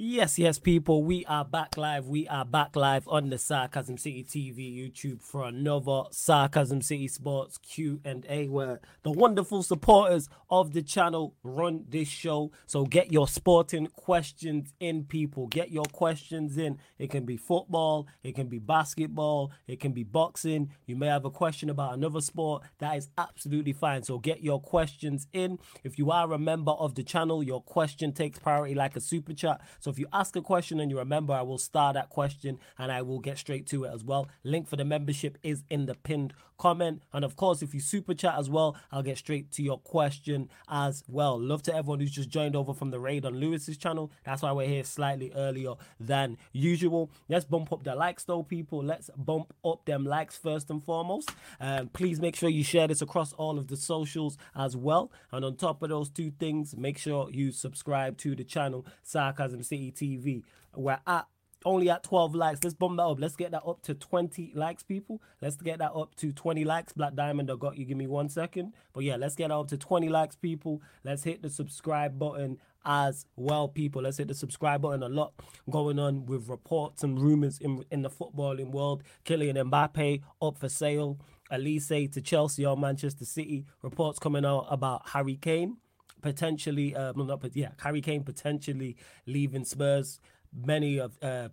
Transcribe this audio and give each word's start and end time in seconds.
Yes, 0.00 0.38
yes, 0.38 0.60
people, 0.60 1.02
we 1.02 1.24
are 1.26 1.44
back 1.44 1.76
live. 1.76 2.06
We 2.06 2.28
are 2.28 2.44
back 2.44 2.76
live 2.76 3.08
on 3.08 3.30
the 3.30 3.36
Sarcasm 3.36 3.98
City 3.98 4.22
TV 4.22 4.72
YouTube 4.72 5.20
for 5.20 5.44
another 5.44 6.04
Sarcasm 6.12 6.82
City 6.82 7.08
Sports 7.08 7.58
Q 7.58 8.00
and 8.04 8.24
A, 8.28 8.46
where 8.46 8.78
the 9.02 9.10
wonderful 9.10 9.64
supporters 9.64 10.28
of 10.50 10.72
the 10.72 10.82
channel 10.82 11.34
run 11.42 11.84
this 11.88 12.06
show. 12.06 12.52
So 12.66 12.84
get 12.84 13.10
your 13.10 13.26
sporting 13.26 13.88
questions 13.88 14.72
in, 14.78 15.02
people. 15.02 15.48
Get 15.48 15.72
your 15.72 15.86
questions 15.86 16.56
in. 16.58 16.78
It 17.00 17.10
can 17.10 17.24
be 17.24 17.36
football, 17.36 18.06
it 18.22 18.36
can 18.36 18.46
be 18.46 18.60
basketball, 18.60 19.50
it 19.66 19.80
can 19.80 19.90
be 19.90 20.04
boxing. 20.04 20.70
You 20.86 20.94
may 20.94 21.08
have 21.08 21.24
a 21.24 21.30
question 21.30 21.70
about 21.70 21.94
another 21.94 22.20
sport. 22.20 22.62
That 22.78 22.96
is 22.98 23.08
absolutely 23.18 23.72
fine. 23.72 24.04
So 24.04 24.20
get 24.20 24.44
your 24.44 24.60
questions 24.60 25.26
in. 25.32 25.58
If 25.82 25.98
you 25.98 26.12
are 26.12 26.32
a 26.32 26.38
member 26.38 26.70
of 26.70 26.94
the 26.94 27.02
channel, 27.02 27.42
your 27.42 27.62
question 27.62 28.12
takes 28.12 28.38
priority 28.38 28.76
like 28.76 28.94
a 28.94 29.00
super 29.00 29.34
chat. 29.34 29.60
So 29.80 29.87
if 29.90 29.98
you 29.98 30.06
ask 30.12 30.36
a 30.36 30.42
question 30.42 30.80
and 30.80 30.90
you 30.90 30.98
remember, 30.98 31.32
I 31.32 31.42
will 31.42 31.58
star 31.58 31.92
that 31.92 32.10
question 32.10 32.58
and 32.78 32.90
I 32.90 33.02
will 33.02 33.20
get 33.20 33.38
straight 33.38 33.66
to 33.68 33.84
it 33.84 33.92
as 33.92 34.04
well. 34.04 34.28
Link 34.44 34.68
for 34.68 34.76
the 34.76 34.84
membership 34.84 35.38
is 35.42 35.64
in 35.70 35.86
the 35.86 35.94
pinned 35.94 36.34
comment. 36.58 37.02
And 37.12 37.24
of 37.24 37.36
course, 37.36 37.62
if 37.62 37.72
you 37.72 37.80
super 37.80 38.14
chat 38.14 38.34
as 38.38 38.50
well, 38.50 38.76
I'll 38.92 39.02
get 39.02 39.16
straight 39.18 39.50
to 39.52 39.62
your 39.62 39.78
question 39.78 40.50
as 40.68 41.02
well. 41.08 41.38
Love 41.40 41.62
to 41.62 41.74
everyone 41.74 42.00
who's 42.00 42.10
just 42.10 42.28
joined 42.28 42.56
over 42.56 42.74
from 42.74 42.90
the 42.90 43.00
raid 43.00 43.24
on 43.24 43.40
Lewis's 43.40 43.76
channel. 43.76 44.10
That's 44.24 44.42
why 44.42 44.52
we're 44.52 44.68
here 44.68 44.84
slightly 44.84 45.32
earlier 45.34 45.74
than 45.98 46.36
usual. 46.52 47.10
Let's 47.28 47.44
bump 47.44 47.72
up 47.72 47.84
the 47.84 47.94
likes 47.94 48.24
though, 48.24 48.42
people. 48.42 48.84
Let's 48.84 49.10
bump 49.16 49.54
up 49.64 49.84
them 49.86 50.04
likes 50.04 50.36
first 50.36 50.68
and 50.70 50.84
foremost. 50.84 51.30
Um, 51.60 51.88
please 51.88 52.20
make 52.20 52.36
sure 52.36 52.48
you 52.48 52.64
share 52.64 52.88
this 52.88 53.02
across 53.02 53.32
all 53.34 53.58
of 53.58 53.68
the 53.68 53.76
socials 53.76 54.36
as 54.54 54.76
well. 54.76 55.10
And 55.32 55.44
on 55.44 55.56
top 55.56 55.82
of 55.82 55.88
those 55.88 56.10
two 56.10 56.32
things, 56.38 56.76
make 56.76 56.98
sure 56.98 57.30
you 57.30 57.52
subscribe 57.52 58.18
to 58.18 58.34
the 58.34 58.44
channel 58.44 58.84
Sarcasm 59.02 59.62
City 59.62 59.92
TV. 59.92 60.42
We're 60.74 61.00
at 61.06 61.26
only 61.64 61.90
at 61.90 62.02
12 62.02 62.34
likes. 62.34 62.60
Let's 62.62 62.74
bump 62.74 62.96
that 62.98 63.04
up. 63.04 63.18
Let's 63.20 63.36
get 63.36 63.50
that 63.50 63.62
up 63.66 63.82
to 63.82 63.94
20 63.94 64.52
likes, 64.54 64.82
people. 64.82 65.20
Let's 65.40 65.56
get 65.56 65.78
that 65.78 65.92
up 65.92 66.14
to 66.16 66.32
20 66.32 66.64
likes. 66.64 66.92
Black 66.92 67.14
Diamond, 67.14 67.50
I 67.50 67.56
got 67.56 67.76
you. 67.76 67.84
Give 67.84 67.96
me 67.96 68.06
one 68.06 68.28
second. 68.28 68.74
But 68.92 69.04
yeah, 69.04 69.16
let's 69.16 69.34
get 69.34 69.48
that 69.48 69.54
up 69.54 69.68
to 69.68 69.76
20 69.76 70.08
likes, 70.08 70.36
people. 70.36 70.82
Let's 71.04 71.24
hit 71.24 71.42
the 71.42 71.50
subscribe 71.50 72.18
button 72.18 72.58
as 72.84 73.26
well, 73.36 73.68
people. 73.68 74.02
Let's 74.02 74.18
hit 74.18 74.28
the 74.28 74.34
subscribe 74.34 74.82
button. 74.82 75.02
A 75.02 75.08
lot 75.08 75.32
going 75.70 75.98
on 75.98 76.26
with 76.26 76.48
reports 76.48 77.02
and 77.02 77.20
rumors 77.20 77.58
in, 77.58 77.84
in 77.90 78.02
the 78.02 78.10
footballing 78.10 78.70
world. 78.70 79.02
Kylian 79.24 79.56
Mbappe 79.70 80.22
up 80.40 80.58
for 80.58 80.68
sale. 80.68 81.18
Olise 81.50 82.12
to 82.12 82.20
Chelsea 82.20 82.64
or 82.64 82.76
Manchester 82.76 83.24
City. 83.24 83.64
Reports 83.82 84.18
coming 84.18 84.44
out 84.44 84.66
about 84.70 85.08
Harry 85.08 85.36
Kane 85.36 85.78
potentially, 86.20 86.94
uh, 86.94 87.12
not, 87.14 87.40
but 87.40 87.54
yeah, 87.54 87.70
Harry 87.78 88.00
Kane 88.00 88.22
potentially 88.22 88.96
leaving 89.26 89.64
Spurs 89.64 90.20
many 90.52 90.98
of 90.98 91.18
uh, 91.22 91.48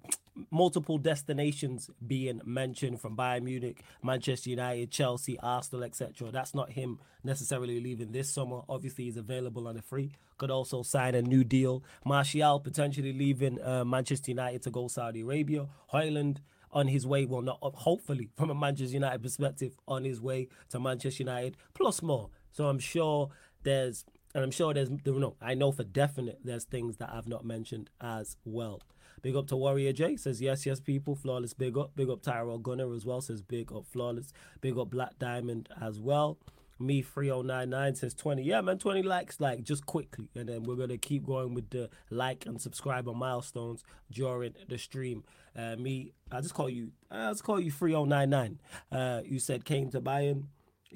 multiple 0.51 0.97
destinations 0.97 1.89
being 2.05 2.41
mentioned 2.45 2.99
from 3.01 3.15
Bayern 3.15 3.43
Munich, 3.43 3.83
Manchester 4.03 4.49
United, 4.49 4.91
Chelsea, 4.91 5.39
Arsenal, 5.39 5.83
etc. 5.83 6.31
That's 6.31 6.53
not 6.53 6.71
him 6.71 6.99
necessarily 7.23 7.79
leaving 7.79 8.11
this 8.11 8.29
summer. 8.29 8.61
Obviously, 8.67 9.05
he's 9.05 9.17
available 9.17 9.67
on 9.67 9.77
a 9.77 9.81
free. 9.81 10.11
Could 10.37 10.51
also 10.51 10.83
sign 10.83 11.15
a 11.15 11.21
new 11.21 11.43
deal. 11.43 11.83
Martial 12.05 12.59
potentially 12.59 13.13
leaving 13.13 13.61
uh, 13.61 13.85
Manchester 13.85 14.31
United 14.31 14.61
to 14.63 14.71
go 14.71 14.87
Saudi 14.87 15.21
Arabia. 15.21 15.67
Højlund 15.93 16.37
on 16.71 16.89
his 16.89 17.07
way, 17.07 17.25
well, 17.25 17.41
not 17.41 17.59
hopefully 17.61 18.29
from 18.35 18.49
a 18.49 18.55
Manchester 18.55 18.95
United 18.95 19.23
perspective, 19.23 19.77
on 19.87 20.03
his 20.03 20.19
way 20.19 20.49
to 20.69 20.79
Manchester 20.79 21.23
United, 21.23 21.55
plus 21.73 22.01
more. 22.01 22.29
So 22.51 22.67
I'm 22.67 22.79
sure 22.79 23.29
there's 23.63 24.03
and 24.35 24.43
I'm 24.43 24.51
sure 24.51 24.73
there's 24.73 24.89
no, 25.05 25.35
I 25.41 25.53
know 25.53 25.71
for 25.71 25.85
definite 25.85 26.39
there's 26.43 26.65
things 26.65 26.97
that 26.97 27.09
I've 27.11 27.27
not 27.27 27.45
mentioned 27.45 27.89
as 28.01 28.35
well. 28.43 28.81
Big 29.21 29.33
up 29.33 29.47
to 29.47 29.55
Warrior 29.55 29.93
J 29.93 30.17
says 30.17 30.41
yes, 30.41 30.65
yes, 30.65 30.81
people. 30.81 31.15
Flawless, 31.15 31.53
big 31.53 31.77
up. 31.77 31.95
Big 31.95 32.09
up 32.09 32.21
Tyrell 32.21 32.59
Gunner 32.59 32.93
as 32.93 33.05
well 33.05 33.21
says 33.21 33.41
big 33.41 33.71
up 33.71 33.85
Flawless. 33.87 34.33
Big 34.59 34.77
up 34.77 34.89
Black 34.91 35.17
Diamond 35.17 35.69
as 35.81 36.01
well. 36.01 36.37
Me 36.77 37.01
3099 37.01 37.95
says 37.95 38.13
20. 38.13 38.43
Yeah, 38.43 38.59
man, 38.59 38.77
20 38.77 39.03
likes, 39.03 39.39
like 39.39 39.63
just 39.63 39.85
quickly. 39.85 40.27
And 40.35 40.49
then 40.49 40.63
we're 40.63 40.75
gonna 40.75 40.97
keep 40.97 41.25
going 41.25 41.53
with 41.53 41.69
the 41.69 41.89
like 42.09 42.45
and 42.45 42.61
subscriber 42.61 43.13
milestones 43.13 43.85
during 44.11 44.53
the 44.67 44.77
stream. 44.77 45.23
Uh, 45.55 45.77
me, 45.77 46.11
I 46.29 46.41
just 46.41 46.53
call 46.53 46.69
you, 46.69 46.91
I 47.09 47.31
just 47.31 47.45
call 47.45 47.61
you 47.61 47.71
3099. 47.71 48.59
Uh, 48.91 49.21
you 49.23 49.39
said 49.39 49.63
Kane 49.63 49.89
to 49.91 50.01
Bayern. 50.01 50.47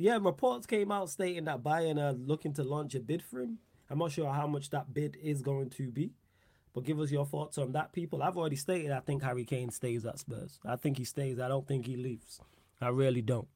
Yeah, 0.02 0.18
reports 0.22 0.66
came 0.66 0.94
out 0.94 1.10
stating 1.10 1.44
that 1.44 1.62
Bayern 1.62 2.02
are 2.02 2.14
looking 2.14 2.54
to 2.54 2.64
launch 2.64 2.96
a 2.96 3.02
bid 3.02 3.22
for 3.22 3.42
him. 3.42 3.60
I'm 3.90 4.00
not 4.00 4.14
sure 4.14 4.32
how 4.32 4.48
much 4.48 4.70
that 4.70 4.94
bid 4.94 5.18
is 5.22 5.42
going 5.42 5.72
to 5.72 5.92
be, 5.92 6.14
but 6.74 6.86
give 6.86 7.02
us 7.02 7.12
your 7.12 7.26
thoughts 7.26 7.58
on 7.58 7.74
that, 7.74 7.92
people. 7.92 8.24
I've 8.24 8.38
already 8.38 8.56
stated 8.56 8.92
I 8.92 9.02
think 9.02 9.24
Harry 9.24 9.44
Kane 9.44 9.72
stays 9.72 10.06
at 10.06 10.18
Spurs. 10.18 10.58
I 10.66 10.78
think 10.78 11.00
he 11.00 11.04
stays. 11.04 11.38
I 11.38 11.50
don't 11.50 11.68
think 11.68 11.86
he 11.86 11.98
leaves. 11.98 12.40
I 12.80 12.88
really 12.88 13.22
don't. 13.22 13.50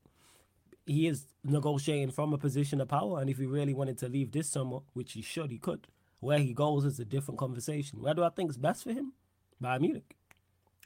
He 0.86 1.08
is 1.08 1.28
negotiating 1.46 2.12
from 2.12 2.34
a 2.34 2.38
position 2.38 2.82
of 2.82 2.90
power, 2.90 3.22
and 3.22 3.30
if 3.30 3.38
he 3.38 3.46
really 3.46 3.74
wanted 3.74 3.98
to 4.00 4.10
leave 4.10 4.34
this 4.34 4.50
summer, 4.50 4.80
which 4.92 5.14
he 5.14 5.22
should, 5.22 5.50
he 5.50 5.60
could. 5.60 5.88
Where 6.20 6.40
he 6.40 6.54
goes 6.54 6.84
is 6.84 7.00
a 7.00 7.06
different 7.06 7.40
conversation. 7.40 8.02
Where 8.02 8.14
do 8.14 8.22
I 8.22 8.30
think 8.30 8.50
is 8.50 8.58
best 8.58 8.84
for 8.84 8.92
him? 8.92 9.14
Bayern 9.64 9.80
Munich. 9.80 10.18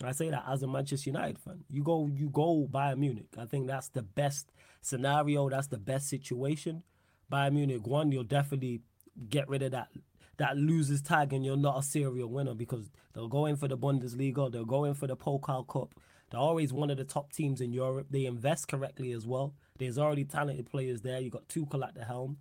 I 0.03 0.11
say 0.11 0.29
that 0.29 0.43
as 0.47 0.61
a 0.61 0.67
Manchester 0.67 1.09
United 1.09 1.39
fan. 1.39 1.63
You 1.69 1.83
go, 1.83 2.07
you 2.13 2.29
go 2.29 2.67
Bayern 2.71 2.97
Munich. 2.97 3.29
I 3.37 3.45
think 3.45 3.67
that's 3.67 3.89
the 3.89 4.03
best 4.03 4.51
scenario. 4.81 5.49
That's 5.49 5.67
the 5.67 5.79
best 5.79 6.07
situation. 6.07 6.83
Bayern 7.31 7.53
Munich, 7.53 7.85
one, 7.87 8.11
you'll 8.11 8.23
definitely 8.23 8.81
get 9.29 9.49
rid 9.49 9.63
of 9.63 9.71
that 9.71 9.89
that 10.37 10.57
loses 10.57 11.01
tag, 11.01 11.33
and 11.33 11.43
you're 11.43 11.57
not 11.57 11.79
a 11.79 11.83
serial 11.83 12.29
winner 12.29 12.53
because 12.53 12.89
they'll 13.13 13.27
go 13.27 13.45
in 13.45 13.55
for 13.55 13.67
the 13.67 13.77
Bundesliga, 13.77 14.51
they'll 14.51 14.65
go 14.65 14.85
in 14.85 14.93
for 14.93 15.07
the 15.07 15.17
Pokal 15.17 15.67
Cup. 15.67 15.93
They're 16.29 16.39
always 16.39 16.73
one 16.73 16.89
of 16.89 16.97
the 16.97 17.05
top 17.05 17.31
teams 17.31 17.61
in 17.61 17.73
Europe. 17.73 18.07
They 18.09 18.25
invest 18.25 18.67
correctly 18.67 19.11
as 19.13 19.25
well. 19.25 19.53
There's 19.79 19.97
already 19.97 20.25
talented 20.25 20.69
players 20.69 21.01
there. 21.01 21.19
You 21.19 21.29
got 21.29 21.47
Tuchel 21.47 21.87
at 21.87 21.95
the 21.95 22.03
helm. 22.03 22.37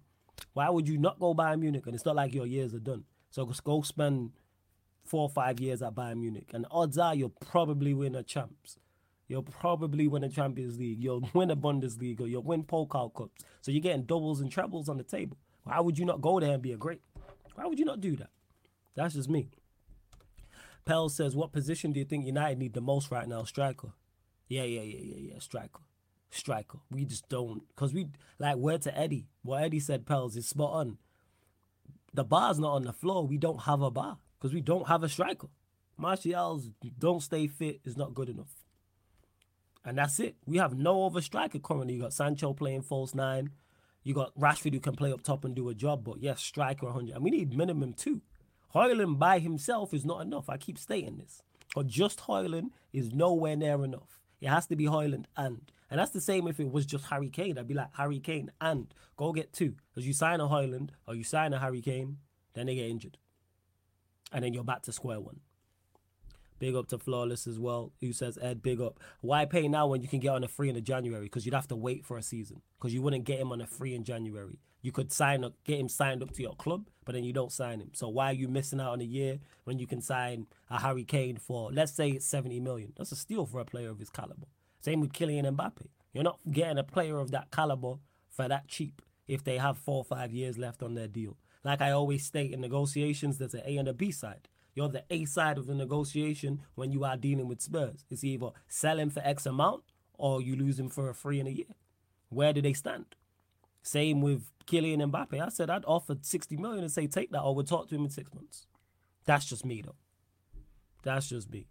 Why 0.54 0.68
would 0.68 0.88
you 0.88 0.98
not 0.98 1.20
go 1.20 1.34
Bayern 1.34 1.60
Munich? 1.60 1.86
And 1.86 1.94
it's 1.94 2.04
not 2.04 2.16
like 2.16 2.34
your 2.34 2.46
years 2.46 2.74
are 2.74 2.80
done. 2.80 3.04
So 3.30 3.46
just 3.46 3.64
go 3.64 3.82
spend 3.82 4.32
four 5.06 5.22
or 5.22 5.30
five 5.30 5.60
years 5.60 5.82
at 5.82 5.94
Bayern 5.94 6.18
Munich, 6.18 6.50
and 6.52 6.66
odds 6.70 6.98
are 6.98 7.14
you'll 7.14 7.30
probably 7.30 7.94
win 7.94 8.14
a 8.14 8.22
champs. 8.22 8.78
You'll 9.28 9.42
probably 9.42 10.06
win 10.06 10.22
a 10.24 10.28
Champions 10.28 10.78
League. 10.78 11.02
You'll 11.02 11.28
win 11.34 11.50
a 11.50 11.56
Bundesliga. 11.56 12.28
You'll 12.28 12.42
win 12.42 12.62
Pokal 12.62 13.12
Cups. 13.12 13.44
So 13.60 13.72
you're 13.72 13.80
getting 13.80 14.04
doubles 14.04 14.40
and 14.40 14.50
trebles 14.50 14.88
on 14.88 14.98
the 14.98 15.02
table. 15.02 15.36
Why 15.64 15.80
would 15.80 15.98
you 15.98 16.04
not 16.04 16.20
go 16.20 16.38
there 16.38 16.52
and 16.52 16.62
be 16.62 16.72
a 16.72 16.76
great? 16.76 17.00
Why 17.54 17.66
would 17.66 17.78
you 17.78 17.84
not 17.84 18.00
do 18.00 18.14
that? 18.16 18.30
That's 18.94 19.14
just 19.14 19.28
me. 19.28 19.48
Pell 20.84 21.08
says, 21.08 21.34
"What 21.34 21.52
position 21.52 21.92
do 21.92 21.98
you 21.98 22.04
think 22.04 22.24
United 22.24 22.58
need 22.58 22.74
the 22.74 22.80
most 22.80 23.10
right 23.10 23.26
now? 23.26 23.42
Striker." 23.42 23.92
Yeah, 24.48 24.62
yeah, 24.62 24.82
yeah, 24.82 25.00
yeah, 25.02 25.32
yeah. 25.32 25.38
Striker, 25.40 25.82
striker. 26.30 26.78
We 26.92 27.04
just 27.04 27.28
don't, 27.28 27.62
cause 27.74 27.92
we 27.92 28.06
like 28.38 28.56
where 28.56 28.78
to 28.78 28.96
Eddie. 28.96 29.26
What 29.42 29.64
Eddie 29.64 29.80
said, 29.80 30.06
Pels 30.06 30.36
is 30.36 30.48
spot 30.48 30.72
on. 30.72 30.98
The 32.14 32.22
bar's 32.22 32.60
not 32.60 32.74
on 32.74 32.82
the 32.84 32.92
floor. 32.92 33.26
We 33.26 33.38
don't 33.38 33.62
have 33.62 33.82
a 33.82 33.90
bar 33.90 34.18
because 34.38 34.54
we 34.54 34.60
don't 34.60 34.88
have 34.88 35.02
a 35.02 35.08
striker. 35.08 35.48
Martial's 35.96 36.70
don't 36.98 37.22
stay 37.22 37.46
fit 37.46 37.80
is 37.84 37.96
not 37.96 38.14
good 38.14 38.28
enough. 38.28 38.64
And 39.84 39.98
that's 39.98 40.20
it. 40.20 40.36
We 40.46 40.58
have 40.58 40.76
no 40.76 41.06
other 41.06 41.20
striker 41.20 41.58
currently. 41.58 41.94
You 41.94 42.02
got 42.02 42.12
Sancho 42.12 42.52
playing 42.52 42.82
false 42.82 43.14
nine. 43.14 43.50
You 44.02 44.14
got 44.14 44.38
Rashford 44.38 44.74
who 44.74 44.80
can 44.80 44.96
play 44.96 45.12
up 45.12 45.22
top 45.22 45.44
and 45.44 45.54
do 45.54 45.68
a 45.68 45.74
job. 45.74 46.04
But 46.04 46.20
yes, 46.20 46.42
striker 46.42 46.86
100. 46.86 47.14
And 47.14 47.24
we 47.24 47.30
need 47.30 47.56
minimum 47.56 47.92
two. 47.92 48.20
Højlund 48.74 49.18
by 49.18 49.38
himself 49.38 49.94
is 49.94 50.04
not 50.04 50.22
enough. 50.22 50.50
I 50.50 50.58
keep 50.58 50.78
stating 50.78 51.18
this. 51.18 51.42
But 51.74 51.86
just 51.86 52.20
Højlund 52.20 52.70
is 52.92 53.12
nowhere 53.12 53.56
near 53.56 53.82
enough. 53.84 54.20
It 54.40 54.48
has 54.48 54.66
to 54.66 54.76
be 54.76 54.84
Højlund 54.84 55.26
and. 55.36 55.70
And 55.88 56.00
that's 56.00 56.10
the 56.10 56.20
same 56.20 56.48
if 56.48 56.58
it 56.58 56.72
was 56.72 56.84
just 56.84 57.06
Harry 57.06 57.30
Kane. 57.30 57.56
I'd 57.56 57.68
be 57.68 57.74
like, 57.74 57.94
Harry 57.96 58.18
Kane 58.18 58.50
and 58.60 58.92
go 59.16 59.32
get 59.32 59.52
two. 59.52 59.76
Because 59.88 60.04
you 60.04 60.12
sign 60.12 60.40
a 60.40 60.48
Højlund 60.48 60.90
or 61.06 61.14
you 61.14 61.22
sign 61.22 61.52
a 61.52 61.60
Harry 61.60 61.80
Kane, 61.80 62.16
then 62.54 62.66
they 62.66 62.74
get 62.74 62.90
injured 62.90 63.18
and 64.32 64.44
then 64.44 64.52
you're 64.54 64.64
back 64.64 64.82
to 64.82 64.92
square 64.92 65.20
one. 65.20 65.40
Big 66.58 66.74
up 66.74 66.88
to 66.88 66.98
Flawless 66.98 67.46
as 67.46 67.58
well, 67.58 67.92
who 68.00 68.12
says, 68.12 68.38
Ed, 68.40 68.62
big 68.62 68.80
up. 68.80 68.98
Why 69.20 69.44
pay 69.44 69.68
now 69.68 69.88
when 69.88 70.00
you 70.00 70.08
can 70.08 70.20
get 70.20 70.30
on 70.30 70.42
a 70.42 70.48
free 70.48 70.70
in 70.70 70.74
the 70.74 70.80
January? 70.80 71.24
Because 71.24 71.44
you'd 71.44 71.54
have 71.54 71.68
to 71.68 71.76
wait 71.76 72.04
for 72.06 72.16
a 72.16 72.22
season. 72.22 72.62
Because 72.78 72.94
you 72.94 73.02
wouldn't 73.02 73.24
get 73.24 73.38
him 73.38 73.52
on 73.52 73.60
a 73.60 73.66
free 73.66 73.94
in 73.94 74.04
January. 74.04 74.58
You 74.80 74.92
could 74.92 75.12
sign 75.12 75.44
up, 75.44 75.52
get 75.64 75.80
him 75.80 75.88
signed 75.88 76.22
up 76.22 76.30
to 76.32 76.42
your 76.42 76.54
club, 76.54 76.88
but 77.04 77.14
then 77.14 77.24
you 77.24 77.32
don't 77.32 77.52
sign 77.52 77.80
him. 77.80 77.90
So 77.92 78.08
why 78.08 78.30
are 78.30 78.34
you 78.34 78.48
missing 78.48 78.80
out 78.80 78.92
on 78.92 79.00
a 79.00 79.04
year 79.04 79.38
when 79.64 79.78
you 79.78 79.86
can 79.86 80.00
sign 80.00 80.46
a 80.70 80.80
Harry 80.80 81.04
Kane 81.04 81.36
for, 81.36 81.70
let's 81.72 81.92
say 81.92 82.10
it's 82.10 82.26
70 82.26 82.60
million? 82.60 82.92
That's 82.96 83.12
a 83.12 83.16
steal 83.16 83.46
for 83.46 83.60
a 83.60 83.64
player 83.64 83.90
of 83.90 83.98
his 83.98 84.10
caliber. 84.10 84.46
Same 84.80 85.00
with 85.00 85.12
Kylian 85.12 85.44
Mbappe. 85.56 85.88
You're 86.12 86.24
not 86.24 86.38
getting 86.50 86.78
a 86.78 86.84
player 86.84 87.18
of 87.18 87.32
that 87.32 87.50
caliber 87.50 87.96
for 88.30 88.48
that 88.48 88.68
cheap 88.68 89.02
if 89.26 89.42
they 89.42 89.58
have 89.58 89.76
four 89.76 89.98
or 89.98 90.04
five 90.04 90.32
years 90.32 90.56
left 90.56 90.82
on 90.82 90.94
their 90.94 91.08
deal. 91.08 91.36
Like 91.66 91.82
I 91.82 91.90
always 91.90 92.24
state 92.24 92.52
in 92.52 92.60
negotiations, 92.60 93.38
there's 93.38 93.52
an 93.52 93.62
A 93.66 93.76
and 93.76 93.88
a 93.88 93.92
B 93.92 94.12
side. 94.12 94.46
You're 94.76 94.88
the 94.88 95.02
A 95.10 95.24
side 95.24 95.58
of 95.58 95.66
the 95.66 95.74
negotiation 95.74 96.62
when 96.76 96.92
you 96.92 97.02
are 97.02 97.16
dealing 97.16 97.48
with 97.48 97.60
Spurs. 97.60 98.04
It's 98.08 98.22
either 98.22 98.50
selling 98.68 99.10
for 99.10 99.20
X 99.24 99.46
amount 99.46 99.82
or 100.14 100.40
you 100.40 100.54
lose 100.54 100.78
him 100.78 100.88
for 100.88 101.10
a 101.10 101.14
free 101.14 101.40
in 101.40 101.48
a 101.48 101.50
year. 101.50 101.74
Where 102.28 102.52
do 102.52 102.62
they 102.62 102.72
stand? 102.72 103.16
Same 103.82 104.20
with 104.20 104.44
Kylian 104.68 105.10
Mbappe. 105.10 105.44
I 105.44 105.48
said 105.48 105.68
I'd 105.68 105.84
offer 105.86 106.14
60 106.20 106.56
million 106.56 106.84
and 106.84 106.92
say 106.92 107.08
take 107.08 107.32
that 107.32 107.42
or 107.42 107.52
we'll 107.52 107.64
talk 107.64 107.88
to 107.88 107.96
him 107.96 108.04
in 108.04 108.10
six 108.10 108.32
months. 108.32 108.68
That's 109.24 109.46
just 109.46 109.66
me 109.66 109.82
though. 109.82 109.96
That's 111.02 111.28
just 111.28 111.50
me. 111.50 111.66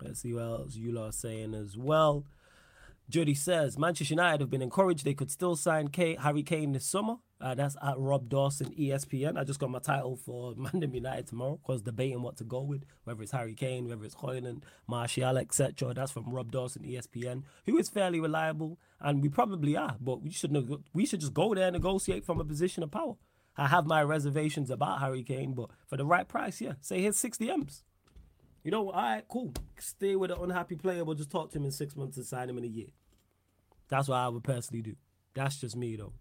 Let's 0.00 0.22
see 0.22 0.32
what 0.32 0.42
else 0.42 0.74
you 0.74 0.98
are 0.98 1.12
saying 1.12 1.54
as 1.54 1.76
well. 1.76 2.24
Judy 3.10 3.34
says 3.34 3.78
Manchester 3.78 4.14
United 4.14 4.40
have 4.40 4.50
been 4.50 4.62
encouraged 4.62 5.04
they 5.04 5.12
could 5.12 5.30
still 5.30 5.54
sign 5.54 5.90
Harry 5.94 6.42
Kane 6.42 6.72
this 6.72 6.86
summer. 6.86 7.16
Uh, 7.38 7.54
that's 7.54 7.76
at 7.82 7.98
Rob 7.98 8.30
Dawson 8.30 8.74
ESPN. 8.74 9.38
I 9.38 9.44
just 9.44 9.60
got 9.60 9.70
my 9.70 9.78
title 9.78 10.16
for 10.16 10.54
Mandem 10.56 10.94
United 10.94 11.26
tomorrow 11.26 11.58
because 11.62 11.82
debating 11.82 12.22
what 12.22 12.36
to 12.38 12.44
go 12.44 12.62
with, 12.62 12.84
whether 13.04 13.22
it's 13.22 13.32
Harry 13.32 13.54
Kane, 13.54 13.88
whether 13.88 14.04
it's 14.04 14.14
Højlund, 14.14 14.62
Martial, 14.86 15.36
etc. 15.36 15.92
That's 15.92 16.12
from 16.12 16.32
Rob 16.32 16.50
Dawson 16.50 16.82
ESPN, 16.82 17.42
who 17.66 17.76
is 17.76 17.90
fairly 17.90 18.20
reliable, 18.20 18.78
and 19.00 19.22
we 19.22 19.28
probably 19.28 19.76
are. 19.76 19.96
But 20.00 20.22
we 20.22 20.30
should 20.30 20.56
we 20.94 21.04
should 21.04 21.20
just 21.20 21.34
go 21.34 21.54
there 21.54 21.66
and 21.66 21.74
negotiate 21.74 22.24
from 22.24 22.40
a 22.40 22.44
position 22.44 22.82
of 22.82 22.90
power. 22.90 23.16
I 23.58 23.68
have 23.68 23.86
my 23.86 24.02
reservations 24.02 24.70
about 24.70 25.00
Harry 25.00 25.22
Kane, 25.22 25.52
but 25.52 25.70
for 25.86 25.96
the 25.96 26.04
right 26.04 26.28
price, 26.28 26.60
yeah, 26.60 26.74
say 26.80 27.00
here's 27.00 27.16
60 27.18 27.50
M's. 27.50 27.84
You 28.62 28.70
know, 28.70 28.90
all 28.90 29.00
right, 29.00 29.24
cool. 29.28 29.52
Stay 29.78 30.16
with 30.16 30.30
an 30.30 30.38
unhappy 30.40 30.74
player, 30.74 31.04
but 31.04 31.16
just 31.16 31.30
talk 31.30 31.50
to 31.52 31.58
him 31.58 31.64
in 31.64 31.70
six 31.70 31.94
months 31.96 32.16
and 32.16 32.26
sign 32.26 32.50
him 32.50 32.58
in 32.58 32.64
a 32.64 32.68
year. 32.68 32.88
That's 33.88 34.08
what 34.08 34.16
I 34.16 34.28
would 34.28 34.42
personally 34.42 34.82
do. 34.82 34.96
That's 35.34 35.60
just 35.60 35.76
me, 35.76 35.96
though. 35.96 36.12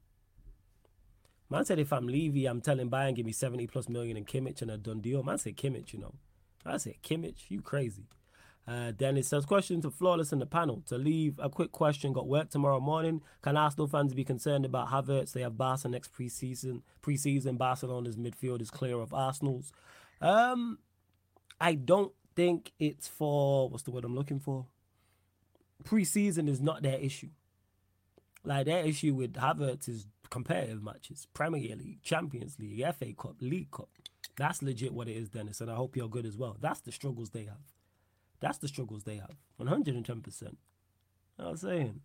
Man 1.50 1.66
said 1.66 1.80
if 1.80 1.94
I'm 1.94 2.08
Levy, 2.08 2.46
I'm 2.46 2.62
telling 2.62 2.90
Bayern 2.90 3.16
give 3.16 3.26
me 3.26 3.32
70 3.32 3.68
plus 3.68 3.88
million 3.88 4.18
in 4.18 4.26
Kimmich 4.26 4.62
and 4.62 4.72
a 4.72 4.78
done 4.78 5.02
deal. 5.02 5.24
Man 5.24 5.38
said 5.38 5.58
Kimmich, 5.58 5.94
you 5.94 6.00
know. 6.00 6.16
I 6.66 6.78
said 6.78 6.96
Kimmich, 7.04 7.50
you 7.50 7.62
crazy. 7.62 8.08
Uh, 8.68 8.92
Dennis 8.92 9.28
says, 9.28 9.46
question 9.46 9.80
to 9.82 9.92
Flawless 9.92 10.34
in 10.34 10.40
the 10.40 10.48
panel. 10.48 10.82
To 10.88 10.98
leave 10.98 11.38
a 11.38 11.50
quick 11.50 11.72
question, 11.72 12.14
got 12.14 12.28
work 12.28 12.50
tomorrow 12.50 12.80
morning. 12.80 13.22
Can 13.44 13.58
Arsenal 13.58 13.88
fans 13.88 14.16
be 14.16 14.24
concerned 14.24 14.66
about 14.66 14.90
Havertz? 14.90 15.34
They 15.34 15.42
have 15.42 15.58
Barca 15.58 15.88
next 15.88 16.12
preseason. 16.14 16.82
Preseason, 17.04 17.60
Barcelona's 17.60 18.18
midfield 18.18 18.62
is 18.62 18.72
clear 18.72 19.00
of 19.00 19.14
Arsenal's. 19.14 19.72
Um, 20.20 20.80
I 21.62 21.76
don't 21.76 22.12
think 22.36 22.72
it's 22.80 23.08
for 23.08 23.70
what's 23.70 23.84
the 23.84 23.92
word 23.92 24.04
I'm 24.04 24.16
looking 24.16 24.40
for. 24.40 24.66
Preseason 25.84 26.50
is 26.50 26.60
not 26.60 26.82
their 26.82 26.98
issue. 26.98 27.30
Like 28.44 28.66
their 28.66 28.84
issue 28.84 29.14
with 29.14 29.34
Havertz 29.34 29.88
is 29.88 30.08
competitive 30.30 30.84
matches, 30.84 31.28
Premier 31.34 31.76
League, 31.76 32.02
Champions 32.04 32.58
League, 32.60 32.84
FA 32.94 33.14
Cup, 33.14 33.36
League 33.40 33.72
Cup. 33.72 33.90
That's 34.38 34.62
legit 34.62 34.94
what 34.94 35.08
it 35.08 35.14
is, 35.14 35.30
Dennis, 35.30 35.62
and 35.62 35.72
I 35.72 35.76
hope 35.76 35.96
you're 35.96 36.10
good 36.10 36.26
as 36.26 36.38
well. 36.38 36.58
That's 36.60 36.82
the 36.82 36.92
struggles 36.92 37.30
they 37.30 37.46
have. 37.46 37.72
That's 38.40 38.58
the 38.58 38.68
struggles 38.68 39.04
they 39.04 39.16
have. 39.16 39.36
110%. 39.60 40.42
You 40.42 40.50
know 41.40 41.50
I'm 41.50 41.58
saying? 41.58 42.02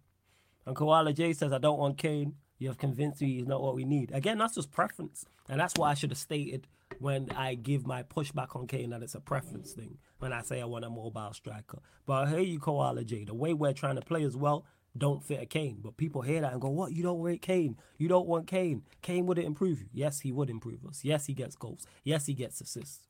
And 0.67 0.76
Koala 0.76 1.12
J 1.12 1.32
says, 1.32 1.52
I 1.52 1.58
don't 1.58 1.78
want 1.78 1.99
Kane. 1.99 2.34
You 2.58 2.69
have 2.69 2.78
convinced 2.78 3.22
me 3.22 3.37
he's 3.37 3.46
not 3.46 3.62
what 3.62 3.75
we 3.75 3.84
need. 3.84 4.11
Again, 4.12 4.38
that's 4.38 4.55
just 4.55 4.70
preference. 4.70 5.25
And 5.49 5.58
that's 5.58 5.75
what 5.76 5.87
I 5.87 5.94
should 5.94 6.11
have 6.11 6.19
stated 6.19 6.67
when 6.99 7.31
I 7.31 7.55
give 7.55 7.87
my 7.87 8.02
pushback 8.02 8.55
on 8.55 8.67
Kane 8.67 8.90
that 8.90 9.02
it's 9.02 9.14
a 9.14 9.20
preference 9.20 9.72
thing 9.72 9.99
when 10.19 10.32
I 10.32 10.43
say 10.43 10.61
I 10.61 10.67
want 10.67 10.84
a 10.84 10.90
mobile 10.90 11.32
striker. 11.32 11.78
But 12.06 12.26
I 12.26 12.31
hear 12.31 12.40
you, 12.40 12.58
Koala 12.58 13.05
J. 13.05 13.25
The 13.25 13.34
way 13.34 13.55
we're 13.55 13.72
trying 13.72 13.96
to 13.96 14.02
play 14.02 14.22
as 14.25 14.37
well 14.37 14.67
don't 14.96 15.25
fit 15.25 15.42
a 15.42 15.46
Kane. 15.46 15.78
But 15.82 15.96
people 15.96 16.22
hear 16.22 16.40
that 16.40 16.52
and 16.52 16.60
go, 16.60 16.69
What? 16.69 16.92
You 16.92 17.02
don't 17.02 17.20
rate 17.20 17.42
Kane. 17.42 17.76
You 17.98 18.08
don't 18.08 18.26
want 18.26 18.46
Kane. 18.46 18.82
Kane 19.02 19.26
wouldn't 19.26 19.46
improve 19.46 19.81
you. 19.81 19.88
Yes, 19.92 20.20
he 20.20 20.32
would 20.32 20.50
improve 20.50 20.84
us. 20.87 21.00
Yes, 21.04 21.26
he 21.26 21.34
gets 21.34 21.56
goals. 21.56 21.87
Yes, 22.04 22.26
he 22.26 22.34
gets 22.34 22.60
assists. 22.60 23.06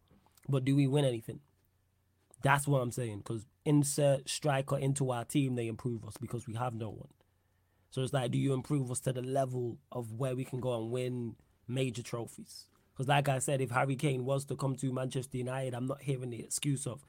But 0.49 0.65
do 0.65 0.75
we 0.77 0.87
win 0.87 1.05
anything? 1.05 1.41
That's 2.43 2.67
what 2.67 2.81
I'm 2.81 2.93
saying. 2.93 3.19
Because 3.19 3.47
insert 3.65 4.29
striker 4.29 4.79
into 4.79 5.11
our 5.11 5.25
team, 5.25 5.55
they 5.55 5.69
improve 5.69 6.05
us 6.05 6.15
because 6.21 6.47
we 6.47 6.55
have 6.55 6.75
no 6.75 6.91
one. 6.91 7.09
So 7.91 8.03
it's 8.03 8.13
like, 8.13 8.31
do 8.31 8.39
you 8.39 8.53
improve 8.55 8.91
us 8.91 9.01
to 9.01 9.13
the 9.13 9.23
level 9.23 9.79
of 9.91 10.13
where 10.13 10.37
we 10.37 10.45
can 10.45 10.61
go 10.61 10.81
and 10.81 10.91
win 10.91 11.35
major 11.67 12.03
trophies? 12.03 12.67
Because, 12.93 13.09
like 13.09 13.29
I 13.29 13.39
said, 13.39 13.61
if 13.61 13.71
Harry 13.71 13.97
Kane 13.97 14.25
was 14.25 14.45
to 14.47 14.57
come 14.57 14.77
to 14.77 14.93
Manchester 14.93 15.39
United, 15.39 15.75
I'm 15.75 15.87
not 15.87 16.03
hearing 16.03 16.31
the 16.31 16.41
excuse 16.41 16.87
of 16.87 17.05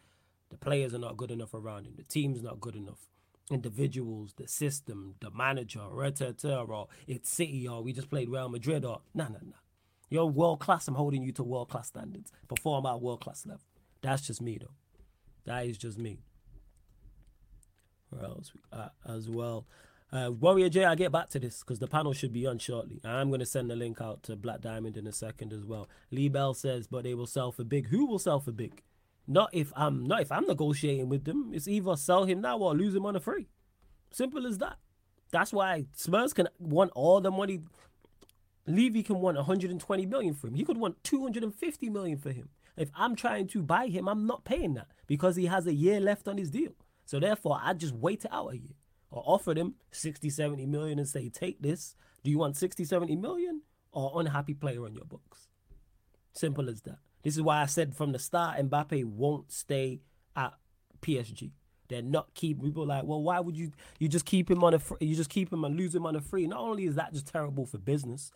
the 0.49 0.57
players 0.57 0.93
are 0.93 0.99
not 0.99 1.17
good 1.17 1.31
enough 1.31 1.53
around 1.53 1.85
him, 1.85 1.93
the 1.97 2.03
team's 2.03 2.41
not 2.41 2.59
good 2.59 2.75
enough. 2.75 3.10
Individuals, 3.51 4.33
the 4.37 4.47
system, 4.47 5.15
the 5.19 5.31
manager, 5.31 5.81
or 5.81 6.05
it's 6.05 7.29
City, 7.29 7.67
or 7.67 7.83
we 7.83 7.93
just 7.93 8.09
played 8.09 8.29
Real 8.29 8.49
Madrid, 8.49 8.85
or 8.85 9.01
no, 9.13 9.25
no, 9.25 9.39
no. 9.43 9.53
You're 10.09 10.25
world 10.25 10.59
class. 10.59 10.87
I'm 10.87 10.95
holding 10.95 11.23
you 11.23 11.31
to 11.33 11.43
world 11.43 11.69
class 11.69 11.87
standards. 11.87 12.31
Perform 12.47 12.85
at 12.85 13.01
world 13.01 13.21
class 13.21 13.45
level. 13.45 13.61
That's 14.01 14.21
just 14.27 14.41
me, 14.41 14.57
though. 14.59 14.73
That 15.45 15.65
is 15.65 15.77
just 15.77 15.97
me. 15.97 16.19
Where 18.09 18.25
else? 18.25 18.51
Uh, 18.73 18.89
as 19.07 19.29
well. 19.29 19.65
Uh, 20.11 20.29
Warrior 20.37 20.67
J, 20.67 20.83
I'll 20.83 20.95
get 20.97 21.13
back 21.13 21.29
to 21.29 21.39
this 21.39 21.59
because 21.59 21.79
the 21.79 21.87
panel 21.87 22.11
should 22.11 22.33
be 22.33 22.45
on 22.45 22.59
shortly. 22.59 22.99
I'm 23.05 23.29
going 23.29 23.39
to 23.39 23.45
send 23.45 23.69
the 23.69 23.77
link 23.77 24.01
out 24.01 24.23
to 24.23 24.35
Black 24.35 24.59
Diamond 24.59 24.97
in 24.97 25.07
a 25.07 25.13
second 25.13 25.53
as 25.53 25.63
well. 25.63 25.87
Lee 26.11 26.27
Bell 26.27 26.53
says, 26.53 26.87
but 26.87 27.05
they 27.05 27.13
will 27.13 27.27
sell 27.27 27.53
for 27.53 27.63
big. 27.63 27.87
Who 27.87 28.05
will 28.05 28.19
sell 28.19 28.41
for 28.41 28.51
big? 28.51 28.83
Not 29.27 29.49
if 29.53 29.71
I'm 29.75 30.05
not 30.05 30.21
if 30.21 30.31
I'm 30.31 30.45
negotiating 30.45 31.09
with 31.09 31.25
them. 31.25 31.51
It's 31.53 31.67
either 31.67 31.95
sell 31.95 32.25
him 32.25 32.41
now 32.41 32.57
or 32.57 32.75
lose 32.75 32.95
him 32.95 33.05
on 33.05 33.15
a 33.15 33.19
free. 33.19 33.47
Simple 34.11 34.45
as 34.45 34.57
that. 34.57 34.77
That's 35.31 35.53
why 35.53 35.85
Spurs 35.93 36.33
can 36.33 36.49
want 36.59 36.91
all 36.93 37.21
the 37.21 37.31
money. 37.31 37.61
Levy 38.67 39.03
can 39.03 39.19
want 39.19 39.37
120 39.37 40.05
million 40.05 40.33
for 40.33 40.47
him. 40.47 40.55
He 40.55 40.65
could 40.65 40.77
want 40.77 41.03
250 41.03 41.89
million 41.89 42.17
for 42.17 42.31
him. 42.31 42.49
If 42.77 42.89
I'm 42.95 43.15
trying 43.15 43.47
to 43.49 43.61
buy 43.61 43.87
him, 43.87 44.07
I'm 44.07 44.25
not 44.25 44.43
paying 44.43 44.73
that 44.75 44.87
because 45.07 45.35
he 45.35 45.45
has 45.45 45.67
a 45.67 45.73
year 45.73 45.99
left 45.99 46.27
on 46.27 46.37
his 46.37 46.49
deal. 46.49 46.71
So 47.05 47.19
therefore, 47.19 47.59
I 47.61 47.73
just 47.73 47.93
wait 47.93 48.25
it 48.25 48.31
out 48.31 48.53
a 48.53 48.57
year 48.57 48.75
or 49.09 49.23
offer 49.25 49.53
them 49.53 49.75
60, 49.91 50.29
70 50.29 50.65
million 50.65 50.99
and 50.99 51.07
say, 51.07 51.29
take 51.29 51.61
this. 51.61 51.95
Do 52.23 52.29
you 52.29 52.37
want 52.37 52.57
60, 52.57 52.85
70 52.85 53.15
million 53.15 53.61
or 53.91 54.19
unhappy 54.19 54.53
player 54.53 54.85
on 54.85 54.95
your 54.95 55.05
books? 55.05 55.47
Simple 56.33 56.69
as 56.69 56.81
that. 56.83 56.99
This 57.23 57.35
is 57.35 57.41
why 57.41 57.61
I 57.61 57.65
said 57.65 57.95
from 57.95 58.11
the 58.11 58.19
start, 58.19 58.59
Mbappe 58.59 59.05
won't 59.05 59.51
stay 59.51 60.01
at 60.35 60.53
PSG. 61.01 61.51
They're 61.87 62.01
not 62.01 62.33
keeping 62.33 62.63
people 62.63 62.85
like, 62.85 63.03
well, 63.03 63.21
why 63.21 63.39
would 63.39 63.57
you? 63.57 63.71
You 63.99 64.07
just 64.07 64.25
keep 64.25 64.49
him 64.49 64.63
on 64.63 64.73
a, 64.73 64.79
free, 64.79 64.97
you 65.01 65.15
just 65.15 65.29
keep 65.29 65.51
him 65.51 65.63
and 65.65 65.75
lose 65.75 65.93
him 65.93 66.05
on 66.05 66.15
a 66.15 66.21
free. 66.21 66.47
Not 66.47 66.61
only 66.61 66.85
is 66.85 66.95
that 66.95 67.13
just 67.13 67.27
terrible 67.27 67.65
for 67.65 67.77
business, 67.77 68.31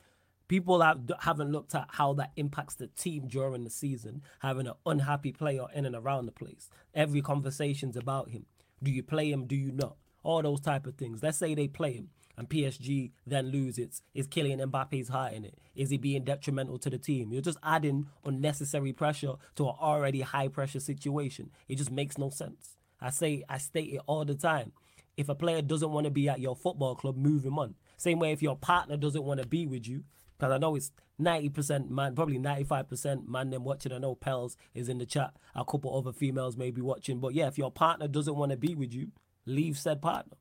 people 0.49 0.81
have, 0.81 0.99
haven't 1.21 1.51
looked 1.51 1.73
at 1.73 1.87
how 1.91 2.13
that 2.13 2.31
impacts 2.35 2.75
the 2.75 2.87
team 2.87 3.27
during 3.27 3.63
the 3.63 3.69
season. 3.69 4.23
Having 4.39 4.67
an 4.67 4.73
unhappy 4.85 5.31
player 5.31 5.65
in 5.73 5.85
and 5.85 5.95
around 5.95 6.25
the 6.25 6.33
place. 6.33 6.69
Every 6.93 7.21
conversation's 7.21 7.95
about 7.95 8.29
him. 8.31 8.45
Do 8.83 8.91
you 8.91 9.03
play 9.03 9.31
him? 9.31 9.47
Do 9.47 9.55
you 9.55 9.71
not? 9.71 9.95
all 10.25 10.41
those 10.41 10.59
type 10.59 10.87
of 10.87 10.95
things. 10.95 11.23
Let's 11.23 11.37
say 11.37 11.53
they 11.53 11.67
play 11.67 11.93
him 11.93 12.09
and 12.37 12.49
PSG 12.49 13.11
then 13.25 13.47
lose 13.47 13.77
it. 13.77 14.01
Is 14.13 14.27
Kylian 14.27 14.61
Mbappe's 14.69 15.09
heart 15.09 15.33
in 15.33 15.45
it? 15.45 15.57
Is 15.75 15.89
he 15.89 15.97
being 15.97 16.23
detrimental 16.23 16.77
to 16.79 16.89
the 16.89 16.97
team? 16.97 17.31
You're 17.31 17.41
just 17.41 17.57
adding 17.63 18.07
unnecessary 18.23 18.93
pressure 18.93 19.33
to 19.55 19.67
an 19.67 19.75
already 19.79 20.21
high 20.21 20.47
pressure 20.47 20.79
situation. 20.79 21.51
It 21.67 21.75
just 21.75 21.91
makes 21.91 22.17
no 22.17 22.29
sense. 22.29 22.77
I 23.01 23.09
say 23.09 23.43
I 23.49 23.57
state 23.57 23.93
it 23.93 24.01
all 24.07 24.25
the 24.25 24.35
time. 24.35 24.71
If 25.17 25.29
a 25.29 25.35
player 25.35 25.61
doesn't 25.61 25.91
want 25.91 26.05
to 26.05 26.11
be 26.11 26.27
at 26.27 26.39
your 26.39 26.55
football 26.55 26.95
club, 26.95 27.15
move 27.15 27.45
him 27.45 27.57
on. 27.57 27.75
Same 27.97 28.19
way 28.19 28.31
if 28.31 28.41
your 28.41 28.57
partner 28.57 28.97
doesn't 28.97 29.23
want 29.23 29.41
to 29.41 29.47
be 29.47 29.65
with 29.65 29.87
you, 29.87 30.03
because 30.37 30.51
I 30.51 30.57
know 30.57 30.75
it's 30.75 30.91
90% 31.21 31.89
man, 31.89 32.15
probably 32.15 32.37
95% 32.37 33.27
man 33.27 33.49
them 33.49 33.63
watching. 33.63 33.93
I 33.93 33.99
know 33.99 34.15
Pels 34.15 34.57
is 34.73 34.89
in 34.89 34.97
the 34.97 35.05
chat. 35.05 35.33
A 35.55 35.63
couple 35.63 35.97
other 35.97 36.11
females 36.11 36.57
may 36.57 36.71
be 36.71 36.81
watching. 36.81 37.19
But 37.19 37.33
yeah, 37.33 37.47
if 37.47 37.57
your 37.57 37.71
partner 37.71 38.07
doesn't 38.09 38.35
want 38.35 38.51
to 38.51 38.57
be 38.57 38.75
with 38.75 38.93
you, 38.93 39.11
leave 39.45 39.77
said 39.77 40.01
partner. 40.01 40.35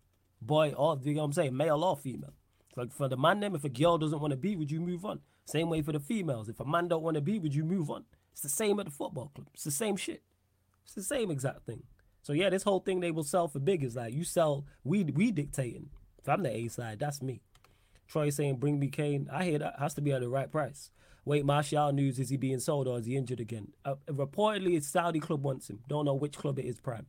Boy 0.45 0.73
or, 0.77 0.99
you 1.03 1.15
know 1.15 1.21
what 1.21 1.27
I'm 1.27 1.33
saying, 1.33 1.57
male 1.57 1.83
or 1.83 1.97
female. 1.97 2.35
Like 2.77 2.93
for 2.93 3.09
the 3.09 3.17
man 3.17 3.41
them, 3.41 3.55
if 3.55 3.65
a 3.65 3.69
girl 3.69 3.99
doesn't 3.99 4.21
want 4.21 4.33
to 4.33 4.37
be 4.37 4.57
with 4.57 4.71
you, 4.71 4.81
move 4.81 5.05
on. 5.05 5.21
Same 5.47 5.71
way 5.71 5.83
for 5.83 5.93
the 5.93 6.01
females. 6.01 6.49
If 6.49 6.61
a 6.61 6.65
man 6.65 6.89
don't 6.89 7.03
want 7.03 7.15
to 7.15 7.21
be 7.21 7.39
with 7.39 7.55
you, 7.55 7.65
move 7.65 7.91
on. 7.91 8.05
It's 8.33 8.43
the 8.43 8.49
same 8.49 8.81
at 8.81 8.87
the 8.87 8.93
football 8.93 9.31
club. 9.35 9.49
It's 9.55 9.65
the 9.65 9.71
same 9.71 9.97
shit. 9.97 10.23
It's 10.85 10.95
the 10.95 11.03
same 11.03 11.31
exact 11.31 11.65
thing. 11.67 11.85
So 12.23 12.33
yeah, 12.33 12.51
this 12.51 12.63
whole 12.63 12.81
thing 12.81 13.01
they 13.01 13.11
will 13.11 13.25
sell 13.25 13.49
for 13.49 13.59
big 13.59 13.85
is 13.85 13.97
like 13.97 14.13
you 14.13 14.25
sell 14.25 14.65
we 14.83 15.05
we 15.05 15.31
dictating. 15.31 15.91
If 16.19 16.29
I'm 16.29 16.43
the 16.43 16.51
A 16.51 16.69
side, 16.69 16.99
that's 16.99 17.23
me. 17.23 17.43
Troy 18.09 18.31
saying 18.31 18.57
bring 18.57 18.79
me 18.79 18.89
Kane. 18.89 19.29
I 19.33 19.45
hear 19.45 19.59
that 19.59 19.79
has 19.79 19.95
to 19.95 20.01
be 20.01 20.13
at 20.13 20.21
the 20.21 20.29
right 20.29 20.51
price. 20.51 20.91
Wait, 21.27 21.45
Martial 21.45 21.93
news 21.93 22.19
is 22.19 22.29
he 22.29 22.37
being 22.37 22.61
sold 22.61 22.87
or 22.87 22.99
is 22.99 23.07
he 23.07 23.17
injured 23.17 23.41
again? 23.41 23.69
Uh, 23.85 23.95
reportedly, 24.09 24.77
it's 24.77 24.89
Saudi 24.89 25.21
club 25.21 25.43
wants 25.43 25.71
him. 25.71 25.81
Don't 25.89 26.05
know 26.05 26.15
which 26.15 26.37
club 26.37 26.59
it 26.59 26.67
is. 26.67 26.81
Prime 26.81 27.07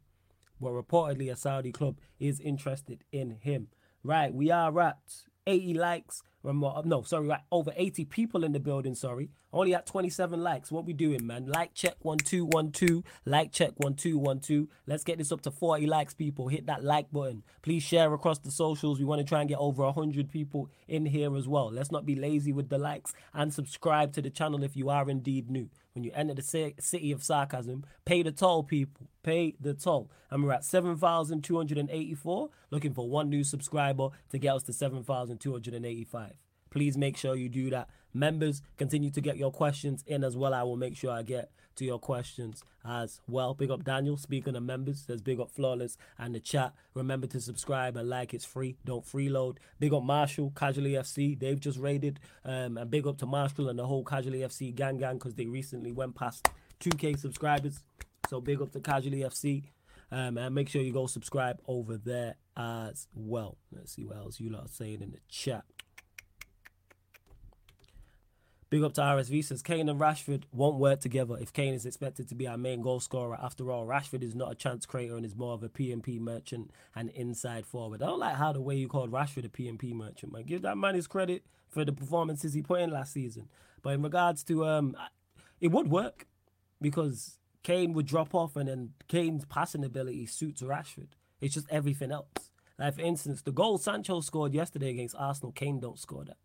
but 0.59 0.71
reportedly 0.71 1.31
a 1.31 1.35
Saudi 1.35 1.71
club 1.71 1.97
is 2.19 2.39
interested 2.39 3.03
in 3.11 3.37
him. 3.41 3.67
Right, 4.03 4.33
we 4.33 4.51
are 4.51 4.71
wrapped. 4.71 5.25
80 5.47 5.73
likes. 5.75 6.21
Uh, 6.47 6.81
no, 6.85 7.01
sorry, 7.01 7.27
right, 7.27 7.41
over 7.51 7.71
80 7.75 8.05
people 8.05 8.43
in 8.43 8.51
the 8.51 8.59
building, 8.59 8.93
sorry. 8.93 9.31
Only 9.51 9.73
at 9.73 9.87
27 9.87 10.43
likes. 10.43 10.71
What 10.71 10.85
we 10.85 10.93
doing, 10.93 11.25
man? 11.25 11.47
Like 11.47 11.73
check 11.73 11.95
one 12.01 12.17
two 12.17 12.45
one 12.45 12.71
two. 12.71 13.03
Like 13.25 13.51
check 13.51 13.71
one 13.77 13.95
two 13.95 14.19
one 14.19 14.41
two. 14.41 14.69
Let's 14.85 15.03
get 15.03 15.17
this 15.17 15.31
up 15.31 15.41
to 15.41 15.51
40 15.51 15.87
likes, 15.87 16.13
people. 16.13 16.49
Hit 16.49 16.67
that 16.67 16.83
like 16.83 17.11
button. 17.11 17.41
Please 17.63 17.81
share 17.81 18.13
across 18.13 18.37
the 18.37 18.51
socials. 18.51 18.99
We 18.99 19.05
want 19.05 19.21
to 19.21 19.25
try 19.25 19.39
and 19.39 19.49
get 19.49 19.57
over 19.57 19.83
100 19.83 20.29
people 20.29 20.69
in 20.87 21.05
here 21.05 21.35
as 21.35 21.47
well. 21.47 21.71
Let's 21.71 21.91
not 21.91 22.05
be 22.05 22.15
lazy 22.15 22.51
with 22.51 22.69
the 22.69 22.77
likes 22.77 23.13
and 23.33 23.53
subscribe 23.53 24.13
to 24.13 24.21
the 24.21 24.29
channel 24.29 24.63
if 24.63 24.75
you 24.75 24.89
are 24.89 25.09
indeed 25.09 25.49
new 25.49 25.69
when 25.95 26.03
you 26.03 26.11
enter 26.13 26.33
the 26.33 26.73
city 26.79 27.11
of 27.13 27.23
sarcasm, 27.23 27.85
pay 28.03 28.21
the 28.21 28.31
toll, 28.31 28.63
people. 28.63 29.07
Pay 29.23 29.55
the 29.59 29.73
toll. 29.73 30.11
And 30.29 30.43
we're 30.43 30.51
at 30.51 30.65
7,284, 30.65 32.49
looking 32.69 32.93
for 32.93 33.09
one 33.09 33.29
new 33.29 33.43
subscriber 33.45 34.09
to 34.29 34.37
get 34.37 34.55
us 34.55 34.63
to 34.63 34.73
7,285. 34.73 36.33
please 36.69 36.97
make 36.97 37.15
sure 37.15 37.35
you 37.35 37.47
do 37.47 37.69
that. 37.69 37.87
Members, 38.13 38.61
continue 38.77 39.09
to 39.11 39.21
get 39.21 39.37
your 39.37 39.51
questions 39.51 40.03
in 40.05 40.25
as 40.25 40.35
well. 40.35 40.53
I 40.53 40.63
will 40.63 40.75
make 40.75 40.97
sure 40.97 41.11
I 41.11 41.21
get 41.21 41.49
to 41.75 41.85
your 41.85 41.99
questions 41.99 42.63
as 42.83 43.21
well. 43.27 43.53
Big 43.53 43.71
up 43.71 43.83
Daniel. 43.83 44.17
Speaking 44.17 44.55
of 44.55 44.63
members, 44.63 45.05
there's 45.05 45.21
big 45.21 45.39
up 45.39 45.51
Flawless 45.51 45.97
and 46.17 46.35
the 46.35 46.39
chat. 46.39 46.73
Remember 46.93 47.27
to 47.27 47.41
subscribe 47.41 47.97
and 47.97 48.09
like. 48.09 48.33
It's 48.33 48.45
free. 48.45 48.77
Don't 48.85 49.05
freeload. 49.05 49.57
Big 49.79 49.93
up 49.93 50.03
Marshall, 50.03 50.51
Casually 50.55 50.91
FC. 50.91 51.39
They've 51.39 51.59
just 51.59 51.79
raided. 51.79 52.19
Um, 52.43 52.77
and 52.77 52.89
big 52.89 53.07
up 53.07 53.17
to 53.19 53.25
Marshall 53.25 53.69
and 53.69 53.79
the 53.79 53.85
whole 53.85 54.03
Casually 54.03 54.39
FC 54.39 54.73
gang 54.73 54.97
gang 54.97 55.15
because 55.15 55.35
they 55.35 55.45
recently 55.45 55.91
went 55.91 56.15
past 56.15 56.47
2K 56.79 57.19
subscribers. 57.19 57.79
So 58.29 58.41
big 58.41 58.61
up 58.61 58.71
to 58.71 58.79
Casually 58.79 59.19
FC. 59.19 59.63
Um, 60.11 60.37
and 60.37 60.53
make 60.53 60.69
sure 60.69 60.81
you 60.81 60.93
go 60.93 61.07
subscribe 61.07 61.59
over 61.67 61.97
there 61.97 62.35
as 62.55 63.07
well. 63.13 63.57
Let's 63.71 63.93
see 63.93 64.05
what 64.05 64.17
else 64.17 64.39
you 64.39 64.51
lot 64.51 64.65
are 64.65 64.69
saying 64.69 65.01
in 65.01 65.11
the 65.11 65.19
chat. 65.27 65.63
Big 68.75 68.83
up 68.83 68.91
to 68.91 68.99
RSV 68.99 69.41
says 69.45 69.61
Kane 69.61 69.87
and 69.87 70.01
Rashford 70.01 70.43
won't 70.51 70.75
work 70.75 70.99
together 70.99 71.37
if 71.39 71.53
Kane 71.53 71.73
is 71.73 71.85
expected 71.85 72.27
to 72.27 72.35
be 72.35 72.45
our 72.45 72.57
main 72.57 72.81
goal 72.81 72.99
scorer. 72.99 73.39
After 73.41 73.71
all, 73.71 73.87
Rashford 73.87 74.21
is 74.21 74.35
not 74.35 74.51
a 74.51 74.55
chance 74.55 74.85
creator 74.85 75.15
and 75.15 75.25
is 75.25 75.33
more 75.33 75.53
of 75.53 75.63
a 75.63 75.69
PMP 75.69 76.19
merchant 76.19 76.71
and 76.93 77.09
inside 77.11 77.65
forward. 77.65 78.03
I 78.03 78.07
don't 78.07 78.19
like 78.19 78.35
how 78.35 78.51
the 78.51 78.59
way 78.59 78.75
you 78.75 78.89
called 78.89 79.13
Rashford 79.13 79.45
a 79.45 79.47
PMP 79.47 79.93
merchant, 79.93 80.33
man. 80.33 80.43
Give 80.43 80.61
that 80.63 80.77
man 80.77 80.93
his 80.93 81.07
credit 81.07 81.45
for 81.69 81.85
the 81.85 81.93
performances 81.93 82.53
he 82.53 82.61
put 82.61 82.81
in 82.81 82.89
last 82.89 83.13
season. 83.13 83.47
But 83.81 83.91
in 83.91 84.01
regards 84.01 84.43
to 84.43 84.65
um, 84.65 84.97
it 85.61 85.69
would 85.69 85.89
work 85.89 86.27
because 86.81 87.39
Kane 87.63 87.93
would 87.93 88.07
drop 88.07 88.35
off 88.35 88.57
and 88.57 88.67
then 88.67 88.89
Kane's 89.07 89.45
passing 89.45 89.85
ability 89.85 90.25
suits 90.25 90.61
Rashford. 90.61 91.13
It's 91.39 91.53
just 91.53 91.67
everything 91.69 92.11
else. 92.11 92.51
Like 92.77 92.95
for 92.95 93.01
instance, 93.03 93.41
the 93.41 93.53
goal 93.53 93.77
Sancho 93.77 94.19
scored 94.19 94.53
yesterday 94.53 94.89
against 94.89 95.15
Arsenal, 95.17 95.53
Kane 95.53 95.79
don't 95.79 95.97
score 95.97 96.25
that. 96.25 96.35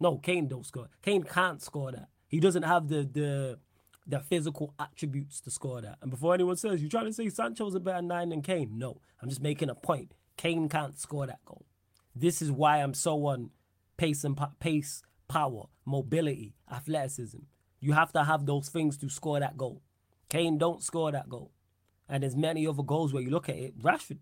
No, 0.00 0.18
Kane 0.18 0.48
don't 0.48 0.66
score. 0.66 0.88
Kane 1.02 1.22
can't 1.22 1.62
score 1.62 1.92
that. 1.92 2.08
He 2.28 2.40
doesn't 2.40 2.64
have 2.64 2.88
the 2.88 3.02
the 3.02 3.58
the 4.06 4.20
physical 4.20 4.74
attributes 4.78 5.40
to 5.40 5.50
score 5.50 5.80
that. 5.80 5.96
And 6.02 6.10
before 6.10 6.34
anyone 6.34 6.56
says 6.56 6.80
you're 6.80 6.90
trying 6.90 7.06
to 7.06 7.12
say 7.12 7.28
Sancho's 7.30 7.74
a 7.74 7.80
better 7.80 8.02
nine 8.02 8.28
than 8.28 8.42
Kane, 8.42 8.78
no, 8.78 9.00
I'm 9.22 9.28
just 9.28 9.40
making 9.40 9.70
a 9.70 9.74
point. 9.74 10.12
Kane 10.36 10.68
can't 10.68 10.98
score 10.98 11.26
that 11.26 11.44
goal. 11.44 11.64
This 12.14 12.42
is 12.42 12.50
why 12.50 12.78
I'm 12.78 12.94
so 12.94 13.26
on 13.26 13.50
pace 13.96 14.24
and 14.24 14.38
pace, 14.60 15.02
power, 15.28 15.64
mobility, 15.84 16.54
athleticism. 16.70 17.38
You 17.80 17.92
have 17.92 18.12
to 18.12 18.24
have 18.24 18.46
those 18.46 18.68
things 18.68 18.96
to 18.98 19.08
score 19.08 19.40
that 19.40 19.56
goal. 19.56 19.82
Kane 20.28 20.58
don't 20.58 20.82
score 20.82 21.12
that 21.12 21.28
goal. 21.28 21.52
And 22.08 22.22
there's 22.22 22.36
many 22.36 22.66
other 22.66 22.82
goals 22.82 23.12
where 23.12 23.22
you 23.22 23.30
look 23.30 23.48
at 23.48 23.56
it. 23.56 23.78
Rashford, 23.78 24.18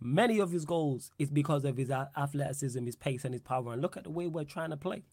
many 0.00 0.38
of 0.38 0.50
his 0.50 0.64
goals 0.64 1.10
is 1.18 1.30
because 1.30 1.64
of 1.64 1.76
his 1.76 1.90
athleticism, 1.90 2.84
his 2.84 2.96
pace, 2.96 3.24
and 3.24 3.34
his 3.34 3.42
power. 3.42 3.72
And 3.72 3.82
look 3.82 3.96
at 3.96 4.04
the 4.04 4.10
way 4.10 4.26
we're 4.26 4.44
trying 4.44 4.70
to 4.70 4.76
play. 4.76 5.04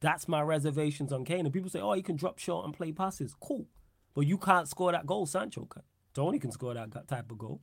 That's 0.00 0.28
my 0.28 0.42
reservations 0.42 1.12
on 1.12 1.24
Kane. 1.24 1.46
And 1.46 1.52
people 1.52 1.70
say, 1.70 1.80
oh, 1.80 1.92
he 1.92 2.02
can 2.02 2.16
drop 2.16 2.38
short 2.38 2.64
and 2.64 2.74
play 2.74 2.92
passes. 2.92 3.34
Cool. 3.40 3.66
But 4.14 4.26
you 4.26 4.38
can't 4.38 4.68
score 4.68 4.92
that 4.92 5.06
goal, 5.06 5.26
Sancho. 5.26 5.68
Toney 6.14 6.38
can 6.38 6.50
score 6.50 6.74
that 6.74 7.08
type 7.08 7.30
of 7.30 7.38
goal. 7.38 7.60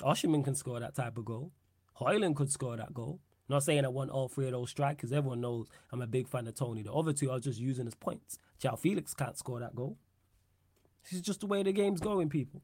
Osimhen 0.00 0.44
can 0.44 0.54
score 0.54 0.80
that 0.80 0.94
type 0.94 1.16
of 1.16 1.24
goal. 1.24 1.52
Højlund 2.00 2.36
could 2.36 2.50
score 2.50 2.76
that 2.76 2.92
goal. 2.92 3.20
not 3.48 3.62
saying 3.62 3.84
I 3.84 3.88
want 3.88 4.10
all 4.10 4.28
three 4.28 4.46
of 4.46 4.52
those 4.52 4.70
strikers. 4.70 5.12
Everyone 5.12 5.40
knows 5.40 5.68
I'm 5.92 6.02
a 6.02 6.06
big 6.06 6.28
fan 6.28 6.46
of 6.46 6.54
Toney. 6.54 6.82
The 6.82 6.92
other 6.92 7.12
two 7.12 7.28
was 7.28 7.42
just 7.42 7.58
using 7.58 7.86
as 7.86 7.94
points. 7.94 8.38
João 8.60 8.78
Felix 8.78 9.14
can't 9.14 9.38
score 9.38 9.60
that 9.60 9.74
goal. 9.74 9.96
This 11.04 11.14
is 11.14 11.22
just 11.22 11.40
the 11.40 11.46
way 11.46 11.62
the 11.62 11.72
game's 11.72 12.00
going, 12.00 12.28
people. 12.28 12.62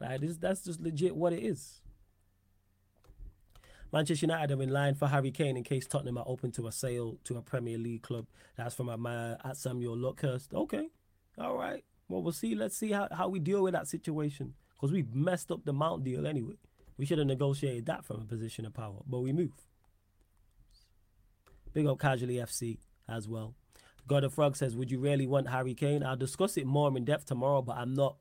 Like 0.00 0.20
this, 0.20 0.36
that's 0.36 0.64
just 0.64 0.80
legit 0.80 1.14
what 1.14 1.32
it 1.32 1.42
is. 1.42 1.81
Manchester 3.92 4.24
United 4.24 4.58
are 4.58 4.62
in 4.62 4.70
line 4.70 4.94
for 4.94 5.06
Harry 5.08 5.30
Kane 5.30 5.56
in 5.56 5.64
case 5.64 5.86
Tottenham 5.86 6.16
are 6.16 6.24
open 6.26 6.50
to 6.52 6.66
a 6.66 6.72
sale 6.72 7.18
to 7.24 7.36
a 7.36 7.42
Premier 7.42 7.76
League 7.76 8.02
club. 8.02 8.26
That's 8.56 8.74
from 8.74 8.86
my 9.00 9.36
at 9.44 9.56
Samuel 9.58 9.96
Luckhurst. 9.96 10.54
Okay, 10.54 10.88
all 11.38 11.56
right. 11.56 11.84
Well, 12.08 12.22
we'll 12.22 12.32
see. 12.32 12.54
Let's 12.54 12.76
see 12.76 12.92
how, 12.92 13.08
how 13.12 13.28
we 13.28 13.38
deal 13.38 13.62
with 13.62 13.74
that 13.74 13.88
situation 13.88 14.54
because 14.74 14.92
we 14.92 15.04
messed 15.12 15.50
up 15.50 15.64
the 15.64 15.72
Mount 15.72 16.04
deal 16.04 16.26
anyway. 16.26 16.54
We 16.96 17.04
should 17.04 17.18
have 17.18 17.26
negotiated 17.26 17.86
that 17.86 18.04
from 18.04 18.20
a 18.20 18.24
position 18.24 18.64
of 18.64 18.74
power, 18.74 19.00
but 19.06 19.20
we 19.20 19.32
move. 19.32 19.52
Big 21.72 21.86
up 21.86 21.98
Casually 21.98 22.34
FC 22.34 22.78
as 23.08 23.28
well. 23.28 23.54
God 24.06 24.24
of 24.24 24.32
Frog 24.32 24.56
says, 24.56 24.74
"Would 24.74 24.90
you 24.90 25.00
really 25.00 25.26
want 25.26 25.48
Harry 25.48 25.74
Kane?" 25.74 26.02
I'll 26.02 26.16
discuss 26.16 26.56
it 26.56 26.66
more 26.66 26.94
in 26.96 27.04
depth 27.04 27.26
tomorrow, 27.26 27.60
but 27.62 27.76
I'm 27.76 27.94
not. 27.94 28.16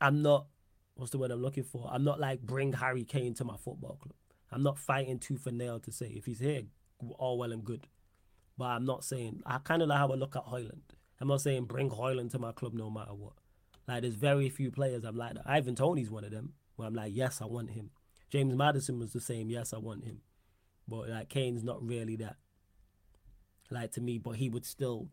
I'm 0.00 0.22
not. 0.22 0.46
What's 0.94 1.10
the 1.10 1.18
word 1.18 1.30
I'm 1.30 1.42
looking 1.42 1.64
for? 1.64 1.88
I'm 1.92 2.04
not 2.04 2.20
like 2.20 2.40
bring 2.40 2.72
Harry 2.72 3.04
Kane 3.04 3.34
to 3.34 3.44
my 3.44 3.56
football 3.56 3.98
club. 4.00 4.14
I'm 4.52 4.62
not 4.62 4.78
fighting 4.78 5.18
tooth 5.18 5.46
and 5.46 5.58
nail 5.58 5.80
to 5.80 5.92
say 5.92 6.06
if 6.06 6.26
he's 6.26 6.40
here, 6.40 6.62
all 7.18 7.38
well 7.38 7.52
and 7.52 7.64
good. 7.64 7.86
But 8.58 8.66
I'm 8.66 8.84
not 8.84 9.04
saying 9.04 9.42
I 9.44 9.58
kind 9.58 9.82
of 9.82 9.88
like 9.88 9.98
how 9.98 10.08
I 10.08 10.14
look 10.14 10.36
at 10.36 10.46
Højlund. 10.46 10.94
I'm 11.20 11.28
not 11.28 11.40
saying 11.40 11.64
bring 11.64 11.90
Højlund 11.90 12.30
to 12.32 12.38
my 12.38 12.52
club 12.52 12.74
no 12.74 12.90
matter 12.90 13.14
what. 13.14 13.34
Like 13.86 14.02
there's 14.02 14.14
very 14.14 14.48
few 14.48 14.70
players 14.70 15.04
I'm 15.04 15.16
like. 15.16 15.36
Ivan 15.44 15.74
Toney's 15.74 16.10
one 16.10 16.24
of 16.24 16.30
them 16.30 16.54
where 16.76 16.88
I'm 16.88 16.94
like, 16.94 17.12
yes, 17.14 17.40
I 17.40 17.46
want 17.46 17.70
him. 17.70 17.90
James 18.30 18.54
Maddison 18.54 18.98
was 18.98 19.12
the 19.12 19.20
same, 19.20 19.50
yes, 19.50 19.72
I 19.72 19.78
want 19.78 20.04
him. 20.04 20.20
But 20.88 21.08
like 21.08 21.28
Kane's 21.28 21.64
not 21.64 21.86
really 21.86 22.16
that. 22.16 22.36
Like 23.70 23.92
to 23.92 24.00
me, 24.00 24.18
but 24.18 24.36
he 24.36 24.48
would 24.48 24.64
still 24.64 25.08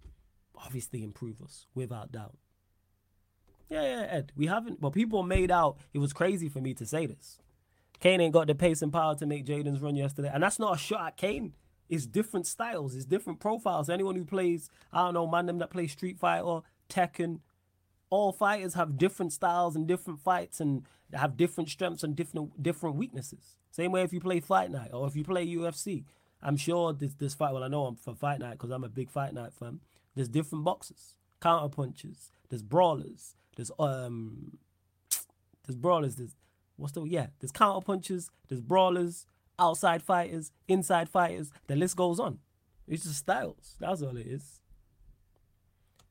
obviously 0.56 1.04
improve 1.04 1.42
us 1.42 1.66
without 1.74 2.12
doubt. 2.12 2.38
Yeah, 3.70 3.82
yeah, 3.82 4.08
Ed. 4.10 4.32
We 4.36 4.48
haven't, 4.48 4.80
but 4.80 4.92
people 4.92 5.24
made 5.24 5.50
out 5.52 5.78
it 5.94 6.00
was 6.00 6.14
crazy 6.14 6.50
for 6.50 6.60
me 6.60 6.74
to 6.76 6.86
say 6.86 7.08
this. 7.08 7.40
Kane 8.04 8.20
ain't 8.20 8.34
got 8.34 8.48
the 8.48 8.54
pace 8.54 8.82
and 8.82 8.92
power 8.92 9.16
to 9.16 9.26
make 9.26 9.46
Jadon's 9.46 9.80
run 9.80 9.96
yesterday. 9.96 10.30
And 10.34 10.44
that's 10.44 10.60
not 10.60 10.76
a 10.76 10.78
shot 10.78 11.08
at 11.08 11.16
Kane. 11.16 11.54
It's 11.88 12.06
different 12.06 12.46
styles, 12.46 12.96
it's 12.96 13.06
different 13.06 13.40
profiles. 13.40 13.90
Anyone 13.90 14.18
who 14.18 14.26
plays, 14.26 14.70
I 14.92 15.06
don't 15.06 15.14
know, 15.14 15.26
man, 15.26 15.46
them 15.46 15.60
that 15.60 15.70
play 15.70 15.88
Street 15.88 16.20
Fighter, 16.20 16.60
Tekken, 16.90 17.40
all 18.10 18.34
fighters 18.34 18.74
have 18.74 18.98
different 18.98 19.32
styles 19.32 19.78
and 19.78 19.88
different 19.88 20.20
fights 20.20 20.60
and 20.60 20.84
have 21.14 21.38
different 21.38 21.70
strengths 21.70 22.04
and 22.04 22.14
different 22.14 22.62
different 22.62 22.98
weaknesses. 22.98 23.58
Same 23.72 23.94
way 23.94 24.02
if 24.02 24.12
you 24.12 24.20
play 24.20 24.42
Fight 24.42 24.70
Night 24.70 24.90
or 24.92 25.08
if 25.08 25.16
you 25.16 25.24
play 25.24 25.48
UFC. 25.48 26.04
I'm 26.42 26.58
sure 26.58 26.92
this 26.92 27.14
this 27.14 27.34
fight. 27.34 27.54
Well, 27.54 27.64
I 27.64 27.70
know 27.70 27.86
I'm 27.86 27.96
for 27.96 28.14
Fight 28.14 28.40
Night 28.40 28.52
because 28.52 28.70
I'm 28.70 28.84
a 28.84 28.90
big 28.90 29.12
Fight 29.12 29.34
Night 29.34 29.54
fan. 29.54 29.80
There's 30.14 30.28
different 30.28 30.66
boxes, 30.66 31.16
counter 31.42 31.74
punches. 31.74 32.32
There's 32.50 32.64
brawlers. 32.64 33.36
There's 33.56 33.72
um, 33.80 34.58
there's 35.66 35.78
brawlers. 35.78 36.18
There's 36.18 36.36
what's 36.84 36.94
the 36.94 37.04
yeah? 37.06 37.28
There's 37.40 37.52
counter 37.52 37.84
punches, 37.84 38.30
there's 38.50 38.62
brawlers, 38.62 39.26
outside 39.58 40.04
fighters, 40.04 40.52
inside 40.68 41.10
fighters. 41.10 41.50
The 41.68 41.76
list 41.76 41.96
goes 41.96 42.20
on. 42.20 42.40
It's 42.88 43.04
just 43.04 43.20
styles. 43.20 43.78
That's 43.80 44.02
all 44.02 44.18
it 44.18 44.28
is. 44.28 44.60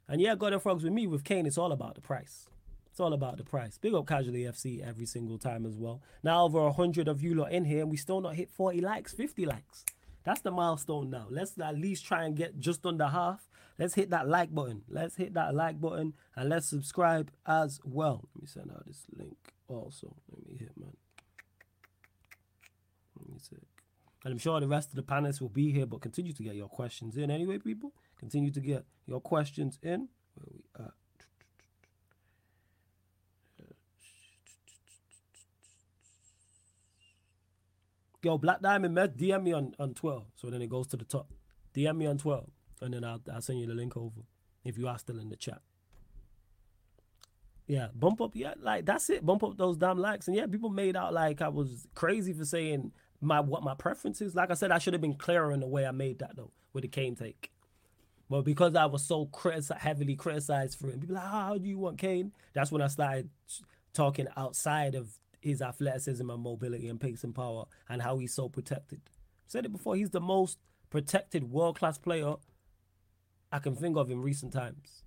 And 0.09 0.21
yeah, 0.21 0.35
God 0.35 0.53
of 0.53 0.63
Frogs 0.63 0.83
with 0.83 0.93
me 0.93 1.07
with 1.07 1.25
Kane, 1.25 1.47
it's 1.47 1.59
all 1.59 1.73
about 1.73 1.95
the 1.95 2.01
price. 2.01 2.47
It's 2.91 3.01
all 3.01 3.13
about 3.13 3.37
the 3.37 3.45
price. 3.45 3.79
Big 3.79 3.95
up 3.95 4.07
Casually 4.07 4.43
FC 4.43 4.87
every 4.87 5.07
single 5.07 5.39
time 5.39 5.65
as 5.65 5.77
well. 5.77 6.03
Now 6.23 6.45
over 6.45 6.71
hundred 6.71 7.09
of 7.09 7.23
you 7.23 7.35
lot 7.35 7.53
in 7.53 7.65
here, 7.65 7.81
and 7.81 7.91
we 7.91 7.97
still 7.97 8.21
not 8.21 8.35
hit 8.35 8.51
40 8.51 8.81
likes, 8.81 9.13
50 9.13 9.47
likes. 9.47 9.85
That's 10.25 10.41
the 10.41 10.51
milestone 10.51 11.11
now. 11.11 11.27
Let's 11.31 11.59
at 11.59 11.77
least 11.77 12.05
try 12.05 12.25
and 12.25 12.37
get 12.37 12.59
just 12.59 12.85
under 12.87 13.07
half. 13.07 13.49
Let's 13.83 13.95
hit 13.95 14.11
that 14.11 14.29
like 14.29 14.55
button. 14.55 14.83
Let's 14.89 15.17
hit 15.17 15.35
that 15.35 15.57
like 15.57 15.81
button 15.81 16.13
and 16.37 16.49
let's 16.49 16.69
subscribe 16.69 17.33
as 17.45 17.81
well. 17.83 18.29
Let 18.33 18.43
me 18.43 18.47
send 18.47 18.71
out 18.71 18.87
this 18.87 19.07
link 19.13 19.37
also. 19.67 20.15
Let 20.31 20.47
me 20.47 20.57
hit, 20.57 20.71
man. 20.79 20.93
And 24.25 24.33
I'm 24.33 24.39
sure 24.39 24.61
the 24.61 24.69
rest 24.69 24.91
of 24.91 24.95
the 24.95 25.03
panelists 25.03 25.41
will 25.41 25.49
be 25.49 25.73
here, 25.73 25.85
but 25.85 26.01
continue 26.01 26.33
to 26.33 26.43
get 26.45 26.55
your 26.55 26.69
questions 26.69 27.17
in 27.17 27.29
anyway, 27.29 27.59
people. 27.59 27.93
Continue 28.21 28.53
to 28.53 28.61
get 28.61 28.85
your 29.05 29.21
questions 29.21 29.81
in. 29.83 30.09
Where 30.37 30.47
we 30.53 30.63
at? 30.79 30.93
Yo, 38.23 38.39
Black 38.39 38.63
Diamond 38.63 38.95
Med, 38.95 39.17
DM 39.17 39.43
me 39.43 39.53
on, 39.53 39.75
on 39.81 39.93
12. 39.93 40.27
So 40.37 40.51
then 40.51 40.63
it 40.63 40.69
goes 40.69 40.87
to 40.87 40.97
the 40.97 41.05
top. 41.05 41.33
DM 41.75 41.97
me 41.97 42.07
on 42.07 42.19
12. 42.19 42.49
And 42.83 42.95
then 42.95 43.05
I'll, 43.05 43.21
I'll 43.33 43.41
send 43.41 43.61
you 43.61 43.67
the 43.67 43.75
link 43.75 43.97
over 43.97 44.21
if 44.65 44.77
you 44.77 44.89
are 44.89 44.99
still 44.99 45.19
in 45.19 45.29
the 45.29 45.37
chat. 45.37 45.61
Yeah, 47.67 47.89
bump 47.95 48.21
up. 48.21 48.33
Yeah, 48.35 48.55
like 48.61 48.85
that's 48.85 49.09
it. 49.09 49.25
Bump 49.25 49.43
up 49.45 49.57
those 49.57 49.77
damn 49.77 49.99
likes. 49.99 50.27
And 50.29 50.37
yeah, 50.37 50.47
people 50.47 50.69
made 50.69 50.97
out 50.97 51.15
like 51.15 51.41
I 51.41 51.49
was 51.49 51.87
crazy 51.95 52.33
for 52.33 52.45
saying 52.45 52.93
my 53.21 53.41
what 53.41 53.63
my 53.63 53.75
preferences. 53.75 54.35
Like 54.35 54.51
I 54.51 54.55
said, 54.55 54.73
I 54.73 54.79
should 54.79 54.93
have 54.95 55.01
been 55.01 55.15
clearer 55.15 55.53
in 55.53 55.61
the 55.61 55.67
way 55.67 55.87
I 55.87 55.93
made 55.93 56.19
that 56.19 56.37
though 56.37 56.51
with 56.73 56.83
the 56.83 56.89
Kane 56.89 57.15
take. 57.15 57.51
But 58.29 58.43
because 58.43 58.75
I 58.75 58.87
was 58.87 59.05
so 59.05 59.27
criti- 59.27 59.77
heavily 59.77 60.17
criticized 60.17 60.79
for 60.79 60.89
it, 60.89 61.01
people 61.01 61.17
like, 61.17 61.25
ah, 61.25 61.49
how 61.49 61.59
do 61.59 61.69
you 61.69 61.79
want 61.79 61.99
Kane? 61.99 62.33
That's 62.55 62.73
when 62.73 62.83
I 62.83 62.89
started 62.89 63.29
talking 63.93 64.27
outside 64.37 64.95
of 64.95 65.19
his 65.41 65.61
athleticism 65.61 66.29
and 66.29 66.43
mobility 66.43 66.89
and 66.89 67.01
pace 67.01 67.25
and 67.25 67.35
power 67.35 67.65
and 67.89 68.01
how 68.01 68.19
he's 68.19 68.33
so 68.33 68.49
protected. 68.49 69.01
Said 69.47 69.67
it 69.67 69.73
before. 69.73 69.97
He's 69.97 70.11
the 70.11 70.21
most 70.21 70.59
protected 70.89 71.51
world 71.51 71.79
class 71.79 71.99
player 71.99 72.35
I 73.53 73.59
can 73.59 73.77
think 73.77 73.97
of 73.97 74.11
in 74.11 74.21
recent 74.21 74.53
times. 74.53 75.05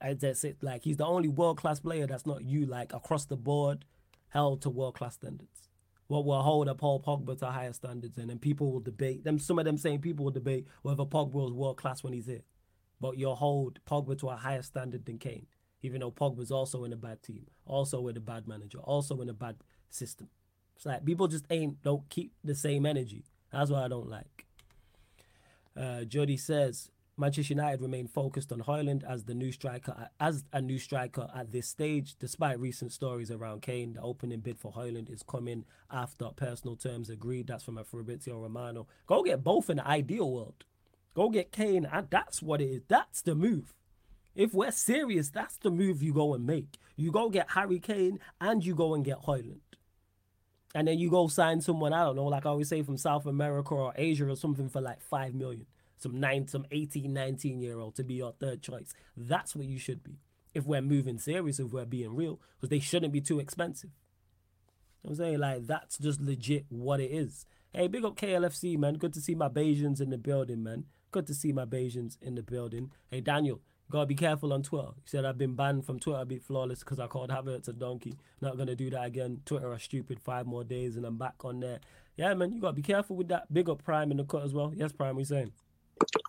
That's 0.00 0.44
it. 0.44 0.58
Like 0.60 0.84
he's 0.84 0.98
the 0.98 1.06
only 1.06 1.28
world 1.28 1.56
class 1.56 1.80
player 1.80 2.06
that's 2.06 2.26
not 2.26 2.44
you 2.44 2.66
like 2.66 2.92
across 2.92 3.24
the 3.24 3.36
board 3.36 3.86
held 4.28 4.60
to 4.62 4.68
world 4.70 4.96
class 4.96 5.14
standards. 5.14 5.68
what 6.08 6.24
will 6.26 6.42
hold 6.42 6.68
up 6.68 6.78
Paul 6.78 7.00
Pogba 7.00 7.38
to 7.38 7.46
higher 7.46 7.72
standards, 7.72 8.18
and 8.18 8.28
then 8.28 8.38
people 8.38 8.70
will 8.72 8.80
debate 8.80 9.24
them. 9.24 9.38
Some 9.38 9.58
of 9.58 9.64
them 9.64 9.78
saying 9.78 10.00
people 10.00 10.24
will 10.24 10.32
debate 10.32 10.66
whether 10.82 11.04
Pogba 11.04 11.32
was 11.32 11.52
world 11.52 11.78
class 11.78 12.02
when 12.02 12.12
he's 12.12 12.26
here, 12.26 12.42
but 13.00 13.16
you'll 13.16 13.36
hold 13.36 13.78
Pogba 13.88 14.18
to 14.18 14.28
a 14.28 14.36
higher 14.36 14.60
standard 14.62 15.06
than 15.06 15.18
Kane, 15.18 15.46
even 15.82 16.00
though 16.00 16.10
Pogba's 16.10 16.50
also 16.50 16.84
in 16.84 16.92
a 16.92 16.96
bad 16.96 17.22
team, 17.22 17.46
also 17.64 18.00
with 18.00 18.16
a 18.16 18.20
bad 18.20 18.46
manager, 18.46 18.78
also 18.78 19.20
in 19.20 19.28
a 19.28 19.32
bad 19.32 19.56
system. 19.88 20.28
It's 20.76 20.84
like 20.84 21.04
people 21.04 21.28
just 21.28 21.46
ain't 21.48 21.82
don't 21.82 22.06
keep 22.10 22.32
the 22.42 22.54
same 22.54 22.84
energy. 22.84 23.24
That's 23.52 23.70
what 23.70 23.82
I 23.82 23.88
don't 23.88 24.10
like. 24.10 24.46
Uh, 25.76 26.04
Jody 26.04 26.36
says 26.36 26.90
Manchester 27.16 27.52
United 27.54 27.80
remain 27.80 28.08
focused 28.08 28.50
on 28.50 28.62
Højlund 28.62 29.04
as 29.04 29.22
the 29.24 29.34
new 29.34 29.52
striker 29.52 30.08
as 30.18 30.44
a 30.52 30.60
new 30.60 30.80
striker 30.80 31.28
at 31.32 31.52
this 31.52 31.68
stage, 31.68 32.16
despite 32.18 32.58
recent 32.58 32.90
stories 32.90 33.30
around 33.30 33.62
Kane. 33.62 33.92
The 33.92 34.00
opening 34.00 34.40
bid 34.40 34.58
for 34.58 34.72
Højlund 34.72 35.08
is 35.12 35.22
coming 35.22 35.64
after 35.92 36.30
personal 36.34 36.74
terms 36.74 37.08
agreed. 37.08 37.46
That's 37.46 37.62
from 37.62 37.78
a 37.78 37.84
Fabrizio 37.84 38.40
Romano. 38.40 38.88
Go 39.06 39.22
get 39.22 39.44
both 39.44 39.70
in 39.70 39.76
the 39.76 39.86
ideal 39.86 40.28
world. 40.28 40.64
Go 41.14 41.30
get 41.30 41.52
Kane, 41.52 41.86
and 41.92 42.08
that's 42.10 42.42
what 42.42 42.60
it 42.60 42.64
is. 42.64 42.82
That's 42.88 43.22
the 43.22 43.36
move. 43.36 43.74
If 44.34 44.52
we're 44.52 44.72
serious, 44.72 45.30
that's 45.30 45.56
the 45.58 45.70
move 45.70 46.02
you 46.02 46.12
go 46.12 46.34
and 46.34 46.44
make. 46.44 46.78
You 46.96 47.12
go 47.12 47.30
get 47.30 47.50
Harry 47.50 47.78
Kane 47.78 48.18
and 48.40 48.64
you 48.64 48.74
go 48.74 48.92
and 48.92 49.04
get 49.04 49.22
Højlund. 49.22 49.60
And 50.74 50.88
then 50.88 50.98
you 50.98 51.10
go 51.10 51.28
sign 51.28 51.60
someone, 51.60 51.92
I 51.92 52.02
don't 52.02 52.16
know, 52.16 52.24
like 52.24 52.44
I 52.44 52.48
always 52.48 52.68
say 52.68 52.82
from 52.82 52.96
South 52.98 53.26
America 53.26 53.72
or 53.72 53.92
Asia 53.94 54.26
or 54.26 54.34
something 54.34 54.68
for 54.68 54.80
like 54.80 55.00
five 55.00 55.32
million 55.32 55.66
some 55.98 56.18
nine, 56.18 56.48
some 56.48 56.66
18, 56.70 57.12
19 57.12 57.60
year 57.60 57.78
old 57.78 57.94
to 57.96 58.04
be 58.04 58.14
your 58.14 58.34
third 58.38 58.62
choice. 58.62 58.94
That's 59.16 59.54
what 59.54 59.66
you 59.66 59.78
should 59.78 60.02
be. 60.02 60.18
If 60.54 60.66
we're 60.66 60.82
moving 60.82 61.18
serious, 61.18 61.58
if 61.58 61.72
we're 61.72 61.84
being 61.84 62.14
real, 62.14 62.40
because 62.56 62.68
they 62.70 62.78
shouldn't 62.78 63.12
be 63.12 63.20
too 63.20 63.40
expensive. 63.40 63.90
I'm 65.06 65.14
saying 65.14 65.38
like 65.38 65.66
that's 65.66 65.98
just 65.98 66.20
legit 66.20 66.66
what 66.68 67.00
it 67.00 67.10
is. 67.10 67.46
Hey, 67.72 67.88
big 67.88 68.04
up 68.04 68.16
KLFC, 68.16 68.78
man. 68.78 68.94
Good 68.94 69.12
to 69.14 69.20
see 69.20 69.34
my 69.34 69.48
Bajans 69.48 70.00
in 70.00 70.10
the 70.10 70.18
building, 70.18 70.62
man. 70.62 70.84
Good 71.10 71.26
to 71.26 71.34
see 71.34 71.52
my 71.52 71.64
Bajans 71.64 72.16
in 72.22 72.36
the 72.36 72.42
building. 72.42 72.92
Hey, 73.10 73.20
Daniel, 73.20 73.60
gotta 73.90 74.06
be 74.06 74.14
careful 74.14 74.52
on 74.52 74.62
Twitter. 74.62 74.92
He 75.02 75.08
said 75.08 75.24
I've 75.24 75.38
been 75.38 75.54
banned 75.54 75.84
from 75.84 75.98
Twitter, 75.98 76.24
be 76.24 76.38
flawless 76.38 76.80
because 76.80 76.98
I 77.00 77.06
called 77.06 77.30
Havertz 77.30 77.68
a 77.68 77.72
donkey. 77.72 78.14
Not 78.40 78.56
gonna 78.56 78.76
do 78.76 78.90
that 78.90 79.04
again. 79.04 79.40
Twitter 79.44 79.72
are 79.72 79.78
stupid. 79.78 80.20
Five 80.20 80.46
more 80.46 80.64
days 80.64 80.96
and 80.96 81.04
I'm 81.04 81.18
back 81.18 81.44
on 81.44 81.60
there. 81.60 81.80
Yeah, 82.16 82.32
man, 82.34 82.52
you 82.52 82.60
gotta 82.60 82.74
be 82.74 82.82
careful 82.82 83.16
with 83.16 83.28
that. 83.28 83.52
Big 83.52 83.68
up 83.68 83.84
Prime 83.84 84.10
in 84.10 84.16
the 84.16 84.24
cut 84.24 84.44
as 84.44 84.54
well. 84.54 84.72
Yes, 84.74 84.92
Prime, 84.92 85.16
we 85.16 85.24
saying. 85.24 85.52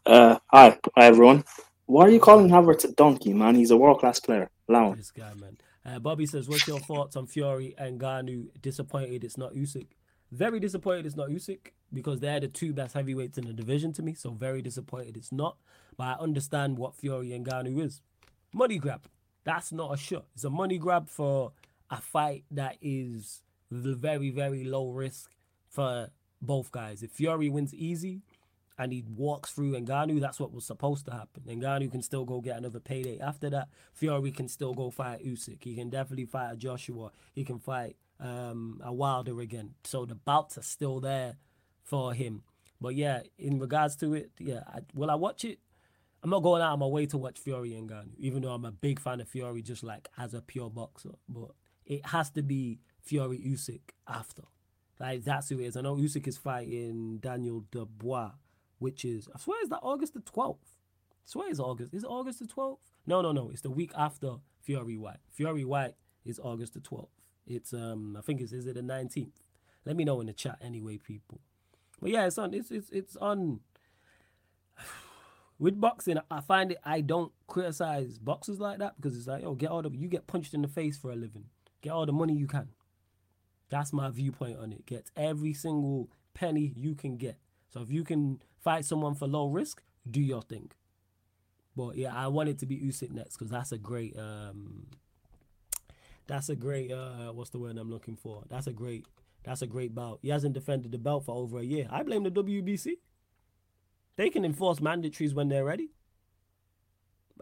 Uh, 0.06 0.38
hi, 0.48 0.78
hi 0.96 1.06
everyone. 1.06 1.44
Why 1.86 2.06
are 2.06 2.10
you 2.10 2.20
calling 2.20 2.50
Havertz 2.50 2.84
a 2.86 2.92
donkey, 2.92 3.34
man? 3.34 3.56
He's 3.56 3.72
a 3.72 3.78
world 3.78 4.00
class 4.00 4.20
player. 4.20 4.50
Allow 4.68 4.92
him. 4.92 4.98
This 4.98 5.12
guy, 5.12 5.34
man. 5.36 5.58
Uh, 5.86 6.00
Bobby 6.00 6.26
says, 6.26 6.48
"What's 6.48 6.68
your 6.68 6.80
thoughts 6.80 7.16
on 7.16 7.28
Fury 7.28 7.76
and 7.78 8.00
Ngannou? 8.00 8.48
Disappointed 8.62 9.24
it's 9.24 9.38
not 9.38 9.54
Usyk. 9.54 9.88
Very 10.32 10.60
disappointed 10.60 11.06
it's 11.06 11.16
not 11.16 11.30
Usyk 11.30 11.72
because 11.94 12.20
they're 12.20 12.40
the 12.40 12.48
two 12.48 12.74
best 12.74 12.94
heavyweights 12.96 13.38
in 13.38 13.46
the 13.46 13.54
division 13.54 13.94
to 13.94 14.02
me. 14.02 14.14
So 14.16 14.32
very 14.32 14.62
disappointed 14.62 15.16
it's 15.16 15.32
not. 15.32 15.58
But 15.98 16.04
I 16.06 16.14
understand 16.14 16.78
what 16.78 16.96
Fury 16.96 17.34
and 17.34 17.46
Ngannou 17.46 17.84
is. 17.86 18.02
Money 18.54 18.80
grab. 18.80 19.06
That's 19.44 19.72
not 19.72 19.94
a 19.94 19.98
shot. 19.98 20.26
It's 20.34 20.44
a 20.44 20.50
money 20.50 20.80
grab 20.80 21.08
for 21.08 21.52
a 21.92 22.02
fight 22.02 22.46
that 22.52 22.78
is 22.82 23.44
the 23.70 23.94
very 23.94 24.32
very 24.32 24.64
low 24.64 24.90
risk 24.90 25.32
for 25.70 26.10
both 26.42 26.72
guys. 26.72 27.04
If 27.04 27.12
Fury 27.12 27.50
wins 27.50 27.74
easy, 27.74 28.22
and 28.78 28.92
he 28.92 29.04
walks 29.16 29.52
through 29.52 29.74
Ngannou, 29.74 30.20
that's 30.20 30.40
what 30.40 30.54
was 30.54 30.66
supposed 30.66 31.06
to 31.06 31.12
happen. 31.12 31.44
Ngannou 31.48 31.92
can 31.92 32.02
still 32.02 32.26
go 32.26 32.42
get 32.42 32.58
another 32.58 32.80
payday 32.80 33.20
after 33.20 33.50
that. 33.50 33.70
Fury 33.94 34.32
can 34.32 34.48
still 34.48 34.74
go 34.74 34.90
fight 34.90 35.26
Usyk. 35.26 35.64
He 35.64 35.76
can 35.76 35.90
definitely 35.90 36.26
fight 36.26 36.52
a 36.52 36.58
Joshua. 36.58 37.12
He 37.34 37.46
can 37.46 37.60
fight 37.60 37.96
um, 38.20 38.82
a 38.84 38.94
Wilder 38.94 39.40
again. 39.40 39.76
So 39.84 40.06
the 40.06 40.16
bouts 40.16 40.58
are 40.58 40.64
still 40.64 41.00
there 41.00 41.38
for 41.84 42.14
him. 42.14 42.44
But 42.82 42.96
yeah, 42.96 43.22
in 43.38 43.60
regards 43.60 43.96
to 43.98 44.14
it, 44.14 44.32
yeah, 44.40 44.64
I, 44.68 44.80
will 44.94 45.10
I 45.10 45.16
watch 45.16 45.46
it? 45.46 45.60
I'm 46.22 46.30
not 46.30 46.44
going 46.44 46.62
out 46.62 46.74
of 46.74 46.80
my 46.80 46.88
way 46.88 47.06
to 47.08 47.18
watch 47.18 47.40
Fury 47.40 47.76
and 47.76 47.90
Ngannou, 47.90 48.18
even 48.18 48.42
though 48.42 48.52
I'm 48.52 48.66
a 48.66 48.72
big 48.72 49.00
fan 49.00 49.22
of 49.22 49.30
Fury, 49.30 49.62
just 49.62 49.84
like 49.84 50.10
as 50.18 50.34
a 50.34 50.42
pure 50.42 50.70
boxer. 50.70 51.12
But 51.30 51.52
it 51.86 52.06
has 52.08 52.30
to 52.32 52.44
be 52.44 52.80
Fury 53.02 53.38
Usyk 53.38 53.82
after. 54.08 54.44
Like 55.00 55.24
that's 55.24 55.50
who 55.50 55.60
it 55.60 55.66
is. 55.66 55.78
I 55.78 55.82
know 55.82 55.96
Usyk 55.96 56.28
is 56.28 56.38
fighting 56.38 57.20
Daniel 57.20 57.64
Dubois 57.72 58.32
which 58.80 59.06
is 59.06 59.28
I 59.34 59.40
swear 59.40 59.62
is 59.64 59.70
that 59.70 59.80
August 59.82 60.14
the 60.14 60.22
twelfth. 60.22 60.78
I 61.12 61.28
swear 61.28 61.50
it's 61.50 61.60
August. 61.60 61.94
Is 61.94 62.04
it 62.04 62.08
August 62.08 62.40
the 62.40 62.48
twelfth? 62.48 62.92
No, 63.06 63.22
no, 63.22 63.32
no. 63.32 63.50
It's 63.50 63.62
the 63.62 63.72
week 63.72 63.92
after 63.98 64.36
Fury 64.62 64.98
Whyte. 64.98 65.20
Fury 65.32 65.66
Whyte 65.66 65.96
is 66.26 66.40
August 66.40 66.74
the 66.74 66.80
twelfth. 66.80 67.22
It's 67.48 67.74
um 67.74 68.16
I 68.18 68.22
think 68.22 68.42
it's 68.42 68.52
is 68.52 68.66
it 68.66 68.76
the 68.76 68.82
nineteenth. 68.82 69.40
Let 69.86 69.96
me 69.96 70.04
know 70.04 70.20
in 70.20 70.28
the 70.28 70.34
chat 70.34 70.58
anyway, 70.62 70.98
people. 70.98 71.40
But 72.02 72.12
yeah, 72.12 72.26
it's 72.26 72.38
on. 72.38 72.54
It's 72.54 72.72
it's 72.72 72.90
it's 72.90 73.16
on. 73.16 73.62
With 75.60 75.80
boxing, 75.80 76.18
I 76.30 76.42
find 76.42 76.74
it. 76.74 76.80
I 76.84 77.00
don't 77.00 77.32
criticize 77.48 78.20
boxers 78.20 78.60
like 78.60 78.80
that 78.80 78.96
because 78.98 79.18
it's 79.18 79.28
like, 79.28 79.44
oh, 79.46 79.56
get 79.56 79.70
all 79.70 79.82
the 79.82 79.90
you 79.90 80.10
get 80.10 80.28
punched 80.28 80.54
in 80.54 80.62
the 80.62 80.68
face 80.68 80.98
for 80.98 81.12
a 81.12 81.16
living. 81.16 81.46
Get 81.82 81.92
all 81.92 82.06
the 82.06 82.12
money 82.12 82.34
you 82.34 82.48
can. 82.48 82.70
That's 83.70 83.94
my 83.94 84.10
viewpoint 84.10 84.58
on 84.60 84.74
it. 84.74 84.86
Get 84.86 85.12
every 85.16 85.54
single 85.54 86.10
penny 86.34 86.74
you 86.76 86.96
can 86.96 87.18
get. 87.18 87.38
So 87.76 87.82
if 87.82 87.92
you 87.92 88.06
can 88.06 88.40
fight 88.64 88.86
someone 88.86 89.16
for 89.16 89.28
low 89.28 89.48
risk, 89.48 89.84
do 90.10 90.22
your 90.22 90.42
thing. 90.42 90.72
But 91.76 91.98
yeah, 91.98 92.16
I 92.16 92.28
want 92.28 92.48
it 92.48 92.58
to 92.60 92.66
be 92.66 92.78
Usyk 92.78 93.12
next 93.12 93.36
because 93.36 93.52
that's 93.52 93.74
a 93.74 93.78
great 93.78 94.18
um 94.18 94.88
that's 96.26 96.48
a 96.48 96.56
great 96.56 96.90
uh 96.90 97.34
what's 97.34 97.50
the 97.50 97.60
word 97.60 97.78
I'm 97.78 97.92
looking 97.92 98.16
for? 98.16 98.44
That's 98.50 98.68
a 98.68 98.72
great 98.72 99.06
that's 99.44 99.62
a 99.62 99.68
great 99.68 99.94
bout. 99.94 100.20
He 100.22 100.30
hasn't 100.30 100.54
defended 100.54 100.94
the 100.94 100.98
belt 100.98 101.26
for 101.26 101.36
over 101.36 101.60
a 101.60 101.64
year. 101.64 101.90
I 101.92 102.04
blame 102.04 102.24
the 102.24 102.32
WBC. 102.32 102.94
They 104.16 104.30
can 104.30 104.46
enforce 104.46 104.80
mandatories 104.80 105.34
when 105.34 105.50
they're 105.50 105.66
ready. 105.66 105.90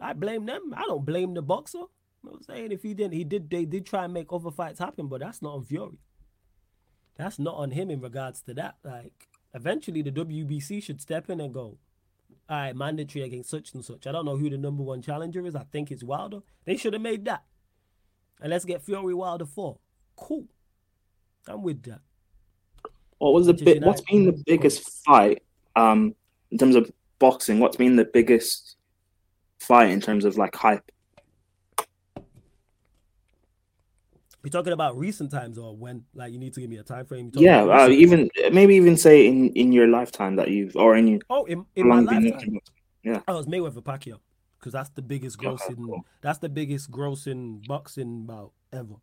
I 0.00 0.14
blame 0.14 0.46
them. 0.46 0.74
I 0.76 0.82
don't 0.88 1.06
blame 1.06 1.34
the 1.34 1.42
boxer. 1.42 1.84
I'm 2.28 2.42
saying 2.42 2.72
if 2.72 2.82
he 2.82 2.92
didn't, 2.92 3.14
he 3.14 3.22
did. 3.22 3.50
They 3.50 3.66
did 3.66 3.86
try 3.86 4.02
and 4.02 4.12
make 4.12 4.32
other 4.32 4.50
fights 4.50 4.80
happen, 4.80 5.06
but 5.06 5.20
that's 5.20 5.42
not 5.42 5.54
on 5.54 5.64
Fury. 5.64 6.00
That's 7.14 7.38
not 7.38 7.54
on 7.54 7.70
him 7.70 7.88
in 7.88 8.00
regards 8.00 8.42
to 8.42 8.54
that. 8.54 8.78
Like 8.82 9.28
eventually 9.54 10.02
the 10.02 10.10
WBC 10.10 10.82
should 10.82 11.00
step 11.00 11.30
in 11.30 11.40
and 11.40 11.54
go, 11.54 11.78
all 12.48 12.56
right, 12.56 12.76
mandatory 12.76 13.24
against 13.24 13.50
such 13.50 13.72
and 13.72 13.84
such. 13.84 14.06
I 14.06 14.12
don't 14.12 14.26
know 14.26 14.36
who 14.36 14.50
the 14.50 14.58
number 14.58 14.82
one 14.82 15.00
challenger 15.00 15.46
is. 15.46 15.56
I 15.56 15.64
think 15.72 15.90
it's 15.90 16.02
Wilder. 16.02 16.40
They 16.64 16.76
should 16.76 16.92
have 16.92 17.02
made 17.02 17.24
that. 17.24 17.44
And 18.42 18.50
let's 18.50 18.64
get 18.64 18.82
Fury 18.82 19.14
Wilder 19.14 19.46
4. 19.46 19.78
Cool. 20.16 20.44
I'm 21.46 21.62
with 21.62 21.82
that. 21.84 22.00
What 23.18 23.32
was 23.32 23.46
the 23.46 23.54
bit? 23.54 23.82
What's 23.82 24.00
been 24.02 24.26
the 24.26 24.42
biggest 24.44 25.04
fight 25.04 25.42
um, 25.76 26.14
in 26.50 26.58
terms 26.58 26.76
of 26.76 26.90
boxing? 27.18 27.60
What's 27.60 27.76
been 27.76 27.96
the 27.96 28.04
biggest 28.04 28.76
fight 29.60 29.90
in 29.90 30.00
terms 30.00 30.24
of 30.24 30.36
like 30.36 30.54
hype? 30.54 30.90
We're 34.44 34.50
talking 34.50 34.74
about 34.74 34.98
recent 34.98 35.30
times 35.30 35.56
or 35.56 35.74
when? 35.74 36.04
Like 36.14 36.30
you 36.30 36.38
need 36.38 36.52
to 36.52 36.60
give 36.60 36.68
me 36.68 36.76
a 36.76 36.82
time 36.82 37.06
frame. 37.06 37.30
Yeah, 37.32 37.62
uh, 37.62 37.88
even 37.88 38.28
maybe 38.52 38.74
even 38.76 38.98
say 38.98 39.26
in 39.26 39.48
in 39.54 39.72
your 39.72 39.88
lifetime 39.88 40.36
that 40.36 40.50
you've 40.50 40.76
or 40.76 40.96
in 40.96 41.08
your 41.08 41.20
oh 41.30 41.46
in, 41.46 41.64
in 41.74 41.88
my 41.88 42.00
lifetime. 42.00 42.60
Yeah, 43.02 43.20
oh, 43.26 43.38
was 43.38 43.46
Mayweather 43.46 43.82
Pacquiao 43.82 44.20
because 44.58 44.74
that's 44.74 44.90
the 44.90 45.00
biggest 45.00 45.38
grossing. 45.38 45.76
Cool. 45.76 46.04
That's 46.20 46.40
the 46.40 46.50
biggest 46.50 46.90
grossing 46.90 47.66
boxing 47.66 48.26
bout 48.26 48.52
ever. 48.70 48.96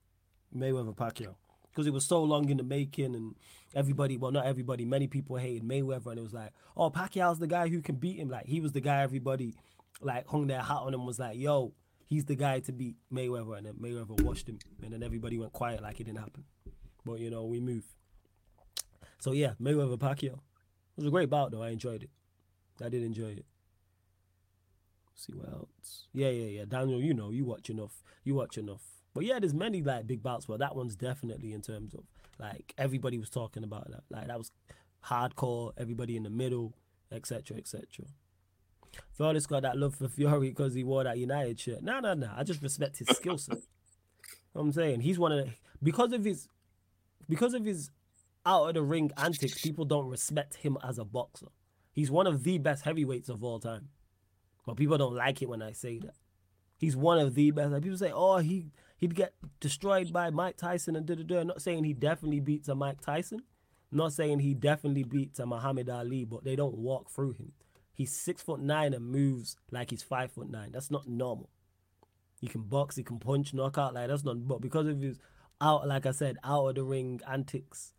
Mayweather 0.56 0.96
Pacquiao 0.96 1.34
because 1.72 1.88
it 1.88 1.94
was 1.94 2.06
so 2.06 2.24
long 2.24 2.50
in 2.50 2.58
the 2.58 2.64
making 2.64 3.16
and 3.16 3.36
everybody 3.74 4.18
well 4.18 4.32
not 4.32 4.46
everybody 4.46 4.86
many 4.86 5.08
people 5.08 5.38
hated 5.38 5.64
Mayweather 5.64 6.08
and 6.08 6.20
it 6.20 6.24
was 6.24 6.34
like 6.34 6.52
oh 6.76 6.92
Pacquiao's 6.92 7.40
the 7.40 7.48
guy 7.48 7.68
who 7.68 7.82
can 7.82 7.96
beat 7.96 8.20
him 8.20 8.30
like 8.30 8.46
he 8.46 8.60
was 8.60 8.74
the 8.74 8.82
guy 8.82 9.02
everybody 9.02 9.56
like 10.02 10.28
hung 10.28 10.48
their 10.48 10.62
hat 10.62 10.78
on 10.78 10.94
and 10.94 11.08
was 11.08 11.20
like 11.20 11.38
yo 11.38 11.74
he's 12.12 12.26
the 12.26 12.36
guy 12.36 12.60
to 12.60 12.74
beat 12.74 12.98
Mayweather, 13.12 13.58
and 13.58 13.66
then 13.66 13.74
Mayweather 13.82 14.22
watched 14.22 14.50
him, 14.50 14.60
and 14.84 14.92
then 14.92 15.02
everybody 15.02 15.38
went 15.38 15.54
quiet 15.54 15.82
like 15.82 16.00
it 16.02 16.04
didn't 16.04 16.20
happen. 16.20 16.44
But 17.06 17.20
you 17.20 17.32
know, 17.32 17.46
we 17.46 17.60
move. 17.60 17.86
So 19.20 19.32
yeah, 19.32 19.54
Mayweather 19.60 19.98
Pacquiao. 19.98 20.34
It 20.34 20.98
was 20.98 21.06
a 21.08 21.10
great 21.10 21.30
bout 21.30 21.52
though. 21.52 21.64
I 21.64 21.70
enjoyed 21.70 22.04
it. 22.04 22.10
I 22.84 22.90
did 22.90 23.02
enjoy 23.02 23.30
it. 23.30 23.46
Let's 25.10 25.26
see 25.26 25.34
what 25.34 25.50
else? 25.50 26.08
Yeah, 26.14 26.30
yeah, 26.30 26.60
yeah. 26.60 26.66
Daniel, 26.68 27.02
you 27.02 27.14
know, 27.14 27.32
you 27.32 27.46
watch 27.46 27.70
enough. 27.70 28.04
You 28.26 28.36
watch 28.36 28.58
enough. 28.58 28.82
But 29.14 29.24
yeah, 29.24 29.40
there's 29.40 29.54
many 29.54 29.82
like 29.82 30.06
big 30.06 30.22
bouts, 30.22 30.46
but 30.46 30.60
that 30.60 30.76
one's 30.76 30.98
definitely 30.98 31.54
in 31.54 31.62
terms 31.62 31.94
of 31.94 32.04
like 32.38 32.74
everybody 32.78 33.20
was 33.20 33.30
talking 33.30 33.64
about 33.64 33.90
that. 33.90 34.04
Like 34.10 34.28
that 34.28 34.38
was 34.38 34.52
hardcore. 35.06 35.72
Everybody 35.78 36.18
in 36.18 36.24
the 36.24 36.30
middle, 36.30 36.76
etc., 37.10 37.56
etc. 37.58 38.06
Flawless 39.14 39.46
got 39.46 39.64
that 39.64 39.78
love 39.78 39.96
for 39.96 40.08
Fury 40.08 40.50
because 40.50 40.74
he 40.74 40.84
wore 40.84 41.04
that 41.04 41.18
United 41.18 41.60
shirt. 41.60 41.82
No, 41.82 42.00
no, 42.00 42.14
no. 42.14 42.32
I 42.36 42.44
just 42.44 42.62
respect 42.62 42.98
his 42.98 43.08
skill 43.10 43.38
set. 43.38 43.60
I'm 44.56 44.72
saying 44.72 45.02
he's 45.02 45.20
one 45.20 45.32
of 45.32 45.46
the 45.46 45.52
because 45.82 46.12
of 46.12 46.26
his 46.26 46.48
because 47.30 47.54
of 47.54 47.66
his 47.66 47.90
out 48.46 48.68
of 48.68 48.74
the 48.74 48.82
ring 48.82 49.12
antics. 49.18 49.62
People 49.62 49.86
don't 49.86 50.10
respect 50.10 50.56
him 50.56 50.78
as 50.84 51.00
a 51.00 51.06
boxer. 51.06 51.48
He's 51.94 52.12
one 52.12 52.28
of 52.28 52.44
the 52.44 52.58
best 52.58 52.84
heavyweights 52.84 53.30
of 53.30 53.44
all 53.44 53.60
time, 53.60 53.90
but 54.66 54.76
people 54.76 54.98
don't 54.98 55.16
like 55.16 55.42
it 55.42 55.50
when 55.50 55.62
I 55.62 55.72
say 55.72 56.00
that. 56.00 56.16
He's 56.78 56.98
one 56.98 57.20
of 57.20 57.36
the 57.36 57.52
best. 57.52 57.72
Like 57.72 57.84
people 57.84 57.98
say, 57.98 58.12
"Oh, 58.14 58.38
he 58.38 58.72
He'd 59.02 59.16
get 59.16 59.34
destroyed 59.60 60.14
by 60.14 60.30
Mike 60.30 60.58
Tyson 60.58 60.96
and 60.96 61.08
da 61.08 61.16
da 61.16 61.24
da. 61.24 61.44
Not 61.44 61.60
saying 61.60 61.86
he 61.86 61.94
definitely 61.94 62.40
beats 62.40 62.70
a 62.70 62.76
Mike 62.76 63.02
Tyson. 63.02 63.42
Not 63.92 64.14
saying 64.14 64.40
he 64.40 64.54
definitely 64.54 65.04
beats 65.04 65.40
a 65.40 65.46
Muhammad 65.48 65.90
Ali, 65.90 66.24
but 66.24 66.44
they 66.44 66.56
don't 66.56 66.78
walk 66.78 67.10
through 67.10 67.32
him. 67.32 67.52
He's 67.94 68.16
six 68.16 68.42
foot 68.42 68.60
nine 68.62 68.94
and 68.94 69.06
moves 69.06 69.58
like 69.72 69.90
he's 69.90 70.04
five 70.04 70.32
foot 70.32 70.50
nine. 70.50 70.72
That's 70.72 70.92
not 70.92 71.08
normal. 71.08 71.50
He 72.40 72.48
can 72.48 72.62
box, 72.62 72.96
he 72.96 73.04
can 73.04 73.20
punch, 73.20 73.54
knock 73.54 73.78
out 73.78 73.94
like 73.94 74.08
that's 74.08 74.24
not. 74.24 74.48
But 74.48 74.62
because 74.62 74.88
of 74.88 75.02
his 75.02 75.20
out, 75.60 75.88
like 75.88 76.06
I 76.06 76.12
said, 76.12 76.38
out 76.44 76.68
of 76.68 76.76
the 76.76 76.84
ring 76.84 77.22
antics, 77.30 77.94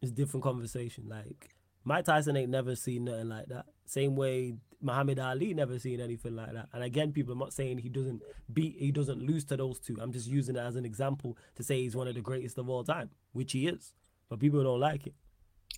it's 0.00 0.12
different 0.12 0.44
conversation. 0.44 1.08
Like 1.08 1.54
Mike 1.84 2.04
Tyson 2.04 2.36
ain't 2.36 2.50
never 2.50 2.76
seen 2.76 3.04
nothing 3.04 3.28
like 3.28 3.46
that. 3.46 3.66
Same 3.86 4.14
way 4.16 4.54
Muhammad 4.80 5.18
Ali 5.18 5.54
never 5.54 5.78
seen 5.78 6.00
anything 6.00 6.36
like 6.36 6.52
that. 6.52 6.68
And 6.72 6.82
again, 6.82 7.12
people, 7.12 7.32
I'm 7.32 7.38
not 7.38 7.52
saying 7.52 7.78
he 7.78 7.88
doesn't 7.88 8.22
beat, 8.52 8.76
he 8.78 8.92
doesn't 8.92 9.22
lose 9.22 9.44
to 9.46 9.56
those 9.56 9.80
two. 9.80 9.96
I'm 10.00 10.12
just 10.12 10.28
using 10.28 10.56
it 10.56 10.60
as 10.60 10.76
an 10.76 10.84
example 10.84 11.36
to 11.56 11.62
say 11.62 11.80
he's 11.80 11.96
one 11.96 12.08
of 12.08 12.14
the 12.14 12.20
greatest 12.20 12.58
of 12.58 12.68
all 12.68 12.84
time, 12.84 13.10
which 13.32 13.52
he 13.52 13.66
is. 13.66 13.92
But 14.28 14.40
people 14.40 14.62
don't 14.62 14.80
like 14.80 15.06
it. 15.06 15.14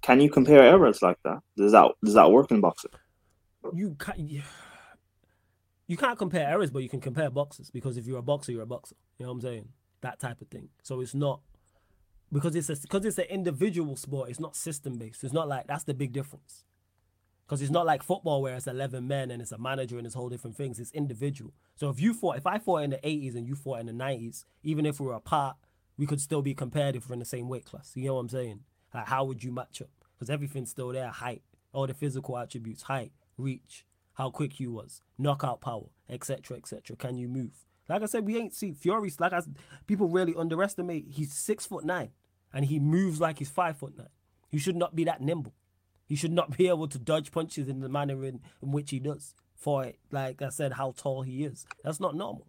Can 0.03 0.20
you 0.20 0.31
compare 0.31 0.62
eras 0.64 1.03
like 1.03 1.18
that? 1.24 1.40
Does 1.57 1.72
that 1.72 1.92
does 2.05 2.14
that 2.14 2.31
work 2.31 2.51
in 2.51 2.61
boxing? 2.61 2.90
You 3.75 3.97
can't. 3.99 4.18
You 5.87 5.97
can't 5.97 6.18
compare 6.18 6.47
errors, 6.47 6.71
but 6.71 6.83
you 6.83 6.88
can 6.88 7.01
compare 7.01 7.31
boxers 7.31 7.71
because 7.71 7.97
if 7.97 8.07
you're 8.07 8.18
a 8.18 8.23
boxer, 8.23 8.53
you're 8.53 8.62
a 8.62 8.66
boxer. 8.66 8.97
You 9.18 9.25
know 9.25 9.33
what 9.33 9.37
I'm 9.37 9.40
saying? 9.40 9.68
That 10.03 10.21
type 10.21 10.40
of 10.42 10.49
thing. 10.49 10.68
So 10.83 11.01
it's 11.01 11.14
not 11.14 11.40
because 12.33 12.55
it's 12.55 12.68
a 12.68 12.77
because 12.77 13.05
it's 13.05 13.18
an 13.18 13.25
individual 13.25 13.97
sport. 13.97 14.29
It's 14.29 14.40
not 14.40 14.55
system 14.55 14.99
based. 14.99 15.25
It's 15.25 15.33
not 15.33 15.49
like 15.49 15.66
that's 15.66 15.85
the 15.85 15.94
big 15.94 16.12
difference. 16.12 16.64
Because 17.47 17.62
it's 17.62 17.71
not 17.71 17.87
like 17.87 18.03
football 18.03 18.42
where 18.42 18.55
it's 18.55 18.66
11 18.66 19.09
men 19.09 19.31
and 19.31 19.40
it's 19.40 19.53
a 19.53 19.57
manager 19.57 19.97
and 19.97 20.07
it's 20.07 20.14
whole 20.14 20.29
different 20.29 20.55
things. 20.55 20.79
It's 20.79 20.90
individual. 20.90 21.55
So 21.77 21.88
if 21.88 21.99
you 21.99 22.12
fought, 22.12 22.37
if 22.37 22.47
I 22.47 22.59
fought 22.59 22.83
in 22.83 22.90
the 22.90 22.99
80s 22.99 23.37
and 23.37 23.49
you 23.49 23.55
fought 23.55 23.81
in 23.81 23.87
the 23.87 23.92
90s, 23.92 24.44
even 24.62 24.85
if 24.85 25.01
we 25.01 25.07
were 25.07 25.14
apart, 25.14 25.57
we 25.97 26.05
could 26.05 26.21
still 26.21 26.42
be 26.42 26.53
compared 26.53 26.94
if 26.94 27.09
we're 27.09 27.14
in 27.14 27.21
the 27.21 27.25
same 27.25 27.49
weight 27.49 27.64
class. 27.64 27.92
You 27.94 28.09
know 28.09 28.14
what 28.16 28.21
I'm 28.21 28.29
saying? 28.29 28.61
Like, 28.92 29.07
how 29.07 29.25
would 29.25 29.42
you 29.42 29.51
match 29.51 29.81
up? 29.81 29.88
Because 30.14 30.29
everything's 30.29 30.68
still 30.68 30.88
there 30.88 31.09
height, 31.09 31.40
all 31.73 31.87
the 31.87 31.94
physical 31.94 32.37
attributes, 32.37 32.83
height, 32.83 33.12
reach, 33.38 33.87
how 34.14 34.31
quick 34.31 34.61
you 34.61 34.72
was, 34.72 35.01
knockout 35.16 35.61
power, 35.61 35.90
etc., 36.11 36.57
etc. 36.57 36.96
Can 36.96 37.16
you 37.16 37.29
move? 37.29 37.64
Like 37.88 38.03
I 38.03 38.07
said, 38.07 38.27
we 38.27 38.37
ain't 38.37 38.55
see 38.55 38.72
Fury. 38.72 39.11
Like 39.18 39.33
I, 39.33 39.40
people 39.87 40.09
really 40.09 40.35
underestimate. 40.37 41.07
He's 41.09 41.33
six 41.33 41.64
foot 41.64 41.85
nine, 41.85 42.11
and 42.53 42.66
he 42.66 42.79
moves 42.79 43.20
like 43.20 43.38
he's 43.38 43.48
five 43.48 43.79
foot 43.79 43.96
nine. 43.96 44.09
He 44.51 44.59
should 44.59 44.77
not 44.77 44.94
be 44.94 45.05
that 45.05 45.20
nimble. 45.20 45.55
He 46.07 46.16
should 46.16 46.33
not 46.33 46.57
be 46.57 46.68
able 46.68 46.88
to 46.88 46.98
dodge 46.98 47.33
punches 47.33 47.68
in 47.68 47.81
the 47.81 47.88
manner 47.88 48.24
in, 48.24 48.40
in 48.62 48.72
which 48.72 48.90
he 48.90 48.98
does. 48.98 49.35
For 49.55 49.85
it, 49.85 49.98
like 50.11 50.40
I 50.40 50.51
said, 50.51 50.74
how 50.74 50.94
tall 50.96 51.22
he 51.22 51.44
is. 51.44 51.66
That's 51.83 51.98
not 51.98 52.14
normal. 52.14 52.46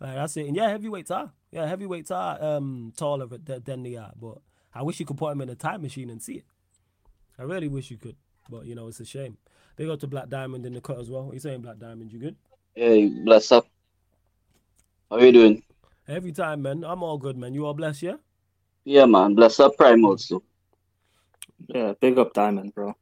Like, 0.00 0.14
that's 0.14 0.36
it. 0.36 0.46
And 0.46 0.56
yeah, 0.56 0.68
heavyweights 0.68 1.10
are. 1.10 1.32
Yeah, 1.50 1.66
heavyweights 1.66 2.10
are 2.10 2.42
um 2.42 2.92
taller 2.96 3.26
than 3.26 3.82
they 3.82 3.96
are. 3.96 4.12
But 4.20 4.38
I 4.74 4.82
wish 4.82 5.00
you 5.00 5.06
could 5.06 5.16
put 5.16 5.32
him 5.32 5.40
in 5.40 5.48
a 5.48 5.54
time 5.54 5.82
machine 5.82 6.10
and 6.10 6.22
see 6.22 6.34
it. 6.34 6.44
I 7.38 7.42
really 7.42 7.68
wish 7.68 7.90
you 7.90 7.96
could. 7.96 8.16
But 8.48 8.66
you 8.66 8.74
know, 8.74 8.88
it's 8.88 9.00
a 9.00 9.04
shame. 9.04 9.38
They 9.78 9.84
go 9.84 9.94
to 9.94 10.06
Black 10.08 10.28
Diamond 10.28 10.66
in 10.66 10.74
the 10.74 10.80
cut 10.80 10.98
as 10.98 11.08
well. 11.08 11.24
What 11.24 11.34
you 11.34 11.40
saying, 11.40 11.60
Black 11.60 11.78
Diamond? 11.78 12.12
You 12.12 12.18
good? 12.18 12.36
Hey, 12.74 13.06
bless 13.06 13.52
up. 13.52 13.68
How 15.08 15.20
you 15.20 15.30
doing? 15.30 15.62
Every 16.08 16.32
time, 16.32 16.62
man. 16.62 16.84
I'm 16.84 17.04
all 17.04 17.16
good, 17.16 17.36
man. 17.36 17.54
You 17.54 17.64
all 17.64 17.74
blessed, 17.74 18.02
yeah? 18.02 18.16
Yeah, 18.84 19.06
man. 19.06 19.36
Bless 19.36 19.60
up 19.60 19.76
Prime 19.76 20.04
also. 20.04 20.42
Yeah, 21.68 21.92
big 22.00 22.18
up 22.18 22.34
Diamond, 22.34 22.74
bro. 22.74 22.96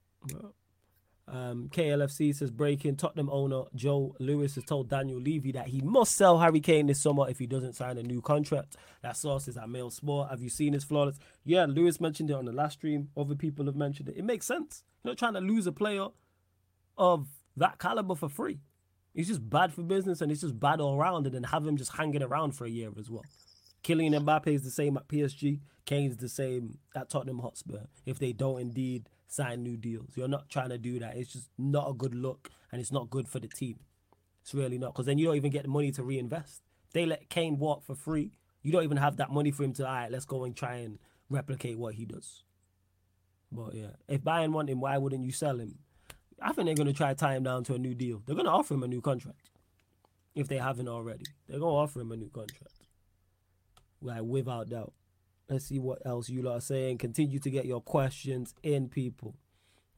Um, 1.28 1.70
KLFC 1.72 2.34
says 2.34 2.50
breaking 2.50 2.96
Tottenham 2.96 3.30
owner 3.30 3.62
Joe 3.74 4.14
Lewis 4.20 4.54
has 4.56 4.64
told 4.64 4.90
Daniel 4.90 5.20
Levy 5.20 5.52
that 5.52 5.68
he 5.68 5.80
must 5.80 6.14
sell 6.14 6.38
Harry 6.38 6.60
Kane 6.60 6.86
this 6.86 7.02
summer 7.02 7.28
if 7.28 7.38
he 7.38 7.46
doesn't 7.46 7.74
sign 7.74 7.96
a 7.96 8.02
new 8.02 8.20
contract. 8.20 8.76
That 9.02 9.16
source 9.16 9.48
is 9.48 9.56
at 9.56 9.68
Mail 9.68 9.90
Sport. 9.90 10.30
Have 10.30 10.42
you 10.42 10.50
seen 10.50 10.74
his 10.74 10.84
flawless? 10.84 11.18
Yeah, 11.42 11.64
Lewis 11.64 12.00
mentioned 12.00 12.30
it 12.30 12.34
on 12.34 12.44
the 12.44 12.52
last 12.52 12.74
stream. 12.74 13.08
Other 13.16 13.34
people 13.34 13.64
have 13.64 13.76
mentioned 13.76 14.10
it. 14.10 14.16
It 14.18 14.24
makes 14.24 14.46
sense. 14.46 14.84
You're 15.02 15.12
not 15.12 15.18
trying 15.18 15.34
to 15.34 15.40
lose 15.40 15.66
a 15.66 15.72
player 15.72 16.08
of 16.96 17.28
that 17.56 17.78
caliber 17.78 18.14
for 18.14 18.28
free. 18.28 18.60
He's 19.14 19.28
just 19.28 19.48
bad 19.48 19.72
for 19.72 19.82
business 19.82 20.20
and 20.20 20.30
he's 20.30 20.42
just 20.42 20.60
bad 20.60 20.80
all 20.80 20.96
around, 20.96 21.26
and 21.26 21.34
then 21.34 21.44
have 21.44 21.66
him 21.66 21.76
just 21.76 21.96
hanging 21.96 22.22
around 22.22 22.52
for 22.52 22.66
a 22.66 22.70
year 22.70 22.90
as 22.98 23.10
well. 23.10 23.24
Kylian 23.82 24.18
Mbappe 24.20 24.48
is 24.48 24.62
the 24.62 24.70
same 24.70 24.96
at 24.96 25.08
PSG. 25.08 25.60
Kane's 25.84 26.16
the 26.16 26.28
same 26.28 26.78
at 26.94 27.08
Tottenham 27.08 27.38
Hotspur. 27.38 27.84
If 28.04 28.18
they 28.18 28.32
don't 28.32 28.60
indeed 28.60 29.08
sign 29.28 29.62
new 29.62 29.76
deals, 29.76 30.10
you're 30.16 30.28
not 30.28 30.48
trying 30.48 30.70
to 30.70 30.78
do 30.78 30.98
that. 30.98 31.16
It's 31.16 31.32
just 31.32 31.48
not 31.56 31.88
a 31.88 31.94
good 31.94 32.14
look, 32.14 32.50
and 32.72 32.80
it's 32.80 32.92
not 32.92 33.08
good 33.08 33.28
for 33.28 33.38
the 33.38 33.48
team. 33.48 33.78
It's 34.42 34.54
really 34.54 34.78
not 34.78 34.92
because 34.92 35.06
then 35.06 35.18
you 35.18 35.26
don't 35.26 35.36
even 35.36 35.50
get 35.50 35.62
the 35.62 35.68
money 35.68 35.92
to 35.92 36.02
reinvest. 36.02 36.62
They 36.92 37.06
let 37.06 37.30
Kane 37.30 37.58
walk 37.58 37.84
for 37.84 37.94
free. 37.94 38.32
You 38.62 38.72
don't 38.72 38.84
even 38.84 38.96
have 38.96 39.16
that 39.18 39.30
money 39.30 39.50
for 39.50 39.62
him 39.62 39.72
to. 39.74 39.86
All 39.86 39.94
right, 39.94 40.10
let's 40.10 40.24
go 40.24 40.44
and 40.44 40.56
try 40.56 40.76
and 40.76 40.98
replicate 41.30 41.78
what 41.78 41.94
he 41.94 42.04
does. 42.04 42.42
But 43.52 43.74
yeah, 43.74 43.90
if 44.08 44.22
Bayern 44.22 44.52
want 44.52 44.68
him, 44.68 44.80
why 44.80 44.98
wouldn't 44.98 45.24
you 45.24 45.32
sell 45.32 45.58
him? 45.58 45.78
I 46.40 46.52
think 46.52 46.66
they're 46.66 46.74
going 46.74 46.86
to 46.86 46.92
try 46.92 47.08
to 47.08 47.14
tie 47.14 47.34
him 47.34 47.44
down 47.44 47.64
to 47.64 47.74
a 47.74 47.78
new 47.78 47.94
deal. 47.94 48.22
They're 48.26 48.36
going 48.36 48.46
to 48.46 48.52
offer 48.52 48.74
him 48.74 48.82
a 48.82 48.88
new 48.88 49.00
contract 49.00 49.50
if 50.34 50.48
they 50.48 50.58
haven't 50.58 50.88
already. 50.88 51.24
They're 51.48 51.58
going 51.58 51.72
to 51.72 51.76
offer 51.76 52.00
him 52.00 52.12
a 52.12 52.16
new 52.16 52.28
contract, 52.28 52.74
like 54.00 54.22
without 54.22 54.68
doubt. 54.68 54.92
Let's 55.48 55.66
see 55.66 55.78
what 55.78 56.04
else 56.04 56.28
you 56.28 56.42
lot 56.42 56.58
are 56.58 56.60
saying. 56.60 56.98
Continue 56.98 57.38
to 57.38 57.50
get 57.50 57.66
your 57.66 57.80
questions 57.80 58.54
in, 58.62 58.88
people. 58.88 59.36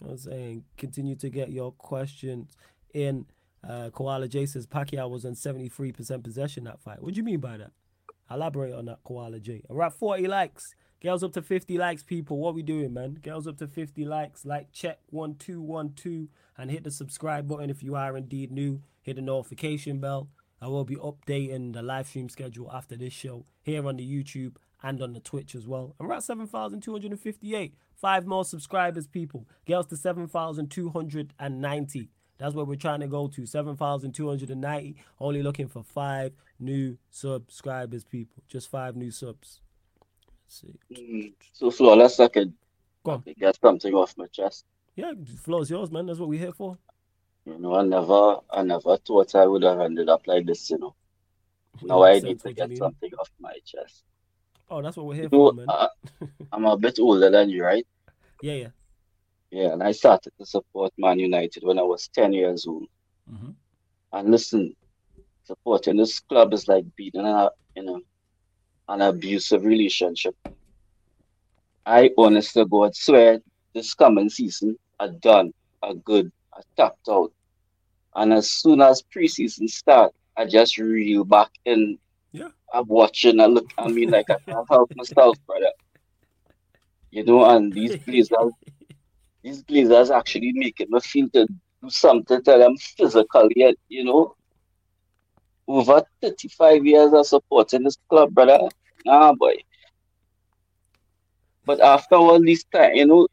I'm 0.06 0.16
saying 0.16 0.64
continue 0.76 1.16
to 1.16 1.30
get 1.30 1.50
your 1.50 1.72
questions 1.72 2.56
in. 2.94 3.26
Uh, 3.68 3.90
Koala 3.90 4.28
J 4.28 4.46
says 4.46 4.66
Pacquiao 4.66 5.10
was 5.10 5.24
on 5.24 5.32
73% 5.32 6.22
possession 6.22 6.64
that 6.64 6.80
fight. 6.80 7.02
What 7.02 7.14
do 7.14 7.18
you 7.18 7.24
mean 7.24 7.40
by 7.40 7.56
that? 7.56 7.72
Elaborate 8.30 8.74
on 8.74 8.84
that, 8.84 8.98
Koala 9.02 9.40
J. 9.40 9.62
We're 9.68 9.84
at 9.84 9.94
40 9.94 10.28
likes. 10.28 10.74
Girls 11.00 11.22
up 11.22 11.32
to 11.34 11.42
50 11.42 11.78
likes, 11.78 12.02
people. 12.02 12.38
What 12.38 12.56
we 12.56 12.64
doing, 12.64 12.92
man? 12.92 13.20
Girls 13.22 13.46
up 13.46 13.58
to 13.58 13.68
50 13.68 14.04
likes. 14.04 14.44
Like, 14.44 14.72
check 14.72 14.98
one, 15.10 15.36
two, 15.36 15.62
one, 15.62 15.92
two, 15.92 16.28
and 16.56 16.72
hit 16.72 16.82
the 16.82 16.90
subscribe 16.90 17.46
button 17.46 17.70
if 17.70 17.84
you 17.84 17.94
are 17.94 18.16
indeed 18.16 18.50
new. 18.50 18.82
Hit 19.02 19.14
the 19.14 19.22
notification 19.22 20.00
bell. 20.00 20.28
I 20.60 20.66
will 20.66 20.84
be 20.84 20.96
updating 20.96 21.72
the 21.72 21.82
live 21.82 22.08
stream 22.08 22.28
schedule 22.28 22.68
after 22.72 22.96
this 22.96 23.12
show 23.12 23.46
here 23.62 23.86
on 23.86 23.96
the 23.96 24.04
YouTube 24.04 24.56
and 24.82 25.00
on 25.00 25.12
the 25.12 25.20
Twitch 25.20 25.54
as 25.54 25.68
well. 25.68 25.94
And 26.00 26.08
we're 26.08 26.16
at 26.16 26.24
7,258. 26.24 27.74
Five 27.94 28.26
more 28.26 28.44
subscribers, 28.44 29.06
people. 29.06 29.46
Girls 29.68 29.86
to 29.86 29.96
7,290. 29.96 32.10
That's 32.38 32.56
where 32.56 32.64
we're 32.64 32.74
trying 32.74 33.00
to 33.00 33.06
go 33.06 33.28
to. 33.28 33.46
7,290. 33.46 34.96
Only 35.20 35.44
looking 35.44 35.68
for 35.68 35.84
five 35.84 36.32
new 36.58 36.98
subscribers, 37.08 38.04
people. 38.04 38.42
Just 38.48 38.68
five 38.68 38.96
new 38.96 39.12
subs. 39.12 39.60
See. 40.48 40.74
Mm, 40.92 41.34
so 41.52 41.70
flawless 41.70 42.16
second. 42.16 42.54
Go 43.04 43.12
on. 43.12 43.24
Get 43.38 43.58
something 43.60 43.94
off 43.94 44.14
my 44.16 44.26
chest. 44.26 44.64
Yeah, 44.96 45.12
floor's 45.44 45.70
yours, 45.70 45.90
man. 45.90 46.06
That's 46.06 46.18
what 46.18 46.28
we're 46.28 46.40
here 46.40 46.52
for. 46.52 46.78
You 47.44 47.58
know, 47.58 47.76
I 47.76 47.82
never, 47.82 48.38
I 48.50 48.62
never 48.62 48.96
thought 48.96 49.34
I 49.34 49.46
would 49.46 49.62
have 49.62 49.80
ended 49.80 50.08
up 50.08 50.26
like 50.26 50.46
this. 50.46 50.70
You 50.70 50.78
know. 50.78 50.94
Now 51.82 52.02
I 52.02 52.18
need 52.18 52.40
to 52.40 52.52
get 52.52 52.76
something 52.76 53.12
off 53.14 53.30
my 53.38 53.54
chest. 53.64 54.04
Oh, 54.70 54.82
that's 54.82 54.96
what 54.96 55.06
we're 55.06 55.14
here 55.14 55.24
you 55.24 55.28
for, 55.30 55.52
know, 55.54 55.64
man. 55.64 55.66
Uh, 55.68 55.88
I'm 56.52 56.64
a 56.64 56.76
bit 56.76 56.98
older 56.98 57.30
than 57.30 57.48
you, 57.48 57.64
right? 57.64 57.86
Yeah, 58.42 58.54
yeah. 58.54 58.68
Yeah, 59.50 59.72
and 59.72 59.82
I 59.82 59.92
started 59.92 60.32
to 60.38 60.44
support 60.44 60.92
Man 60.98 61.18
United 61.18 61.62
when 61.62 61.78
I 61.78 61.82
was 61.82 62.08
10 62.08 62.34
years 62.34 62.66
old. 62.66 62.86
Mm-hmm. 63.32 63.50
And 64.12 64.30
listen, 64.30 64.74
supporting 65.44 65.96
this 65.96 66.20
club 66.20 66.52
is 66.52 66.68
like 66.68 66.84
in 66.98 67.24
a, 67.24 67.50
you 67.74 67.82
know, 67.82 68.00
an 68.88 69.02
abusive 69.02 69.64
relationship. 69.64 70.34
I 71.84 72.10
honestly 72.18 72.64
God 72.64 72.94
swear 72.94 73.40
this 73.74 73.94
coming 73.94 74.28
season 74.28 74.76
are 75.00 75.08
done, 75.08 75.52
are 75.82 75.94
good, 75.94 76.30
are 76.52 76.62
tapped 76.76 77.08
out. 77.08 77.32
And 78.14 78.32
as 78.32 78.50
soon 78.50 78.80
as 78.80 79.02
preseason 79.14 79.68
start, 79.68 80.12
I 80.36 80.46
just 80.46 80.78
reel 80.78 81.24
back 81.24 81.50
in. 81.64 81.98
Yeah. 82.32 82.48
I'm 82.72 82.86
watching, 82.86 83.40
I 83.40 83.46
look 83.46 83.70
I 83.78 83.88
mean 83.88 84.10
like 84.10 84.30
I 84.30 84.36
can't 84.46 84.68
help 84.68 84.92
myself, 84.96 85.36
brother. 85.46 85.70
You 87.10 87.24
know, 87.24 87.44
and 87.48 87.72
these 87.72 87.96
Glazers 87.96 88.50
these 89.42 89.62
Glazers 89.62 90.14
actually 90.14 90.52
making 90.52 90.88
me 90.90 91.00
feel 91.00 91.28
to 91.30 91.46
do 91.46 91.90
something 91.90 92.42
to 92.42 92.50
them 92.50 92.76
physically, 92.76 93.76
you 93.88 94.04
know 94.04 94.34
over 95.68 96.02
35 96.22 96.86
years 96.86 97.12
of 97.12 97.26
supporting 97.26 97.84
this 97.84 97.98
club, 98.08 98.32
brother. 98.32 98.58
Nah, 99.04 99.32
boy. 99.34 99.56
But 101.64 101.80
after 101.80 102.14
all 102.16 102.40
this 102.40 102.64
time, 102.64 102.94
you 102.94 103.06
know, 103.06 103.28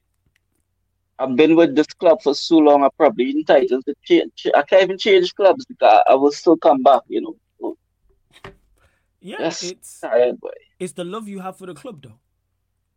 I've 1.17 1.35
been 1.35 1.55
with 1.55 1.75
this 1.75 1.87
club 1.87 2.21
for 2.21 2.33
so 2.35 2.57
long, 2.57 2.83
I'm 2.83 2.89
probably 2.97 3.31
entitled 3.31 3.85
to 3.85 3.95
change. 4.03 4.47
I 4.53 4.61
can't 4.63 4.83
even 4.83 4.97
change 4.97 5.33
clubs 5.35 5.65
because 5.65 6.03
I 6.09 6.15
will 6.15 6.31
still 6.31 6.57
come 6.57 6.83
back, 6.83 7.01
you 7.07 7.21
know. 7.21 7.35
So, 7.59 7.77
yeah, 9.21 9.37
that's 9.39 9.63
it's 9.63 10.01
tired, 10.01 10.39
boy. 10.39 10.49
it's 10.79 10.93
the 10.93 11.05
love 11.05 11.27
you 11.29 11.39
have 11.39 11.57
for 11.57 11.67
the 11.67 11.73
club, 11.73 12.01
though. 12.03 12.19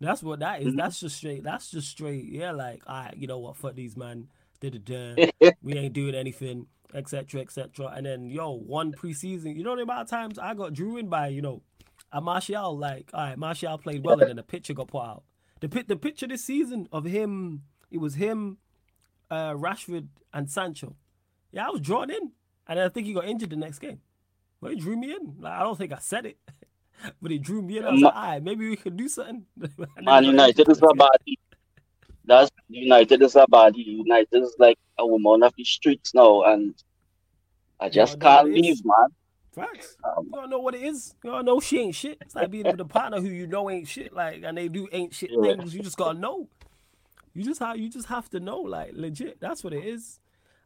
That's 0.00 0.22
what 0.22 0.40
that 0.40 0.60
is. 0.60 0.68
Mm-hmm. 0.68 0.76
That's 0.76 1.00
just 1.00 1.16
straight. 1.16 1.44
That's 1.44 1.70
just 1.70 1.88
straight. 1.88 2.24
Yeah, 2.24 2.52
like, 2.52 2.82
all 2.86 3.04
right, 3.04 3.16
you 3.16 3.26
know 3.26 3.38
what? 3.38 3.56
Fuck 3.56 3.74
these 3.76 3.96
man. 3.96 4.28
Da, 4.60 4.70
da, 4.70 4.78
da. 4.78 5.50
we 5.62 5.74
ain't 5.74 5.92
doing 5.92 6.14
anything. 6.14 6.66
etc., 6.94 7.40
etc. 7.40 7.92
And 7.94 8.06
then 8.06 8.30
yo, 8.30 8.50
one 8.50 8.92
preseason. 8.92 9.56
You 9.56 9.62
know 9.62 9.76
the 9.76 9.82
amount 9.82 10.02
of 10.02 10.10
times 10.10 10.38
I 10.38 10.54
got 10.54 10.72
drew 10.72 10.96
in 10.96 11.08
by 11.08 11.28
you 11.28 11.42
know, 11.42 11.62
a 12.12 12.20
Martial. 12.20 12.76
Like, 12.76 13.10
all 13.12 13.20
right, 13.20 13.38
Martial 13.38 13.78
played 13.78 14.04
well, 14.04 14.20
and 14.20 14.28
then 14.28 14.36
the 14.36 14.42
picture 14.42 14.74
got 14.74 14.88
put 14.88 15.02
out. 15.02 15.22
The 15.60 15.84
the 15.86 15.96
picture 15.96 16.26
this 16.26 16.44
season 16.44 16.88
of 16.92 17.04
him, 17.04 17.62
it 17.90 17.98
was 17.98 18.14
him, 18.14 18.58
uh, 19.30 19.52
Rashford 19.52 20.08
and 20.32 20.50
Sancho. 20.50 20.96
Yeah, 21.52 21.66
I 21.66 21.70
was 21.70 21.80
drawn 21.80 22.10
in, 22.10 22.32
and 22.66 22.80
I 22.80 22.88
think 22.88 23.06
he 23.06 23.12
got 23.12 23.24
injured 23.24 23.50
the 23.50 23.56
next 23.56 23.78
game. 23.78 24.00
But 24.60 24.72
he 24.72 24.80
drew 24.80 24.96
me 24.96 25.12
in. 25.12 25.36
Like, 25.40 25.52
I 25.52 25.62
don't 25.62 25.78
think 25.78 25.92
I 25.92 25.98
said 25.98 26.26
it, 26.26 26.38
but 27.22 27.30
he 27.30 27.38
drew 27.38 27.62
me 27.62 27.78
in. 27.78 27.84
I 27.84 27.92
was 27.92 28.02
like, 28.02 28.14
all 28.14 28.22
right, 28.22 28.42
maybe 28.42 28.68
we 28.68 28.76
could 28.76 28.96
do 28.96 29.08
something. 29.08 29.46
Man 30.02 30.24
United 30.24 30.68
is 30.68 30.78
a 30.78 30.94
body. 30.94 31.38
That's 32.24 32.50
United 32.68 33.22
is 33.22 33.36
a 33.36 33.46
body. 33.48 33.80
United 33.80 34.42
is 34.42 34.54
like 34.58 34.78
a 34.98 35.06
woman 35.06 35.42
of 35.42 35.54
the 35.56 35.64
streets 35.64 36.12
now, 36.14 36.42
and 36.42 36.74
I 37.80 37.88
just 37.88 38.20
can't 38.20 38.52
leave, 38.52 38.84
man. 38.84 39.08
Facts. 39.58 39.96
Um, 40.04 40.24
you 40.26 40.30
don't 40.32 40.50
know 40.50 40.58
what 40.58 40.74
it 40.74 40.82
is. 40.82 41.14
You 41.24 41.30
don't 41.30 41.44
know 41.44 41.60
she 41.60 41.80
ain't 41.80 41.94
shit. 41.94 42.18
It's 42.20 42.34
like 42.34 42.50
being 42.50 42.64
with 42.64 42.80
a 42.80 42.84
partner 42.84 43.20
who 43.20 43.28
you 43.28 43.46
know 43.46 43.70
ain't 43.70 43.88
shit. 43.88 44.12
Like, 44.12 44.42
and 44.44 44.56
they 44.56 44.68
do 44.68 44.88
ain't 44.92 45.14
shit 45.14 45.30
yeah. 45.32 45.54
things. 45.54 45.74
You 45.74 45.82
just 45.82 45.96
gotta 45.96 46.18
know. 46.18 46.48
You 47.34 47.44
just 47.44 47.60
have 47.60 47.76
you 47.76 47.88
just 47.88 48.08
have 48.08 48.28
to 48.30 48.40
know, 48.40 48.60
like 48.60 48.90
legit. 48.94 49.40
That's 49.40 49.62
what 49.62 49.72
it 49.72 49.84
is. 49.84 50.20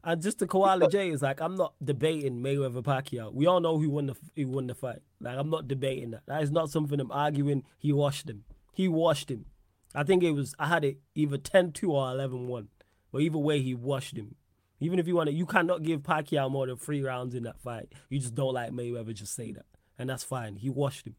And 0.05 0.21
just 0.21 0.41
the 0.41 0.47
Koala 0.47 0.91
J 0.91 1.11
is 1.11 1.23
like 1.23 1.41
I'm 1.41 1.55
not 1.55 1.75
debating 1.83 2.43
Mayweather 2.43 2.83
Pacquiao. 2.83 3.33
We 3.33 3.47
all 3.47 3.61
know 3.61 3.79
who 3.79 3.91
won 3.91 4.07
the 4.07 4.17
who 4.37 4.49
won 4.49 4.67
the 4.67 4.75
fight. 4.75 5.01
Like 5.21 5.39
I'm 5.39 5.51
not 5.51 5.69
debating 5.69 6.11
that. 6.13 6.23
That 6.27 6.43
is 6.43 6.51
not 6.51 6.71
something 6.71 6.99
I'm 6.99 7.13
arguing. 7.13 7.63
He 7.79 7.93
washed 7.93 8.29
him. 8.29 8.45
He 8.73 8.89
washed 8.89 9.31
him. 9.31 9.47
I 9.95 10.03
think 10.03 10.23
it 10.23 10.33
was 10.33 10.55
I 10.59 10.69
had 10.69 10.85
it 10.85 10.99
either 11.15 11.39
10-2 11.39 11.89
or 11.89 12.07
11-1. 12.07 12.67
But 13.13 13.21
either 13.21 13.39
way, 13.39 13.61
he 13.61 13.75
washed 13.75 14.17
him. 14.17 14.37
Even 14.85 14.99
if 14.99 15.07
you 15.07 15.15
want 15.15 15.29
to, 15.29 15.35
you 15.35 15.47
cannot 15.47 15.83
give 15.83 16.03
Pacquiao 16.03 16.51
more 16.51 16.67
than 16.67 16.77
three 16.77 17.03
rounds 17.03 17.35
in 17.35 17.45
that 17.45 17.61
fight. 17.61 17.93
You 18.09 18.19
just 18.19 18.35
don't 18.35 18.55
like 18.55 18.71
Mayweather. 18.71 19.15
Just 19.15 19.35
say 19.35 19.53
that, 19.53 19.67
and 19.99 20.09
that's 20.09 20.25
fine. 20.25 20.57
He 20.57 20.69
washed 20.71 21.07
him. 21.07 21.15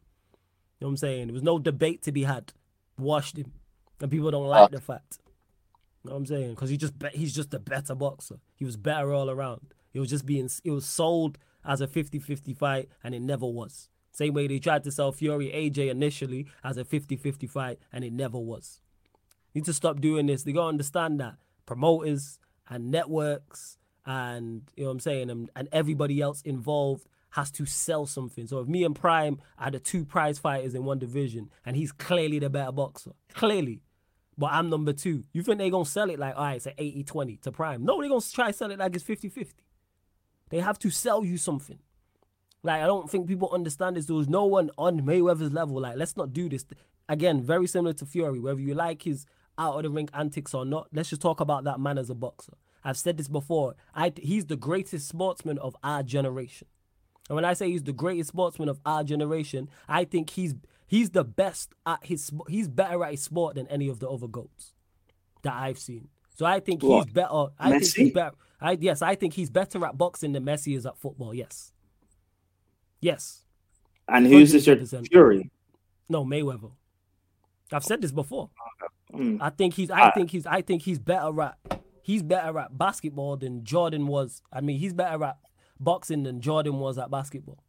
You 0.79 0.85
know 0.85 0.87
what 0.87 0.91
I'm 0.91 0.97
saying? 0.97 1.27
There 1.27 1.33
was 1.33 1.43
no 1.43 1.59
debate 1.59 2.01
to 2.03 2.11
be 2.11 2.23
had. 2.23 2.53
Washed 2.97 3.37
him, 3.37 3.53
and 4.01 4.11
people 4.11 4.31
don't 4.31 4.47
like 4.47 4.71
the 4.71 4.81
fact. 4.81 5.19
You 6.03 6.09
know 6.09 6.15
what 6.15 6.19
I'm 6.19 6.25
saying? 6.25 6.49
Because 6.51 6.69
he 6.69 6.77
just 6.77 6.99
be- 6.99 7.09
he's 7.13 7.33
just 7.33 7.53
a 7.53 7.59
better 7.59 7.95
boxer. 7.95 8.39
He 8.55 8.65
was 8.65 8.75
better 8.75 9.13
all 9.13 9.29
around. 9.29 9.73
It 9.93 9.99
was 9.99 10.09
just 10.09 10.25
being 10.25 10.49
it 10.63 10.71
was 10.71 10.85
sold 10.85 11.37
as 11.65 11.79
a 11.79 11.87
50-50 11.87 12.55
fight, 12.55 12.89
and 13.03 13.15
it 13.15 13.21
never 13.21 13.45
was. 13.45 13.89
Same 14.11 14.33
way 14.33 14.47
they 14.47 14.59
tried 14.59 14.83
to 14.83 14.91
sell 14.91 15.11
Fury 15.11 15.49
AJ 15.49 15.89
initially 15.89 16.47
as 16.63 16.77
a 16.77 16.83
50-50 16.83 17.49
fight, 17.49 17.79
and 17.91 18.03
it 18.03 18.13
never 18.13 18.37
was. 18.37 18.81
Need 19.55 19.65
to 19.65 19.73
stop 19.73 20.01
doing 20.01 20.25
this. 20.25 20.43
They 20.43 20.51
gotta 20.51 20.67
understand 20.67 21.19
that 21.19 21.35
promoters 21.65 22.37
and 22.73 22.91
networks 22.91 23.77
and 24.05 24.63
you 24.75 24.83
know 24.83 24.89
what 24.89 24.93
I'm 24.93 24.99
saying 24.99 25.29
and, 25.29 25.49
and 25.55 25.69
everybody 25.71 26.19
else 26.19 26.41
involved 26.41 27.07
has 27.31 27.49
to 27.51 27.65
sell 27.65 28.05
something. 28.05 28.47
So 28.47 28.59
if 28.59 28.67
me 28.67 28.83
and 28.83 28.95
Prime 28.95 29.39
are 29.57 29.71
the 29.71 29.79
two 29.79 30.05
prize 30.05 30.37
fighters 30.37 30.75
in 30.75 30.83
one 30.83 30.99
division 30.99 31.49
and 31.65 31.75
he's 31.75 31.91
clearly 31.91 32.39
the 32.39 32.49
better 32.49 32.71
boxer, 32.71 33.11
clearly, 33.33 33.81
but 34.37 34.51
I'm 34.51 34.69
number 34.69 34.93
two, 34.93 35.23
you 35.33 35.43
think 35.43 35.59
they're 35.59 35.69
gonna 35.69 35.85
sell 35.85 36.09
it 36.09 36.19
like, 36.19 36.35
all 36.35 36.43
right, 36.43 36.55
it's 36.55 36.65
an 36.65 36.73
80-20 36.77 37.41
to 37.41 37.51
Prime. 37.51 37.85
No, 37.85 38.01
they 38.01 38.07
gonna 38.07 38.21
try 38.21 38.51
sell 38.51 38.71
it 38.71 38.79
like 38.79 38.95
it's 38.95 39.03
50-50. 39.03 39.53
They 40.49 40.59
have 40.59 40.79
to 40.79 40.89
sell 40.89 41.23
you 41.23 41.37
something. 41.37 41.79
Like, 42.61 42.81
I 42.81 42.85
don't 42.85 43.09
think 43.09 43.27
people 43.27 43.49
understand 43.51 43.97
this. 43.97 44.05
There 44.05 44.15
was 44.15 44.29
no 44.29 44.45
one 44.45 44.69
on 44.77 45.01
Mayweather's 45.01 45.51
level. 45.51 45.81
Like, 45.81 45.97
let's 45.97 46.15
not 46.15 46.31
do 46.31 46.47
this. 46.47 46.65
Again, 47.09 47.41
very 47.41 47.67
similar 47.67 47.93
to 47.93 48.05
Fury, 48.05 48.39
whether 48.39 48.59
you 48.59 48.73
like 48.73 49.03
his 49.03 49.25
out 49.57 49.75
of 49.75 49.83
the 49.83 49.89
ring 49.89 50.09
antics 50.13 50.53
or 50.53 50.65
not, 50.65 50.87
let's 50.93 51.09
just 51.09 51.21
talk 51.21 51.39
about 51.39 51.63
that 51.65 51.79
man 51.79 51.97
as 51.97 52.09
a 52.09 52.15
boxer. 52.15 52.53
I've 52.83 52.97
said 52.97 53.17
this 53.17 53.27
before. 53.27 53.75
I 53.95 54.11
he's 54.15 54.45
the 54.45 54.55
greatest 54.55 55.07
sportsman 55.07 55.57
of 55.57 55.75
our 55.83 56.03
generation. 56.03 56.67
And 57.29 57.35
when 57.35 57.45
I 57.45 57.53
say 57.53 57.71
he's 57.71 57.83
the 57.83 57.93
greatest 57.93 58.29
sportsman 58.29 58.69
of 58.69 58.79
our 58.85 59.03
generation, 59.03 59.69
I 59.87 60.05
think 60.05 60.29
he's 60.31 60.55
he's 60.87 61.11
the 61.11 61.23
best 61.23 61.73
at 61.85 62.05
his 62.05 62.31
he's 62.47 62.67
better 62.67 63.03
at 63.03 63.11
his 63.11 63.23
sport 63.23 63.55
than 63.55 63.67
any 63.67 63.87
of 63.87 63.99
the 63.99 64.09
other 64.09 64.27
goats 64.27 64.73
that 65.43 65.53
I've 65.53 65.79
seen. 65.79 66.09
So 66.35 66.45
I 66.45 66.59
think 66.59 66.83
what? 66.83 67.05
he's 67.05 67.13
better. 67.13 67.47
I 67.59 67.71
Messi? 67.71 67.79
think 67.79 67.95
he's 67.95 68.13
better. 68.13 68.35
I 68.59 68.77
yes, 68.79 69.01
I 69.01 69.15
think 69.15 69.33
he's 69.33 69.49
better 69.49 69.85
at 69.85 69.97
boxing 69.97 70.33
than 70.33 70.45
Messi 70.45 70.75
is 70.75 70.85
at 70.85 70.97
football. 70.97 71.33
Yes. 71.33 71.71
Yes. 72.99 73.43
And 74.07 74.27
who's 74.27 74.51
this 74.51 74.67
your 74.67 74.77
Fury? 75.05 75.49
No, 76.09 76.25
Mayweather. 76.25 76.71
I've 77.71 77.83
said 77.83 78.01
this 78.01 78.11
before. 78.11 78.49
Mm. 79.13 79.39
I 79.41 79.49
think 79.49 79.73
he's. 79.73 79.89
I 79.89 80.11
think 80.11 80.31
he's. 80.31 80.45
I 80.45 80.61
think 80.61 80.81
he's 80.83 80.99
better 80.99 81.41
at. 81.41 81.57
He's 82.03 82.21
better 82.21 82.59
at 82.59 82.77
basketball 82.77 83.37
than 83.37 83.63
Jordan 83.63 84.07
was. 84.07 84.41
I 84.51 84.61
mean, 84.61 84.77
he's 84.77 84.93
better 84.93 85.23
at 85.23 85.37
boxing 85.79 86.23
than 86.23 86.41
Jordan 86.41 86.79
was 86.79 86.97
at 86.97 87.09
basketball. 87.09 87.63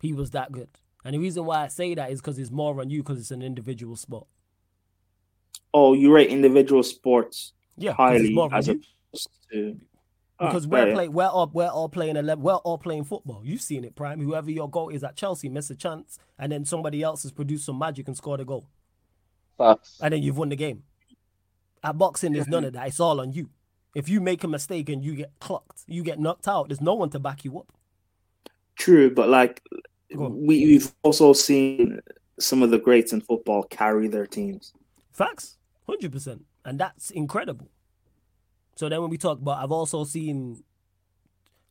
He 0.00 0.12
was 0.12 0.32
that 0.32 0.52
good, 0.52 0.68
and 1.04 1.14
the 1.14 1.18
reason 1.18 1.46
why 1.46 1.62
I 1.62 1.68
say 1.68 1.94
that 1.94 2.10
is 2.10 2.20
because 2.20 2.38
it's 2.38 2.50
more 2.50 2.80
on 2.80 2.90
you 2.90 3.02
because 3.02 3.18
it's 3.18 3.30
an 3.30 3.42
individual 3.42 3.96
sport. 3.96 4.26
Oh, 5.72 5.94
you 5.94 6.12
rate 6.12 6.28
individual 6.28 6.82
sports 6.82 7.52
yeah, 7.76 7.92
highly 7.92 8.36
as 8.52 8.68
opposed 8.68 9.28
to 9.52 9.80
ah, 10.38 10.46
because 10.46 10.66
we're 10.66 10.92
playing, 10.92 11.12
we're 11.12 11.26
all 11.26 11.50
we're 11.52 11.68
all 11.68 11.88
playing 11.88 12.16
eleven, 12.16 12.42
we're 12.42 12.54
all 12.54 12.78
playing 12.78 13.04
football. 13.04 13.42
You've 13.44 13.62
seen 13.62 13.84
it, 13.84 13.94
Prime. 13.96 14.20
Whoever 14.20 14.50
your 14.50 14.68
goal 14.68 14.90
is 14.90 15.02
at 15.02 15.16
Chelsea, 15.16 15.48
miss 15.48 15.70
a 15.70 15.76
chance, 15.76 16.18
and 16.38 16.52
then 16.52 16.64
somebody 16.64 17.02
else 17.02 17.22
has 17.22 17.32
produced 17.32 17.66
some 17.66 17.78
magic 17.78 18.08
and 18.08 18.16
scored 18.16 18.40
a 18.40 18.44
goal. 18.44 18.68
Facts. 19.56 19.98
And 20.02 20.12
then 20.12 20.22
you've 20.22 20.36
won 20.38 20.48
the 20.48 20.56
game. 20.56 20.82
At 21.84 21.98
boxing, 21.98 22.32
there's 22.32 22.48
none 22.48 22.64
of 22.64 22.72
that. 22.72 22.88
It's 22.88 22.98
all 22.98 23.20
on 23.20 23.32
you. 23.32 23.50
If 23.94 24.08
you 24.08 24.20
make 24.20 24.42
a 24.42 24.48
mistake 24.48 24.88
and 24.88 25.04
you 25.04 25.14
get 25.14 25.32
clocked, 25.38 25.82
you 25.86 26.02
get 26.02 26.18
knocked 26.18 26.48
out, 26.48 26.68
there's 26.68 26.80
no 26.80 26.94
one 26.94 27.10
to 27.10 27.18
back 27.18 27.44
you 27.44 27.58
up. 27.58 27.70
True, 28.74 29.14
but 29.14 29.28
like 29.28 29.62
we, 30.14 30.66
we've 30.66 30.92
also 31.02 31.32
seen 31.34 32.00
some 32.40 32.62
of 32.62 32.70
the 32.70 32.78
greats 32.78 33.12
in 33.12 33.20
football 33.20 33.62
carry 33.64 34.08
their 34.08 34.26
teams. 34.26 34.72
Facts, 35.12 35.58
hundred 35.86 36.10
percent, 36.10 36.44
and 36.64 36.80
that's 36.80 37.10
incredible. 37.10 37.68
So 38.76 38.88
then, 38.88 39.00
when 39.00 39.10
we 39.10 39.18
talk 39.18 39.38
about, 39.38 39.62
I've 39.62 39.70
also 39.70 40.02
seen, 40.04 40.64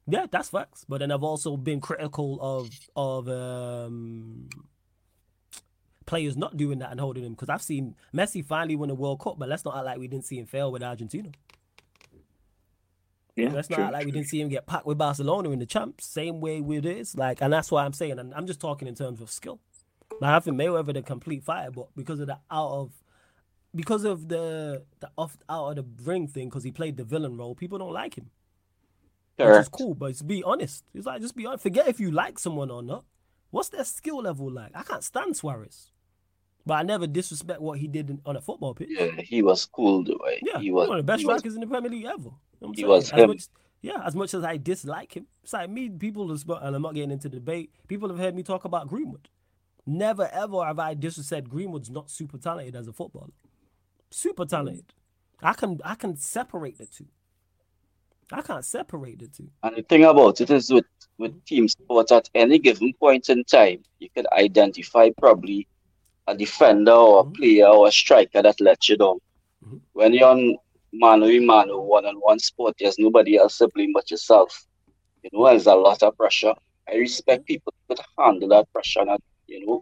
yeah, 0.07 0.27
that's 0.31 0.49
facts. 0.49 0.85
But 0.87 0.99
then 0.99 1.11
I've 1.11 1.23
also 1.23 1.57
been 1.57 1.81
critical 1.81 2.39
of 2.39 2.69
of 2.95 3.27
um, 3.27 4.47
players 6.05 6.37
not 6.37 6.57
doing 6.57 6.79
that 6.79 6.91
and 6.91 6.99
holding 6.99 7.23
him 7.23 7.33
because 7.33 7.49
I've 7.49 7.61
seen 7.61 7.95
Messi 8.13 8.43
finally 8.45 8.75
win 8.75 8.89
a 8.89 8.95
World 8.95 9.19
Cup, 9.19 9.37
but 9.37 9.49
let's 9.49 9.65
not 9.65 9.75
act 9.75 9.85
like 9.85 9.99
we 9.99 10.07
didn't 10.07 10.25
see 10.25 10.39
him 10.39 10.45
fail 10.45 10.71
with 10.71 10.83
Argentina. 10.83 11.29
Yeah, 13.35 13.51
let's 13.51 13.69
not 13.69 13.79
act 13.79 13.93
like 13.93 14.05
we 14.05 14.11
didn't 14.11 14.27
see 14.27 14.39
him 14.39 14.49
get 14.49 14.67
packed 14.67 14.85
with 14.85 14.97
Barcelona 14.97 15.49
in 15.51 15.59
the 15.59 15.65
champs. 15.65 16.05
Same 16.05 16.39
way 16.39 16.61
with 16.61 16.83
this, 16.83 17.15
like, 17.15 17.41
and 17.41 17.51
that's 17.51 17.71
why 17.71 17.83
I'm 17.83 17.93
saying, 17.93 18.19
and 18.19 18.33
I'm 18.33 18.45
just 18.45 18.59
talking 18.61 18.87
in 18.87 18.95
terms 18.95 19.21
of 19.21 19.31
skill. 19.31 19.59
Like, 20.21 20.31
I 20.35 20.39
think 20.39 20.57
Mayweather 20.57 20.93
the 20.93 21.01
complete 21.01 21.43
fighter, 21.43 21.71
but 21.71 21.87
because 21.95 22.19
of 22.19 22.27
the 22.27 22.37
out 22.51 22.71
of, 22.71 22.91
because 23.73 24.03
of 24.03 24.27
the 24.27 24.83
the 24.99 25.09
off 25.17 25.37
out 25.49 25.77
of 25.77 25.97
the 25.97 26.03
ring 26.03 26.27
thing, 26.27 26.49
because 26.49 26.63
he 26.63 26.71
played 26.71 26.97
the 26.97 27.03
villain 27.03 27.37
role, 27.37 27.55
people 27.55 27.79
don't 27.79 27.93
like 27.93 28.17
him. 28.17 28.29
Correct. 29.37 29.57
Which 29.57 29.61
is 29.61 29.69
cool, 29.69 29.95
but 29.95 30.09
just 30.09 30.27
be 30.27 30.43
honest. 30.43 30.83
It's 30.93 31.07
like 31.07 31.21
just 31.21 31.35
be 31.35 31.47
honest. 31.47 31.63
Forget 31.63 31.87
if 31.87 31.99
you 31.99 32.11
like 32.11 32.37
someone 32.37 32.69
or 32.69 32.83
not. 32.83 33.03
What's 33.49 33.69
their 33.69 33.83
skill 33.83 34.21
level 34.23 34.51
like? 34.51 34.71
I 34.73 34.81
can't 34.81 35.03
stand 35.03 35.37
Suarez. 35.37 35.91
But 36.65 36.75
I 36.75 36.83
never 36.83 37.07
disrespect 37.07 37.59
what 37.59 37.77
he 37.77 37.87
did 37.87 38.19
on 38.25 38.37
a 38.37 38.41
football 38.41 38.73
pitch. 38.73 38.89
Yeah, 38.89 39.09
he 39.21 39.41
was 39.41 39.65
cool 39.65 40.03
the 40.03 40.17
way. 40.17 40.39
Yeah, 40.43 40.59
he 40.59 40.71
was 40.71 40.87
one 40.87 40.99
of 40.99 41.05
the 41.05 41.11
best 41.11 41.23
strikers 41.23 41.55
in 41.55 41.61
the 41.61 41.67
Premier 41.67 41.91
League 41.91 42.05
ever. 42.05 42.29
You 42.61 42.67
know 42.67 42.71
he 42.71 42.81
saying? 42.81 42.87
was 42.87 43.11
as 43.11 43.19
him. 43.19 43.27
Much, 43.29 43.43
yeah, 43.81 44.01
as 44.05 44.15
much 44.15 44.33
as 44.33 44.43
I 44.45 44.55
dislike 44.55 45.17
him, 45.17 45.27
it's 45.43 45.51
like 45.51 45.69
me. 45.69 45.89
People, 45.89 46.29
have, 46.29 46.49
and 46.61 46.75
I'm 46.75 46.81
not 46.81 46.93
getting 46.93 47.11
into 47.11 47.27
debate. 47.27 47.71
People 47.87 48.07
have 48.07 48.17
heard 48.17 48.33
me 48.33 48.43
talk 48.43 48.63
about 48.63 48.87
Greenwood. 48.87 49.27
Never 49.85 50.29
ever 50.31 50.63
have 50.63 50.79
I 50.79 50.95
disrespected 50.95 51.49
Greenwood's 51.49 51.89
not 51.89 52.09
super 52.09 52.37
talented 52.37 52.77
as 52.77 52.87
a 52.87 52.93
footballer. 52.93 53.33
Super 54.09 54.43
hmm. 54.43 54.49
talented. 54.49 54.93
I 55.41 55.53
can 55.53 55.81
I 55.83 55.95
can 55.95 56.15
separate 56.15 56.77
the 56.77 56.85
two. 56.85 57.07
I 58.31 58.41
can't 58.41 58.63
separate 58.63 59.19
the 59.19 59.27
two. 59.27 59.49
And 59.63 59.75
the 59.75 59.81
thing 59.81 60.05
about 60.05 60.39
it 60.39 60.49
is 60.49 60.71
with 60.71 60.85
with 61.17 61.43
team 61.45 61.67
sports 61.67 62.11
at 62.13 62.29
any 62.33 62.57
given 62.57 62.93
point 62.93 63.29
in 63.29 63.43
time, 63.43 63.83
you 63.99 64.09
can 64.09 64.25
identify 64.31 65.09
probably 65.17 65.67
a 66.27 66.35
defender 66.35 66.91
or 66.91 67.19
a 67.19 67.23
mm-hmm. 67.23 67.33
player 67.33 67.67
or 67.67 67.87
a 67.87 67.91
striker 67.91 68.41
that 68.41 68.59
lets 68.61 68.89
you 68.89 68.97
down. 68.97 69.19
Mm-hmm. 69.65 69.77
When 69.93 70.13
you're 70.13 70.29
on 70.29 70.57
mano 70.93 71.27
a 71.27 71.39
mano, 71.39 71.81
one 71.81 72.05
on 72.05 72.15
one 72.15 72.39
sport, 72.39 72.75
there's 72.79 72.99
nobody 72.99 73.37
else 73.37 73.57
to 73.57 73.67
blame 73.73 73.91
but 73.93 74.09
yourself. 74.11 74.65
You 75.23 75.29
know, 75.33 75.45
there's 75.45 75.67
a 75.67 75.75
lot 75.75 76.03
of 76.03 76.17
pressure. 76.17 76.53
I 76.89 76.95
respect 76.95 77.45
people 77.45 77.73
that 77.89 77.99
handle 78.17 78.49
that 78.49 78.71
pressure, 78.73 79.01
and, 79.01 79.19
you 79.47 79.65
know, 79.65 79.81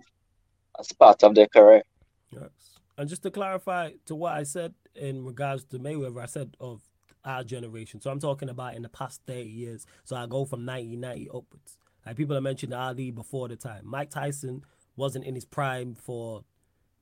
as 0.79 0.91
part 0.91 1.23
of 1.23 1.35
their 1.35 1.47
career. 1.47 1.83
Yes. 2.31 2.49
And 2.97 3.09
just 3.09 3.23
to 3.23 3.31
clarify 3.31 3.93
to 4.05 4.15
what 4.15 4.33
I 4.33 4.43
said 4.43 4.73
in 4.95 5.25
regards 5.25 5.63
to 5.65 5.79
Mayweather, 5.79 6.21
I 6.21 6.27
said 6.27 6.55
of 6.59 6.81
our 7.25 7.43
generation. 7.43 8.01
So 8.01 8.11
I'm 8.11 8.19
talking 8.19 8.49
about 8.49 8.75
in 8.75 8.81
the 8.81 8.89
past 8.89 9.21
30 9.27 9.43
years. 9.43 9.85
So 10.03 10.15
I 10.15 10.25
go 10.25 10.45
from 10.45 10.65
1990 10.65 11.29
upwards. 11.29 11.77
Like 12.05 12.15
people 12.15 12.35
have 12.35 12.43
mentioned 12.43 12.73
Ali 12.73 13.11
before 13.11 13.47
the 13.47 13.55
time. 13.55 13.81
Mike 13.83 14.09
Tyson 14.09 14.63
wasn't 15.01 15.25
in 15.25 15.35
his 15.35 15.45
prime 15.45 15.95
for 15.95 16.45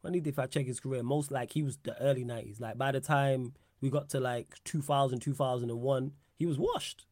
when 0.01 0.13
did 0.13 0.25
if 0.25 0.39
I 0.39 0.47
check 0.47 0.65
his 0.65 0.79
career, 0.79 1.03
most 1.03 1.29
like 1.29 1.51
he 1.51 1.61
was 1.61 1.77
the 1.83 2.01
early 2.01 2.23
nineties. 2.23 2.59
Like 2.59 2.77
by 2.77 2.91
the 2.91 3.01
time 3.01 3.53
we 3.81 3.89
got 3.89 4.09
to 4.09 4.19
like 4.19 4.55
2000, 4.63 5.19
2001, 5.19 6.11
he 6.35 6.45
was 6.45 6.57
washed. 6.57 7.05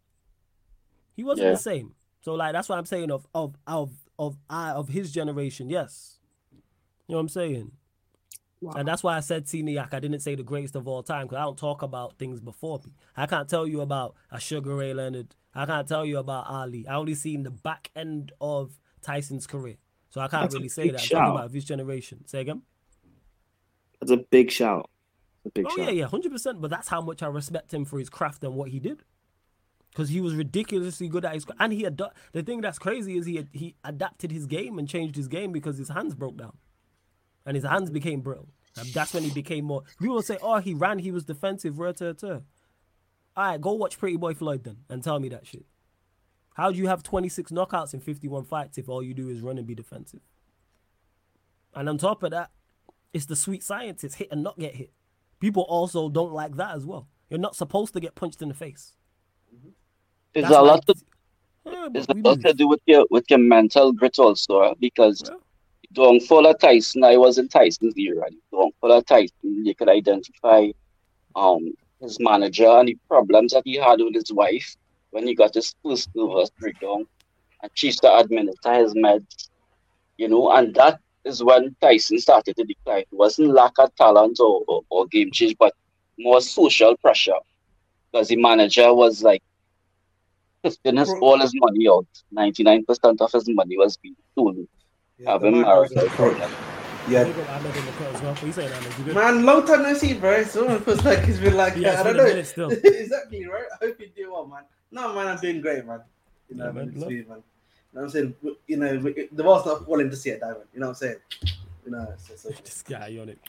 He 1.13 1.23
wasn't 1.23 1.47
yeah. 1.47 1.51
the 1.51 1.57
same. 1.57 1.93
So 2.21 2.33
like 2.33 2.53
that's 2.53 2.69
what 2.69 2.79
I'm 2.79 2.85
saying 2.85 3.11
of 3.11 3.27
of 3.35 3.55
of 3.67 3.91
of 4.17 4.37
I 4.49 4.71
of 4.71 4.87
his 4.87 5.11
generation. 5.11 5.69
Yes, 5.69 6.19
you 6.51 7.13
know 7.13 7.17
what 7.17 7.21
I'm 7.21 7.29
saying. 7.29 7.71
Wow. 8.59 8.73
And 8.75 8.87
that's 8.87 9.03
why 9.03 9.17
I 9.17 9.19
said 9.19 9.45
Seniac. 9.45 9.93
I 9.93 9.99
didn't 9.99 10.21
say 10.21 10.33
the 10.33 10.41
greatest 10.41 10.75
of 10.75 10.87
all 10.87 11.03
time 11.03 11.27
because 11.27 11.37
I 11.37 11.43
don't 11.43 11.57
talk 11.57 11.83
about 11.83 12.17
things 12.17 12.39
before 12.39 12.79
me. 12.83 12.93
I 13.15 13.27
can't 13.27 13.47
tell 13.47 13.67
you 13.67 13.81
about 13.81 14.15
a 14.31 14.39
Sugar 14.39 14.75
Ray 14.75 14.93
Leonard. 14.93 15.35
I 15.53 15.65
can't 15.65 15.87
tell 15.87 16.05
you 16.05 16.17
about 16.17 16.47
Ali. 16.47 16.87
I 16.87 16.95
only 16.95 17.13
seen 17.13 17.43
the 17.43 17.51
back 17.51 17.91
end 17.95 18.31
of 18.41 18.79
Tyson's 19.01 19.45
career, 19.45 19.75
so 20.17 20.21
I 20.21 20.27
can't 20.27 20.43
that's 20.43 20.55
really 20.55 20.69
say 20.69 20.89
that. 20.89 21.01
I'm 21.01 21.07
talking 21.07 21.35
about 21.35 21.51
this 21.51 21.63
generation. 21.63 22.25
Say 22.25 22.41
again. 22.41 22.63
That's 23.99 24.11
a 24.11 24.17
big 24.17 24.49
shout. 24.49 24.89
A 25.45 25.49
big 25.49 25.67
oh 25.67 25.69
shout. 25.69 25.85
yeah, 25.85 25.91
yeah, 25.91 26.05
hundred 26.07 26.31
percent. 26.31 26.59
But 26.59 26.71
that's 26.71 26.87
how 26.87 27.01
much 27.01 27.21
I 27.21 27.27
respect 27.27 27.71
him 27.71 27.85
for 27.85 27.99
his 27.99 28.09
craft 28.09 28.43
and 28.43 28.55
what 28.55 28.69
he 28.69 28.79
did 28.79 29.03
because 29.91 30.09
he 30.09 30.19
was 30.19 30.33
ridiculously 30.33 31.07
good 31.07 31.23
at 31.23 31.35
his 31.35 31.45
and 31.59 31.71
he 31.71 31.85
ad- 31.85 32.01
the 32.31 32.41
thing 32.41 32.61
that's 32.61 32.79
crazy 32.79 33.15
is 33.15 33.27
he 33.27 33.45
he 33.51 33.75
adapted 33.83 34.31
his 34.31 34.47
game 34.47 34.79
and 34.79 34.87
changed 34.87 35.15
his 35.15 35.27
game 35.27 35.51
because 35.51 35.77
his 35.77 35.89
hands 35.89 36.15
broke 36.15 36.37
down 36.37 36.57
and 37.45 37.55
his 37.55 37.63
hands 37.63 37.89
became 37.89 38.21
brittle 38.21 38.49
and 38.75 38.87
that's 38.89 39.13
when 39.13 39.23
he 39.23 39.31
became 39.31 39.65
more 39.65 39.83
people 39.99 40.21
say 40.21 40.37
oh 40.41 40.57
he 40.57 40.73
ran 40.73 40.99
he 40.99 41.11
was 41.11 41.25
defensive 41.25 41.79
rah. 41.79 41.93
all 42.01 42.41
right 43.35 43.61
go 43.61 43.73
watch 43.73 43.97
pretty 43.97 44.17
boy 44.17 44.33
floyd 44.33 44.63
then 44.63 44.77
and 44.89 45.03
tell 45.03 45.19
me 45.19 45.29
that 45.29 45.45
shit 45.47 45.65
how 46.57 46.71
do 46.71 46.77
you 46.77 46.87
have 46.87 47.03
26 47.03 47.51
knockouts 47.51 47.93
in 47.93 47.99
51 47.99 48.43
fights 48.43 48.77
if 48.77 48.89
all 48.89 49.03
you 49.03 49.13
do 49.13 49.29
is 49.29 49.41
run 49.41 49.57
and 49.57 49.67
be 49.67 49.75
defensive 49.75 50.21
and 51.75 51.87
on 51.87 51.97
top 51.97 52.23
of 52.23 52.31
that 52.31 52.49
it's 53.13 53.25
the 53.25 53.35
sweet 53.35 53.63
science 53.63 54.03
it's 54.03 54.15
hit 54.15 54.27
and 54.31 54.43
not 54.43 54.59
get 54.59 54.75
hit 54.75 54.91
people 55.39 55.63
also 55.63 56.09
don't 56.09 56.33
like 56.33 56.55
that 56.57 56.75
as 56.75 56.85
well 56.85 57.07
you're 57.29 57.39
not 57.39 57.55
supposed 57.55 57.93
to 57.93 57.99
get 57.99 58.15
punched 58.15 58.41
in 58.41 58.49
the 58.49 58.53
face 58.53 58.93
it's 60.33 60.49
a 60.49 60.61
lot 60.61 60.85
to, 60.85 60.95
yeah, 61.65 61.87
it's 61.93 62.07
a 62.07 62.13
lot 62.13 62.39
to 62.41 62.53
do 62.53 62.67
with 62.67 62.81
your 62.85 63.05
with 63.09 63.25
your 63.29 63.39
mental 63.39 63.91
grit 63.91 64.19
also 64.19 64.75
because 64.79 65.23
yeah. 65.25 65.37
don't 65.93 66.21
follow 66.21 66.53
Tyson. 66.53 67.03
I 67.03 67.17
was 67.17 67.37
in 67.37 67.47
Tyson's 67.47 67.97
era. 67.97 68.29
Don't 68.51 68.75
follow 68.79 69.01
Tyson. 69.01 69.65
You 69.65 69.73
could 69.73 69.89
identify 69.89 70.69
um 71.35 71.73
his 72.01 72.19
manager 72.19 72.67
and 72.67 72.89
the 72.89 72.97
problems 73.07 73.53
that 73.53 73.63
he 73.65 73.75
had 73.75 73.99
with 73.99 74.13
his 74.13 74.31
wife 74.31 74.75
when 75.11 75.27
he 75.27 75.35
got 75.35 75.53
his 75.53 75.73
first 75.83 76.09
nervous 76.15 76.49
breakdown 76.59 77.05
and 77.61 77.71
she 77.73 77.91
started 77.91 78.25
administer 78.25 78.73
his 78.73 78.93
meds. 78.93 79.49
You 80.17 80.29
know, 80.29 80.51
and 80.51 80.73
that 80.75 80.99
is 81.25 81.43
when 81.43 81.75
Tyson 81.81 82.19
started 82.19 82.55
to 82.57 82.63
decline. 82.63 83.01
It 83.01 83.07
wasn't 83.11 83.49
lack 83.49 83.73
of 83.79 83.93
talent 83.95 84.39
or, 84.39 84.63
or, 84.67 84.81
or 84.89 85.05
game 85.07 85.31
change, 85.31 85.55
but 85.59 85.73
more 86.17 86.41
social 86.41 86.95
pressure. 86.97 87.39
Because 88.11 88.29
the 88.29 88.37
manager 88.37 88.93
was 88.93 89.21
like 89.21 89.43
Finn's 90.83 91.09
all 91.21 91.39
his 91.39 91.53
money 91.55 91.87
out. 91.87 92.07
Ninety 92.31 92.63
nine 92.63 92.83
percent 92.83 93.21
of 93.21 93.31
his 93.31 93.47
money 93.47 93.77
was 93.77 93.95
being 93.97 94.15
stolen. 94.33 94.67
Yeah, 95.17 95.31
having 95.33 95.61
married. 95.61 95.91
Yeah. 97.07 97.23
Man, 99.13 99.45
long 99.45 99.65
time 99.65 99.83
no 99.83 99.93
see, 99.93 100.13
bro. 100.13 100.43
Someone 100.43 100.81
feels 100.81 101.05
like 101.05 101.23
he's 101.23 101.39
been 101.39 101.55
like, 101.55 101.77
yeah, 101.77 102.01
I 102.01 102.03
don't 102.03 102.17
know. 102.17 102.69
exactly, 102.83 103.45
right? 103.47 103.63
I 103.81 103.85
hope 103.85 103.99
you 103.99 104.09
do 104.13 104.31
well, 104.31 104.47
man. 104.47 104.63
No, 104.91 105.13
man, 105.13 105.27
I'm 105.27 105.37
doing 105.37 105.61
great, 105.61 105.85
man. 105.85 106.01
You 106.49 106.57
know, 106.57 106.65
yeah, 106.65 106.71
man, 106.71 106.93
man. 106.99 107.09
You 107.09 107.25
know 107.27 107.43
what 107.91 108.03
I'm 108.03 108.09
saying? 108.09 108.35
You 108.67 108.77
know, 108.77 108.97
the 108.99 109.43
world's 109.43 109.65
not 109.65 109.85
falling 109.85 110.09
to 110.09 110.15
see 110.15 110.31
a 110.31 110.39
diamond. 110.39 110.65
You 110.73 110.79
know 110.79 110.87
what 110.87 110.91
I'm 110.91 110.95
saying? 110.95 111.15
You 111.85 111.91
know, 111.91 112.07
it's, 112.13 112.45
it's 112.45 112.61
this 112.61 112.81
guy 112.83 113.17
on 113.21 113.29
it. 113.29 113.39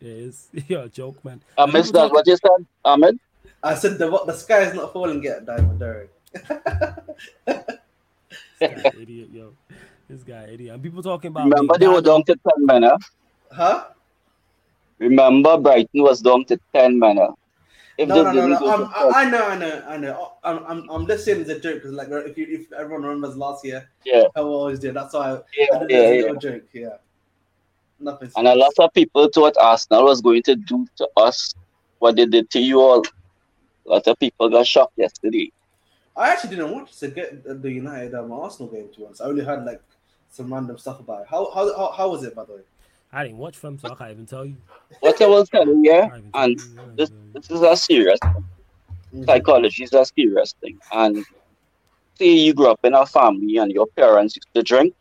Yeah, 0.00 0.28
it's, 0.28 0.48
you're 0.68 0.82
a 0.82 0.88
joke, 0.88 1.24
man. 1.24 1.42
I 1.56 1.66
missed 1.66 1.92
that. 1.92 2.10
What 2.10 2.26
you 2.26 2.36
said, 2.36 2.66
Ahmed? 2.84 3.18
I 3.62 3.74
said 3.74 3.98
the 3.98 4.10
the 4.26 4.32
sky 4.32 4.62
is 4.62 4.74
not 4.74 4.92
falling 4.92 5.22
yet, 5.22 5.46
diamond, 5.46 5.78
Derek 5.78 6.10
this 6.32 7.62
guy 8.60 8.92
idiot, 9.00 9.28
yo. 9.32 9.52
This 10.08 10.24
guy 10.24 10.48
idiot. 10.50 10.74
And 10.74 10.82
people 10.82 11.02
talking 11.02 11.28
about. 11.28 11.44
Remember 11.44 11.78
they 11.78 11.86
were 11.86 12.00
down 12.00 12.24
to 12.24 12.34
ten 12.34 12.66
men, 12.66 12.82
huh? 12.82 12.98
Huh? 13.52 13.84
Remember 14.98 15.58
Brighton 15.58 16.02
was 16.02 16.20
down 16.20 16.44
to 16.46 16.58
ten 16.74 16.98
men. 16.98 17.18
If 17.98 18.08
no, 18.08 18.22
no, 18.22 18.32
no, 18.32 18.46
no. 18.46 18.72
Um, 18.72 18.92
I, 18.94 19.12
I, 19.14 19.30
know, 19.30 19.46
I 19.46 19.58
know, 19.58 19.84
I 19.86 19.96
know. 19.98 20.32
I'm, 20.42 20.64
I'm, 20.64 20.90
I'm 20.90 21.06
just 21.06 21.24
saying 21.24 21.42
it's 21.42 21.50
a 21.50 21.60
joke 21.60 21.74
because, 21.74 21.92
like, 21.92 22.08
if 22.10 22.38
you, 22.38 22.46
if 22.48 22.72
everyone 22.72 23.02
remembers 23.02 23.36
last 23.36 23.64
year, 23.64 23.88
yeah, 24.04 24.24
how 24.34 24.46
we 24.46 24.52
always 24.52 24.78
did. 24.78 24.94
That's 24.94 25.12
why. 25.12 25.40
Yeah, 25.56 25.66
I, 25.74 25.86
yeah, 25.88 26.10
yeah. 26.12 26.34
joke. 26.34 26.64
Yeah. 26.72 26.96
Nothing. 28.00 28.30
And 28.36 28.48
a 28.48 28.54
lot 28.54 28.72
of 28.78 28.92
people 28.94 29.28
thought 29.28 29.54
Arsenal 29.60 30.04
was 30.04 30.20
going 30.20 30.42
to 30.44 30.56
do 30.56 30.86
to 30.96 31.08
us 31.16 31.54
what 31.98 32.16
they 32.16 32.26
did 32.26 32.50
to 32.50 32.60
you 32.60 32.80
all. 32.80 33.04
A 33.86 33.88
lot 33.90 34.06
of 34.06 34.18
people 34.18 34.48
got 34.48 34.66
shocked 34.66 34.94
yesterday. 34.96 35.52
I 36.16 36.30
actually 36.30 36.56
didn't 36.56 36.72
watch 36.72 36.98
the 36.98 37.08
get 37.08 37.62
the 37.62 37.70
United 37.70 38.14
um, 38.14 38.32
Arsenal 38.32 38.70
game 38.70 38.88
to 38.94 39.02
once. 39.02 39.20
I 39.20 39.26
only 39.26 39.44
heard 39.44 39.64
like 39.64 39.80
some 40.30 40.52
random 40.52 40.78
stuff 40.78 41.00
about 41.00 41.22
it. 41.22 41.26
How 41.30 41.50
how 41.52 41.74
how, 41.76 41.92
how 41.92 42.10
was 42.10 42.24
it 42.24 42.34
by 42.34 42.44
the 42.44 42.54
way? 42.54 42.60
I 43.12 43.24
didn't 43.24 43.38
watch 43.38 43.60
them, 43.60 43.78
so 43.78 43.88
I 43.92 43.94
can't 43.94 44.10
even 44.12 44.26
tell 44.26 44.44
you. 44.46 44.56
What 45.00 45.20
I 45.20 45.26
will 45.26 45.44
tell 45.46 45.66
you, 45.66 45.82
yeah, 45.84 46.08
and 46.34 46.56
this, 46.96 47.10
this 47.34 47.50
is 47.50 47.60
a 47.62 47.76
serious 47.76 48.20
thing. 48.32 48.44
Mm-hmm. 49.12 49.24
Psychology 49.24 49.84
is 49.84 49.92
a 49.92 50.04
serious 50.04 50.54
thing. 50.60 50.78
And 50.92 51.24
say 52.18 52.28
you 52.30 52.54
grew 52.54 52.68
up 52.68 52.80
in 52.84 52.94
a 52.94 53.06
family 53.06 53.56
and 53.56 53.70
your 53.72 53.86
parents 53.96 54.36
used 54.36 54.48
to 54.54 54.62
drink 54.62 54.94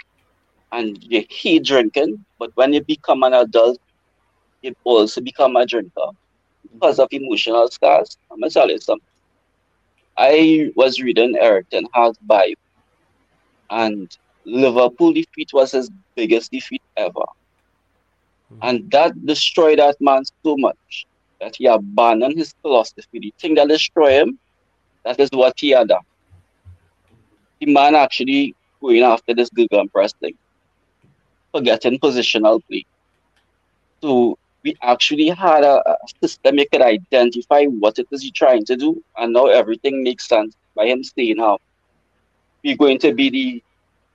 and 0.72 0.98
you 1.02 1.26
hate 1.30 1.66
drinking, 1.66 2.26
but 2.40 2.52
when 2.56 2.74
you 2.74 2.84
become 2.84 3.24
an 3.24 3.34
adult, 3.34 3.80
you 4.62 4.74
also 4.84 5.22
become 5.22 5.56
a 5.56 5.66
drinker 5.66 6.10
because 6.64 7.00
of 7.00 7.08
emotional 7.12 7.68
scars. 7.70 8.18
I'm 8.32 8.40
gonna 8.40 8.50
tell 8.52 8.70
you 8.70 8.80
something. 8.80 9.06
I 10.18 10.72
was 10.76 11.02
reading 11.02 11.38
Erik 11.40 11.70
ten 11.70 11.86
Hag's 11.94 12.18
Bible, 12.20 12.56
and 13.70 14.10
Liverpool 14.46 15.14
defeat 15.14 15.50
was 15.54 15.72
his 15.72 15.90
biggest 16.16 16.52
defeat 16.52 16.82
ever. 16.98 17.26
Mm-hmm. 18.52 18.68
And 18.68 18.92
that 18.92 19.26
destroyed 19.26 19.80
that 19.80 19.96
man 20.00 20.24
so 20.44 20.58
much 20.58 21.08
that 21.40 21.56
he 21.56 21.66
abandoned 21.66 22.38
his 22.38 22.54
philosophy. 22.62 23.20
The 23.20 23.34
thing 23.40 23.56
that 23.56 23.68
destroyed 23.68 24.14
him, 24.14 24.40
that 25.04 25.20
is 25.20 25.30
what 25.32 25.54
he 25.58 25.70
had 25.72 25.88
done. 25.88 26.02
The 27.60 27.72
man 27.72 27.96
actually 27.96 28.56
going 28.82 29.04
after 29.04 29.34
this 29.34 29.50
Google 29.50 29.86
Gegenpress 29.86 30.14
thing, 30.20 30.38
forgetting 31.52 32.00
positional 32.00 32.62
play. 32.68 32.86
So 34.02 34.38
we 34.64 34.76
actually 34.82 35.30
had 35.30 35.64
a, 35.64 35.82
a 35.90 35.96
system 36.22 36.58
could 36.72 36.82
identify 36.82 37.66
what 37.66 38.00
it 38.00 38.08
is 38.12 38.24
you're 38.24 38.32
trying 38.36 38.66
to 38.66 38.76
do, 38.76 39.04
and 39.18 39.34
now 39.34 39.48
everything 39.48 40.04
makes 40.04 40.28
sense 40.28 40.56
by 40.76 40.86
him 40.88 41.04
staying 41.04 41.40
out. 41.40 41.62
We're 42.64 42.78
going 42.78 43.00
to 43.00 43.14
be 43.14 43.30
the 43.30 43.64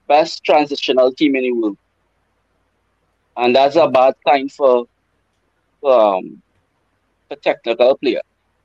best 0.09 0.45
transitional 0.45 1.13
team 1.13 1.37
in 1.37 1.43
the 1.43 1.53
world. 1.53 1.79
And 3.37 3.55
that's 3.55 3.77
a 3.77 3.89
bad 3.89 4.15
sign 4.27 4.49
for 4.49 4.87
um 5.85 6.43
for 7.29 7.37
technical 7.43 7.97
player. 7.99 8.23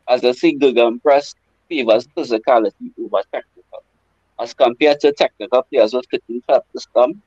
As 0.10 0.24
I 0.26 0.32
say, 0.34 0.56
Gegenpress 0.56 1.36
favors 1.70 2.08
physicality 2.18 2.92
over 3.00 3.24
technical. 3.34 3.84
As 4.40 4.54
compared 4.54 5.00
to 5.02 5.14
technical 5.14 5.64
players 5.72 5.94
with 5.94 6.06
fitting 6.12 6.42
system. 6.76 7.24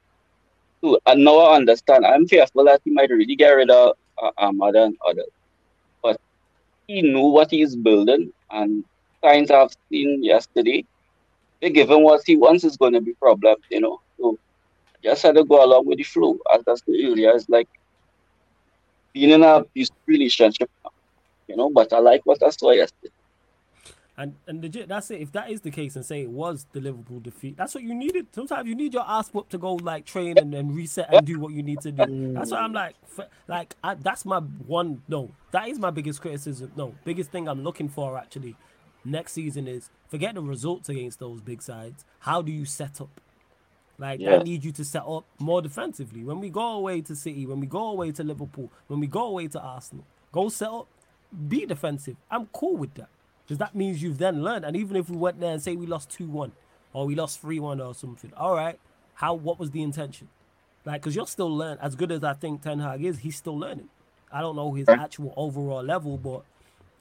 So 0.84 0.98
and 1.06 1.24
now 1.24 1.38
I 1.38 1.56
understand. 1.56 2.06
I'm 2.06 2.26
fearful 2.28 2.64
that 2.66 2.82
he 2.84 2.92
might 2.92 3.10
really 3.10 3.36
get 3.36 3.50
rid 3.50 3.70
of 3.70 3.94
uh, 4.22 4.30
Ahmad 4.38 4.76
and 4.76 4.96
others. 5.08 5.30
But 6.02 6.18
he 6.88 7.02
knew 7.02 7.28
what 7.28 7.50
he's 7.50 7.76
building, 7.76 8.32
and 8.50 8.84
signs 9.24 9.50
I've 9.50 9.70
seen 9.90 10.22
yesterday, 10.24 10.84
they 11.62 11.70
give 11.70 11.90
him 11.90 12.02
what 12.04 12.22
he 12.26 12.36
wants 12.36 12.64
is 12.64 12.76
going 12.78 12.94
to 12.94 13.02
be 13.02 13.14
problems, 13.14 13.64
you 13.70 13.80
know. 13.80 14.00
So 15.04 15.10
just 15.10 15.22
had 15.22 15.34
to 15.34 15.44
go 15.44 15.64
along 15.64 15.86
with 15.86 15.98
the 15.98 16.04
flow. 16.04 16.38
As 16.52 16.62
I 16.66 16.74
said 16.74 16.94
earlier, 16.94 17.30
it's 17.34 17.48
like 17.48 17.68
being 19.12 19.30
in 19.30 19.42
a 19.42 19.64
relationship, 20.06 20.70
you 21.46 21.56
know. 21.56 21.70
But 21.70 21.92
I 21.92 21.98
like 21.98 22.22
what 22.24 22.42
I 22.42 22.50
saw 22.50 22.70
yesterday. 22.70 23.12
And 24.16 24.36
and 24.46 24.62
legit, 24.62 24.88
that's 24.88 25.10
it. 25.10 25.20
If 25.20 25.32
that 25.32 25.50
is 25.50 25.60
the 25.60 25.70
case, 25.70 25.96
and 25.96 26.06
say 26.06 26.22
it 26.22 26.30
was 26.30 26.66
the 26.72 26.80
Liverpool 26.80 27.20
defeat, 27.20 27.56
that's 27.56 27.74
what 27.74 27.82
you 27.82 27.94
needed. 27.94 28.28
Sometimes 28.32 28.68
you 28.68 28.74
need 28.74 28.94
your 28.94 29.04
ass 29.06 29.28
whooped 29.30 29.50
to 29.50 29.58
go 29.58 29.74
like 29.74 30.06
train 30.06 30.38
and, 30.38 30.54
and 30.54 30.74
reset 30.74 31.12
and 31.12 31.26
do 31.26 31.38
what 31.38 31.52
you 31.52 31.62
need 31.62 31.80
to 31.80 31.90
do. 31.92 32.32
That's 32.32 32.52
what 32.52 32.60
I'm 32.60 32.72
mm. 32.72 32.76
like. 32.76 32.96
Like 33.48 33.74
I, 33.82 33.94
that's 33.94 34.24
my 34.24 34.38
one. 34.38 35.02
No, 35.08 35.30
that 35.50 35.68
is 35.68 35.78
my 35.78 35.90
biggest 35.90 36.20
criticism. 36.20 36.72
No, 36.76 36.94
biggest 37.04 37.30
thing 37.30 37.48
I'm 37.48 37.62
looking 37.64 37.88
for 37.88 38.16
actually 38.16 38.56
next 39.04 39.32
season 39.32 39.68
is 39.68 39.90
forget 40.08 40.34
the 40.34 40.40
results 40.40 40.88
against 40.88 41.18
those 41.18 41.40
big 41.40 41.60
sides. 41.60 42.04
How 42.20 42.40
do 42.40 42.52
you 42.52 42.64
set 42.64 43.00
up? 43.00 43.20
Like 43.98 44.20
yeah. 44.20 44.36
I 44.36 44.42
need 44.42 44.64
you 44.64 44.72
to 44.72 44.84
set 44.84 45.04
up 45.06 45.24
more 45.38 45.62
defensively. 45.62 46.24
When 46.24 46.40
we 46.40 46.50
go 46.50 46.72
away 46.72 47.00
to 47.02 47.14
City, 47.14 47.46
when 47.46 47.60
we 47.60 47.66
go 47.66 47.88
away 47.88 48.12
to 48.12 48.24
Liverpool, 48.24 48.70
when 48.88 49.00
we 49.00 49.06
go 49.06 49.26
away 49.26 49.48
to 49.48 49.60
Arsenal, 49.60 50.04
go 50.32 50.48
set 50.48 50.68
up, 50.68 50.88
be 51.48 51.64
defensive. 51.66 52.16
I'm 52.30 52.46
cool 52.46 52.76
with 52.76 52.94
that. 52.94 53.08
Because 53.44 53.58
that 53.58 53.74
means 53.74 54.02
you've 54.02 54.18
then 54.18 54.42
learned. 54.42 54.64
And 54.64 54.76
even 54.76 54.96
if 54.96 55.10
we 55.10 55.16
went 55.16 55.38
there 55.38 55.52
and 55.52 55.62
say 55.62 55.76
we 55.76 55.86
lost 55.86 56.10
2 56.10 56.26
1 56.26 56.52
or 56.92 57.06
we 57.06 57.14
lost 57.14 57.40
3 57.40 57.60
1 57.60 57.80
or 57.80 57.94
something, 57.94 58.32
all 58.36 58.54
right, 58.54 58.78
how 59.14 59.34
what 59.34 59.58
was 59.58 59.70
the 59.70 59.82
intention? 59.82 60.28
Like, 60.84 61.02
because 61.02 61.14
you're 61.14 61.26
still 61.26 61.54
learning. 61.54 61.78
As 61.82 61.94
good 61.94 62.10
as 62.10 62.24
I 62.24 62.34
think 62.34 62.62
Ten 62.62 62.80
Hag 62.80 63.04
is, 63.04 63.18
he's 63.18 63.36
still 63.36 63.58
learning. 63.58 63.88
I 64.32 64.40
don't 64.40 64.56
know 64.56 64.72
his 64.72 64.88
actual 64.88 65.32
overall 65.36 65.82
level, 65.82 66.18
but 66.18 66.42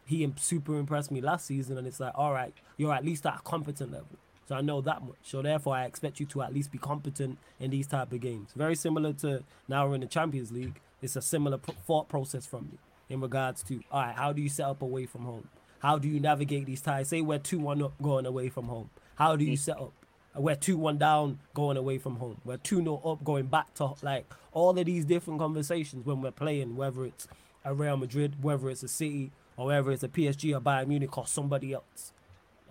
he 0.05 0.31
super 0.37 0.77
impressed 0.77 1.11
me 1.11 1.21
last 1.21 1.45
season. 1.45 1.77
And 1.77 1.87
it's 1.87 1.99
like, 1.99 2.13
all 2.15 2.33
right, 2.33 2.53
you're 2.77 2.93
at 2.93 3.03
least 3.03 3.25
at 3.25 3.35
a 3.37 3.41
competent 3.41 3.91
level. 3.91 4.17
I 4.53 4.61
know 4.61 4.81
that 4.81 5.03
much. 5.03 5.17
So 5.23 5.41
therefore, 5.41 5.75
I 5.75 5.85
expect 5.85 6.19
you 6.19 6.25
to 6.27 6.41
at 6.41 6.53
least 6.53 6.71
be 6.71 6.77
competent 6.77 7.37
in 7.59 7.71
these 7.71 7.87
type 7.87 8.11
of 8.11 8.19
games. 8.19 8.51
Very 8.55 8.75
similar 8.75 9.13
to 9.13 9.43
now 9.67 9.87
we're 9.87 9.95
in 9.95 10.01
the 10.01 10.07
Champions 10.07 10.51
League. 10.51 10.79
It's 11.01 11.15
a 11.15 11.21
similar 11.21 11.57
thought 11.57 12.07
process 12.07 12.45
from 12.45 12.69
me 12.71 12.77
in 13.09 13.21
regards 13.21 13.63
to 13.63 13.81
all 13.91 14.01
right, 14.01 14.15
how 14.15 14.33
do 14.33 14.41
you 14.41 14.49
set 14.49 14.67
up 14.67 14.81
away 14.81 15.05
from 15.05 15.23
home? 15.23 15.49
How 15.79 15.97
do 15.97 16.07
you 16.07 16.19
navigate 16.19 16.65
these 16.65 16.81
ties? 16.81 17.09
Say 17.09 17.21
we're 17.21 17.39
two 17.39 17.59
one 17.59 17.81
up 17.81 17.93
going 18.01 18.25
away 18.25 18.49
from 18.49 18.67
home. 18.67 18.89
How 19.15 19.35
do 19.35 19.43
you 19.43 19.57
set 19.57 19.77
up? 19.77 19.91
We're 20.35 20.55
two 20.55 20.77
one 20.77 20.97
down 20.97 21.39
going 21.53 21.77
away 21.77 21.97
from 21.97 22.15
home. 22.15 22.41
We're 22.43 22.57
two 22.57 22.77
0 22.77 23.01
up 23.05 23.23
going 23.23 23.45
back 23.47 23.73
to 23.75 23.93
like 24.01 24.25
all 24.51 24.77
of 24.77 24.85
these 24.85 25.05
different 25.05 25.39
conversations 25.39 26.05
when 26.05 26.21
we're 26.21 26.31
playing, 26.31 26.75
whether 26.75 27.05
it's 27.05 27.27
a 27.63 27.73
Real 27.73 27.97
Madrid, 27.97 28.41
whether 28.41 28.69
it's 28.69 28.81
a 28.81 28.87
City, 28.87 29.31
or 29.57 29.67
whether 29.67 29.91
it's 29.91 30.03
a 30.03 30.07
PSG 30.07 30.55
or 30.55 30.59
Bayern 30.59 30.87
Munich 30.87 31.15
or 31.17 31.27
somebody 31.27 31.73
else. 31.73 32.13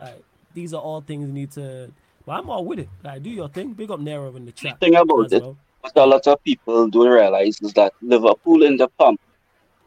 Like 0.00 0.24
these 0.54 0.74
are 0.74 0.80
all 0.80 1.00
things 1.00 1.26
you 1.26 1.32
need 1.32 1.50
to. 1.52 1.90
Well, 2.26 2.38
I'm 2.38 2.50
all 2.50 2.64
with 2.64 2.78
it. 2.78 2.88
Like, 3.02 3.22
do 3.22 3.30
your 3.30 3.48
thing. 3.48 3.72
Big 3.72 3.90
up 3.90 4.00
Nero 4.00 4.34
in 4.36 4.46
the 4.46 4.52
chat. 4.52 4.78
The 4.78 4.86
thing 4.86 4.96
about 4.96 5.32
it, 5.32 5.42
well. 5.42 5.56
what 5.80 5.92
a 5.96 6.06
lot 6.06 6.26
of 6.26 6.42
people 6.44 6.88
don't 6.88 7.08
realize 7.08 7.60
is 7.60 7.72
that 7.74 7.92
Liverpool 8.00 8.62
in 8.62 8.76
the 8.76 8.88
pump 8.88 9.20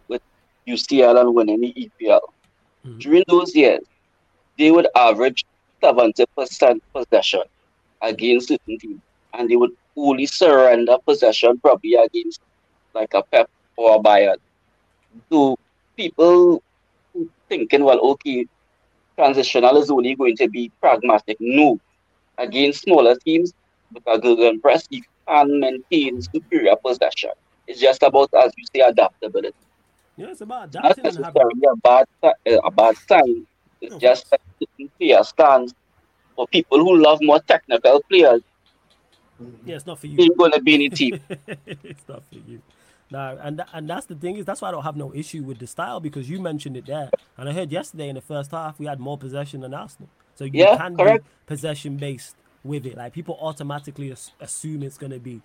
with 0.08 0.22
UCL 0.68 1.20
and 1.20 1.34
winning 1.34 1.62
the 1.62 1.74
EPL. 1.74 2.20
Mm-hmm. 2.86 2.98
During 3.00 3.24
those 3.28 3.56
years, 3.56 3.86
they 4.58 4.72
would 4.72 4.88
average 4.96 5.46
70% 5.82 6.82
possession 6.94 7.44
against 8.02 8.50
certain 8.50 8.78
teams, 8.80 9.02
and 9.34 9.50
they 9.50 9.56
would 9.56 9.72
only 9.96 10.26
surrender 10.26 10.98
possession 11.06 11.58
probably 11.60 11.96
against 11.96 12.42
like 12.94 13.14
a 13.14 13.24
Pep 13.24 13.50
or 13.76 13.96
a 13.96 14.00
Bayern. 14.00 14.38
So 15.30 15.58
people 15.96 16.62
thinking, 17.50 17.84
well, 17.84 18.00
okay, 18.12 18.48
transitional 19.16 19.78
is 19.78 19.90
only 19.90 20.16
going 20.16 20.36
to 20.38 20.50
be 20.50 20.72
pragmatic. 20.82 21.38
No. 21.40 21.80
Against 22.38 22.82
smaller 22.82 23.16
teams, 23.16 23.54
because 23.94 24.20
Gegenpress, 24.20 24.88
you 24.90 25.02
can 25.28 25.60
maintain 25.60 26.22
superior 26.22 26.76
possession. 26.76 27.32
It's 27.68 27.80
just 27.80 28.04
about, 28.04 28.30
as 28.34 28.52
you 28.58 28.66
say, 28.74 28.82
adaptability. 28.82 29.56
Yeah, 30.18 30.28
it's 30.28 30.42
about 30.42 30.70
adapting. 30.70 31.04
Not 31.04 31.14
necessarily 31.14 31.62
a 31.72 31.76
bad, 31.78 32.06
uh, 32.24 32.32
a 32.46 32.72
bad 32.72 32.96
sign. 33.10 33.46
It's 33.82 33.94
no, 33.94 34.00
just 34.00 34.28
a 34.32 34.38
clear 34.98 35.24
stance 35.24 35.74
for 36.36 36.48
people 36.48 36.80
who 36.80 36.98
love 37.02 37.20
more 37.22 37.40
technical 37.40 38.02
players. 38.10 38.42
Yeah, 39.66 39.76
it's 39.76 39.86
not 39.86 40.00
for 40.00 40.08
you. 40.08 40.22
Ain't 40.22 40.38
going 40.38 40.52
to 40.52 40.62
be 40.62 40.76
any 40.76 40.90
team. 40.90 41.20
it's 41.66 42.08
not 42.08 42.24
for 42.30 42.36
you. 42.36 42.62
Nah, 43.12 43.36
and 43.40 43.58
th- 43.58 43.70
and 43.74 43.90
that's 43.90 44.08
the 44.08 44.16
thing 44.16 44.38
is 44.38 44.46
that's 44.46 44.62
why 44.62 44.70
I 44.70 44.72
don't 44.72 44.84
have 44.84 44.96
no 44.96 45.14
issue 45.14 45.44
with 45.44 45.60
the 45.60 45.68
style 45.68 46.00
because 46.00 46.30
you 46.30 46.42
mentioned 46.42 46.76
it 46.76 46.88
there, 46.88 47.10
and 47.38 47.48
I 47.48 47.54
heard 47.54 47.72
yesterday 47.72 48.10
in 48.10 48.16
the 48.16 48.22
first 48.22 48.52
half 48.52 48.80
we 48.80 48.88
had 48.88 49.00
more 49.00 49.18
possession 49.18 49.62
than 49.62 49.74
Arsenal, 49.74 50.10
so 50.36 50.46
you 50.46 50.52
yeah, 50.54 50.76
can 50.78 50.98
correct. 50.98 51.24
be 51.24 51.30
possession 51.46 51.98
based 51.98 52.36
with 52.64 52.86
it. 52.86 52.98
Like 52.98 53.14
people 53.14 53.38
automatically 53.40 54.12
as- 54.12 54.32
assume 54.40 54.82
it's 54.82 54.98
gonna 54.98 55.20
be 55.20 55.42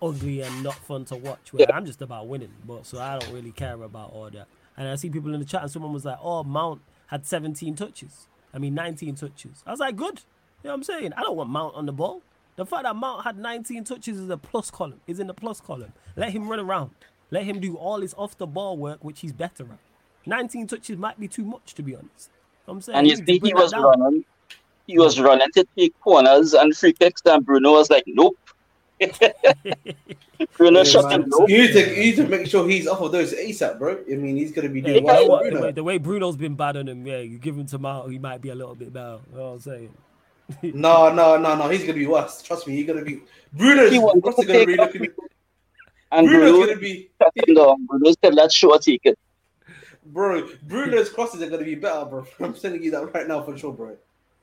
ugly 0.00 0.42
and 0.42 0.62
not 0.62 0.74
fun 0.74 1.04
to 1.06 1.16
watch. 1.16 1.52
Where 1.52 1.66
yeah. 1.68 1.74
I'm 1.76 1.86
just 1.86 2.02
about 2.02 2.28
winning, 2.28 2.52
but 2.64 2.86
so 2.86 3.00
I 3.00 3.18
don't 3.18 3.32
really 3.32 3.52
care 3.52 3.82
about 3.82 4.12
all 4.12 4.30
that. 4.30 4.46
And 4.76 4.88
I 4.88 4.94
see 4.94 5.10
people 5.10 5.34
in 5.34 5.40
the 5.40 5.46
chat, 5.46 5.62
and 5.62 5.70
someone 5.70 5.92
was 5.92 6.04
like, 6.04 6.18
"Oh, 6.22 6.44
Mount 6.44 6.82
had 7.08 7.26
17 7.26 7.74
touches. 7.74 8.28
I 8.54 8.58
mean, 8.58 8.74
19 8.74 9.16
touches." 9.16 9.62
I 9.66 9.72
was 9.72 9.80
like, 9.80 9.96
"Good." 9.96 10.20
You 10.62 10.68
know 10.68 10.70
what 10.70 10.74
I'm 10.74 10.82
saying? 10.84 11.12
I 11.14 11.22
don't 11.22 11.36
want 11.36 11.50
Mount 11.50 11.74
on 11.74 11.86
the 11.86 11.92
ball. 11.92 12.22
The 12.56 12.66
fact 12.66 12.82
that 12.84 12.94
Mount 12.94 13.24
had 13.24 13.38
19 13.38 13.84
touches 13.84 14.18
is 14.18 14.28
a 14.28 14.36
plus 14.36 14.70
column, 14.70 15.00
is 15.06 15.18
in 15.18 15.26
the 15.26 15.34
plus 15.34 15.60
column. 15.60 15.92
Let 16.16 16.30
him 16.30 16.48
run 16.48 16.60
around. 16.60 16.90
Let 17.30 17.44
him 17.44 17.60
do 17.60 17.76
all 17.76 18.00
his 18.00 18.14
off 18.14 18.36
the 18.36 18.46
ball 18.46 18.76
work, 18.76 19.02
which 19.02 19.20
he's 19.20 19.32
better 19.32 19.64
at. 19.64 19.78
19 20.26 20.66
touches 20.66 20.98
might 20.98 21.18
be 21.18 21.28
too 21.28 21.44
much, 21.44 21.74
to 21.74 21.82
be 21.82 21.96
honest. 21.96 22.30
I'm 22.68 22.80
saying 22.80 22.98
and 22.98 23.08
you 23.08 23.16
see, 23.16 23.40
he 23.42 23.54
was 23.54 23.72
running. 23.74 24.24
He 24.86 24.98
was 24.98 25.18
running 25.18 25.48
to 25.54 25.66
take 25.76 25.98
corners 26.00 26.54
and 26.54 26.76
free 26.76 26.92
kicks, 26.92 27.22
and 27.24 27.44
Bruno 27.44 27.72
was 27.72 27.88
like, 27.90 28.04
"Nope." 28.06 28.36
Bruno 30.56 30.78
yeah, 30.78 30.84
shot 30.84 31.12
him. 31.12 31.24
Nope. 31.26 31.48
You 31.48 31.58
need 31.58 31.72
to 31.72 31.90
you 31.90 32.02
need 32.02 32.16
to 32.16 32.28
make 32.28 32.46
sure 32.46 32.68
he's 32.68 32.86
off 32.86 33.00
of 33.00 33.12
those 33.12 33.32
ASAP, 33.32 33.78
bro. 33.78 33.98
I 34.10 34.14
mean, 34.14 34.36
he's 34.36 34.52
gonna 34.52 34.68
be 34.68 34.80
doing 34.80 35.04
yeah, 35.04 35.22
well. 35.26 35.50
The 35.50 35.60
way, 35.60 35.72
the 35.72 35.84
way 35.84 35.98
Bruno's 35.98 36.36
been 36.36 36.54
bad 36.54 36.76
on 36.76 36.88
him, 36.88 37.06
yeah, 37.06 37.18
you 37.18 37.38
give 37.38 37.56
him 37.56 37.66
to 37.66 37.78
Mount, 37.78 38.12
he 38.12 38.18
might 38.18 38.40
be 38.40 38.50
a 38.50 38.54
little 38.54 38.74
bit 38.74 38.92
better. 38.92 39.18
You 39.30 39.38
know 39.38 39.44
what 39.44 39.52
I'm 39.52 39.60
saying? 39.60 39.94
No, 40.62 41.12
no, 41.12 41.36
no, 41.36 41.56
no. 41.56 41.68
He's 41.68 41.82
gonna 41.82 41.94
be 41.94 42.06
worse. 42.06 42.42
Trust 42.42 42.66
me. 42.66 42.76
He's 42.76 42.86
gonna 42.86 43.04
be. 43.04 43.22
Bruno's 43.52 43.92
he 43.92 43.98
gonna 43.98 44.66
be 44.66 44.76
looking. 44.76 45.08
And 46.10 46.26
Bruno's 46.26 46.50
Bruno, 46.50 46.66
gonna 46.66 46.78
be. 46.78 47.10
No, 47.48 47.76
Bruno's 47.88 48.16
tell 48.16 48.34
that 48.34 48.52
short 48.52 48.82
ticket. 48.82 49.18
Bro, 50.04 50.48
Bruno's 50.64 51.08
crosses 51.08 51.40
are 51.42 51.48
gonna 51.48 51.64
be 51.64 51.74
better, 51.74 52.04
bro. 52.04 52.26
I'm 52.40 52.54
telling 52.54 52.82
you 52.82 52.90
that 52.90 53.14
right 53.14 53.26
now 53.26 53.42
for 53.42 53.56
sure, 53.56 53.72
bro. 53.72 53.96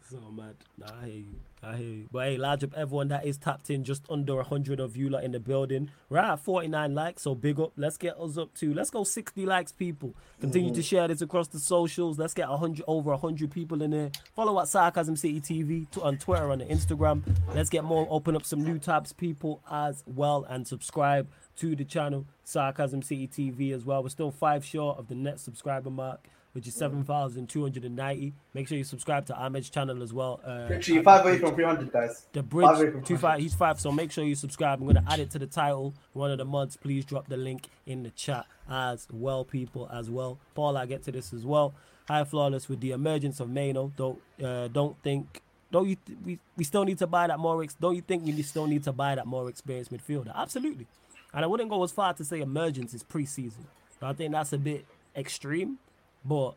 So 0.10 0.18
mad. 0.32 0.56
Nah, 0.78 0.88
I 1.02 1.06
hear 1.06 1.16
you. 1.16 1.36
I 1.62 1.76
hear 1.76 1.88
you. 1.88 2.08
But 2.12 2.28
hey, 2.28 2.38
large 2.38 2.64
up 2.64 2.74
everyone 2.76 3.10
that 3.10 3.26
is 3.26 3.38
tapped 3.38 3.70
in, 3.70 3.84
just 3.84 4.06
under 4.10 4.36
100 4.36 4.80
of 4.80 4.96
you 4.96 5.10
lot 5.10 5.24
in 5.24 5.32
the 5.32 5.40
building. 5.40 5.92
We're 6.10 6.20
at 6.20 6.40
49 6.40 6.96
likes, 6.96 7.24
so 7.24 7.36
big 7.36 7.60
up. 7.60 7.74
Let's 7.76 7.98
get 7.98 8.18
us 8.18 8.38
up 8.38 8.54
to, 8.56 8.74
let's 8.74 8.90
go 8.90 9.04
60 9.04 9.46
likes, 9.46 9.72
people. 9.72 10.16
Continue 10.40 10.70
mm-hmm. 10.70 10.76
to 10.76 10.82
share 10.82 11.08
this 11.08 11.22
across 11.22 11.50
the 11.50 11.60
socials. 11.60 12.18
Let's 12.18 12.34
get 12.34 12.50
100 12.50 12.84
over 12.88 13.12
100 13.12 13.52
people 13.52 13.82
in 13.82 13.92
there. 13.92 14.12
Follow 14.36 14.60
at 14.62 14.70
Sarcasm 14.70 15.16
City 15.16 15.42
TV 15.42 15.86
on 16.02 16.18
Twitter, 16.18 16.52
on 16.52 16.60
the 16.60 16.66
Instagram. 16.66 17.24
Let's 17.54 17.70
get 17.70 17.84
more, 17.84 18.08
open 18.10 18.36
up 18.36 18.46
some 18.46 18.64
new 18.64 18.80
tabs, 18.80 19.12
people, 19.12 19.62
as 19.70 20.04
well, 20.08 20.46
and 20.50 20.66
subscribe 20.66 21.28
to 21.58 21.76
the 21.76 21.84
channel, 21.84 22.26
Sarcasm 22.46 23.02
City 23.02 23.28
TV, 23.28 23.74
as 23.74 23.84
well. 23.84 24.02
We're 24.02 24.10
still 24.10 24.32
five 24.32 24.64
short 24.64 24.98
of 24.98 25.10
the 25.10 25.16
net 25.16 25.40
subscriber 25.42 25.90
mark 25.90 26.30
which 26.54 26.68
is 26.68 26.76
7,290. 26.76 28.34
Make 28.54 28.68
sure 28.68 28.78
you 28.78 28.84
subscribe 28.84 29.26
to 29.28 29.36
Ahmed's 29.36 29.70
channel 29.70 30.02
as 30.02 30.14
well. 30.14 30.40
Uh, 30.46 30.68
Actually, 30.74 31.04
five 31.04 31.26
away 31.26 31.38
from 31.38 31.56
300, 31.56 31.92
guys. 31.92 32.26
The 32.34 32.44
bridge, 32.44 33.06
two 33.06 33.18
five, 33.18 33.40
he's 33.40 33.54
five, 33.54 33.80
so 33.80 33.92
make 33.92 34.12
sure 34.12 34.24
you 34.24 34.36
subscribe. 34.36 34.80
I'm 34.80 34.86
going 34.86 35.04
to 35.04 35.12
add 35.12 35.20
it 35.20 35.32
to 35.32 35.40
the 35.40 35.48
title. 35.48 35.94
One 36.14 36.32
of 36.32 36.38
the 36.38 36.46
mods, 36.46 36.78
please 36.78 37.06
drop 37.06 37.28
the 37.28 37.38
link 37.38 37.68
in 37.86 38.04
the 38.04 38.10
chat 38.12 38.46
as 38.70 39.08
well, 39.12 39.46
people, 39.46 39.90
as 39.94 40.10
well. 40.10 40.40
Paul, 40.56 40.78
I 40.78 40.86
get 40.86 41.04
to 41.04 41.12
this 41.12 41.34
as 41.34 41.46
well. 41.46 41.74
High 42.08 42.24
flawless 42.24 42.68
with 42.68 42.80
the 42.80 42.92
emergence 42.92 43.40
of 43.40 43.50
Mainoo. 43.50 43.92
Don't, 43.96 44.20
uh, 44.44 44.68
don't 44.70 44.98
think 45.04 45.42
don't 45.72 45.88
you 45.88 45.98
th- 46.04 46.18
we, 46.26 46.40
we 46.58 46.64
still 46.64 46.84
need 46.84 46.98
to 46.98 47.06
buy 47.06 47.28
that 47.28 47.38
more 47.40 47.62
ex- 47.64 47.76
don't 47.76 47.96
you 47.96 48.02
think 48.02 48.26
we 48.26 48.42
still 48.42 48.66
need 48.66 48.84
to 48.84 48.92
buy 48.92 49.14
that 49.16 49.28
more 49.28 49.48
experienced 49.50 49.92
midfielder 49.94 50.36
absolutely 50.36 50.88
and 51.34 51.46
i 51.46 51.48
wouldn't 51.48 51.70
go 51.70 51.84
as 51.84 51.92
far 51.92 52.12
to 52.12 52.26
say 52.26 52.42
emergence 52.42 52.94
is 52.94 53.04
preseason 53.04 53.66
i 54.02 54.12
think 54.14 54.32
that's 54.32 54.52
a 54.54 54.58
bit 54.58 54.84
extreme 55.16 55.78
but 56.26 56.56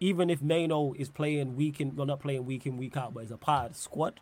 even 0.00 0.30
if 0.30 0.42
Mainoo 0.42 0.94
is 0.94 1.08
playing 1.08 1.56
week 1.56 1.80
in, 1.80 1.96
well, 1.96 2.06
not 2.06 2.20
playing 2.20 2.46
week 2.46 2.66
in, 2.66 2.76
week 2.76 2.96
out, 2.96 3.14
but 3.14 3.24
is 3.24 3.30
a 3.30 3.36
part 3.36 3.66
of 3.66 3.72
the 3.72 3.78
squad, 3.78 4.20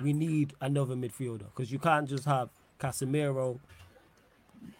we 0.00 0.12
need 0.12 0.54
another 0.60 0.94
midfielder 0.94 1.46
because 1.54 1.70
you 1.70 1.78
can't 1.78 2.08
just 2.08 2.24
have 2.24 2.48
Casemiro, 2.80 3.58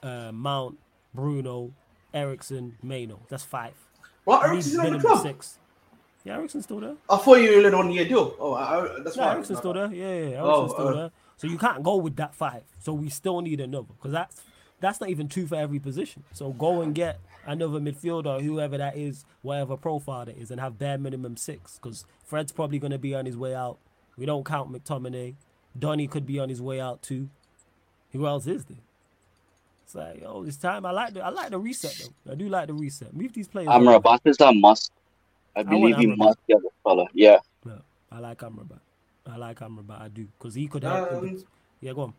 uh, 0.03 0.33
Mount, 0.33 0.79
Bruno, 1.15 1.73
Eriksen, 2.13 2.77
Mainoo. 2.83 3.19
That's 3.29 3.45
five. 3.45 3.75
Well, 4.25 4.43
Eriksen's 4.43 4.85
in 4.85 4.93
the 4.95 4.99
club. 4.99 5.23
Six. 5.23 5.59
Yeah, 6.25 6.37
Eriksen's 6.37 6.65
still 6.65 6.81
there. 6.81 6.97
I 7.09 7.19
thought 7.19 7.35
you 7.35 7.61
were 7.61 7.69
in 7.69 7.75
on 7.75 7.91
year 7.91 8.07
deal. 8.07 8.35
Oh, 8.41 8.55
I, 8.55 9.01
that's 9.03 9.17
no, 9.17 9.29
Eriksen's 9.29 9.59
still 9.59 9.75
there. 9.75 9.93
Yeah, 9.93 10.07
yeah, 10.07 10.39
Eriksen's 10.39 10.41
oh, 10.43 10.69
still 10.69 10.89
uh, 10.89 10.95
there. 10.95 11.11
So 11.37 11.47
you 11.47 11.59
can't 11.59 11.83
go 11.83 11.97
with 11.97 12.17
that 12.17 12.35
five. 12.35 12.63
So 12.81 12.95
we 12.95 13.11
still 13.11 13.41
need 13.41 13.61
another 13.61 13.89
because 13.97 14.13
that's 14.13 14.43
that's 14.81 15.01
not 15.01 15.11
even 15.11 15.29
two 15.29 15.47
for 15.47 15.57
every 15.57 15.79
position. 15.79 16.25
So 16.33 16.53
go 16.53 16.81
and 16.81 16.95
get 16.95 17.21
another 17.47 17.79
midfielder, 17.81 18.43
whoever 18.43 18.79
that 18.79 18.97
is, 18.97 19.25
whatever 19.43 19.77
profile 19.77 20.25
that 20.25 20.37
is, 20.37 20.51
and 20.51 20.61
have 20.61 20.79
bare 20.79 20.99
minimum 20.99 21.37
six. 21.37 21.79
Because 21.81 22.05
Fred's 22.25 22.53
probably 22.53 22.79
going 22.79 22.93
to 22.93 22.99
be 22.99 23.15
on 23.15 23.27
his 23.27 23.37
way 23.37 23.55
out. 23.55 23.79
We 24.17 24.27
don't 24.27 24.45
count 24.45 24.73
McTominay. 24.73 25.35
Donny 25.79 26.07
could 26.07 26.27
be 26.27 26.39
on 26.39 26.49
his 26.49 26.63
way 26.63 26.81
out 26.81 27.03
too. 27.03 27.29
Who 28.13 28.27
else 28.27 28.47
is 28.47 28.65
there? 28.67 28.79
It's 29.85 29.95
like, 29.95 30.23
oh, 30.25 30.45
it's 30.45 30.57
time. 30.57 30.87
I 30.87 30.93
like 30.93 31.15
the 31.15 31.25
I 31.25 31.31
like 31.31 31.51
the 31.51 31.59
reset 31.59 32.09
though. 32.25 32.33
I 32.33 32.35
do 32.37 32.49
like 32.49 32.69
the 32.69 32.75
reset. 32.75 33.15
Move 33.15 33.33
these 33.33 33.49
players. 33.49 33.69
Amrabat 33.69 34.21
is 34.25 34.41
a 34.41 34.53
must. 34.53 34.93
I 35.57 35.63
believe 35.63 35.97
I 35.97 36.01
he 36.01 36.07
must 36.07 36.39
get 36.49 36.63
the 36.63 36.71
fella. 36.83 37.07
Yeah. 37.13 37.39
No, 37.65 37.79
I 38.11 38.19
like 38.21 38.39
Amrabat. 38.39 38.81
I 39.27 39.37
like 39.37 39.61
Amrabat. 39.61 40.01
I 40.01 40.09
do 40.09 40.27
because 40.39 40.55
he 40.55 40.67
could 40.69 40.85
help. 40.85 41.13
Um, 41.13 41.45
yeah, 41.81 41.93
go 41.93 42.03
on. 42.03 42.15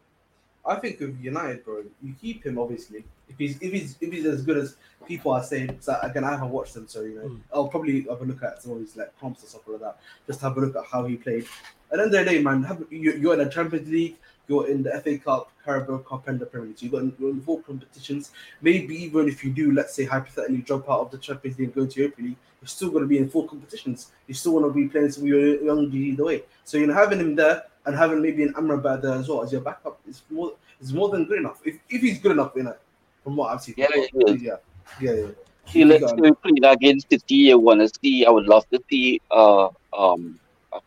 I 0.65 0.75
think 0.75 0.99
with 0.99 1.19
United, 1.21 1.63
bro, 1.63 1.83
you 2.01 2.15
keep 2.19 2.45
him 2.45 2.57
obviously. 2.57 3.03
If 3.29 3.37
he's 3.37 3.61
if 3.61 3.71
he's 3.71 3.97
if 4.01 4.11
he's 4.11 4.25
as 4.25 4.41
good 4.41 4.57
as 4.57 4.75
people 5.07 5.31
are 5.31 5.43
saying, 5.43 5.77
so 5.79 5.97
again, 6.01 6.23
I 6.23 6.31
haven't 6.31 6.49
watched 6.49 6.75
him, 6.75 6.87
so 6.87 7.01
you 7.01 7.15
know, 7.15 7.29
mm. 7.29 7.39
I'll 7.53 7.67
probably 7.67 8.01
have 8.01 8.21
a 8.21 8.25
look 8.25 8.41
at 8.43 8.61
some 8.61 8.73
of 8.73 8.79
his 8.79 8.95
like 8.95 9.17
comps 9.19 9.41
and 9.41 9.49
stuff 9.49 9.61
like 9.67 9.81
that. 9.81 9.97
Just 10.25 10.41
have 10.41 10.57
a 10.57 10.61
look 10.61 10.75
at 10.75 10.85
how 10.85 11.05
he 11.05 11.17
played. 11.17 11.45
At 11.91 11.97
the 11.97 12.03
end 12.03 12.15
of 12.15 12.25
the 12.25 12.31
day, 12.31 12.41
man, 12.41 12.63
have, 12.63 12.83
you, 12.89 13.13
you're 13.13 13.33
in 13.33 13.39
the 13.39 13.49
Champions 13.49 13.87
League, 13.89 14.17
you're 14.47 14.67
in 14.67 14.83
the 14.83 14.99
FA 15.01 15.17
Cup, 15.17 15.51
Carabao 15.63 15.99
Cup, 15.99 16.27
and 16.27 16.39
the 16.39 16.45
Premier 16.45 16.69
League. 16.69 16.79
So 16.79 16.83
you've 16.83 16.93
got 16.93 17.19
you're 17.19 17.29
in 17.29 17.41
four 17.41 17.61
competitions. 17.61 18.31
Maybe 18.61 18.95
even 19.03 19.27
if 19.27 19.43
you 19.43 19.51
do, 19.51 19.71
let's 19.71 19.93
say 19.93 20.05
hypothetically, 20.05 20.57
drop 20.57 20.89
out 20.89 21.01
of 21.01 21.11
the 21.11 21.17
Champions 21.17 21.59
League 21.59 21.67
and 21.67 21.75
go 21.75 21.85
to 21.85 21.99
Europa 21.99 22.21
League, 22.21 22.37
you're 22.61 22.67
still 22.67 22.89
going 22.89 23.03
to 23.03 23.07
be 23.07 23.19
in 23.19 23.29
four 23.29 23.47
competitions. 23.47 24.11
You 24.27 24.33
still 24.33 24.53
want 24.53 24.65
to 24.65 24.73
be 24.73 24.87
playing 24.87 25.11
some 25.11 25.23
of 25.23 25.27
your 25.27 25.63
young 25.63 25.91
G 25.91 25.97
either 25.97 26.25
way. 26.25 26.43
So 26.63 26.77
you 26.77 26.87
know, 26.87 26.93
having 26.93 27.19
him 27.19 27.35
there 27.35 27.65
and 27.85 27.95
having 27.95 28.21
maybe 28.21 28.43
an 28.43 28.53
Amrabat 28.53 29.01
there 29.01 29.13
as 29.13 29.27
well 29.27 29.43
as 29.43 29.51
your 29.51 29.61
backup 29.61 29.99
is 30.07 30.23
more 30.29 30.53
is 30.81 30.93
more 30.93 31.09
than 31.09 31.25
good 31.25 31.39
enough. 31.39 31.61
If, 31.65 31.77
if 31.89 32.01
he's 32.01 32.19
good 32.19 32.31
enough, 32.33 32.51
you 32.55 32.63
know, 32.63 32.75
from 33.23 33.35
what 33.35 33.53
I've 33.53 33.61
seen. 33.61 33.75
Yeah, 33.77 33.87
yeah, 33.95 34.05
yeah, 34.13 34.55
yeah. 34.99 35.11
yeah. 35.13 35.27
See, 35.67 35.83
let's 35.83 36.11
say 36.11 36.31
play 36.31 36.69
against 36.69 37.09
City. 37.09 37.51
I 37.51 37.55
want 37.55 37.81
to 37.81 37.99
see. 38.01 38.25
I 38.25 38.29
would 38.29 38.45
love 38.45 38.69
to 38.69 38.81
see 38.89 39.21
uh 39.31 39.69
um 39.97 40.39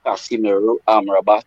Casemiro, 0.05 0.77
Amrabat, 0.87 1.45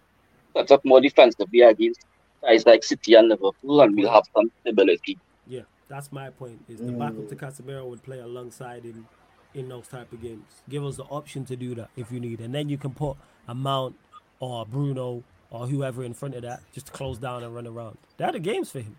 set 0.55 0.71
up 0.71 0.83
more 0.83 1.01
defensively 1.01 1.61
against 1.61 2.05
guys 2.41 2.65
like 2.65 2.83
City 2.83 3.13
and 3.13 3.29
Liverpool, 3.29 3.81
and 3.81 3.95
we'll 3.95 4.11
have 4.11 4.23
some 4.35 4.51
stability. 4.61 5.17
Yeah, 5.47 5.61
that's 5.87 6.11
my 6.11 6.29
point. 6.29 6.63
Is 6.67 6.79
the 6.79 6.91
mm. 6.91 6.99
backup 6.99 7.29
to 7.29 7.35
Casemiro 7.35 7.89
would 7.89 8.03
play 8.03 8.19
alongside 8.19 8.83
him 8.83 9.07
in 9.53 9.69
those 9.69 9.87
type 9.87 10.11
of 10.11 10.21
games. 10.21 10.61
Give 10.69 10.83
us 10.85 10.97
the 10.97 11.03
option 11.03 11.45
to 11.45 11.55
do 11.55 11.75
that 11.75 11.89
if 11.95 12.11
you 12.11 12.19
need, 12.19 12.39
and 12.39 12.53
then 12.53 12.69
you 12.69 12.77
can 12.77 12.91
put 12.91 13.17
a 13.47 13.55
Mount 13.55 13.95
or 14.39 14.65
Bruno 14.65 15.23
or 15.51 15.67
whoever 15.67 16.03
in 16.03 16.13
front 16.13 16.33
of 16.33 16.41
that 16.41 16.61
just 16.73 16.87
to 16.87 16.91
close 16.91 17.17
down 17.17 17.43
and 17.43 17.53
run 17.53 17.67
around. 17.67 17.97
They're 18.17 18.31
the 18.31 18.39
games 18.39 18.71
for 18.71 18.79
him. 18.79 18.95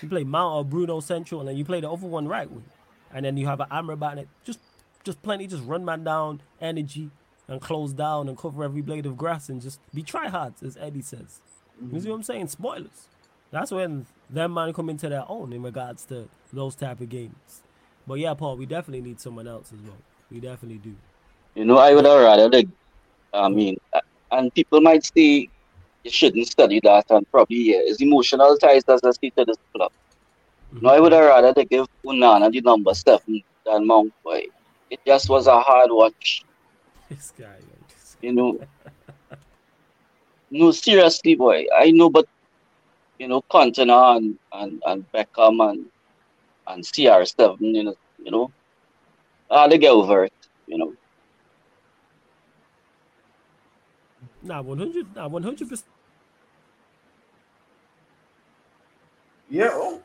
You 0.00 0.08
play 0.08 0.24
Mount 0.24 0.54
or 0.56 0.64
Bruno 0.64 0.98
central, 1.00 1.40
and 1.40 1.48
then 1.48 1.56
you 1.56 1.64
play 1.64 1.80
the 1.80 1.90
other 1.90 2.06
one 2.06 2.26
right 2.26 2.50
wing, 2.50 2.64
and 3.14 3.24
then 3.24 3.36
you 3.36 3.46
have 3.46 3.60
an 3.60 3.68
Amrabat 3.70 4.16
it. 4.16 4.28
Just, 4.42 4.58
just 5.04 5.22
plenty. 5.22 5.46
Just 5.46 5.62
run 5.62 5.84
man 5.84 6.02
down, 6.02 6.42
energy, 6.60 7.10
and 7.46 7.60
close 7.60 7.92
down 7.92 8.28
and 8.28 8.36
cover 8.36 8.64
every 8.64 8.80
blade 8.80 9.06
of 9.06 9.16
grass, 9.16 9.48
and 9.48 9.60
just 9.60 9.78
be 9.94 10.02
try 10.02 10.28
hard, 10.28 10.54
as 10.64 10.76
Eddie 10.78 11.02
says. 11.02 11.40
Mm-hmm. 11.80 11.94
You 11.94 12.00
see 12.00 12.08
what 12.08 12.16
I'm 12.16 12.22
saying? 12.22 12.48
Spoilers. 12.48 13.06
That's 13.52 13.70
when 13.70 14.06
them 14.30 14.54
man 14.54 14.72
come 14.72 14.88
into 14.88 15.08
their 15.10 15.24
own 15.28 15.52
in 15.52 15.62
regards 15.62 16.04
to 16.06 16.28
those 16.52 16.74
type 16.74 17.00
of 17.00 17.08
games. 17.10 17.62
But 18.06 18.14
yeah, 18.14 18.34
Paul, 18.34 18.56
we 18.56 18.66
definitely 18.66 19.06
need 19.06 19.20
someone 19.20 19.46
else 19.46 19.72
as 19.72 19.80
well. 19.82 19.98
We 20.30 20.40
definitely 20.40 20.78
do. 20.78 20.96
You 21.54 21.66
know, 21.66 21.76
I 21.76 21.94
would 21.94 22.06
have 22.06 22.22
rather 22.22 22.48
like, 22.48 22.68
I 23.34 23.48
mean, 23.50 23.76
and 24.30 24.52
people 24.54 24.80
might 24.80 25.04
say 25.04 25.48
you 26.04 26.10
shouldn't 26.10 26.46
study 26.48 26.80
that, 26.82 27.10
and 27.10 27.30
probably 27.30 27.72
yeah, 27.72 27.82
his 27.86 28.00
emotional 28.00 28.56
ties 28.58 28.84
does 28.84 29.02
speak 29.14 29.34
to 29.36 29.44
this 29.44 29.56
club. 29.74 29.92
Mm-hmm. 30.74 30.86
No, 30.86 30.92
I 30.92 31.00
would 31.00 31.12
have 31.12 31.24
rather 31.24 31.52
they 31.52 31.64
give 31.64 31.86
Onana 32.04 32.50
the 32.50 32.60
number 32.60 32.94
seven 32.94 33.42
than 33.64 33.86
Mount 33.86 34.12
Boy. 34.24 34.46
It 34.90 35.00
just 35.06 35.28
was 35.28 35.46
a 35.46 35.60
hard 35.60 35.90
watch. 35.90 36.44
This 37.08 37.32
guy, 37.38 37.58
you 38.20 38.32
know. 38.32 38.60
no, 40.50 40.70
seriously, 40.70 41.34
boy. 41.34 41.66
I 41.74 41.90
know, 41.90 42.10
but 42.10 42.26
you 43.18 43.28
know, 43.28 43.42
Cantona 43.42 44.16
and, 44.16 44.38
and, 44.52 44.82
and 44.86 45.12
Beckham 45.12 45.70
and 45.70 45.86
and 46.66 46.84
CR7, 46.84 47.56
you 47.60 47.84
know, 47.84 47.94
you 48.24 48.30
know, 48.30 48.50
uh, 49.50 49.68
they 49.68 49.78
get 49.78 49.90
over 49.90 50.24
it, 50.24 50.32
you 50.66 50.78
know. 50.78 50.94
Nah, 54.42 54.60
100, 54.60 55.14
nah, 55.14 55.28
100%. 55.28 55.82
Yeah, 59.50 59.68
oh, 59.72 60.00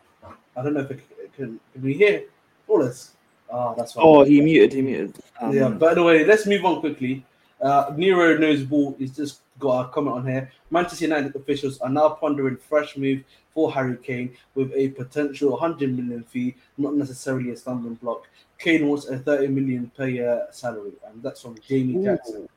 I 0.56 0.64
don't 0.64 0.74
know 0.74 0.82
if 0.82 0.92
it 0.92 1.02
can, 1.36 1.60
can 1.74 1.82
we 1.82 1.94
hear 1.94 2.24
all 2.68 2.80
this. 2.80 3.14
Ah, 3.52 3.74
that's 3.74 3.94
fine. 3.94 4.04
Oh, 4.06 4.24
he 4.24 4.42
muted, 4.42 4.74
he 4.74 4.82
muted. 4.82 5.16
Um, 5.40 5.54
yeah, 5.54 5.70
by 5.70 5.94
the 5.94 6.04
way, 6.04 6.26
let's 6.26 6.46
move 6.46 6.66
on 6.66 6.82
quickly. 6.82 7.26
Uh, 7.62 7.94
Nero 7.96 8.38
knows 8.38 8.64
ball 8.64 8.96
is 9.00 9.16
just 9.16 9.42
got 9.58 9.86
a 9.86 9.90
comment 9.90 10.18
on 10.18 10.28
here. 10.28 10.52
Manchester 10.70 11.06
United 11.06 11.36
officials 11.36 11.80
are 11.80 11.90
now 11.90 12.10
pondering 12.10 12.58
fresh 12.58 12.98
move 12.98 13.24
for 13.54 13.72
Harry 13.72 13.98
Kane 13.98 14.36
with 14.54 14.72
a 14.76 14.90
potential 14.90 15.52
100 15.52 15.96
million 15.96 16.24
fee, 16.24 16.56
not 16.78 16.94
necessarily 16.96 17.52
a 17.52 17.58
stumbling 17.58 17.96
block. 17.96 18.28
Kane 18.60 18.88
wants 18.88 19.08
a 19.08 19.18
30 19.18 19.48
million 19.48 19.92
per 19.96 20.08
year 20.08 20.46
salary, 20.52 20.92
and 21.08 21.24
that's 21.24 21.42
from 21.42 21.56
Jamie 21.68 22.04
Jackson. 22.04 22.48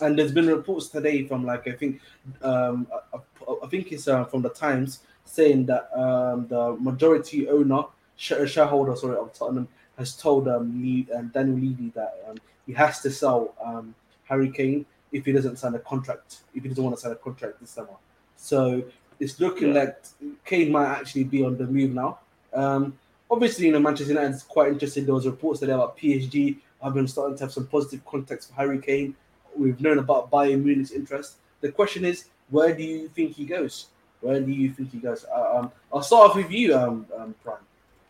And 0.00 0.18
there's 0.18 0.32
been 0.32 0.46
reports 0.46 0.88
today 0.88 1.26
from 1.26 1.44
like 1.44 1.66
I 1.66 1.72
think 1.72 2.00
um, 2.42 2.86
I, 3.12 3.18
I 3.62 3.66
think 3.68 3.92
it's 3.92 4.08
uh, 4.08 4.24
from 4.24 4.42
the 4.42 4.50
Times 4.50 5.00
saying 5.24 5.66
that 5.66 5.90
um, 5.98 6.46
the 6.48 6.76
majority 6.78 7.48
owner 7.48 7.82
shareholder 8.16 8.96
sorry 8.96 9.16
of 9.16 9.32
Tottenham 9.32 9.68
has 9.96 10.16
told 10.16 10.48
um, 10.48 10.80
Lee, 10.82 11.06
um, 11.14 11.28
Daniel 11.34 11.56
Levy 11.56 11.90
that 11.94 12.24
um, 12.28 12.36
he 12.66 12.72
has 12.72 13.00
to 13.00 13.10
sell 13.10 13.54
um, 13.64 13.94
Harry 14.24 14.50
Kane 14.50 14.86
if 15.12 15.24
he 15.24 15.32
doesn't 15.32 15.58
sign 15.58 15.74
a 15.74 15.78
contract, 15.80 16.38
if 16.54 16.62
he 16.62 16.68
doesn't 16.68 16.82
want 16.82 16.96
to 16.96 17.00
sign 17.00 17.12
a 17.12 17.16
contract 17.16 17.60
this 17.60 17.70
summer. 17.70 17.96
So 18.36 18.84
it's 19.18 19.40
looking 19.40 19.74
yeah. 19.74 19.80
like 19.80 20.04
Kane 20.44 20.70
might 20.70 20.86
actually 20.86 21.24
be 21.24 21.44
on 21.44 21.56
the 21.56 21.66
move 21.66 21.92
now. 21.92 22.20
Um, 22.52 22.98
obviously, 23.30 23.66
you 23.66 23.72
know, 23.72 23.80
Manchester 23.80 24.12
United 24.12 24.34
is 24.34 24.42
quite 24.42 24.68
interested. 24.68 25.06
There 25.06 25.14
was 25.14 25.26
reports 25.26 25.60
today 25.60 25.72
about 25.72 25.98
PSG 25.98 26.58
have 26.82 26.94
been 26.94 27.08
starting 27.08 27.36
to 27.36 27.44
have 27.44 27.52
some 27.52 27.66
positive 27.66 28.04
contacts 28.04 28.46
for 28.46 28.54
Harry 28.54 28.78
Kane. 28.78 29.16
We've 29.56 29.80
known 29.80 29.98
about 29.98 30.30
Bayern 30.30 30.62
Munich's 30.62 30.92
interest. 30.92 31.36
The 31.60 31.72
question 31.72 32.04
is, 32.04 32.26
where 32.50 32.74
do 32.74 32.82
you 32.82 33.08
think 33.08 33.32
he 33.32 33.44
goes? 33.44 33.86
Where 34.20 34.40
do 34.40 34.50
you 34.50 34.72
think 34.72 34.92
he 34.92 34.98
goes? 34.98 35.24
Uh, 35.24 35.58
um, 35.58 35.72
I'll 35.92 36.02
start 36.02 36.30
off 36.30 36.36
with 36.36 36.50
you, 36.50 36.74
um, 36.76 37.06
um 37.16 37.34
Prime, 37.42 37.56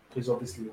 because 0.08 0.28
obviously. 0.28 0.70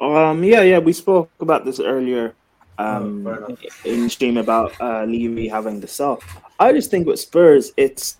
Um. 0.00 0.42
Yeah. 0.42 0.62
Yeah. 0.62 0.78
We 0.78 0.92
spoke 0.92 1.30
about 1.40 1.64
this 1.64 1.80
earlier 1.80 2.34
um, 2.78 3.26
oh, 3.26 3.56
in 3.84 4.08
stream 4.08 4.36
about 4.36 4.78
uh, 4.80 5.04
Levy 5.04 5.48
having 5.48 5.80
the 5.80 5.88
sell. 5.88 6.20
I 6.58 6.72
just 6.72 6.90
think 6.90 7.06
with 7.06 7.20
Spurs, 7.20 7.72
it's 7.76 8.18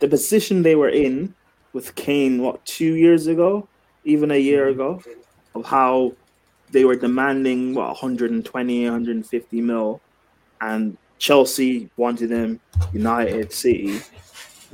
the 0.00 0.08
position 0.08 0.62
they 0.62 0.74
were 0.74 0.88
in 0.88 1.34
with 1.72 1.94
Kane, 1.94 2.42
what, 2.42 2.64
two 2.64 2.94
years 2.94 3.26
ago, 3.26 3.68
even 4.04 4.30
a 4.30 4.36
year 4.36 4.68
ago, 4.68 5.02
of 5.54 5.64
how 5.64 6.12
they 6.72 6.84
were 6.84 6.96
demanding, 6.96 7.74
what, 7.74 7.88
120, 7.88 8.84
150 8.84 9.60
mil, 9.60 10.00
and 10.60 10.96
Chelsea 11.18 11.90
wanted 11.96 12.30
him, 12.30 12.60
United, 12.92 13.52
City. 13.52 13.98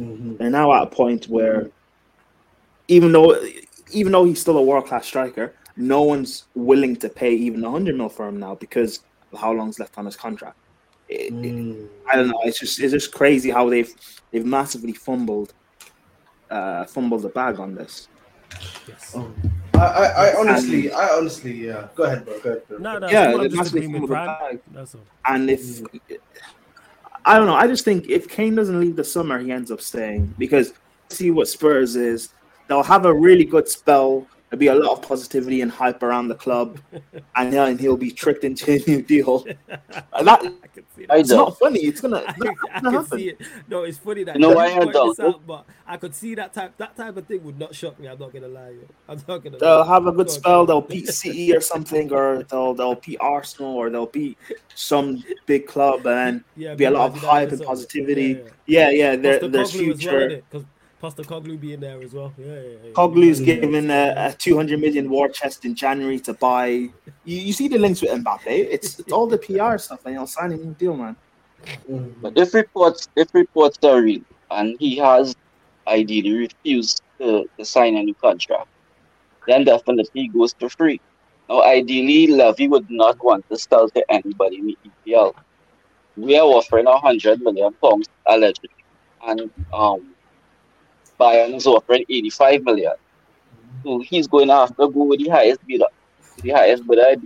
Mm-hmm. 0.00 0.36
They're 0.36 0.50
now 0.50 0.72
at 0.72 0.84
a 0.84 0.86
point 0.86 1.28
where, 1.28 1.70
even 2.86 3.12
though, 3.12 3.36
even 3.92 4.12
though 4.12 4.24
he's 4.24 4.40
still 4.40 4.56
a 4.56 4.62
world 4.62 4.86
class 4.86 5.06
striker, 5.06 5.54
no 5.76 6.02
one's 6.02 6.44
willing 6.54 6.96
to 6.96 7.08
pay 7.08 7.32
even 7.32 7.62
100 7.62 7.96
mil 7.96 8.08
for 8.08 8.28
him 8.28 8.38
now 8.38 8.54
because 8.54 9.00
of 9.32 9.40
how 9.40 9.52
long's 9.52 9.78
left 9.78 9.98
on 9.98 10.06
his 10.06 10.16
contract. 10.16 10.56
It, 11.08 11.32
mm. 11.32 11.84
it, 11.84 11.90
I 12.10 12.16
don't 12.16 12.28
know. 12.28 12.40
It's 12.44 12.58
just 12.58 12.80
it's 12.80 12.92
just 12.92 13.12
crazy 13.12 13.50
how 13.50 13.68
they've 13.70 13.92
they've 14.30 14.44
massively 14.44 14.92
fumbled 14.92 15.54
uh 16.50 16.84
fumbled 16.84 17.22
the 17.22 17.30
bag 17.30 17.58
on 17.58 17.74
this. 17.74 18.08
Yes. 18.86 19.14
Um, 19.14 19.34
I, 19.78 19.86
I, 19.86 20.26
I 20.26 20.34
honestly, 20.38 20.88
and, 20.88 20.96
I 20.96 21.08
honestly, 21.16 21.66
yeah. 21.66 21.88
Go 21.94 22.04
ahead, 22.04 22.24
bro. 22.24 22.40
Go 22.40 22.50
ahead, 22.50 22.68
bro. 22.68 22.78
No, 22.78 22.98
no, 22.98 23.08
yeah, 23.08 23.34
massively 23.50 23.82
fumbled 23.82 24.10
the 24.10 24.14
bag. 24.14 24.60
And 25.26 25.50
if. 25.50 25.82
I 27.24 27.36
don't 27.36 27.46
know, 27.46 27.54
I 27.54 27.66
just 27.66 27.84
think 27.84 28.08
if 28.08 28.26
Kane 28.28 28.54
doesn't 28.54 28.80
leave 28.80 28.96
the 28.96 29.04
summer, 29.04 29.38
he 29.38 29.52
ends 29.52 29.70
up 29.70 29.82
staying 29.82 30.34
because 30.38 30.72
see 31.10 31.30
what 31.30 31.46
Spurs 31.46 31.94
is. 31.94 32.30
They'll 32.68 32.82
have 32.82 33.04
a 33.04 33.12
really 33.12 33.44
good 33.44 33.68
spell 33.68 34.26
There'll 34.50 34.60
be 34.60 34.68
a 34.68 34.74
lot 34.74 34.92
of 34.92 35.02
positivity 35.02 35.60
and 35.60 35.70
hype 35.70 36.02
around 36.02 36.28
the 36.28 36.34
club, 36.34 36.78
and 37.36 37.52
then 37.52 37.76
he'll 37.76 37.98
be 37.98 38.10
tricked 38.10 38.44
into 38.44 38.72
a 38.72 38.78
new 38.86 39.02
deal. 39.02 39.46
And 40.12 40.26
that, 40.26 40.52
it's 40.96 41.30
not 41.30 41.58
funny. 41.58 41.80
It's 41.80 42.00
gonna. 42.00 42.16
I, 42.26 42.34
I 42.72 42.80
can 42.80 42.92
happen. 42.92 43.18
see 43.18 43.28
it. 43.30 43.40
No, 43.68 43.84
it's 43.84 43.98
funny 43.98 44.24
that 44.24 44.34
you 44.34 44.40
know 44.40 44.52
why 44.52 44.66
I 44.66 44.84
don't. 44.84 45.20
Out, 45.20 45.46
but 45.46 45.64
I 45.86 45.96
could 45.96 46.14
see 46.14 46.34
that 46.34 46.52
type. 46.52 46.76
That 46.76 46.96
type 46.96 47.16
of 47.16 47.26
thing 47.26 47.44
would 47.44 47.58
not 47.58 47.74
shock 47.74 47.98
me. 47.98 48.08
I'm 48.08 48.18
not 48.18 48.32
gonna 48.32 48.48
lie. 48.48 48.74
I'm 49.08 49.18
not 49.28 49.44
gonna. 49.44 49.58
They'll 49.58 49.80
lie. 49.80 49.86
have 49.86 50.06
a 50.06 50.12
good 50.12 50.30
spell. 50.30 50.66
They'll 50.66 50.80
beat 50.80 51.08
CE 51.08 51.50
or 51.54 51.60
something, 51.60 52.12
or 52.12 52.44
they'll 52.44 52.74
they'll 52.74 52.96
beat 52.96 53.18
Arsenal, 53.20 53.74
or 53.74 53.90
they'll 53.90 54.06
beat 54.06 54.38
some 54.74 55.22
big 55.46 55.66
club, 55.66 56.06
and 56.06 56.42
yeah, 56.56 56.74
be 56.74 56.84
a 56.84 56.90
lot 56.90 57.10
of 57.10 57.18
hype 57.18 57.52
and 57.52 57.62
positivity. 57.62 58.40
Yeah, 58.66 58.90
yeah. 58.90 59.12
yeah. 59.12 59.16
There, 59.16 59.48
there's 59.48 59.72
future. 59.72 60.42
Well, 60.52 60.64
Postecoglou 61.02 61.60
being 61.60 61.80
there 61.80 62.02
as 62.02 62.12
well. 62.12 62.32
Yeah, 62.36 62.46
yeah, 62.46 62.60
yeah. 62.84 62.92
Coglou's 62.92 63.40
given 63.40 63.90
a, 63.90 64.14
a 64.16 64.32
200 64.32 64.80
million 64.80 65.08
war 65.08 65.28
chest 65.28 65.64
in 65.64 65.74
January 65.74 66.18
to 66.20 66.34
buy. 66.34 66.66
You, 66.66 66.90
you 67.24 67.52
see 67.52 67.68
the 67.68 67.78
links 67.78 68.02
with 68.02 68.10
Mbappe. 68.10 68.46
It's, 68.46 68.98
it's 68.98 69.12
all 69.12 69.26
the 69.26 69.38
PR 69.38 69.78
stuff, 69.78 70.04
and 70.04 70.16
he'll 70.16 70.26
sign 70.26 70.52
a 70.52 70.56
new 70.56 70.74
deal, 70.74 70.96
man. 70.96 71.16
But 72.20 72.36
if 72.36 72.54
reports 72.54 73.08
if 73.16 73.32
reports 73.34 73.78
are 73.82 74.02
real, 74.02 74.22
and 74.50 74.76
he 74.80 74.96
has 74.96 75.34
ideally 75.86 76.32
refused 76.32 77.02
to, 77.18 77.48
to 77.58 77.64
sign 77.64 77.96
a 77.96 78.02
new 78.02 78.14
contract, 78.14 78.68
then 79.46 79.64
definitely 79.64 80.22
he 80.22 80.28
goes 80.28 80.54
for 80.58 80.68
free. 80.68 81.00
Now, 81.48 81.62
ideally, 81.62 82.26
Levy 82.26 82.68
would 82.68 82.90
not 82.90 83.22
want 83.24 83.48
to 83.50 83.56
sell 83.56 83.88
to 83.90 84.12
anybody 84.12 84.58
in 84.58 84.66
the 84.66 84.78
EPL. 84.86 85.34
We 86.16 86.36
are 86.38 86.44
offering 86.44 86.86
a 86.86 86.98
hundred 86.98 87.40
million 87.40 87.72
pounds 87.74 88.08
allegedly, 88.26 88.84
and 89.26 89.50
um, 89.72 90.14
Bayern 91.18 91.54
is 91.54 91.66
offering 91.66 92.04
85 92.08 92.62
million. 92.62 92.92
So 93.84 94.00
he's 94.00 94.26
going 94.26 94.50
after 94.50 94.88
go 94.88 95.04
with 95.04 95.20
the 95.20 95.28
highest 95.28 95.66
bidder. 95.66 95.86
The 96.42 96.50
highest 96.50 96.86
bidder, 96.86 97.16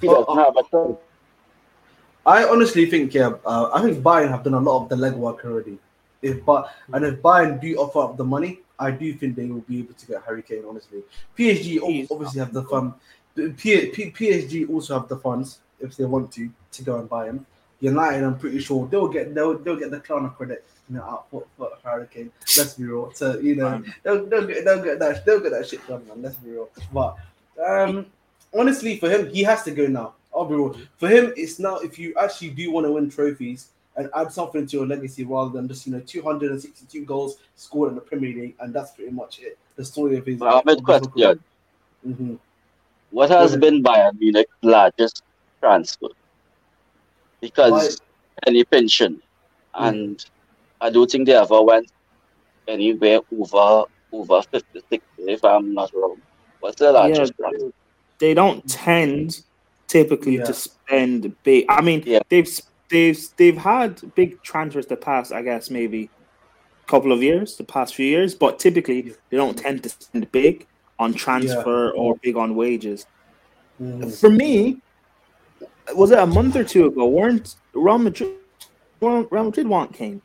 he 0.00 0.06
doesn't 0.08 0.24
oh, 0.28 0.36
have 0.36 0.56
a 0.56 0.62
turn. 0.68 0.96
I 2.24 2.44
honestly 2.44 2.86
think, 2.86 3.14
yeah, 3.14 3.32
uh, 3.44 3.70
I 3.72 3.82
think 3.82 3.98
Bayern 3.98 4.30
have 4.30 4.44
done 4.44 4.54
a 4.54 4.60
lot 4.60 4.82
of 4.82 4.88
the 4.88 4.96
legwork 4.96 5.44
already. 5.44 5.78
If 6.20 6.44
but 6.44 6.72
and 6.92 7.04
if 7.04 7.20
Bayern 7.20 7.60
do 7.60 7.74
offer 7.76 8.00
up 8.00 8.16
the 8.16 8.24
money, 8.24 8.60
I 8.78 8.92
do 8.92 9.12
think 9.14 9.34
they 9.34 9.46
will 9.46 9.60
be 9.60 9.80
able 9.80 9.94
to 9.94 10.06
get 10.06 10.22
Harry 10.24 10.42
Kane. 10.42 10.64
Honestly, 10.68 11.02
PSG 11.36 12.08
obviously 12.10 12.38
have 12.38 12.52
the 12.52 12.62
fun. 12.64 12.94
P- 13.34 13.86
P- 13.86 14.12
PSG 14.12 14.68
also 14.68 14.98
have 14.98 15.08
the 15.08 15.16
funds 15.16 15.60
if 15.80 15.96
they 15.96 16.04
want 16.04 16.30
to 16.32 16.48
to 16.72 16.82
go 16.82 16.98
and 16.98 17.08
buy 17.08 17.26
him. 17.26 17.44
United, 17.80 18.22
I'm 18.22 18.38
pretty 18.38 18.60
sure 18.60 18.86
they'll 18.86 19.08
get 19.08 19.34
they'll, 19.34 19.58
they'll 19.58 19.76
get 19.76 19.90
the 19.90 19.98
clown 19.98 20.30
credit 20.36 20.64
know, 20.92 21.02
out 21.02 21.26
for, 21.30 21.44
for 21.56 21.70
Harry 21.84 22.06
Kane. 22.10 22.32
Let's 22.56 22.74
be 22.74 22.84
real. 22.84 23.12
So 23.14 23.38
you 23.38 23.56
know, 23.56 23.82
they'll, 24.02 24.26
they'll 24.26 24.46
get 24.46 24.64
they'll 24.64 24.82
get 24.82 24.98
that 24.98 25.24
they'll 25.24 25.40
get 25.40 25.52
that 25.52 25.68
shit 25.68 25.86
done, 25.86 26.06
man. 26.08 26.22
Let's 26.22 26.36
be 26.36 26.50
real. 26.50 26.68
But 26.92 27.16
um, 27.64 28.06
honestly, 28.56 28.98
for 28.98 29.10
him, 29.10 29.28
he 29.30 29.42
has 29.42 29.62
to 29.64 29.70
go 29.70 29.86
now. 29.86 30.14
I'll 30.34 30.44
be 30.44 30.54
real. 30.54 30.76
For 30.96 31.08
him, 31.08 31.32
it's 31.36 31.58
now 31.58 31.76
if 31.76 31.98
you 31.98 32.14
actually 32.18 32.50
do 32.50 32.70
want 32.70 32.86
to 32.86 32.92
win 32.92 33.10
trophies, 33.10 33.68
and 33.96 34.08
add 34.14 34.32
something 34.32 34.66
to 34.66 34.76
your 34.76 34.86
legacy 34.86 35.24
rather 35.24 35.50
than 35.50 35.68
just 35.68 35.86
you 35.86 35.92
know 35.92 36.00
262 36.00 37.04
goals 37.04 37.36
scored 37.56 37.90
in 37.90 37.94
the 37.94 38.00
Premier 38.00 38.34
League, 38.34 38.54
and 38.60 38.72
that's 38.72 38.92
pretty 38.92 39.10
much 39.12 39.40
it. 39.40 39.58
The 39.76 39.84
story 39.84 40.16
of 40.16 40.26
his. 40.26 40.38
Mohammed 40.38 40.82
question. 40.84 41.40
Mm-hmm. 42.06 42.34
What 43.10 43.30
has 43.30 43.56
been 43.56 43.82
Bayern 43.82 44.18
Munich's 44.18 44.50
largest 44.62 45.22
transfer? 45.60 46.08
Because 47.40 48.00
any 48.46 48.64
pension, 48.64 49.20
mm. 49.74 50.26
And 50.82 50.88
I 50.88 50.90
don't 50.90 51.10
think 51.10 51.26
they 51.26 51.34
ever 51.34 51.62
went 51.62 51.90
anywhere 52.68 53.20
over 53.38 53.84
over 54.12 54.42
56, 54.42 55.02
if 55.18 55.44
I'm 55.44 55.72
not 55.72 55.90
wrong. 55.94 56.20
What's 56.60 56.78
the 56.78 56.92
largest 56.92 57.32
yeah, 57.38 57.48
transfer? 57.48 57.72
They 58.18 58.34
don't 58.34 58.68
tend 58.68 59.42
typically 59.88 60.36
yeah. 60.36 60.44
to 60.44 60.54
spend 60.54 61.34
big. 61.42 61.64
I 61.68 61.80
mean, 61.80 62.02
yeah. 62.04 62.20
they've 62.28 62.48
they've 62.90 63.18
they've 63.36 63.56
had 63.56 64.14
big 64.14 64.42
transfers 64.42 64.86
the 64.86 64.96
past, 64.96 65.32
I 65.32 65.42
guess, 65.42 65.70
maybe 65.70 66.10
a 66.84 66.90
couple 66.90 67.12
of 67.12 67.22
years, 67.22 67.56
the 67.56 67.64
past 67.64 67.94
few 67.94 68.06
years, 68.06 68.34
but 68.34 68.58
typically 68.58 69.14
they 69.30 69.36
don't 69.36 69.58
tend 69.58 69.82
to 69.84 69.88
spend 69.88 70.30
big 70.30 70.66
on 70.98 71.14
transfer 71.14 71.86
yeah. 71.86 72.00
or 72.00 72.16
big 72.16 72.36
on 72.36 72.54
wages. 72.54 73.06
Mm. 73.80 74.14
For 74.20 74.30
me, 74.30 74.80
was 75.94 76.10
it 76.10 76.18
a 76.18 76.26
month 76.26 76.54
or 76.54 76.64
two 76.64 76.86
ago? 76.86 77.06
weren't 77.08 77.56
Real 77.72 77.98
Madrid 77.98 78.34
Real 79.00 79.26
Madrid 79.44 79.66
want 79.66 79.94
Kane? 79.94 80.20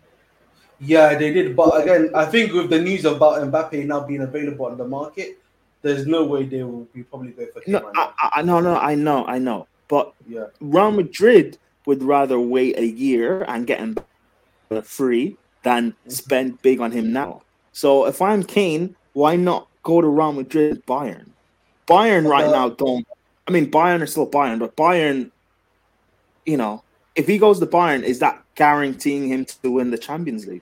Yeah, 0.79 1.15
they 1.15 1.33
did, 1.33 1.55
but 1.55 1.81
again, 1.81 2.11
I 2.13 2.25
think 2.25 2.53
with 2.53 2.69
the 2.69 2.79
news 2.79 3.05
about 3.05 3.41
Mbappe 3.41 3.83
now 3.85 4.01
being 4.01 4.21
available 4.21 4.67
on 4.67 4.77
the 4.77 4.87
market, 4.87 5.39
there's 5.81 6.05
no 6.05 6.23
way 6.25 6.45
they 6.45 6.63
will 6.63 6.87
be 6.93 7.03
probably 7.03 7.31
going 7.31 7.49
for. 7.51 7.63
No, 7.65 7.91
I, 7.95 8.29
I, 8.35 8.41
no, 8.43 8.59
no, 8.59 8.77
I 8.77 8.93
know, 8.93 9.25
I 9.25 9.39
know, 9.39 9.67
but 9.87 10.13
yeah, 10.27 10.45
Real 10.59 10.91
Madrid 10.91 11.57
would 11.87 12.03
rather 12.03 12.39
wait 12.39 12.77
a 12.77 12.85
year 12.85 13.43
and 13.47 13.65
get 13.65 13.79
him 13.79 13.97
free 14.83 15.37
than 15.63 15.91
mm-hmm. 15.91 16.09
spend 16.09 16.61
big 16.61 16.79
on 16.79 16.91
him 16.91 17.11
now. 17.11 17.41
So 17.71 18.05
if 18.05 18.21
I'm 18.21 18.43
Kane, 18.43 18.95
why 19.13 19.35
not 19.35 19.67
go 19.83 20.01
to 20.01 20.07
Real 20.07 20.33
Madrid, 20.33 20.85
Bayern? 20.85 21.29
Bayern 21.87 22.29
right 22.29 22.45
uh, 22.45 22.51
now 22.51 22.69
don't. 22.69 23.07
I 23.47 23.51
mean, 23.51 23.71
Bayern 23.71 24.01
are 24.01 24.07
still 24.07 24.29
Bayern, 24.29 24.59
but 24.59 24.75
Bayern, 24.75 25.31
you 26.45 26.57
know, 26.57 26.83
if 27.15 27.25
he 27.25 27.37
goes 27.37 27.59
to 27.59 27.65
Bayern, 27.65 28.03
is 28.03 28.19
that 28.19 28.43
guaranteeing 28.55 29.27
him 29.27 29.45
to 29.45 29.71
win 29.71 29.91
the 29.91 29.97
Champions 29.97 30.45
League? 30.45 30.61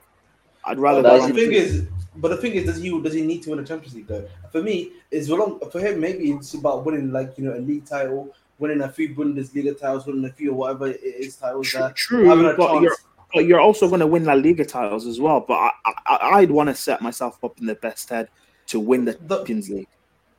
I'd 0.65 0.79
rather. 0.79 1.01
But 1.01 1.27
the 1.27 1.33
thing 1.33 1.51
is, 1.53 1.87
but 2.17 2.29
the 2.29 2.37
thing 2.37 2.53
is, 2.53 2.65
does 2.65 2.81
he 2.81 3.01
does 3.01 3.13
he 3.13 3.21
need 3.21 3.43
to 3.43 3.51
win 3.51 3.59
a 3.59 3.65
Champions 3.65 3.95
League 3.95 4.07
though? 4.07 4.27
For 4.51 4.61
me, 4.61 4.91
is 5.11 5.27
for 5.27 5.79
him 5.79 5.99
maybe 5.99 6.31
it's 6.31 6.53
about 6.53 6.85
winning 6.85 7.11
like 7.11 7.37
you 7.37 7.45
know 7.45 7.55
a 7.55 7.59
league 7.59 7.85
title 7.85 8.33
winning 8.59 8.81
a 8.81 8.89
few 8.89 9.13
Bundesliga 9.13 9.77
titles, 9.79 10.05
winning 10.05 10.25
a 10.25 10.31
few 10.31 10.51
or 10.51 10.55
whatever 10.55 10.87
it 10.87 11.01
is 11.03 11.35
titles. 11.35 11.67
True, 11.67 11.91
true 11.93 12.55
but 12.55 12.81
you're 12.81 12.95
but 13.33 13.45
you're 13.45 13.59
also 13.59 13.87
going 13.87 13.99
to 13.99 14.07
win 14.07 14.23
La 14.23 14.33
Liga 14.33 14.63
titles 14.63 15.05
as 15.05 15.19
well. 15.19 15.41
But 15.41 15.55
I, 15.55 15.71
I 16.05 16.39
would 16.41 16.51
want 16.51 16.69
to 16.69 16.75
set 16.75 17.01
myself 17.01 17.43
up 17.43 17.59
in 17.59 17.65
the 17.65 17.75
best 17.75 18.09
head 18.09 18.29
to 18.67 18.79
win 18.79 19.05
the, 19.05 19.13
the 19.13 19.37
Champions 19.37 19.69
League. 19.69 19.87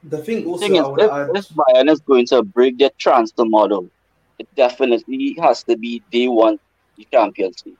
The 0.05 0.18
thing 0.18 0.47
also, 0.47 0.61
the 0.61 0.66
thing 0.66 0.77
is, 0.77 0.87
if, 0.99 1.11
add... 1.11 1.31
if 1.35 1.49
Bayern 1.49 1.91
is 1.91 2.01
going 2.01 2.27
to 2.27 2.43
break 2.43 2.79
their 2.79 2.91
transfer 2.99 3.45
model, 3.45 3.91
it 4.39 4.49
definitely 4.55 5.37
has 5.41 5.62
to 5.64 5.77
be 5.77 6.03
they 6.12 6.29
want 6.29 6.61
the 6.97 7.07
Champions 7.12 7.62
League. 7.66 7.77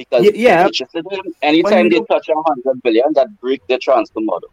Because 0.00 0.24
yeah, 0.34 0.66
anytime 1.42 1.90
they 1.90 2.00
touch 2.08 2.30
a 2.30 2.34
hundred 2.46 2.82
billion, 2.82 3.12
that 3.12 3.38
break 3.38 3.60
their 3.66 3.78
transfer 3.78 4.20
model. 4.20 4.48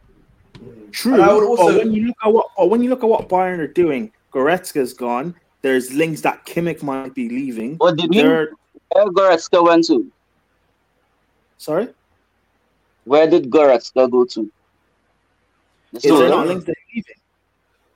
True. 0.91 1.23
Also... 1.23 1.67
But 1.67 1.85
when 1.85 1.93
you 1.93 2.07
look 2.07 2.17
at 2.21 2.33
what, 2.33 2.69
when 2.69 2.83
you 2.83 2.89
look 2.89 3.01
at 3.01 3.07
what 3.07 3.29
Bayern 3.29 3.59
are 3.59 3.67
doing, 3.67 4.11
Goretzka's 4.33 4.93
gone. 4.93 5.33
There's 5.61 5.93
links 5.93 6.19
that 6.21 6.45
Kimmich 6.45 6.83
might 6.83 7.15
be 7.15 7.29
leaving. 7.29 7.77
What 7.77 7.95
did 7.95 8.13
he? 8.13 8.23
Where 8.23 8.51
Goretzka 8.95 9.63
went 9.63 9.87
to? 9.87 10.11
Sorry. 11.57 11.87
Where 13.05 13.29
did 13.29 13.49
Goretzka 13.49 14.11
go 14.11 14.25
to? 14.25 14.51
Is 15.93 16.01
there 16.01 16.27
not 16.27 16.47
links 16.47 16.65
that 16.65 16.75
leaving? 16.93 17.15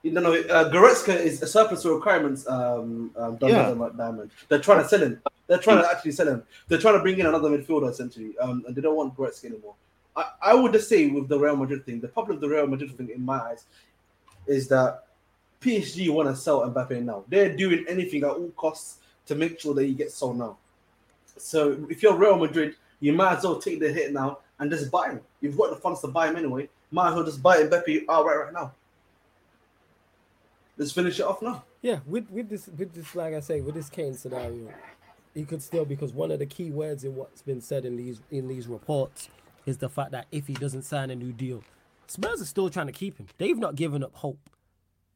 No, 0.04 0.20
no. 0.22 0.32
Uh, 0.32 0.72
Goretzka 0.72 1.14
is 1.14 1.42
a 1.42 1.46
surplus 1.46 1.82
to 1.82 1.94
requirements. 1.94 2.48
Um, 2.48 3.10
um, 3.14 3.36
yeah. 3.42 3.74
Diamond. 3.94 4.30
They're 4.48 4.58
trying 4.58 4.82
to 4.82 4.88
sell 4.88 5.02
him. 5.02 5.20
They're 5.52 5.60
trying 5.60 5.82
to 5.82 5.90
actually 5.90 6.12
sell 6.12 6.28
him. 6.28 6.42
They're 6.66 6.78
trying 6.78 6.94
to 6.94 7.00
bring 7.00 7.18
in 7.18 7.26
another 7.26 7.50
midfielder 7.50 7.90
essentially, 7.90 8.38
um, 8.38 8.64
and 8.66 8.74
they 8.74 8.80
don't 8.80 8.96
want 8.96 9.14
Goretzka 9.14 9.44
anymore. 9.44 9.74
I, 10.16 10.30
I 10.40 10.54
would 10.54 10.72
just 10.72 10.88
say 10.88 11.08
with 11.08 11.28
the 11.28 11.38
Real 11.38 11.56
Madrid 11.56 11.84
thing, 11.84 12.00
the 12.00 12.08
problem 12.08 12.38
with 12.38 12.40
the 12.40 12.48
Real 12.48 12.66
Madrid 12.66 12.96
thing, 12.96 13.10
in 13.10 13.22
my 13.22 13.38
eyes, 13.38 13.66
is 14.46 14.66
that 14.68 15.08
PSG 15.60 16.08
want 16.08 16.30
to 16.30 16.36
sell 16.36 16.62
Mbappe 16.70 17.02
now. 17.02 17.24
They're 17.28 17.54
doing 17.54 17.84
anything 17.86 18.24
at 18.24 18.30
all 18.30 18.48
costs 18.56 19.00
to 19.26 19.34
make 19.34 19.60
sure 19.60 19.74
that 19.74 19.84
he 19.84 19.92
gets 19.92 20.14
sold 20.14 20.38
now. 20.38 20.56
So 21.36 21.86
if 21.90 22.02
you're 22.02 22.16
Real 22.16 22.38
Madrid, 22.38 22.76
you 23.00 23.12
might 23.12 23.36
as 23.36 23.44
well 23.44 23.60
take 23.60 23.78
the 23.78 23.92
hit 23.92 24.10
now 24.10 24.38
and 24.58 24.70
just 24.70 24.90
buy 24.90 25.10
him. 25.10 25.20
You've 25.42 25.58
got 25.58 25.68
the 25.68 25.76
funds 25.76 26.00
to 26.00 26.08
buy 26.08 26.28
him 26.28 26.36
anyway. 26.36 26.70
Might 26.90 27.10
as 27.10 27.14
well 27.14 27.24
just 27.24 27.42
buy 27.42 27.62
Mbappe 27.62 28.04
outright 28.08 28.38
right 28.38 28.52
now. 28.54 28.72
Let's 30.78 30.92
finish 30.92 31.20
it 31.20 31.26
off 31.26 31.42
now. 31.42 31.62
Yeah, 31.82 31.98
with 32.06 32.30
with 32.30 32.48
this 32.48 32.68
with 32.68 32.94
this, 32.94 33.14
like 33.14 33.34
I 33.34 33.40
say, 33.40 33.60
with 33.60 33.74
this 33.74 33.90
Kane 33.90 34.14
scenario, 34.14 34.72
he 35.34 35.44
could 35.44 35.62
still 35.62 35.84
because 35.84 36.12
one 36.12 36.30
of 36.30 36.38
the 36.38 36.46
key 36.46 36.70
words 36.70 37.04
in 37.04 37.16
what's 37.16 37.42
been 37.42 37.60
said 37.60 37.84
in 37.84 37.96
these 37.96 38.20
in 38.30 38.48
these 38.48 38.68
reports 38.68 39.28
is 39.66 39.78
the 39.78 39.88
fact 39.88 40.10
that 40.12 40.26
if 40.32 40.46
he 40.46 40.54
doesn't 40.54 40.82
sign 40.82 41.10
a 41.10 41.14
new 41.14 41.32
deal, 41.32 41.62
Spurs 42.06 42.42
are 42.42 42.46
still 42.46 42.68
trying 42.68 42.86
to 42.86 42.92
keep 42.92 43.18
him. 43.18 43.26
They've 43.38 43.58
not 43.58 43.76
given 43.76 44.02
up 44.02 44.14
hope. 44.14 44.38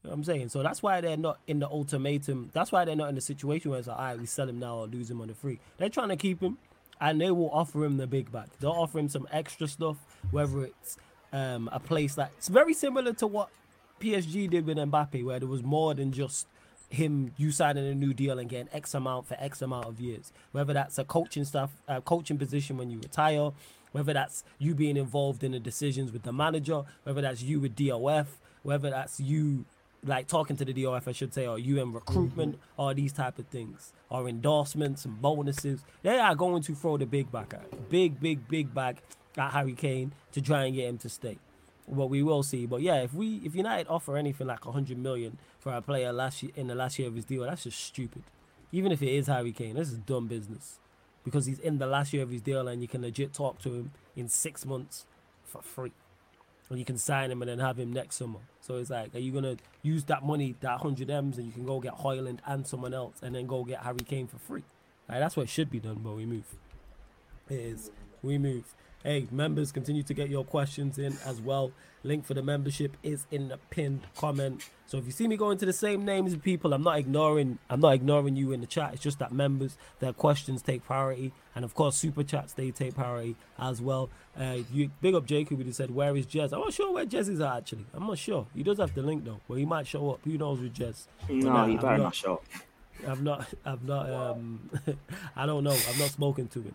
You 0.03 0.11
know 0.11 0.15
I'm 0.15 0.25
saying? 0.25 0.51
So 0.51 0.63
that's 0.63 0.83
why 0.83 1.01
they're 1.01 1.17
not 1.17 1.41
in 1.47 1.59
the 1.59 1.69
ultimatum. 1.69 2.51
That's 2.53 2.71
why 2.71 2.85
they're 2.85 2.97
not 2.97 3.09
in 3.09 3.17
the 3.17 3.21
situation 3.21 3.71
where 3.71 3.81
it's 3.81 3.89
like, 3.89 3.99
all 3.99 4.05
right, 4.05 4.19
we 4.19 4.27
sell 4.27 4.49
him 4.49 4.61
now 4.61 4.77
or 4.77 4.87
lose 4.87 5.11
him 5.11 5.21
on 5.21 5.29
the 5.29 5.35
free. 5.35 5.59
They're 5.79 5.89
trying 5.89 6.11
to 6.11 6.17
keep 6.17 6.41
him 6.41 6.59
and 7.01 7.21
they 7.21 7.31
will 7.31 7.51
offer 7.51 7.85
him 7.85 7.97
the 7.97 8.07
big 8.07 8.31
bag. 8.31 8.49
They'll 8.61 8.71
offer 8.71 8.99
him 8.99 9.09
some 9.09 9.27
extra 9.33 9.67
stuff, 9.67 9.97
whether 10.31 10.65
it's 10.65 10.97
um, 11.33 11.69
a 11.73 11.81
place 11.81 12.15
that 12.15 12.31
it's 12.39 12.49
very 12.49 12.73
similar 12.73 13.13
to 13.15 13.27
what 13.27 13.51
PSG 14.01 14.49
did 14.49 14.67
with 14.67 14.77
Mbappe, 14.79 15.25
where 15.25 15.39
there 15.39 15.49
was 15.49 15.63
more 15.63 15.95
than 15.95 16.13
just 16.13 16.47
him 16.89 17.33
you 17.37 17.51
signing 17.51 17.87
a 17.87 17.95
new 17.95 18.15
deal 18.15 18.39
and 18.39 18.49
getting 18.49 18.69
X 18.73 18.95
amount 18.95 19.27
for 19.27 19.37
X 19.39 19.63
amount 19.63 19.87
of 19.87 20.01
years. 20.01 20.33
Whether 20.53 20.73
that's 20.73 20.99
a 20.99 21.05
coaching 21.05 21.45
stuff, 21.45 21.71
a 21.89 22.01
coaching 22.01 22.39
position 22.39 22.77
when 22.77 22.91
you 22.91 22.99
retire, 22.99 23.51
whether 23.93 24.13
that's 24.13 24.45
you 24.59 24.75
being 24.75 24.97
involved 24.97 25.43
in 25.43 25.53
the 25.53 25.61
decisions 25.61 26.13
with 26.13 26.23
the 26.23 26.33
manager, 26.33 26.83
whether 27.05 27.21
that's 27.21 27.43
you 27.43 27.61
with 27.61 27.75
DOF, 27.75 28.39
whether 28.63 28.91
that's 28.91 29.21
you 29.21 29.65
like 30.05 30.29
talking 30.29 30.57
to 30.57 30.65
the 30.65 30.73
DOF, 30.73 31.09
I 31.09 31.13
should 31.13 31.35
say, 31.35 31.47
or 31.47 31.59
you 31.59 31.81
in 31.81 31.93
recruitment, 31.93 32.57
mm-hmm. 32.57 32.83
or 32.83 32.95
these 32.95 33.13
type 33.13 33.39
of 33.39 33.47
things, 33.47 33.93
or 34.09 34.29
endorsements 34.29 35.05
and 35.05 35.21
bonuses. 35.21 35.85
They 36.03 36.19
are 36.19 36.35
going 36.35 36.63
to 36.65 36.75
throw 36.75 36.97
the 36.97 37.07
big 37.07 37.33
back 37.33 37.55
at 37.55 37.91
big, 37.91 38.21
big, 38.21 38.47
big 38.49 38.73
back 38.73 39.03
at 39.37 39.53
Harry 39.53 39.75
Kane 39.75 40.13
to 40.33 40.41
try 40.41 40.65
and 40.65 40.75
get 40.75 40.89
him 40.89 40.99
to 40.99 41.09
stay. 41.09 41.39
What 41.87 42.11
we 42.11 42.23
will 42.23 42.43
see, 42.43 42.67
but 42.67 42.83
yeah, 42.83 42.97
if 42.97 43.15
we 43.15 43.41
if 43.45 43.55
United 43.55 43.87
offer 43.89 44.17
anything 44.17 44.49
like 44.49 44.65
hundred 44.65 44.99
million 44.99 45.39
for 45.61 45.73
a 45.73 45.81
player 45.81 46.13
last 46.13 46.43
year 46.43 46.53
in 46.57 46.67
the 46.67 46.75
last 46.75 46.99
year 46.99 47.07
of 47.07 47.15
his 47.15 47.25
deal, 47.25 47.45
that's 47.45 47.63
just 47.63 47.79
stupid. 47.79 48.25
Even 48.73 48.91
if 48.91 49.03
it 49.03 49.11
is 49.11 49.29
Harry 49.29 49.53
Kane, 49.53 49.77
this 49.77 49.93
is 49.93 49.99
dumb 49.99 50.27
business 50.27 50.81
because 51.25 51.47
he's 51.47 51.59
in 51.59 51.79
the 51.79 51.87
last 51.87 52.13
year 52.13 52.23
of 52.23 52.31
his 52.31 52.41
deal 52.41 52.67
and 52.69 52.83
you 52.83 52.89
can 52.89 53.03
legit 53.03 53.33
talk 53.33 53.61
to 53.61 53.73
him 53.75 53.93
in 54.15 54.29
six 54.29 54.65
months 54.67 55.07
for 55.45 55.63
free. 55.63 55.93
And 56.69 56.79
you 56.79 56.85
can 56.85 56.99
sign 56.99 57.31
him 57.31 57.43
and 57.43 57.49
then 57.49 57.61
have 57.61 57.79
him 57.79 57.93
next 57.93 58.17
summer. 58.17 58.41
So 58.61 58.77
it's 58.77 58.91
like, 58.91 59.15
are 59.15 59.21
you 59.21 59.31
gonna 59.31 59.57
use 59.83 60.05
that 60.05 60.25
money, 60.25 60.57
that 60.61 60.81
hundred 60.81 61.11
M's, 61.11 61.37
and 61.39 61.47
you 61.47 61.53
can 61.53 61.65
go 61.65 61.79
get 61.79 61.95
Hojlund 61.99 62.41
and 62.45 62.67
someone 62.67 62.95
else, 62.95 63.17
and 63.23 63.35
then 63.35 63.47
go 63.47 63.63
get 63.63 63.83
Harry 63.83 63.99
Kane 63.99 64.27
for 64.27 64.39
free? 64.39 64.65
Like, 65.09 65.21
that's 65.21 65.37
what 65.37 65.49
should 65.49 65.71
be 65.71 65.79
done, 65.79 66.01
but 66.03 66.17
we 66.17 66.27
move. 66.27 66.57
It 67.49 67.61
is 67.61 67.91
we 68.23 68.39
move. 68.39 68.75
Hey, 69.07 69.29
members, 69.31 69.71
continue 69.71 70.03
to 70.03 70.15
get 70.15 70.31
your 70.31 70.45
questions 70.45 70.99
in 70.99 71.17
as 71.25 71.41
well. 71.41 71.71
Link 72.03 72.25
for 72.25 72.35
the 72.35 72.43
membership 72.43 72.97
is 73.05 73.25
in 73.31 73.47
the 73.47 73.57
pinned 73.71 74.01
comment. 74.17 74.69
So 74.89 74.99
if 74.99 75.07
you 75.07 75.13
see 75.13 75.29
me 75.29 75.37
going 75.37 75.59
to 75.59 75.65
the 75.65 75.73
same 75.73 76.05
names 76.05 76.33
of 76.33 76.43
people, 76.43 76.73
I'm 76.73 76.83
not 76.83 76.99
ignoring 76.99 77.61
I'm 77.71 77.79
not 77.79 77.95
ignoring 77.95 78.35
you 78.35 78.51
in 78.51 78.61
the 78.61 78.67
chat. 78.67 78.95
It's 78.95 79.03
just 79.05 79.21
that 79.21 79.31
members, 79.31 79.79
their 80.01 80.13
questions 80.13 80.61
take 80.61 80.85
priority. 80.85 81.33
And 81.55 81.65
of 81.65 81.73
course 81.73 81.95
super 81.95 82.25
chats 82.25 82.53
they 82.55 82.73
take 82.73 82.97
priority 82.97 83.37
as 83.61 83.81
well. 83.81 84.11
Uh 84.37 84.59
you 84.73 84.91
big 85.01 85.15
up 85.15 85.25
Jacob 85.25 85.63
who 85.63 85.71
said, 85.71 85.93
Where 85.95 86.17
is 86.17 86.27
Jez? 86.27 86.53
I'm 86.53 86.59
not 86.59 86.73
sure 86.73 86.93
where 86.93 87.07
Jez 87.07 87.29
is 87.29 87.41
at 87.41 87.59
actually. 87.59 87.87
I'm 87.95 88.09
not 88.09 88.19
sure. 88.19 88.49
He 88.57 88.65
does 88.65 88.79
have 88.79 88.93
the 88.93 89.03
link 89.03 89.25
though. 89.25 89.39
Well 89.47 89.57
he 89.57 89.65
might 89.65 89.87
show 89.87 90.11
up. 90.11 90.21
Who 90.25 90.37
knows 90.37 90.59
with 90.59 90.75
Jez? 90.75 91.07
No, 91.29 91.53
nah, 91.53 91.67
he 91.69 91.77
better 91.77 91.99
not, 91.99 91.99
not 91.99 92.15
show 92.17 92.35
up. 92.35 92.45
I've 93.09 93.23
not 93.23 93.47
I've 93.65 93.85
not 93.85 94.11
um 94.11 94.69
I 95.37 95.47
don't 95.47 95.63
know. 95.63 95.71
I've 95.71 96.01
not 96.01 96.11
spoken 96.11 96.49
to 96.49 96.63
him. 96.63 96.75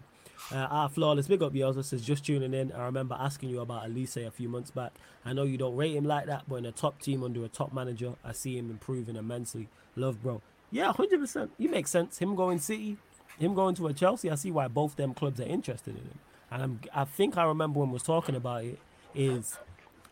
Uh, 0.53 0.67
our 0.69 0.89
flawless 0.89 1.27
big 1.27 1.41
up 1.41 1.55
also 1.63 1.81
says 1.81 2.01
just 2.01 2.25
tuning 2.25 2.53
in. 2.53 2.71
I 2.73 2.85
remember 2.85 3.15
asking 3.17 3.49
you 3.49 3.61
about 3.61 3.89
Olise 3.89 4.25
a 4.25 4.31
few 4.31 4.49
months 4.49 4.69
back. 4.69 4.91
I 5.23 5.31
know 5.33 5.43
you 5.43 5.57
don't 5.57 5.75
rate 5.75 5.95
him 5.95 6.03
like 6.03 6.25
that, 6.25 6.43
but 6.47 6.55
in 6.55 6.65
a 6.65 6.71
top 6.71 7.01
team 7.01 7.23
under 7.23 7.45
a 7.45 7.47
top 7.47 7.73
manager, 7.73 8.15
I 8.23 8.33
see 8.33 8.57
him 8.57 8.69
improving 8.69 9.15
immensely. 9.15 9.69
Love, 9.95 10.21
bro. 10.21 10.41
Yeah, 10.69 10.91
hundred 10.91 11.19
percent. 11.19 11.51
You 11.57 11.69
make 11.69 11.87
sense. 11.87 12.17
Him 12.17 12.35
going 12.35 12.59
City, 12.59 12.97
him 13.39 13.53
going 13.53 13.75
to 13.75 13.87
a 13.87 13.93
Chelsea. 13.93 14.29
I 14.29 14.35
see 14.35 14.51
why 14.51 14.67
both 14.67 14.95
them 14.95 15.13
clubs 15.13 15.39
are 15.39 15.45
interested 15.45 15.95
in 15.95 16.01
him. 16.01 16.19
And 16.49 16.63
I'm, 16.63 16.79
I 16.93 17.05
think 17.05 17.37
I 17.37 17.43
remember 17.43 17.79
when 17.79 17.89
we 17.89 17.93
was 17.93 18.03
talking 18.03 18.35
about 18.35 18.65
it. 18.65 18.79
Is 19.13 19.57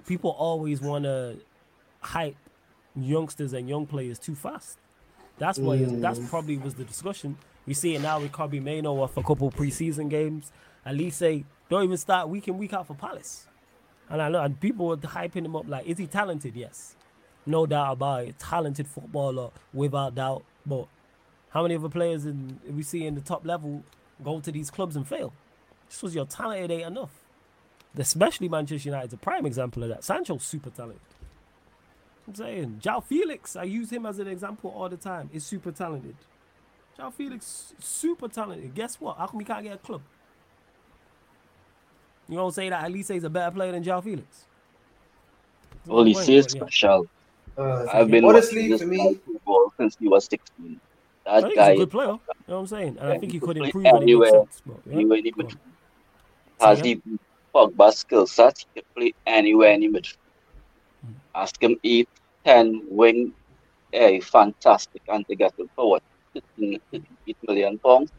people 0.05 0.31
always 0.31 0.81
want 0.81 1.05
to 1.05 1.37
hype 2.01 2.35
youngsters 2.95 3.53
and 3.53 3.67
young 3.67 3.85
players 3.85 4.19
too 4.19 4.35
fast. 4.35 4.77
That's 5.37 5.57
why. 5.59 5.77
Mm. 5.77 6.01
That's 6.01 6.19
probably 6.29 6.57
was 6.57 6.75
the 6.75 6.83
discussion 6.83 7.37
We 7.69 7.75
see 7.75 7.93
it 7.93 8.01
now 8.01 8.19
with 8.19 8.31
Kobbie 8.31 8.59
Mainoo 8.59 8.99
off 8.99 9.15
a 9.15 9.21
couple 9.21 9.51
preseason 9.51 10.09
games. 10.09 10.51
At 10.83 10.95
least 10.95 11.19
say 11.19 11.45
don't 11.69 11.83
even 11.83 11.97
start 11.97 12.27
week 12.27 12.47
in 12.47 12.57
week 12.57 12.73
out 12.73 12.87
for 12.87 12.95
Palace. 12.95 13.45
And 14.09 14.23
I 14.23 14.29
know 14.29 14.41
and 14.41 14.59
people 14.59 14.87
were 14.87 14.97
hyping 14.97 15.45
him 15.45 15.55
up 15.55 15.67
like, 15.67 15.85
is 15.85 15.99
he 15.99 16.07
talented? 16.07 16.55
Yes, 16.55 16.95
no 17.45 17.67
doubt 17.67 17.91
about 17.91 18.23
it. 18.23 18.39
Talented 18.39 18.87
footballer 18.87 19.51
without 19.71 20.15
doubt. 20.15 20.45
But 20.65 20.87
how 21.49 21.61
many 21.61 21.75
other 21.75 21.89
players 21.89 22.25
in 22.25 22.59
we 22.67 22.81
see 22.81 23.05
in 23.05 23.13
the 23.13 23.21
top 23.21 23.45
level 23.45 23.83
go 24.23 24.39
to 24.39 24.51
these 24.51 24.71
clubs 24.71 24.95
and 24.95 25.07
fail? 25.07 25.31
This 25.89 26.01
was 26.01 26.15
your 26.15 26.25
talent, 26.25 26.71
it 26.71 26.73
ain't 26.73 26.87
enough. 26.87 27.23
Especially 27.95 28.49
Manchester 28.49 28.89
United 28.89 29.09
is 29.09 29.13
a 29.13 29.17
prime 29.17 29.45
example 29.45 29.83
of 29.83 29.89
that. 29.89 30.03
Sancho's 30.03 30.43
super 30.43 30.71
talented. 30.71 31.01
I'm 32.27 32.33
saying 32.33 32.79
João 32.81 33.03
Felix, 33.03 33.55
I 33.55 33.65
use 33.65 33.91
him 33.91 34.07
as 34.07 34.17
an 34.17 34.27
example 34.27 34.73
all 34.75 34.89
the 34.89 34.97
time. 34.97 35.29
Is 35.31 35.45
super 35.45 35.71
talented. 35.71 36.15
João 36.99 37.13
Felix, 37.13 37.73
super 37.79 38.27
talented. 38.27 38.73
Guess 38.75 38.99
what? 38.99 39.17
How 39.17 39.27
come 39.27 39.39
he 39.39 39.45
can't 39.45 39.63
get 39.63 39.75
a 39.75 39.77
club? 39.77 40.01
You 42.27 42.35
don't 42.35 42.53
say 42.53 42.69
that 42.69 42.83
Olise 42.85 43.15
is 43.15 43.23
a 43.23 43.29
better 43.29 43.51
player 43.51 43.71
than 43.71 43.83
João 43.83 44.03
Felix. 44.03 44.45
Well, 45.85 46.03
he 46.03 46.13
says 46.13 46.45
special. 46.51 47.07
Uh, 47.57 47.85
I've 47.91 48.11
been 48.11 48.25
honestly 48.25 48.77
for 48.77 48.85
me 48.85 49.19
since 49.77 49.97
he 49.99 50.07
was 50.07 50.25
16. 50.25 50.79
That 51.25 51.55
guy, 51.55 51.71
he's 51.71 51.79
a 51.79 51.83
good 51.83 51.91
player. 51.91 52.07
You 52.07 52.19
know 52.47 52.55
what 52.55 52.57
I'm 52.57 52.67
saying? 52.67 52.97
And 52.99 53.13
I 53.13 53.17
think 53.17 53.31
he 53.31 53.39
could 53.39 53.57
improve 53.57 53.85
anywhere. 53.85 54.31
Sense, 54.31 54.61
but, 54.65 54.77
yeah. 54.85 54.93
anywhere 54.93 55.17
in 55.19 55.23
the 55.23 55.55
Has 56.59 56.79
he 56.81 57.01
Pogba 57.55 57.93
skill 57.93 58.27
set? 58.27 58.59
He 58.59 58.81
can 58.81 58.89
play 58.95 59.13
anywhere 59.25 59.71
in 59.71 59.81
the 59.81 59.87
midfield. 59.87 60.17
Hmm. 61.05 61.13
Ask 61.35 61.61
him 61.61 61.77
8, 61.83 62.09
10 62.45 62.83
wing, 62.89 63.33
a 63.93 64.19
fantastic 64.19 65.01
and 65.07 65.27
to 65.27 65.35
get 65.35 65.53
it 65.57 65.69
forward. 65.75 66.01
8 66.35 67.37
million 67.47 67.77
pounds. 67.79 68.11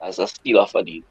That's 0.00 0.18
a 0.18 0.26
steal 0.26 0.66
for 0.66 0.82
the 0.82 1.02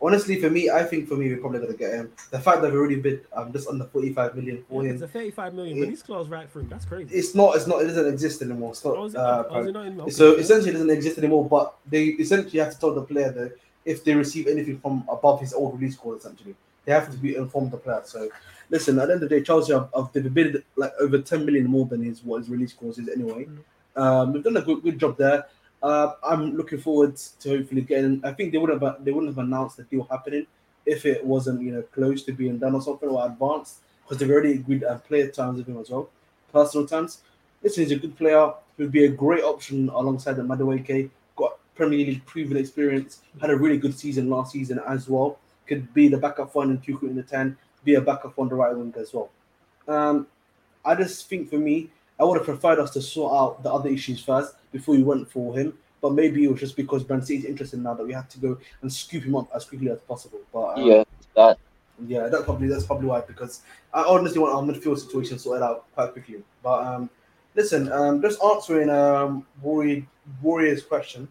honestly, 0.00 0.40
for 0.40 0.50
me, 0.50 0.70
I 0.70 0.82
think 0.84 1.08
for 1.08 1.16
me, 1.16 1.28
we're 1.28 1.38
probably 1.38 1.60
gonna 1.60 1.74
get 1.74 1.92
him. 1.92 2.12
The 2.30 2.38
fact 2.38 2.62
that 2.62 2.72
we 2.72 2.78
already 2.78 2.96
bid 2.96 3.26
um, 3.32 3.52
just 3.52 3.68
under 3.68 3.84
forty-five 3.84 4.34
million 4.34 4.64
for 4.68 4.82
yeah, 4.82 4.90
him. 4.90 4.94
It's 4.96 5.04
a 5.04 5.08
thirty-five 5.08 5.54
million, 5.54 5.78
it, 5.78 5.80
but 5.80 5.88
he's 5.88 6.02
clause 6.02 6.28
right 6.28 6.50
through. 6.50 6.64
That's 6.64 6.84
crazy. 6.84 7.14
It's 7.14 7.34
not. 7.34 7.56
It's 7.56 7.66
not. 7.66 7.82
It 7.82 7.86
doesn't 7.86 8.12
exist 8.12 8.42
anymore. 8.42 8.70
It's 8.70 8.84
not. 8.84 8.96
Oh, 8.96 9.04
it, 9.06 9.16
uh, 9.16 9.44
oh, 9.50 9.62
not 9.62 9.86
in, 9.86 10.00
okay. 10.00 10.10
So 10.10 10.34
essentially, 10.34 10.70
it 10.70 10.74
doesn't 10.74 10.90
exist 10.90 11.18
anymore. 11.18 11.48
But 11.48 11.76
they 11.86 12.04
essentially 12.04 12.60
have 12.60 12.72
to 12.72 12.78
tell 12.78 12.94
the 12.94 13.02
player 13.02 13.30
that 13.32 13.56
if 13.84 14.04
they 14.04 14.14
receive 14.14 14.46
anything 14.46 14.78
from 14.80 15.04
above 15.08 15.40
his 15.40 15.52
old 15.52 15.78
release 15.78 15.96
clause, 15.96 16.20
essentially, 16.20 16.54
they 16.84 16.92
have 16.92 17.10
to 17.10 17.16
be 17.16 17.36
informed 17.36 17.70
the 17.70 17.78
player. 17.78 18.02
So. 18.04 18.28
Listen, 18.68 18.98
at 18.98 19.06
the 19.06 19.12
end 19.14 19.22
of 19.22 19.28
the 19.28 19.36
day, 19.36 19.44
Chelsea 19.44 19.72
have, 19.72 19.88
have 19.94 20.12
they've 20.12 20.34
bid 20.34 20.64
like 20.74 20.90
over 20.98 21.20
10 21.20 21.46
million 21.46 21.66
more 21.68 21.86
than 21.86 22.02
his 22.02 22.24
what 22.24 22.38
his 22.38 22.48
release 22.48 22.72
clause 22.72 22.98
is 22.98 23.08
anyway. 23.08 23.44
Mm. 23.44 23.58
Um, 23.96 24.32
we've 24.32 24.44
done 24.44 24.56
a 24.56 24.62
good, 24.62 24.82
good 24.82 24.98
job 24.98 25.16
there. 25.16 25.46
Uh, 25.82 26.12
I'm 26.22 26.56
looking 26.56 26.78
forward 26.78 27.16
to 27.16 27.48
hopefully 27.48 27.82
getting. 27.82 28.20
I 28.24 28.32
think 28.32 28.52
they 28.52 28.58
would 28.58 28.70
have 28.70 29.04
they 29.04 29.12
wouldn't 29.12 29.34
have 29.34 29.44
announced 29.44 29.76
the 29.76 29.84
deal 29.84 30.06
happening 30.10 30.46
if 30.84 31.04
it 31.04 31.24
wasn't 31.24 31.60
you 31.62 31.72
know 31.72 31.82
close 31.82 32.22
to 32.24 32.32
being 32.32 32.58
done 32.58 32.74
or 32.74 32.80
something 32.80 33.08
or 33.08 33.26
advanced 33.26 33.80
because 34.02 34.18
they've 34.18 34.30
already 34.30 34.52
agreed 34.52 34.84
and 34.84 35.02
player 35.04 35.28
terms 35.28 35.58
with 35.58 35.68
him 35.68 35.78
as 35.78 35.90
well, 35.90 36.08
personal 36.52 36.86
terms. 36.86 37.22
Listen, 37.62 37.84
he's 37.84 37.92
a 37.92 37.96
good 37.96 38.16
player. 38.16 38.52
Who 38.76 38.84
would 38.84 38.92
be 38.92 39.04
a 39.04 39.08
great 39.08 39.42
option 39.42 39.88
alongside 39.88 40.34
the 40.34 40.42
Madueke. 40.42 41.10
Got 41.34 41.58
Premier 41.74 42.06
League 42.06 42.24
proven 42.26 42.56
experience. 42.56 43.22
Had 43.40 43.50
a 43.50 43.56
really 43.56 43.78
good 43.78 43.98
season 43.98 44.28
last 44.30 44.52
season 44.52 44.80
as 44.86 45.08
well. 45.08 45.38
Could 45.66 45.92
be 45.94 46.08
the 46.08 46.18
backup 46.18 46.54
one 46.54 46.70
in 46.70 46.78
Tuchel 46.78 47.08
in 47.08 47.16
the 47.16 47.22
ten. 47.22 47.56
Be 47.84 47.94
a 47.94 48.00
backup 48.00 48.38
on 48.38 48.48
the 48.48 48.54
right 48.54 48.76
wing 48.76 48.94
as 48.98 49.12
well. 49.12 49.30
Um, 49.88 50.26
I 50.84 50.94
just 50.94 51.28
think 51.28 51.50
for 51.50 51.58
me, 51.58 51.90
I 52.18 52.24
would 52.24 52.38
have 52.38 52.46
preferred 52.46 52.78
us 52.78 52.90
to 52.92 53.02
sort 53.02 53.32
out 53.32 53.62
the 53.62 53.72
other 53.72 53.90
issues 53.90 54.22
first 54.22 54.54
before 54.72 54.94
we 54.94 55.02
went 55.02 55.30
for 55.30 55.56
him. 55.56 55.74
But 56.00 56.12
maybe 56.12 56.44
it 56.44 56.50
was 56.50 56.60
just 56.60 56.76
because 56.76 57.08
Man 57.08 57.22
City's 57.22 57.44
interested 57.44 57.80
now 57.80 57.94
that 57.94 58.06
we 58.06 58.12
have 58.12 58.28
to 58.28 58.38
go 58.38 58.58
and 58.82 58.92
scoop 58.92 59.24
him 59.24 59.34
up 59.34 59.48
as 59.54 59.64
quickly 59.64 59.90
as 59.90 59.98
possible. 60.00 60.40
But 60.52 60.78
um, 60.78 60.86
yeah, 60.86 61.04
that 61.34 61.58
yeah, 62.06 62.28
that's 62.28 62.44
probably 62.44 62.68
that's 62.68 62.84
probably 62.84 63.06
why 63.06 63.22
because 63.22 63.62
I 63.92 64.02
honestly 64.02 64.38
want 64.38 64.54
our 64.54 64.62
midfield 64.62 64.98
situation 64.98 65.38
sorted 65.38 65.62
out 65.62 65.86
quite 65.94 66.12
quickly. 66.12 66.42
But 66.62 66.86
um, 66.86 67.10
listen, 67.54 67.90
um, 67.90 68.20
just 68.20 68.42
answering 68.42 68.90
um 68.90 69.46
Warrior, 69.62 70.06
Warrior's 70.42 70.82
question 70.82 71.28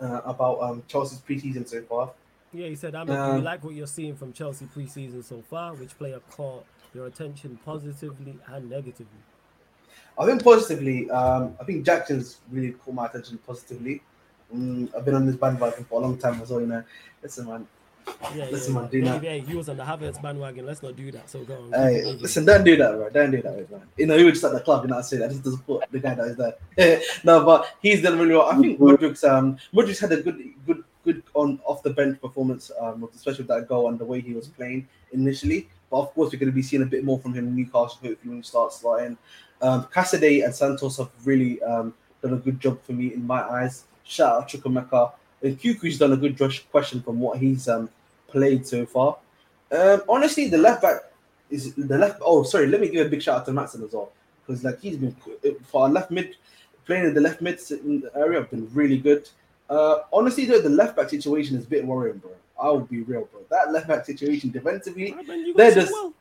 uh, 0.00 0.20
about 0.24 0.60
um 0.60 0.82
Chelsea's 0.86 1.20
preseason 1.26 1.66
so 1.66 1.82
far. 1.82 2.10
Yeah, 2.52 2.68
he 2.68 2.74
said, 2.76 2.94
"I 2.94 3.04
mean, 3.04 3.16
um, 3.16 3.38
you 3.38 3.42
like 3.42 3.64
what 3.64 3.74
you're 3.74 3.86
seeing 3.86 4.14
from 4.14 4.32
Chelsea 4.32 4.66
preseason 4.66 5.24
so 5.24 5.42
far. 5.42 5.74
Which 5.74 5.96
player 5.98 6.20
caught 6.30 6.64
your 6.94 7.06
attention 7.06 7.58
positively 7.64 8.38
and 8.46 8.70
negatively?" 8.70 9.06
I 10.18 10.26
think 10.26 10.44
positively, 10.44 11.10
um, 11.10 11.56
I 11.60 11.64
think 11.64 11.84
Jackson's 11.84 12.38
really 12.50 12.72
caught 12.72 12.94
my 12.94 13.06
attention 13.06 13.38
positively. 13.46 14.00
Mm, 14.54 14.94
I've 14.96 15.04
been 15.04 15.14
on 15.14 15.26
this 15.26 15.36
bandwagon 15.36 15.84
for 15.84 16.00
a 16.00 16.02
long 16.04 16.18
time 16.18 16.40
as 16.40 16.50
well, 16.50 16.60
you 16.60 16.66
know. 16.66 16.84
Listen, 17.22 17.46
man. 17.46 17.66
Yeah, 18.34 18.46
listen, 18.50 18.74
yeah, 18.74 18.80
man, 18.80 18.90
do 18.90 18.98
yeah. 18.98 19.18
Hey, 19.18 19.40
he 19.40 19.56
was 19.56 19.68
on 19.68 19.76
the 19.76 19.82
Havertz 19.82 20.20
bandwagon. 20.20 20.66
Let's 20.66 20.82
not 20.82 20.94
do 20.94 21.10
that. 21.12 21.28
So 21.28 21.42
go 21.42 21.54
on. 21.54 21.72
Hey, 21.72 22.04
listen, 22.04 22.44
don't 22.44 22.62
do 22.62 22.76
that, 22.76 22.92
bro. 22.92 23.08
Don't 23.10 23.30
do 23.30 23.42
that, 23.42 23.70
man. 23.70 23.82
You 23.96 24.06
know, 24.06 24.18
he 24.18 24.24
was 24.24 24.34
just 24.34 24.44
at 24.44 24.52
the 24.52 24.60
club, 24.60 24.84
you 24.84 24.90
know, 24.90 24.98
I 24.98 25.00
say 25.00 25.16
that 25.16 25.30
just 25.30 25.44
to 25.44 25.52
support 25.52 25.84
the 25.90 25.98
guy 25.98 26.14
that 26.14 26.26
is 26.26 26.36
there. 26.36 27.00
no, 27.24 27.44
but 27.44 27.74
he's 27.80 28.02
done 28.02 28.18
really 28.18 28.34
well. 28.34 28.50
I 28.50 28.56
think 28.58 28.78
Mudryk's 28.78 29.24
um 29.24 29.56
Mudryk's 29.72 30.00
had 30.00 30.12
a 30.12 30.22
good 30.22 30.38
good 30.66 30.84
good 31.04 31.22
on 31.34 31.60
off 31.64 31.82
the 31.82 31.90
bench 31.90 32.20
performance, 32.20 32.70
um, 32.80 33.08
especially 33.14 33.42
with 33.42 33.48
that 33.48 33.68
goal 33.68 33.88
and 33.88 33.98
the 33.98 34.04
way 34.04 34.20
he 34.20 34.34
was 34.34 34.48
playing 34.48 34.86
initially. 35.12 35.68
But 35.90 35.98
of 35.98 36.14
course, 36.14 36.32
we're 36.32 36.38
going 36.38 36.50
to 36.50 36.54
be 36.54 36.62
seeing 36.62 36.82
a 36.82 36.86
bit 36.86 37.04
more 37.04 37.18
from 37.18 37.34
him 37.34 37.46
in 37.48 37.56
Newcastle 37.56 37.98
hopefully 38.02 38.18
when 38.24 38.36
he 38.38 38.42
starts 38.42 38.76
starting. 38.76 39.16
Um, 39.64 39.84
Casadei 39.84 40.44
and 40.44 40.54
Santos 40.54 40.98
have 40.98 41.08
really 41.24 41.62
um, 41.62 41.94
done 42.22 42.34
a 42.34 42.36
good 42.36 42.60
job 42.60 42.82
for 42.82 42.92
me 42.92 43.14
in 43.14 43.26
my 43.26 43.42
eyes. 43.42 43.84
Shout 44.04 44.42
out 44.42 44.48
Chukwuemeka. 44.48 45.12
And 45.42 45.58
Cuckoo's 45.58 45.98
done 45.98 46.12
a 46.12 46.18
good 46.18 46.38
question 46.70 47.00
from 47.02 47.18
what 47.18 47.38
he's 47.38 47.66
um, 47.66 47.88
played 48.28 48.66
so 48.66 48.84
far. 48.84 49.16
Um, 49.72 50.02
honestly, 50.06 50.48
the 50.48 50.58
left 50.58 50.82
back 50.82 50.96
is 51.50 51.74
the 51.74 51.96
left. 51.96 52.20
Oh, 52.22 52.42
sorry. 52.42 52.66
Let 52.66 52.82
me 52.82 52.88
give 52.88 53.06
a 53.06 53.08
big 53.08 53.22
shout 53.22 53.40
out 53.40 53.46
to 53.46 53.52
Maatsen 53.52 53.86
as 53.86 53.92
well 53.92 54.12
because 54.46 54.62
like 54.62 54.80
he's 54.80 54.98
been 54.98 55.16
for 55.64 55.84
our 55.84 55.88
left 55.88 56.10
mid 56.10 56.36
playing 56.84 57.06
in 57.06 57.14
the 57.14 57.20
left 57.22 57.40
mid 57.40 57.58
area. 58.14 58.40
Have 58.40 58.50
been 58.50 58.68
really 58.74 58.98
good. 58.98 59.28
Uh, 59.70 60.00
honestly, 60.12 60.44
though, 60.44 60.60
the 60.60 60.68
left 60.68 60.94
back 60.94 61.08
situation 61.08 61.56
is 61.56 61.64
a 61.64 61.68
bit 61.68 61.86
worrying, 61.86 62.18
bro. 62.18 62.32
I 62.62 62.68
will 62.68 62.80
be 62.80 63.00
real, 63.00 63.24
bro. 63.32 63.40
That 63.50 63.72
left 63.72 63.88
back 63.88 64.04
situation 64.04 64.50
defensively, 64.50 65.16
they're 65.56 65.74
just 65.74 65.90
well. 65.90 66.12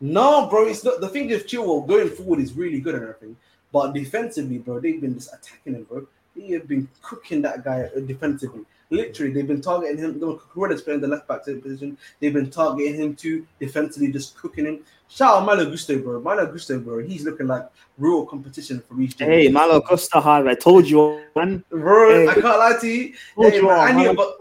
No, 0.00 0.46
bro, 0.48 0.66
it's 0.66 0.82
not. 0.82 1.00
The 1.00 1.08
thing 1.08 1.30
is, 1.30 1.44
Chilwell 1.44 1.86
going 1.86 2.08
forward 2.08 2.40
is 2.40 2.54
really 2.54 2.80
good 2.80 2.94
and 2.94 3.04
everything, 3.04 3.36
but 3.72 3.92
defensively, 3.92 4.58
bro, 4.58 4.80
they've 4.80 5.00
been 5.00 5.14
just 5.14 5.32
attacking 5.32 5.74
him, 5.74 5.84
bro. 5.84 6.06
They 6.34 6.54
have 6.54 6.66
been 6.66 6.88
cooking 7.02 7.42
that 7.42 7.64
guy 7.64 7.82
uh, 7.94 8.00
defensively. 8.00 8.62
Literally, 8.88 9.32
they've 9.32 9.46
been 9.46 9.60
targeting 9.60 9.98
him. 9.98 10.18
Cucurella's 10.18 10.82
playing 10.82 11.00
the 11.00 11.06
left 11.06 11.28
back 11.28 11.44
position. 11.44 11.96
They've 12.18 12.32
been 12.32 12.50
targeting 12.50 12.96
him 12.96 13.14
too 13.14 13.46
defensively, 13.60 14.10
just 14.10 14.36
cooking 14.36 14.66
him. 14.66 14.80
Shout 15.08 15.36
out 15.36 15.46
Malo 15.46 15.70
Gusto, 15.70 15.98
bro. 15.98 16.20
Malo 16.20 16.46
Gusto, 16.46 16.78
bro. 16.78 16.98
He's 16.98 17.24
looking 17.24 17.46
like 17.46 17.68
real 17.98 18.24
competition 18.26 18.82
for 18.88 19.00
each. 19.00 19.14
Hey, 19.18 19.48
Malo 19.48 19.80
Gusto, 19.80 20.20
I 20.20 20.54
told 20.54 20.88
you, 20.88 21.20
man. 21.36 21.62
Bro, 21.68 22.10
hey. 22.10 22.28
I 22.28 22.34
can't 22.34 22.44
lie 22.44 22.76
to 22.80 22.88
you. 22.88 23.14
Hey, 23.36 23.56
you 23.56 23.66
man, 23.66 23.80
I 23.80 23.92
knew, 23.92 24.14
but 24.14 24.38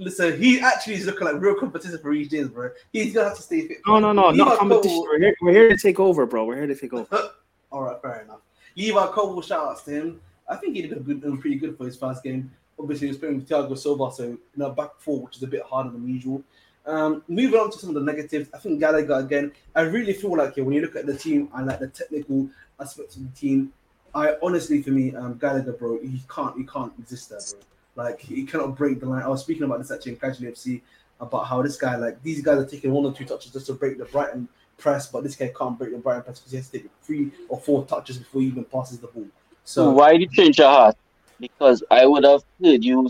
Listen, 0.00 0.40
he 0.40 0.58
actually 0.60 0.94
is 0.94 1.04
looking 1.04 1.26
like 1.26 1.38
real 1.42 1.54
competition 1.54 1.98
for 1.98 2.08
Reece 2.08 2.28
James, 2.28 2.48
bro. 2.48 2.70
He's 2.90 3.12
gonna 3.12 3.28
have 3.28 3.36
to 3.36 3.42
stay 3.42 3.68
fit. 3.68 3.78
No, 3.86 3.98
no, 3.98 4.12
no, 4.12 4.30
not 4.30 4.58
competition. 4.58 5.04
We're 5.06 5.18
here, 5.18 5.36
we're 5.42 5.52
here 5.52 5.68
to 5.68 5.76
take 5.76 6.00
over, 6.00 6.24
bro. 6.24 6.46
We're 6.46 6.56
here 6.56 6.66
to 6.68 6.74
take 6.74 6.94
over. 6.94 7.30
All 7.70 7.82
right, 7.82 8.00
fair 8.00 8.22
enough. 8.22 8.40
Levi 8.76 9.06
Colwill, 9.08 9.42
shout 9.42 9.62
outs 9.62 9.82
to 9.82 9.90
him. 9.90 10.20
I 10.48 10.56
think 10.56 10.74
he 10.74 10.82
did 10.82 10.92
a 10.92 11.00
good, 11.00 11.20
pretty 11.40 11.56
good 11.56 11.76
for 11.76 11.84
his 11.84 11.98
first 11.98 12.22
game. 12.22 12.50
Obviously, 12.78 13.08
he 13.08 13.10
was 13.10 13.18
playing 13.18 13.36
with 13.36 13.48
Thiago 13.48 13.76
Silva, 13.76 14.10
so 14.10 14.22
you 14.24 14.38
know, 14.56 14.70
back 14.70 14.92
four, 14.96 15.20
which 15.20 15.36
is 15.36 15.42
a 15.42 15.46
bit 15.46 15.62
harder 15.64 15.90
than 15.90 16.08
usual. 16.08 16.42
Um, 16.86 17.22
moving 17.28 17.60
on 17.60 17.70
to 17.70 17.78
some 17.78 17.90
of 17.90 17.94
the 17.94 18.00
negatives, 18.00 18.48
I 18.54 18.58
think 18.58 18.80
Gallagher 18.80 19.12
again. 19.12 19.52
I 19.76 19.82
really 19.82 20.14
feel 20.14 20.34
like 20.34 20.56
yeah, 20.56 20.64
when 20.64 20.72
you 20.72 20.80
look 20.80 20.96
at 20.96 21.04
the 21.04 21.14
team 21.14 21.50
and 21.54 21.66
like 21.66 21.78
the 21.78 21.88
technical 21.88 22.48
aspects 22.80 23.16
of 23.16 23.30
the 23.30 23.38
team, 23.38 23.70
I 24.14 24.36
honestly, 24.42 24.80
for 24.80 24.92
me, 24.92 25.14
um, 25.14 25.36
Gallagher, 25.36 25.72
bro, 25.72 26.00
he 26.00 26.22
can't, 26.34 26.56
he 26.56 26.64
can't 26.64 26.92
exist 26.98 27.28
there, 27.28 27.38
bro. 27.38 27.60
Like 27.96 28.20
he 28.20 28.44
cannot 28.44 28.76
break 28.76 29.00
the 29.00 29.06
line. 29.06 29.22
I 29.22 29.28
was 29.28 29.42
speaking 29.42 29.64
about 29.64 29.78
this 29.78 29.90
actually 29.90 30.12
in 30.12 30.18
Casual 30.18 30.50
FC 30.50 30.80
about 31.20 31.46
how 31.46 31.62
this 31.62 31.76
guy, 31.76 31.96
like 31.96 32.22
these 32.22 32.42
guys 32.42 32.58
are 32.58 32.66
taking 32.66 32.92
one 32.92 33.04
or 33.04 33.12
two 33.12 33.24
touches 33.24 33.52
just 33.52 33.66
to 33.66 33.74
break 33.74 33.98
the 33.98 34.06
Brighton 34.06 34.48
press, 34.78 35.06
but 35.06 35.22
this 35.22 35.36
guy 35.36 35.52
can't 35.56 35.78
break 35.78 35.92
the 35.92 35.98
Brighton 35.98 36.22
press 36.22 36.38
because 36.38 36.52
he 36.52 36.56
has 36.56 36.68
to 36.68 36.78
take 36.78 36.90
three 37.02 37.30
or 37.48 37.58
four 37.58 37.84
touches 37.84 38.18
before 38.18 38.40
he 38.40 38.48
even 38.48 38.64
passes 38.64 38.98
the 38.98 39.06
ball. 39.06 39.26
So 39.64 39.90
why 39.90 40.12
did 40.12 40.22
you 40.22 40.28
change 40.28 40.58
your 40.58 40.68
heart? 40.68 40.96
Because 41.38 41.82
I 41.90 42.06
would 42.06 42.24
have 42.24 42.42
heard 42.62 42.82
you 42.84 43.08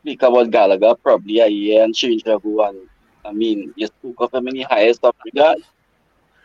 speak 0.00 0.22
about 0.22 0.50
Gallagher 0.50 0.94
probably 0.96 1.40
a 1.40 1.48
year 1.48 1.82
and 1.82 1.94
change 1.94 2.24
your 2.24 2.40
And 2.68 2.88
I 3.24 3.32
mean, 3.32 3.72
you 3.76 3.86
spoke 3.86 4.16
of 4.20 4.34
him 4.34 4.48
in 4.48 4.54
the 4.54 4.62
highest 4.62 5.02
of 5.02 5.14
regard. 5.24 5.58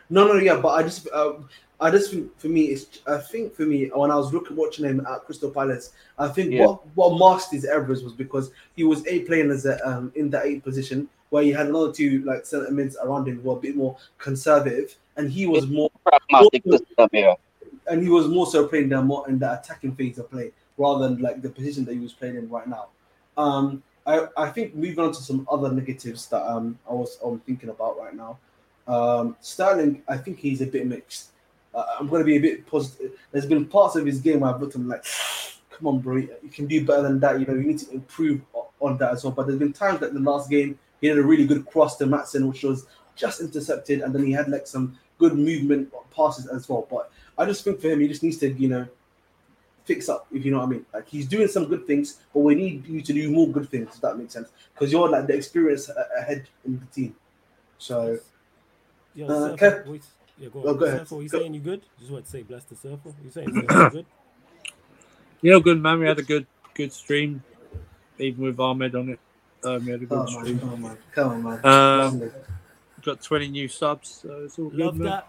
No, 0.08 0.26
no, 0.26 0.34
yeah, 0.34 0.56
but 0.56 0.68
I 0.68 0.82
just 0.82 1.08
uh, 1.12 1.34
I 1.80 1.90
just 1.90 2.10
think 2.10 2.38
for 2.38 2.48
me, 2.48 2.64
it's 2.66 3.00
I 3.06 3.18
think 3.18 3.54
for 3.54 3.62
me 3.62 3.88
when 3.88 4.10
I 4.10 4.16
was 4.16 4.32
looking 4.32 4.56
watching 4.56 4.84
him 4.84 5.04
at 5.06 5.24
Crystal 5.24 5.50
Palace, 5.50 5.92
I 6.18 6.28
think 6.28 6.52
yeah. 6.52 6.66
what 6.66 6.86
what 6.94 7.18
masked 7.18 7.52
his 7.52 7.64
errors 7.64 8.02
was 8.02 8.12
because 8.12 8.50
he 8.76 8.84
was 8.84 9.06
a 9.06 9.20
playing 9.20 9.50
as 9.50 9.64
a 9.64 9.86
um 9.88 10.12
in 10.14 10.28
that 10.30 10.46
eight 10.46 10.62
position 10.62 11.08
where 11.30 11.42
he 11.42 11.50
had 11.50 11.68
another 11.68 11.92
two 11.92 12.22
like 12.24 12.44
centre 12.44 12.70
mids 12.70 12.96
around 13.02 13.26
him 13.26 13.40
who 13.40 13.50
were 13.50 13.56
a 13.56 13.60
bit 13.60 13.76
more 13.76 13.96
conservative, 14.18 14.94
and 15.16 15.30
he 15.30 15.46
was 15.46 15.66
more 15.68 15.90
pragmatic 16.04 16.66
more, 16.66 17.36
and 17.88 18.02
he 18.02 18.08
was 18.08 18.28
more 18.28 18.46
so 18.46 18.66
playing 18.66 18.90
them 18.90 19.06
more 19.06 19.26
in 19.28 19.38
the 19.38 19.58
attacking 19.58 19.94
phase 19.94 20.18
of 20.18 20.30
play. 20.30 20.52
rather 20.76 21.08
than 21.08 21.20
like 21.22 21.40
the 21.42 21.48
position 21.48 21.84
that 21.84 21.94
he 21.94 22.00
was 22.00 22.12
playing 22.12 22.36
in 22.36 22.48
right 22.48 22.66
now. 22.66 22.88
Um, 23.36 23.82
I, 24.06 24.26
I 24.36 24.50
think 24.50 24.74
moving 24.74 24.98
on 24.98 25.12
to 25.12 25.22
some 25.22 25.46
other 25.50 25.70
negatives 25.70 26.26
that 26.28 26.42
um 26.42 26.78
I 26.88 26.92
was 26.92 27.18
I'm 27.24 27.38
thinking 27.40 27.70
about 27.70 27.98
right 27.98 28.14
now. 28.14 28.38
Um, 28.88 29.36
Sterling, 29.40 30.02
I 30.08 30.16
think 30.16 30.38
he's 30.38 30.60
a 30.62 30.66
bit 30.66 30.86
mixed. 30.86 31.30
Uh, 31.74 31.84
I'm 31.98 32.08
going 32.08 32.20
to 32.20 32.26
be 32.26 32.36
a 32.36 32.40
bit 32.40 32.66
positive. 32.66 33.12
There's 33.30 33.46
been 33.46 33.66
parts 33.66 33.96
of 33.96 34.04
his 34.04 34.20
game 34.20 34.40
where 34.40 34.52
I've 34.52 34.60
looked 34.60 34.74
at 34.74 34.80
him 34.80 34.88
like, 34.88 35.04
come 35.70 35.86
on, 35.86 36.00
bro, 36.00 36.16
you 36.16 36.50
can 36.52 36.66
do 36.66 36.84
better 36.84 37.02
than 37.02 37.20
that. 37.20 37.38
You 37.38 37.46
know, 37.46 37.54
you 37.54 37.62
need 37.62 37.78
to 37.80 37.90
improve 37.92 38.40
on 38.80 38.96
that 38.98 39.12
as 39.12 39.24
well. 39.24 39.32
But 39.32 39.46
there's 39.46 39.58
been 39.58 39.72
times 39.72 40.00
like 40.00 40.12
the 40.12 40.20
last 40.20 40.50
game, 40.50 40.78
he 41.00 41.06
had 41.06 41.18
a 41.18 41.22
really 41.22 41.46
good 41.46 41.66
cross 41.66 41.96
to 41.98 42.04
Maatsen, 42.04 42.48
which 42.48 42.62
was 42.62 42.86
just 43.16 43.40
intercepted, 43.40 44.00
and 44.00 44.14
then 44.14 44.24
he 44.24 44.32
had 44.32 44.48
like 44.48 44.66
some 44.66 44.98
good 45.18 45.34
movement 45.34 45.92
passes 46.14 46.46
as 46.46 46.68
well. 46.68 46.86
But 46.90 47.10
I 47.38 47.44
just 47.44 47.64
think 47.64 47.80
for 47.80 47.88
him, 47.88 48.00
he 48.00 48.08
just 48.08 48.22
needs 48.22 48.38
to, 48.38 48.52
you 48.52 48.68
know, 48.68 48.86
fix 49.84 50.08
up, 50.08 50.26
if 50.32 50.44
you 50.44 50.50
know 50.50 50.58
what 50.58 50.66
I 50.66 50.70
mean. 50.70 50.86
Like 50.92 51.08
he's 51.08 51.26
doing 51.26 51.48
some 51.48 51.66
good 51.66 51.86
things, 51.86 52.20
but 52.32 52.40
we 52.40 52.54
need 52.54 52.86
you 52.86 53.00
to 53.00 53.12
do 53.12 53.30
more 53.30 53.48
good 53.48 53.68
things, 53.68 53.94
if 53.94 54.00
that 54.02 54.18
makes 54.18 54.32
sense. 54.32 54.48
Because 54.74 54.92
you're 54.92 55.08
like 55.08 55.26
the 55.26 55.34
experience 55.34 55.90
ahead 56.18 56.46
in 56.64 56.78
the 56.78 56.86
team. 56.86 57.16
So, 57.78 58.18
yeah, 59.14 59.26
uh, 59.26 59.56
Kev, 59.56 60.00
yeah, 60.40 60.48
go, 60.48 60.62
oh, 60.64 60.74
go 60.74 60.86
ahead. 60.86 61.00
Surfer, 61.00 61.22
you 61.22 61.28
go. 61.28 61.38
saying 61.38 61.54
you 61.54 61.60
good? 61.60 61.82
Just 61.98 62.10
want 62.10 62.24
to 62.24 62.30
say 62.30 62.42
bless 62.42 62.64
the 62.64 62.74
surfer. 62.74 63.12
You 63.22 63.30
saying 63.30 63.54
you 63.54 63.62
good? 63.62 64.06
Yeah, 65.42 65.58
good 65.58 65.80
man. 65.80 66.00
We 66.00 66.06
had 66.06 66.18
a 66.18 66.22
good 66.22 66.46
good 66.74 66.92
stream, 66.92 67.42
even 68.18 68.44
with 68.44 68.60
Ahmed 68.60 68.94
on 68.94 69.08
it. 69.08 69.18
Um, 69.64 69.86
we 69.86 69.92
had 69.92 70.02
a 70.02 70.04
good 70.04 70.18
oh, 70.18 70.26
stream. 70.26 70.58
Man, 70.58 70.60
come 70.60 70.70
on, 70.70 70.82
man. 70.82 70.98
Come 71.14 71.28
on, 71.30 71.42
man. 71.42 71.64
Um, 71.64 72.32
got 73.02 73.22
20 73.22 73.48
new 73.48 73.66
subs, 73.66 74.20
so 74.20 74.42
it's 74.44 74.58
all 74.58 74.68
good. 74.68 74.78
Love 74.78 74.96
man. 74.96 75.22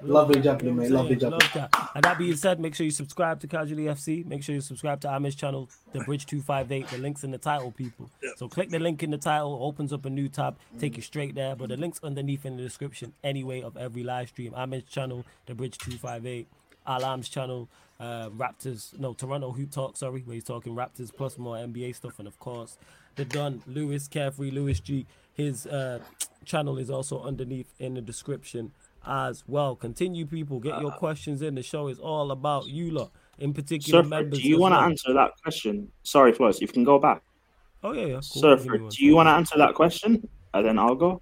That. 0.00 0.08
Lovely 0.08 0.40
jubbly, 0.40 0.74
mate. 0.74 0.90
Lovely 0.90 1.16
jubbly. 1.16 1.30
Love 1.30 1.52
that. 1.54 1.90
And 1.94 2.04
that 2.04 2.18
being 2.18 2.36
said, 2.36 2.60
make 2.60 2.74
sure 2.74 2.84
you 2.84 2.90
subscribe 2.90 3.40
to 3.40 3.46
Casually 3.46 3.84
FC. 3.84 4.24
Make 4.26 4.42
sure 4.42 4.54
you 4.54 4.60
subscribe 4.60 5.00
to 5.00 5.10
Ahmed's 5.10 5.34
channel, 5.34 5.68
The 5.92 6.00
Bridge 6.00 6.26
258. 6.26 6.88
The 6.88 6.98
link's 6.98 7.24
in 7.24 7.30
the 7.30 7.38
title, 7.38 7.70
people. 7.70 8.10
Yep. 8.22 8.32
So 8.36 8.48
click 8.48 8.70
the 8.70 8.78
link 8.78 9.02
in 9.02 9.10
the 9.10 9.18
title, 9.18 9.58
opens 9.62 9.92
up 9.92 10.04
a 10.04 10.10
new 10.10 10.28
tab, 10.28 10.56
take 10.78 10.96
you 10.96 11.02
straight 11.02 11.34
there. 11.34 11.56
But 11.56 11.70
the 11.70 11.76
link's 11.76 12.00
underneath 12.02 12.44
in 12.44 12.56
the 12.56 12.62
description 12.62 13.12
anyway 13.24 13.62
of 13.62 13.76
every 13.76 14.02
live 14.02 14.28
stream. 14.28 14.52
Ahmed's 14.54 14.88
channel, 14.90 15.24
The 15.46 15.54
Bridge 15.54 15.78
258. 15.78 16.46
Alam's 16.86 17.28
channel, 17.28 17.68
uh, 17.98 18.28
Raptors, 18.30 18.98
no, 18.98 19.12
Toronto 19.12 19.52
Hoop 19.52 19.70
Talk, 19.70 19.96
sorry, 19.96 20.22
where 20.22 20.34
he's 20.34 20.44
talking 20.44 20.74
Raptors 20.74 21.14
plus 21.14 21.38
more 21.38 21.56
NBA 21.56 21.94
stuff. 21.96 22.18
And 22.18 22.28
of 22.28 22.38
course, 22.38 22.78
the 23.16 23.24
Don, 23.24 23.62
Lewis 23.66 24.08
Carefree, 24.08 24.50
Lewis 24.50 24.80
G. 24.80 25.06
His 25.34 25.66
uh, 25.66 26.00
channel 26.44 26.78
is 26.78 26.90
also 26.90 27.22
underneath 27.22 27.72
in 27.78 27.94
the 27.94 28.00
description 28.00 28.72
as 29.06 29.44
well. 29.46 29.76
Continue, 29.76 30.26
people. 30.26 30.58
Get 30.60 30.80
your 30.80 30.92
uh, 30.92 30.96
questions 30.96 31.42
in. 31.42 31.54
The 31.54 31.62
show 31.62 31.88
is 31.88 31.98
all 31.98 32.30
about 32.30 32.66
you 32.66 32.90
lot, 32.90 33.10
in 33.38 33.52
particular. 33.52 34.02
Surfer, 34.02 34.24
do 34.24 34.40
you 34.40 34.58
want 34.58 34.72
to 34.72 34.78
well. 34.78 34.88
answer 34.88 35.12
that 35.14 35.30
question? 35.42 35.90
Sorry, 36.02 36.32
Floss, 36.32 36.60
you 36.60 36.68
can 36.68 36.84
go 36.84 36.98
back. 36.98 37.22
Oh 37.82 37.92
yeah, 37.92 38.06
yeah. 38.06 38.12
Cool. 38.14 38.42
Surfer, 38.42 38.78
do 38.78 39.04
you 39.04 39.14
want 39.14 39.28
to 39.28 39.32
answer 39.32 39.56
that 39.58 39.74
question? 39.74 40.28
And 40.54 40.66
then 40.66 40.78
I'll 40.78 40.94
go. 40.94 41.20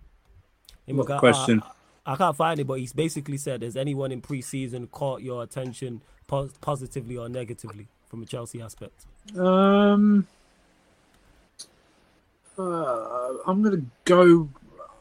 What 0.87 1.19
question? 1.19 1.63
I, 2.07 2.13
I, 2.13 2.17
can't 2.17 2.37
find 2.37 2.61
it, 2.61 2.67
but 2.67 2.79
he's 2.79 2.93
basically 2.93 3.39
said, 3.39 3.63
"Has 3.63 3.77
anyone 3.77 4.13
in 4.13 4.21
preseason 4.21 4.91
caught 4.91 5.23
your 5.23 5.43
attention 5.43 6.03
po- 6.27 6.51
positively 6.61 7.17
or 7.17 7.29
negatively 7.29 7.89
from 8.09 8.23
a 8.23 8.27
Chelsea 8.27 8.61
aspect?" 8.61 9.07
Um, 9.37 10.27
uh, 12.59 13.35
I'm 13.47 13.63
gonna 13.63 13.83
go. 14.05 14.49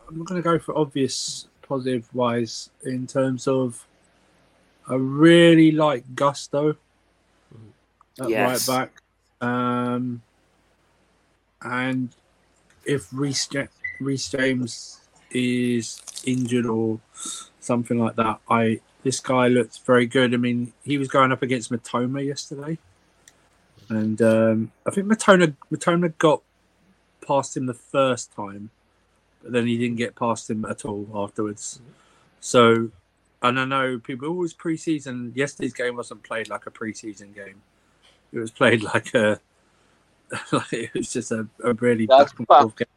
I'm 0.08 0.24
gonna 0.24 0.42
go 0.42 0.58
for 0.60 0.78
obvious 0.78 1.48
positive 1.74 2.08
wise 2.14 2.70
in 2.84 3.08
terms 3.08 3.48
of 3.48 3.88
I 4.88 4.94
really 4.96 5.72
like 5.72 6.04
Gusto 6.14 6.76
at 8.22 8.30
yes. 8.30 8.68
right 8.68 8.78
back. 8.78 9.02
Um, 9.42 10.22
and 11.64 12.10
if 12.86 13.12
Reece, 13.12 13.50
Reece 14.00 14.30
James 14.30 15.00
is 15.32 16.00
injured 16.26 16.68
or 16.68 17.00
something 17.60 17.98
like 17.98 18.16
that, 18.18 18.40
I 18.50 18.82
this 19.04 19.20
guy 19.20 19.48
looks 19.48 19.78
very 19.80 20.06
good. 20.06 20.34
I 20.34 20.38
mean, 20.38 20.74
he 20.84 20.98
was 21.00 21.08
going 21.08 21.32
up 21.32 21.42
against 21.42 21.72
Mitoma 21.72 22.24
yesterday, 22.24 22.78
and 23.90 24.22
um, 24.22 24.72
I 24.86 24.92
think 24.92 25.08
Mitoma 25.08 25.56
Mitoma 25.72 26.14
got 26.20 26.44
past 27.26 27.58
him 27.58 27.66
the 27.66 27.74
first 27.74 28.32
time, 28.36 28.70
then 29.44 29.68
he 29.68 29.78
didn't 29.78 29.98
get 29.98 30.16
past 30.16 30.50
him 30.50 30.66
at 30.66 30.86
all 30.86 31.08
afterwards. 31.14 31.82
So, 32.40 32.90
and 33.42 33.60
I 33.60 33.66
know 33.66 34.00
people 34.00 34.28
always 34.30 34.54
preseason. 34.54 35.36
Yesterday's 35.36 35.74
game 35.74 35.96
wasn't 35.96 36.24
played 36.24 36.50
like 36.50 36.66
a 36.66 36.72
preseason 36.72 37.34
game; 37.36 37.62
it 38.32 38.40
was 38.40 38.52
played 38.52 38.84
like 38.94 39.14
a 39.14 39.40
like 40.52 40.74
it 40.74 40.94
was 40.94 41.12
just 41.12 41.32
a, 41.32 41.48
a 41.64 41.74
really 41.74 42.06
That's 42.06 42.34
back 42.34 42.62
and 42.62 42.76
game. 42.76 42.88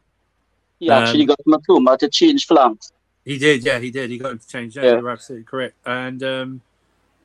He 0.79 0.89
um, 0.89 1.03
actually 1.03 1.25
got 1.25 1.39
Mitoma 1.47 1.97
to 1.99 2.09
change 2.09 2.45
flanks. 2.45 2.91
He 3.25 3.37
did, 3.37 3.63
yeah, 3.63 3.79
he 3.79 3.91
did. 3.91 4.09
He 4.09 4.17
got 4.17 4.31
him 4.31 4.39
to 4.39 4.47
change. 4.47 4.75
Yeah, 4.75 4.83
yeah. 4.83 4.91
you're 4.91 5.09
absolutely 5.09 5.43
correct. 5.43 5.75
And 5.85 6.23
um, 6.23 6.61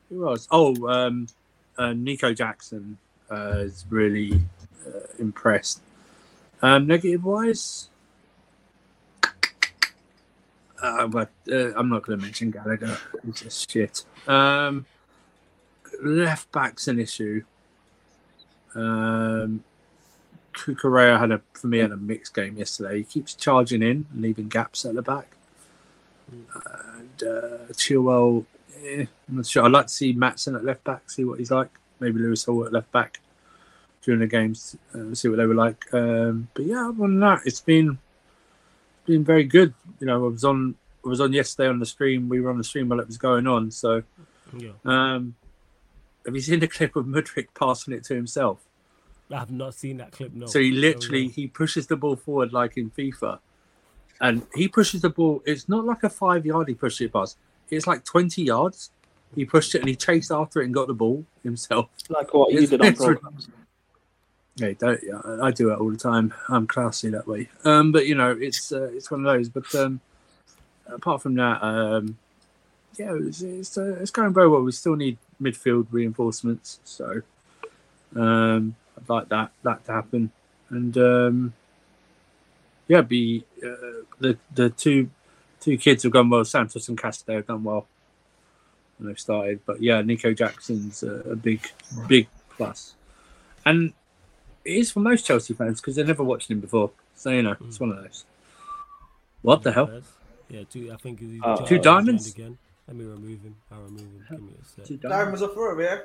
who 0.09 0.21
was? 0.21 0.47
Oh, 0.51 0.75
um, 0.89 1.27
uh, 1.77 1.93
Nico 1.93 2.33
Jackson 2.33 2.97
uh, 3.31 3.59
is 3.59 3.85
really 3.89 4.41
uh, 4.85 4.99
impressed. 5.19 5.81
Um, 6.61 6.87
negative 6.87 7.23
wise, 7.23 7.89
uh, 10.83 11.07
but 11.07 11.31
uh, 11.49 11.73
I'm 11.75 11.89
not 11.89 12.03
going 12.03 12.19
to 12.19 12.25
mention 12.25 12.51
Gallagher. 12.51 12.97
He's 13.25 13.41
just 13.41 13.71
shit. 13.71 14.03
Um, 14.27 14.85
left 16.03 16.51
back's 16.51 16.87
an 16.87 16.99
issue. 16.99 17.43
Um, 18.75 19.63
Cucurella 20.53 21.19
had 21.19 21.31
a 21.31 21.41
for 21.53 21.67
me 21.67 21.79
had 21.79 21.91
a 21.91 21.97
mixed 21.97 22.35
game 22.35 22.57
yesterday. 22.57 22.99
He 22.99 23.03
keeps 23.05 23.33
charging 23.33 23.81
in, 23.81 24.05
leaving 24.13 24.49
gaps 24.49 24.85
at 24.85 24.95
the 24.95 25.01
back. 25.01 25.35
And 26.29 27.23
uh, 27.23 27.71
Chilwell, 27.71 28.45
eh, 28.83 29.05
I'm 29.29 29.37
not 29.37 29.45
sure. 29.45 29.63
I'd 29.63 29.71
like 29.71 29.87
to 29.87 29.93
see 29.93 30.13
Maatsen 30.13 30.55
at 30.55 30.65
left 30.65 30.83
back, 30.83 31.09
see 31.09 31.23
what 31.23 31.39
he's 31.39 31.51
like. 31.51 31.69
Maybe 31.99 32.19
Lewis 32.19 32.43
Hall 32.43 32.65
at 32.65 32.73
left 32.73 32.91
back 32.91 33.19
during 34.03 34.19
the 34.19 34.27
games, 34.27 34.75
uh, 34.93 35.13
see 35.13 35.29
what 35.29 35.37
they 35.37 35.45
were 35.45 35.55
like. 35.55 35.91
Um, 35.93 36.49
but 36.53 36.65
yeah, 36.65 36.89
other 36.89 36.97
than 36.97 37.19
that, 37.21 37.41
it's 37.45 37.61
been 37.61 37.99
been 39.05 39.23
very 39.23 39.43
good. 39.43 39.73
You 39.99 40.07
know, 40.07 40.25
I 40.25 40.29
was 40.29 40.43
on 40.43 40.75
I 41.05 41.09
was 41.09 41.21
on 41.21 41.33
yesterday 41.33 41.69
on 41.69 41.79
the 41.79 41.85
stream. 41.85 42.29
We 42.29 42.41
were 42.41 42.49
on 42.49 42.57
the 42.57 42.63
stream 42.63 42.89
while 42.89 42.99
it 42.99 43.07
was 43.07 43.17
going 43.17 43.47
on. 43.47 43.71
So, 43.71 44.03
yeah. 44.57 44.71
um, 44.85 45.35
have 46.25 46.35
you 46.35 46.41
seen 46.41 46.59
the 46.59 46.67
clip 46.77 46.95
of 46.95 47.05
Mudryk 47.05 47.47
passing 47.57 47.93
it 47.93 48.03
to 48.05 48.15
himself? 48.15 48.59
I 49.31 49.39
have 49.39 49.51
not 49.51 49.73
seen 49.73 49.97
that 49.97 50.11
clip. 50.11 50.33
No. 50.33 50.45
So 50.45 50.59
he 50.59 50.71
literally 50.71 51.27
he 51.27 51.47
pushes 51.47 51.87
the 51.87 51.95
ball 51.95 52.15
forward 52.15 52.53
like 52.53 52.77
in 52.77 52.91
FIFA, 52.91 53.39
and 54.21 54.45
he 54.53 54.67
pushes 54.67 55.01
the 55.01 55.09
ball. 55.09 55.41
It's 55.45 55.67
not 55.67 55.85
like 55.85 56.03
a 56.03 56.09
five 56.09 56.45
yard 56.45 56.67
he 56.67 56.73
pushed 56.73 57.01
it 57.01 57.11
past. 57.11 57.37
It's 57.69 57.87
like 57.87 58.03
twenty 58.03 58.43
yards. 58.43 58.91
He 59.35 59.45
pushed 59.45 59.73
it 59.73 59.79
and 59.79 59.89
he 59.89 59.95
chased 59.95 60.31
after 60.31 60.61
it 60.61 60.65
and 60.65 60.73
got 60.73 60.87
the 60.87 60.93
ball 60.93 61.25
himself. 61.41 61.89
Like 62.07 62.33
what 62.33 62.51
he 62.51 62.67
did 62.67 62.81
on 62.81 62.93
programs. 62.95 63.49
Yeah, 64.55 64.73
don't, 64.77 64.99
yeah, 65.03 65.19
I 65.41 65.51
do 65.51 65.71
it 65.71 65.79
all 65.79 65.89
the 65.89 65.97
time. 65.97 66.33
I'm 66.47 66.67
classy 66.67 67.09
that 67.09 67.27
way. 67.27 67.49
Um, 67.63 67.91
but 67.91 68.05
you 68.05 68.13
know, 68.15 68.31
it's 68.31 68.71
uh, 68.71 68.89
it's 68.93 69.09
one 69.09 69.25
of 69.25 69.33
those. 69.33 69.49
But 69.49 69.73
um, 69.73 69.99
apart 70.87 71.23
from 71.23 71.35
that, 71.35 71.63
um, 71.63 72.17
yeah, 72.95 73.15
it's 73.15 73.41
it's, 73.41 73.77
uh, 73.77 73.97
it's 73.99 74.11
going 74.11 74.33
very 74.33 74.47
well. 74.47 74.61
We 74.61 74.71
still 74.71 74.95
need 74.95 75.17
midfield 75.41 75.87
reinforcements, 75.89 76.79
so 76.83 77.23
um, 78.15 78.75
I'd 78.95 79.09
like 79.09 79.29
that 79.29 79.51
that 79.63 79.85
to 79.85 79.91
happen. 79.91 80.31
And 80.69 80.95
um, 80.97 81.53
yeah, 82.87 83.01
be 83.01 83.45
uh, 83.65 84.05
the 84.19 84.37
the 84.53 84.69
two 84.69 85.09
two 85.61 85.77
kids 85.77 86.03
have 86.03 86.11
gone 86.11 86.29
well. 86.29 86.45
Santos 86.45 86.89
and 86.89 86.97
Castro 86.97 87.35
have 87.35 87.47
done 87.47 87.63
well 87.63 87.87
when 88.97 89.07
they've 89.07 89.19
started. 89.19 89.61
But 89.65 89.81
yeah, 89.81 90.01
Nico 90.01 90.31
Jackson's 90.31 91.01
a, 91.01 91.31
a 91.31 91.35
big 91.35 91.71
big 92.07 92.27
plus. 92.55 92.93
And 93.65 93.93
it 94.65 94.71
is 94.77 94.91
for 94.91 94.99
most 94.99 95.25
Chelsea 95.25 95.53
fans 95.53 95.81
because 95.81 95.95
they've 95.95 96.07
never 96.07 96.23
watched 96.23 96.49
him 96.49 96.59
before. 96.59 96.91
So 97.15 97.29
you 97.29 97.41
know, 97.41 97.55
it's 97.61 97.79
one 97.79 97.91
of 97.91 98.03
those. 98.03 98.25
What 99.41 99.61
the 99.63 99.71
hell? 99.71 100.01
Yeah, 100.49 100.63
two. 100.69 100.91
I 100.91 100.95
think 100.97 101.19
he's 101.19 101.41
uh, 101.43 101.57
two 101.65 101.79
diamonds 101.79 102.31
again. 102.31 102.57
Let 102.87 102.97
me 102.97 103.05
remove 103.05 103.41
him. 103.41 103.55
I'll 103.71 103.81
remove 103.81 104.01
him. 104.01 104.25
Give 104.29 104.41
me 104.41 104.53
a 104.61 104.65
sec. 104.65 104.85
Two 104.85 104.97
diamonds 104.97 105.41
are 105.41 105.49
for 105.49 105.71
him, 105.71 105.79
yeah. 105.79 105.99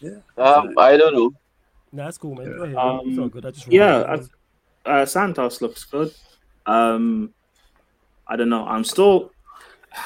Yeah. 0.00 0.42
Um, 0.42 0.74
I 0.78 0.96
don't 0.96 1.14
know. 1.14 1.32
No, 1.92 2.04
that's 2.04 2.18
cool, 2.18 2.34
man. 2.34 2.56
Go 2.56 2.62
ahead, 2.64 2.76
um, 2.76 3.00
it's 3.04 3.18
all 3.18 3.28
good. 3.28 3.46
I 3.46 3.50
just 3.50 3.68
yeah, 3.68 4.16
uh, 4.84 5.06
Santos 5.06 5.60
looks 5.60 5.84
good. 5.84 6.12
Um, 6.66 7.32
I 8.26 8.36
don't 8.36 8.48
know. 8.48 8.64
I'm 8.66 8.84
still, 8.84 9.30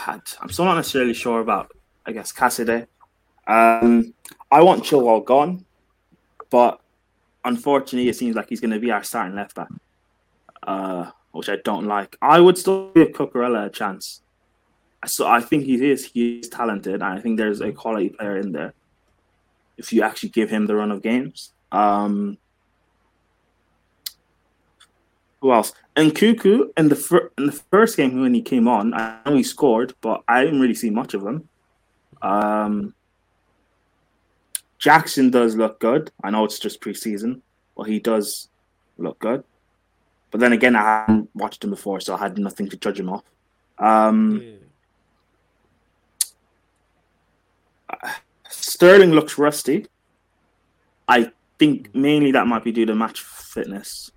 I'm 0.06 0.50
still 0.50 0.64
not 0.64 0.74
necessarily 0.74 1.14
sure 1.14 1.40
about. 1.40 1.72
I 2.04 2.12
guess 2.12 2.32
Casadei. 2.32 2.86
Um, 3.46 4.14
I 4.50 4.62
want 4.62 4.84
Chilwell 4.84 5.24
gone, 5.24 5.64
but 6.50 6.80
unfortunately, 7.48 8.08
it 8.08 8.16
seems 8.16 8.36
like 8.36 8.48
he's 8.48 8.60
going 8.60 8.76
to 8.78 8.78
be 8.86 8.92
our 8.92 9.02
starting 9.02 9.34
left 9.34 9.54
back, 9.54 9.68
uh, 10.62 11.10
which 11.32 11.48
I 11.48 11.56
don't 11.64 11.86
like. 11.86 12.16
I 12.20 12.38
would 12.40 12.58
still 12.58 12.92
give 12.94 13.08
Cucurella 13.08 13.66
a 13.66 13.70
chance. 13.70 14.22
So 15.06 15.26
I 15.26 15.40
think 15.40 15.64
he 15.64 15.74
is 15.90 16.04
he 16.12 16.38
is 16.40 16.48
talented, 16.48 16.94
and 16.94 17.04
I 17.04 17.20
think 17.20 17.36
there's 17.36 17.60
a 17.60 17.72
quality 17.72 18.10
player 18.10 18.36
in 18.38 18.52
there. 18.52 18.72
if 19.78 19.92
you 19.92 20.02
actually 20.02 20.30
give 20.30 20.50
him 20.50 20.66
the 20.66 20.74
run 20.74 20.90
of 20.90 21.02
games. 21.02 21.52
Um, 21.70 22.36
who 25.40 25.52
else? 25.52 25.72
And 25.94 26.12
Nkunku 26.12 26.70
in 26.76 26.88
the 26.88 26.96
fir- 26.96 27.30
in 27.38 27.46
the 27.46 27.58
first 27.70 27.96
game 27.96 28.20
when 28.20 28.34
he 28.34 28.42
came 28.42 28.66
on, 28.66 28.92
I 28.92 29.20
know 29.24 29.36
he 29.36 29.42
scored, 29.44 29.94
but 30.00 30.24
I 30.26 30.44
didn't 30.44 30.60
really 30.60 30.74
see 30.74 30.90
much 30.90 31.14
of 31.14 31.22
him. 31.22 31.48
Um, 32.20 32.94
Jackson 34.78 35.30
does 35.30 35.56
look 35.56 35.80
good. 35.80 36.10
I 36.22 36.30
know 36.30 36.44
it's 36.44 36.58
just 36.58 36.80
preseason, 36.80 37.40
but 37.76 37.84
he 37.84 37.98
does 37.98 38.48
look 38.96 39.18
good. 39.18 39.44
But 40.30 40.40
then 40.40 40.52
again, 40.52 40.76
I 40.76 40.82
hadn't 40.82 41.30
watched 41.34 41.64
him 41.64 41.70
before, 41.70 42.00
so 42.00 42.14
I 42.14 42.18
had 42.18 42.38
nothing 42.38 42.68
to 42.68 42.76
judge 42.76 43.00
him 43.00 43.08
off. 43.08 43.24
Um, 43.78 44.42
yeah. 44.42 44.52
Sterling 48.48 49.12
looks 49.12 49.38
rusty. 49.38 49.86
I 51.06 51.32
think 51.58 51.94
mainly 51.94 52.32
that 52.32 52.46
might 52.46 52.64
be 52.64 52.72
due 52.72 52.86
to 52.86 52.94
match 52.94 53.22
fitness. 53.22 54.10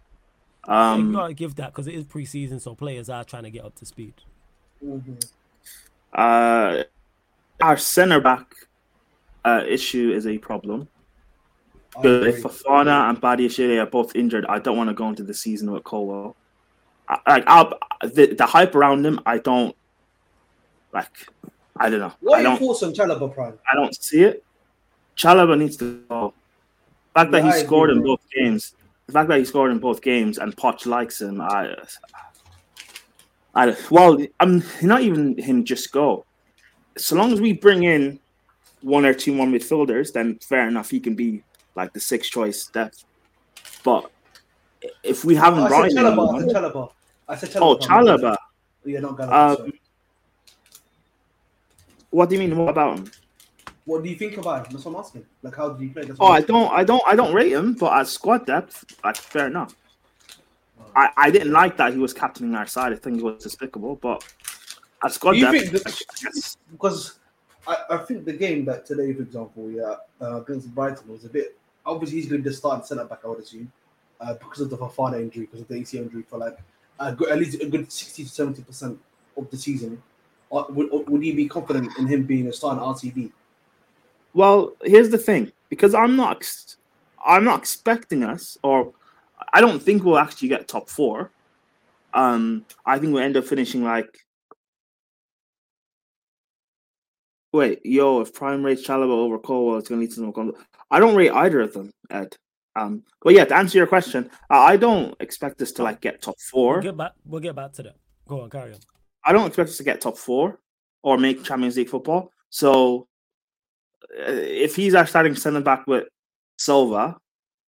Um, 0.67 1.07
you 1.07 1.13
gotta 1.13 1.33
give 1.33 1.55
that 1.55 1.71
because 1.71 1.87
it 1.87 1.95
is 1.95 2.05
preseason, 2.05 2.61
so 2.61 2.75
players 2.75 3.09
are 3.09 3.23
trying 3.23 3.43
to 3.43 3.49
get 3.49 3.65
up 3.65 3.75
to 3.75 3.85
speed. 3.85 4.13
Mm-hmm. 4.85 5.15
Uh, 6.13 6.83
our 7.61 7.77
center 7.77 8.19
back 8.19 8.53
uh, 9.45 9.63
issue 9.67 10.11
is 10.11 10.27
a 10.27 10.37
problem. 10.37 10.87
If 12.03 12.43
Fofana 12.43 13.09
and 13.09 13.21
Badiashile 13.21 13.81
are 13.81 13.85
both 13.85 14.15
injured, 14.15 14.45
I 14.45 14.59
don't 14.59 14.77
want 14.77 14.89
to 14.89 14.93
go 14.93 15.09
into 15.09 15.23
the 15.23 15.33
season 15.33 15.71
with 15.71 15.83
Colwill. 15.83 16.37
Like 17.27 17.45
the, 18.01 18.33
the 18.37 18.45
hype 18.45 18.75
around 18.75 19.05
him, 19.05 19.19
I 19.25 19.39
don't 19.39 19.75
like. 20.93 21.09
I 21.75 21.89
don't 21.89 21.99
know. 21.99 22.13
What 22.21 22.39
are 22.39 22.43
your 22.43 22.57
thoughts 22.57 22.83
on 22.83 22.93
Chalobah 22.93 23.33
Prime? 23.33 23.59
I 23.69 23.75
don't 23.75 23.93
see 24.01 24.23
it. 24.23 24.43
Chalobah 25.17 25.57
needs 25.57 25.75
to 25.77 26.01
go. 26.07 26.33
The 27.13 27.19
fact 27.19 27.33
yeah, 27.33 27.41
that 27.41 27.53
he 27.53 27.63
scored 27.65 27.89
in 27.89 28.01
both 28.01 28.21
games, 28.33 28.75
the 29.07 29.13
fact 29.13 29.27
that 29.27 29.39
he 29.39 29.45
scored 29.45 29.71
in 29.71 29.79
both 29.79 30.01
games, 30.01 30.37
and 30.37 30.55
Poch 30.55 30.85
likes 30.85 31.19
him, 31.19 31.41
I, 31.41 31.75
I 33.53 33.75
well, 33.89 34.17
I'm 34.39 34.63
not 34.81 35.01
even 35.01 35.37
him. 35.37 35.65
Just 35.65 35.91
go. 35.91 36.25
So 36.97 37.17
long 37.17 37.33
as 37.33 37.41
we 37.41 37.51
bring 37.51 37.83
in 37.83 38.20
one 38.81 39.05
or 39.05 39.13
two 39.13 39.33
more 39.33 39.47
midfielders, 39.47 40.13
then 40.13 40.37
fair 40.39 40.67
enough. 40.67 40.89
He 40.89 40.99
can 40.99 41.15
be 41.15 41.43
like 41.75 41.93
the 41.93 41.99
sixth 41.99 42.31
choice 42.31 42.65
depth. 42.67 43.05
But 43.83 44.11
if 45.03 45.25
we 45.25 45.35
haven't 45.35 45.59
oh, 45.59 45.65
I 45.65 45.89
said 45.89 45.97
Chalobah, 45.97 46.35
I 46.35 46.39
said 46.39 46.55
Chalobah. 46.55 46.91
I 47.27 47.35
said 47.35 47.49
Chalobah. 47.49 47.61
Oh, 47.61 47.75
Chalobah. 47.77 48.37
You're 48.85 49.01
not 49.01 49.17
gonna. 49.17 49.31
Um, 49.31 49.73
what 52.09 52.29
do 52.29 52.35
you 52.35 52.39
mean? 52.39 52.57
What 52.57 52.69
about 52.69 52.99
him? 52.99 53.11
What 53.85 54.03
do 54.03 54.09
you 54.09 54.15
think 54.15 54.37
about 54.37 54.67
him? 54.67 54.73
That's 54.73 54.85
what 54.85 54.93
I'm 54.93 54.99
asking. 54.99 55.25
Like, 55.41 55.55
how 55.55 55.69
do 55.69 55.83
you 55.83 55.91
play? 55.91 56.03
oh, 56.19 56.27
I 56.27 56.41
don't, 56.41 56.71
I 56.71 56.83
don't, 56.83 57.01
I 57.07 57.15
don't 57.15 57.33
rate 57.33 57.51
him, 57.51 57.73
but 57.73 57.93
at 57.93 58.07
squad 58.07 58.45
depth, 58.45 58.85
like 59.03 59.17
fair 59.17 59.47
enough. 59.47 59.75
Oh. 60.79 60.91
I, 60.95 61.09
I 61.17 61.31
didn't 61.31 61.51
like 61.51 61.77
that 61.77 61.93
he 61.93 61.99
was 61.99 62.13
captaining 62.13 62.55
our 62.55 62.67
side. 62.67 62.93
I 62.93 62.95
think 62.95 63.19
it 63.19 63.23
was 63.23 63.43
despicable, 63.43 63.95
but 63.95 64.23
at 65.03 65.13
squad 65.13 65.33
depth, 65.33 65.71
because 66.71 67.19
I, 67.67 67.77
I 67.91 67.97
think 67.97 68.25
the 68.25 68.33
game 68.33 68.65
that 68.65 68.85
today, 68.85 69.13
for 69.13 69.21
example, 69.21 69.69
yeah, 69.69 69.95
uh, 70.21 70.41
against 70.41 70.73
Brighton 70.73 71.07
was 71.11 71.25
a 71.25 71.29
bit. 71.29 71.57
Obviously, 71.85 72.21
he's 72.21 72.29
going 72.29 72.43
to 72.43 72.53
start 72.53 72.85
centre 72.85 73.05
back, 73.05 73.19
I 73.23 73.27
would 73.27 73.39
assume, 73.39 73.71
uh, 74.19 74.33
because 74.35 74.61
of 74.61 74.69
the 74.69 74.77
Fofana 74.77 75.21
injury, 75.21 75.45
because 75.45 75.61
of 75.61 75.67
the 75.67 75.75
ACL 75.75 76.03
injury 76.03 76.23
for 76.27 76.37
like 76.37 76.57
at 76.99 77.37
least 77.39 77.61
a 77.61 77.65
good 77.65 77.91
sixty 77.91 78.23
to 78.23 78.29
seventy 78.29 78.61
percent 78.63 78.99
of 79.37 79.49
the 79.49 79.57
season. 79.57 80.01
Uh, 80.51 80.65
would, 80.69 80.89
would 81.07 81.23
you 81.23 81.33
be 81.33 81.47
confident 81.47 81.89
in 81.97 82.07
him 82.07 82.23
being 82.23 82.47
a 82.47 82.53
starting 82.53 82.83
RCB? 82.83 83.31
Well, 84.33 84.73
here's 84.83 85.09
the 85.09 85.17
thing, 85.17 85.51
because 85.69 85.93
I'm 85.93 86.15
not, 86.15 86.45
I'm 87.25 87.43
not 87.43 87.59
expecting 87.59 88.23
us, 88.23 88.57
or 88.63 88.93
I 89.53 89.61
don't 89.61 89.81
think 89.81 90.03
we'll 90.03 90.17
actually 90.17 90.49
get 90.49 90.67
top 90.67 90.89
four. 90.89 91.31
Um, 92.13 92.65
I 92.85 92.99
think 92.99 93.13
we'll 93.13 93.23
end 93.23 93.37
up 93.37 93.45
finishing 93.45 93.83
like. 93.83 94.17
Wait, 97.53 97.85
yo, 97.85 98.21
if 98.21 98.33
Prime 98.33 98.63
rates 98.63 98.85
Chalobah 98.85 99.09
over 99.09 99.37
Colwill, 99.37 99.77
it's 99.77 99.89
gonna 99.89 100.01
lead 100.01 100.11
to 100.11 100.15
some. 100.15 100.53
I 100.89 100.99
don't 100.99 101.15
rate 101.15 101.31
either 101.31 101.61
of 101.61 101.73
them, 101.73 101.91
Ed. 102.09 102.35
Um, 102.75 103.03
but 103.21 103.33
yeah, 103.33 103.43
to 103.45 103.55
answer 103.55 103.77
your 103.77 103.87
question, 103.87 104.29
I 104.49 104.77
don't 104.77 105.15
expect 105.19 105.61
us 105.61 105.73
to 105.73 105.83
like 105.83 105.99
get 105.99 106.21
top 106.21 106.39
4 106.39 106.73
We'll 106.75 106.81
get 106.81 106.97
back. 106.97 107.11
We'll 107.25 107.41
get 107.41 107.55
back 107.55 107.73
to 107.73 107.83
that. 107.83 107.95
Go 108.27 108.41
on, 108.41 108.49
carry 108.49 108.73
on. 108.73 108.79
I 109.25 109.33
don't 109.33 109.47
expect 109.47 109.69
us 109.69 109.77
to 109.77 109.83
get 109.83 110.01
top 110.01 110.17
four 110.17 110.59
or 111.03 111.17
make 111.17 111.43
Champions 111.43 111.77
League 111.77 111.89
football. 111.89 112.31
So 112.49 113.07
uh, 114.17 114.31
if 114.31 114.75
he's 114.75 114.95
our 114.95 115.05
starting 115.05 115.35
centre 115.35 115.61
back 115.61 115.85
with 115.87 116.05
Silva 116.57 117.17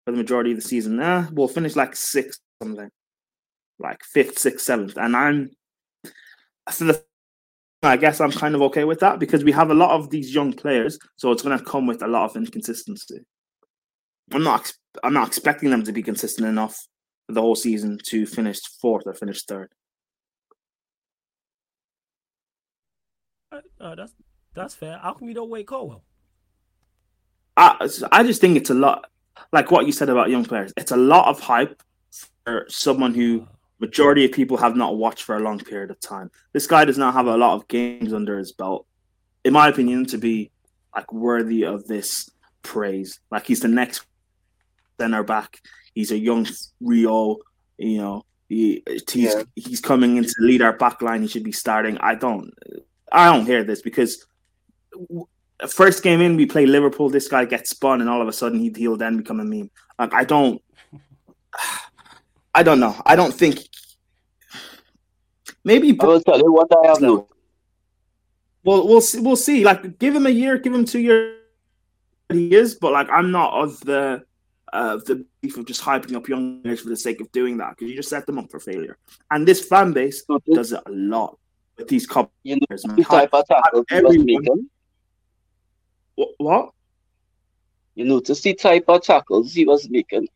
for 0.05 0.11
the 0.11 0.17
majority 0.17 0.51
of 0.51 0.57
the 0.57 0.61
season, 0.61 0.99
eh, 0.99 1.27
we'll 1.31 1.47
finish 1.47 1.75
like 1.75 1.95
sixth, 1.95 2.39
something 2.61 2.89
like 3.79 4.03
fifth, 4.03 4.39
sixth, 4.39 4.65
seventh. 4.65 4.97
And 4.97 5.15
I'm 5.15 5.51
so 6.69 6.85
the 6.85 7.03
I 7.83 7.97
guess 7.97 8.21
I'm 8.21 8.31
kind 8.31 8.55
of 8.55 8.61
okay 8.63 8.85
with 8.85 9.01
that 9.01 9.19
because 9.19 9.43
we 9.43 9.51
have 9.51 9.69
a 9.69 9.73
lot 9.73 9.91
of 9.91 10.09
these 10.09 10.33
young 10.33 10.53
players, 10.53 10.97
so 11.17 11.31
it's 11.31 11.43
going 11.43 11.57
to 11.57 11.63
come 11.63 11.85
with 11.85 12.01
a 12.01 12.07
lot 12.07 12.29
of 12.29 12.35
inconsistency. 12.37 13.19
I'm 14.31 14.43
not 14.43 14.71
I'm 15.03 15.13
not 15.13 15.27
expecting 15.27 15.69
them 15.69 15.83
to 15.83 15.91
be 15.91 16.01
consistent 16.01 16.47
enough 16.47 16.87
for 17.27 17.33
the 17.33 17.41
whole 17.41 17.55
season 17.55 17.99
to 18.05 18.25
finish 18.25 18.61
fourth 18.81 19.03
or 19.05 19.13
finish 19.13 19.43
third. 19.43 19.69
Uh, 23.51 23.59
uh 23.81 23.95
that's 23.95 24.13
that's 24.55 24.75
fair. 24.75 24.97
How 24.97 25.13
come 25.13 25.27
you 25.27 25.33
don't 25.33 25.49
wait 25.49 25.67
Colwill? 25.67 26.03
I 27.57 27.89
I 28.11 28.23
just 28.23 28.39
think 28.39 28.55
it's 28.55 28.69
a 28.69 28.75
lot 28.75 29.09
like 29.51 29.71
what 29.71 29.85
you 29.85 29.91
said 29.91 30.09
about 30.09 30.29
young 30.29 30.45
players. 30.45 30.71
It's 30.77 30.91
a 30.91 30.97
lot 30.97 31.27
of 31.27 31.41
hype 31.41 31.83
for 32.45 32.65
someone 32.69 33.13
who 33.13 33.47
majority 33.83 34.23
of 34.23 34.31
people 34.31 34.55
have 34.57 34.75
not 34.75 34.97
watched 34.97 35.23
for 35.23 35.35
a 35.35 35.41
long 35.41 35.59
period 35.59 35.91
of 35.91 35.99
time. 35.99 36.31
This 36.53 36.67
guy 36.67 36.85
does 36.85 36.97
not 36.97 37.13
have 37.13 37.27
a 37.27 37.35
lot 37.35 37.55
of 37.55 37.67
games 37.67 38.13
under 38.13 38.37
his 38.37 38.53
belt, 38.53 38.85
in 39.43 39.51
my 39.51 39.67
opinion, 39.67 40.05
to 40.05 40.17
be 40.17 40.51
like 40.95 41.11
worthy 41.11 41.63
of 41.63 41.85
this 41.85 42.29
praise. 42.61 43.19
Like 43.29 43.45
he's 43.45 43.59
the 43.59 43.67
next 43.67 44.05
center 44.99 45.23
back. 45.23 45.59
He's 45.93 46.11
a 46.11 46.17
young 46.17 46.47
Rio, 46.79 47.37
you 47.77 47.97
know. 47.97 48.25
He, 48.47 48.83
he's 48.87 49.33
yeah. 49.33 49.43
he's 49.55 49.81
coming 49.81 50.17
in 50.17 50.23
to 50.23 50.35
lead 50.39 50.61
our 50.61 50.73
back 50.73 51.01
line. 51.01 51.21
He 51.21 51.27
should 51.27 51.43
be 51.43 51.51
starting. 51.51 51.97
I 51.97 52.15
don't 52.15 52.53
I 53.11 53.31
don't 53.31 53.45
hear 53.45 53.63
this 53.63 53.81
because 53.81 54.25
first 55.67 56.03
game 56.03 56.21
in, 56.21 56.37
we 56.37 56.45
play 56.45 56.65
Liverpool. 56.65 57.09
This 57.09 57.27
guy 57.27 57.45
gets 57.45 57.71
spun, 57.71 58.01
and 58.01 58.09
all 58.09 58.21
of 58.21 58.27
a 58.27 58.33
sudden 58.33 58.59
he, 58.59 58.71
he'll 58.75 58.97
then 58.97 59.17
become 59.17 59.39
a 59.39 59.45
meme. 59.45 59.71
Like 59.99 60.13
I 60.13 60.23
don't, 60.23 60.61
I 62.55 62.63
don't 62.63 62.79
know. 62.79 62.95
I 63.05 63.15
don't 63.15 63.33
think. 63.33 63.67
Maybe. 65.63 65.97
I 65.99 66.05
will 66.05 66.21
tell 66.21 66.37
you 66.37 66.51
what 66.51 66.67
I 66.83 66.87
have 66.87 67.01
now. 67.01 67.27
Well, 68.63 68.87
we'll 68.87 69.01
see. 69.01 69.19
We'll 69.19 69.35
see. 69.35 69.63
Like, 69.63 69.99
give 69.99 70.15
him 70.15 70.25
a 70.25 70.29
year, 70.29 70.57
give 70.57 70.73
him 70.73 70.85
two 70.85 70.99
years. 70.99 71.39
He 72.29 72.55
is, 72.55 72.75
but 72.75 72.91
like, 72.91 73.09
I'm 73.09 73.31
not 73.31 73.53
of 73.53 73.79
the 73.81 74.23
uh, 74.71 74.97
the 75.05 75.25
belief 75.41 75.57
of 75.57 75.65
just 75.65 75.81
hyping 75.81 76.15
up 76.15 76.27
young 76.27 76.61
players 76.61 76.81
for 76.81 76.89
the 76.89 76.97
sake 76.97 77.21
of 77.21 77.31
doing 77.31 77.57
that 77.57 77.71
because 77.71 77.89
you 77.89 77.95
just 77.95 78.09
set 78.09 78.25
them 78.25 78.39
up 78.39 78.49
for 78.49 78.59
failure. 78.59 78.97
And 79.29 79.47
this 79.47 79.63
fan 79.65 79.93
base 79.93 80.23
does 80.51 80.71
it 80.71 80.81
a 80.85 80.91
lot 80.91 81.37
with 81.77 81.87
these 81.87 82.07
couple 82.07 82.33
you 82.43 82.55
know, 82.55 82.65
players. 82.65 82.83
Type 83.07 83.33
of 83.33 83.85
everyone, 83.91 84.69
what? 86.37 86.71
You 87.95 88.05
notice 88.05 88.41
the 88.41 88.55
type 88.55 88.85
of 88.87 89.03
tackles 89.03 89.53
he 89.53 89.65
was 89.65 89.87
making. 89.89 90.27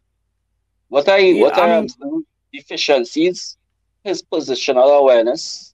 What 0.89 1.09
I 1.09 1.17
yeah, 1.17 1.41
what 1.41 1.57
I, 1.57 1.77
I 1.77 1.81
mean, 1.81 2.25
deficiencies, 2.53 3.57
his 4.03 4.23
positional 4.23 4.99
awareness, 4.99 5.73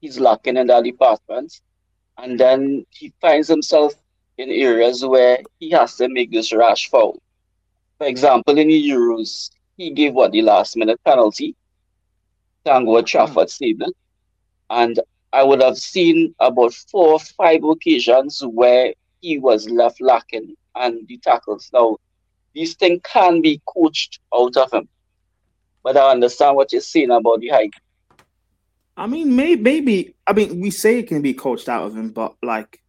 he's 0.00 0.18
lacking 0.18 0.56
in 0.56 0.66
that 0.68 0.84
department, 0.84 1.60
and 2.18 2.38
then 2.38 2.86
he 2.90 3.12
finds 3.20 3.48
himself 3.48 3.94
in 4.38 4.50
areas 4.50 5.04
where 5.04 5.38
he 5.60 5.70
has 5.70 5.96
to 5.96 6.08
make 6.08 6.30
this 6.30 6.52
rash 6.52 6.88
foul. 6.88 7.20
For 7.98 8.06
example, 8.06 8.58
in 8.58 8.68
the 8.68 8.88
Euros, 8.90 9.50
he 9.76 9.90
gave 9.90 10.14
what 10.14 10.32
the 10.32 10.42
last 10.42 10.76
minute 10.76 11.00
penalty. 11.04 11.54
Tango 12.64 13.02
Trafford 13.02 13.48
mm-hmm. 13.48 13.90
And 14.70 15.00
I 15.32 15.42
would 15.42 15.62
have 15.62 15.78
seen 15.78 16.34
about 16.40 16.74
four 16.74 17.14
or 17.14 17.18
five 17.18 17.64
occasions 17.64 18.42
where 18.44 18.94
he 19.20 19.38
was 19.38 19.68
left 19.68 20.00
lacking 20.00 20.54
and 20.74 21.06
the 21.06 21.18
tackles. 21.18 21.70
Now, 21.72 21.98
these 22.54 22.74
things 22.74 23.00
can 23.04 23.40
be 23.40 23.60
coached 23.66 24.20
out 24.34 24.56
of 24.56 24.72
him. 24.72 24.88
But 25.82 25.96
I 25.96 26.10
understand 26.10 26.56
what 26.56 26.72
you're 26.72 26.80
saying 26.80 27.10
about 27.10 27.40
the 27.40 27.48
height. 27.48 27.74
I 28.96 29.06
mean, 29.06 29.34
maybe, 29.34 29.62
maybe, 29.62 30.14
I 30.26 30.32
mean, 30.32 30.60
we 30.60 30.70
say 30.70 30.98
it 30.98 31.08
can 31.08 31.22
be 31.22 31.34
coached 31.34 31.68
out 31.68 31.86
of 31.86 31.96
him, 31.96 32.10
but 32.10 32.34
like, 32.42 32.80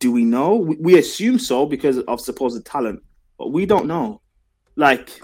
do 0.00 0.10
we 0.12 0.24
know? 0.24 0.56
We, 0.56 0.76
we 0.76 0.98
assume 0.98 1.38
so 1.38 1.64
because 1.64 1.98
of 1.98 2.20
supposed 2.20 2.64
talent, 2.66 3.02
but 3.38 3.52
we 3.52 3.66
don't 3.66 3.86
know. 3.86 4.20
Like, 4.76 5.22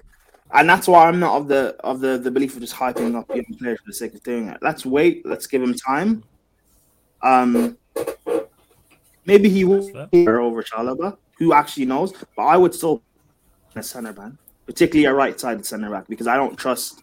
and 0.52 0.68
that's 0.68 0.86
why 0.86 1.06
I'm 1.06 1.18
not 1.20 1.36
of 1.36 1.48
the 1.48 1.76
of 1.80 2.00
the 2.00 2.18
the 2.18 2.30
belief 2.30 2.54
of 2.54 2.60
just 2.60 2.74
hyping 2.74 3.16
up 3.16 3.28
young 3.34 3.44
players 3.58 3.80
for 3.80 3.86
the 3.86 3.92
sake 3.92 4.14
of 4.14 4.22
doing 4.22 4.48
it. 4.48 4.58
Let's 4.62 4.86
wait. 4.86 5.26
Let's 5.26 5.46
give 5.46 5.62
him 5.62 5.74
time. 5.74 6.24
Um, 7.22 7.76
maybe 9.26 9.48
he 9.48 9.64
will 9.64 10.08
over 10.12 10.62
Chalobah 10.62 11.16
who 11.40 11.52
actually 11.52 11.86
knows. 11.86 12.12
But 12.36 12.44
I 12.44 12.56
would 12.56 12.72
still 12.72 13.02
a 13.74 13.82
centre 13.82 14.12
back, 14.12 14.32
particularly 14.66 15.06
a 15.06 15.14
right-sided 15.14 15.66
centre 15.66 15.90
back, 15.90 16.06
because 16.08 16.28
I 16.28 16.36
don't 16.36 16.56
trust 16.56 17.02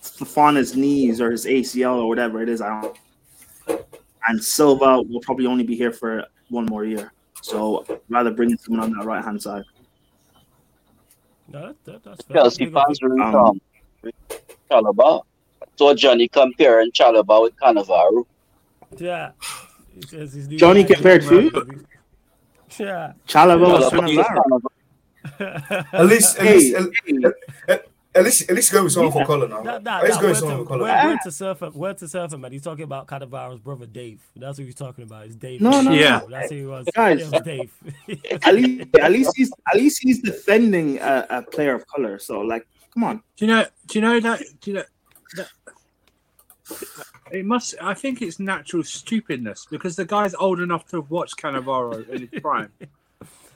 Fofana's 0.00 0.74
knees 0.74 1.20
or 1.20 1.30
his 1.30 1.44
ACL 1.44 1.96
or 1.96 2.08
whatever 2.08 2.42
it 2.42 2.48
is. 2.48 2.62
I 2.62 2.80
don't. 2.80 3.84
And 4.28 4.42
Silva 4.42 5.02
will 5.02 5.20
probably 5.20 5.46
only 5.46 5.64
be 5.64 5.76
here 5.76 5.92
for 5.92 6.24
one 6.48 6.66
more 6.66 6.84
year. 6.84 7.12
So 7.42 7.84
I'd 7.90 8.00
rather 8.08 8.30
bring 8.30 8.56
someone 8.56 8.84
on 8.84 8.92
that 8.92 9.04
right 9.04 9.22
hand 9.22 9.42
side. 9.42 9.64
No, 11.48 11.74
that, 11.84 12.04
that's 12.04 12.24
fair. 12.24 12.36
Chelsea 12.36 12.66
fans 12.66 13.02
really 13.02 13.20
um, 13.20 13.60
Chalobah. 14.70 15.22
So 15.76 15.92
Johnny 15.94 16.28
comparing 16.28 16.92
Chalobah 16.92 17.42
with 17.42 17.56
Cannavaro. 17.56 18.24
Yeah. 18.98 19.32
Johnny 20.56 20.84
compared 20.84 21.22
to? 21.22 21.84
Yeah. 22.78 23.12
Chalobah 23.26 23.80
with 23.80 23.92
Cannavaro. 23.92 24.62
at 25.92 26.06
least, 26.06 26.38
at 26.38 26.56
least, 26.56 26.76
at, 27.68 27.86
at 28.14 28.24
least, 28.24 28.50
at 28.50 28.56
least 28.56 28.72
go 28.72 28.84
with 28.84 28.92
someone 28.92 29.12
yeah. 29.12 29.22
for 29.22 29.26
color 29.26 29.48
now. 29.48 29.62
That, 29.62 29.84
that, 29.84 30.02
at 30.02 30.08
least 30.08 30.20
go 30.20 30.28
with 30.28 30.36
someone 30.38 30.58
for 30.58 30.64
Colin. 30.64 30.82
Where, 30.82 31.06
where 31.06 31.18
to 31.22 31.32
surfer? 31.32 31.66
Where 31.70 31.94
to 31.94 32.08
surfer, 32.08 32.38
man? 32.38 32.52
He's 32.52 32.62
talking 32.62 32.84
about 32.84 33.06
Cannavaro's 33.06 33.60
brother 33.60 33.86
Dave. 33.86 34.20
That's 34.36 34.58
what 34.58 34.66
he's 34.66 34.74
talking 34.74 35.04
about. 35.04 35.26
Is 35.26 35.36
Dave? 35.36 35.60
No, 35.60 35.80
no, 35.80 35.92
yeah. 35.92 36.20
That's 36.28 36.50
who 36.50 36.56
he 36.56 36.66
was. 36.66 36.86
Guys, 36.94 37.30
was 37.30 37.42
Dave. 37.42 37.72
at 38.42 38.54
least, 38.54 38.96
at 38.98 39.12
least 39.12 39.32
he's 39.36 39.52
at 39.72 39.76
least 39.76 40.02
he's 40.02 40.20
defending 40.20 40.98
a, 40.98 41.26
a, 41.30 41.42
player 41.42 41.74
of 41.74 41.86
color. 41.86 42.18
So, 42.18 42.40
like, 42.40 42.66
come 42.92 43.04
on. 43.04 43.22
Do 43.36 43.46
you 43.46 43.52
know? 43.52 43.66
Do 43.86 43.98
you 43.98 44.02
know 44.02 44.20
that? 44.20 44.40
Do 44.60 44.70
you 44.70 44.76
know 44.76 44.80
that? 44.80 44.88
It 47.30 47.44
must. 47.44 47.74
I 47.80 47.94
think 47.94 48.22
it's 48.22 48.38
natural 48.38 48.82
stupidness 48.82 49.66
because 49.70 49.96
the 49.96 50.04
guy's 50.04 50.34
old 50.34 50.60
enough 50.60 50.86
to 50.88 50.96
have 50.96 51.10
watched 51.10 51.36
Cannavaro 51.36 52.08
in 52.08 52.28
his 52.28 52.40
prime, 52.40 52.70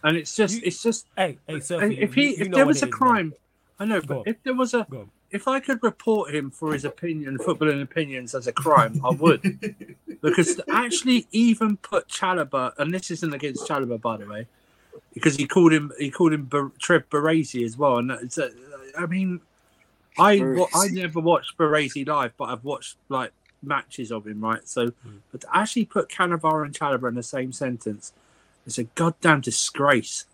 and 0.03 0.17
it's 0.17 0.35
just, 0.35 0.63
it's 0.63 0.83
just. 0.83 1.07
Hey, 1.17 1.39
hey, 1.47 1.61
Sophie, 1.61 2.01
if 2.01 2.15
he, 2.15 2.31
if 2.31 2.51
there 2.51 2.67
was 2.67 2.83
a 2.83 2.87
crime. 2.87 3.31
Man 3.31 3.37
I 3.79 3.85
know, 3.85 4.01
but 4.01 4.23
if 4.27 4.43
there 4.43 4.55
was 4.55 4.75
a, 4.75 4.87
if 5.31 5.47
I 5.49 5.61
could 5.61 5.83
report 5.83 6.35
him 6.35 6.51
for 6.51 6.73
his 6.73 6.85
opinion, 6.85 7.37
footballing 7.39 7.83
opinions 7.83 8.35
as 8.35 8.47
a 8.47 8.53
crime, 8.53 9.01
I 9.05 9.11
would. 9.11 9.97
because 10.23 10.57
to 10.57 10.65
actually 10.71 11.27
even 11.33 11.77
put 11.77 12.09
Chalobah, 12.09 12.73
and 12.79 12.93
this 12.93 13.11
isn't 13.11 13.35
against 13.35 13.69
Chalobah, 13.69 14.01
by 14.01 14.17
the 14.17 14.27
way, 14.27 14.47
because 15.13 15.37
he 15.37 15.47
called 15.47 15.73
him, 15.73 15.93
he 15.99 16.11
called 16.11 16.33
him 16.33 16.45
Bar- 16.45 16.73
Trev 16.79 17.09
Baresi 17.11 17.65
as 17.65 17.77
well, 17.77 17.99
and 17.99 18.11
it's, 18.11 18.39
a, 18.39 18.51
I 18.99 19.07
mean, 19.07 19.41
I 20.19 20.41
I 20.75 20.89
never 20.89 21.21
watched 21.21 21.57
Baresi 21.59 22.07
live, 22.07 22.37
but 22.37 22.45
I've 22.45 22.65
watched 22.65 22.97
like 23.09 23.33
matches 23.63 24.11
of 24.11 24.27
him, 24.27 24.41
right? 24.41 24.67
So, 24.67 24.89
mm. 24.89 25.19
but 25.33 25.43
to 25.43 25.57
actually 25.57 25.85
put 25.85 26.09
Cannavaro 26.09 26.65
and 26.65 26.75
Chalobah 26.75 27.09
in 27.09 27.15
the 27.15 27.23
same 27.23 27.53
sentence, 27.53 28.13
is 28.67 28.79
a 28.79 28.85
goddamn 28.85 29.41
disgrace 29.41 30.27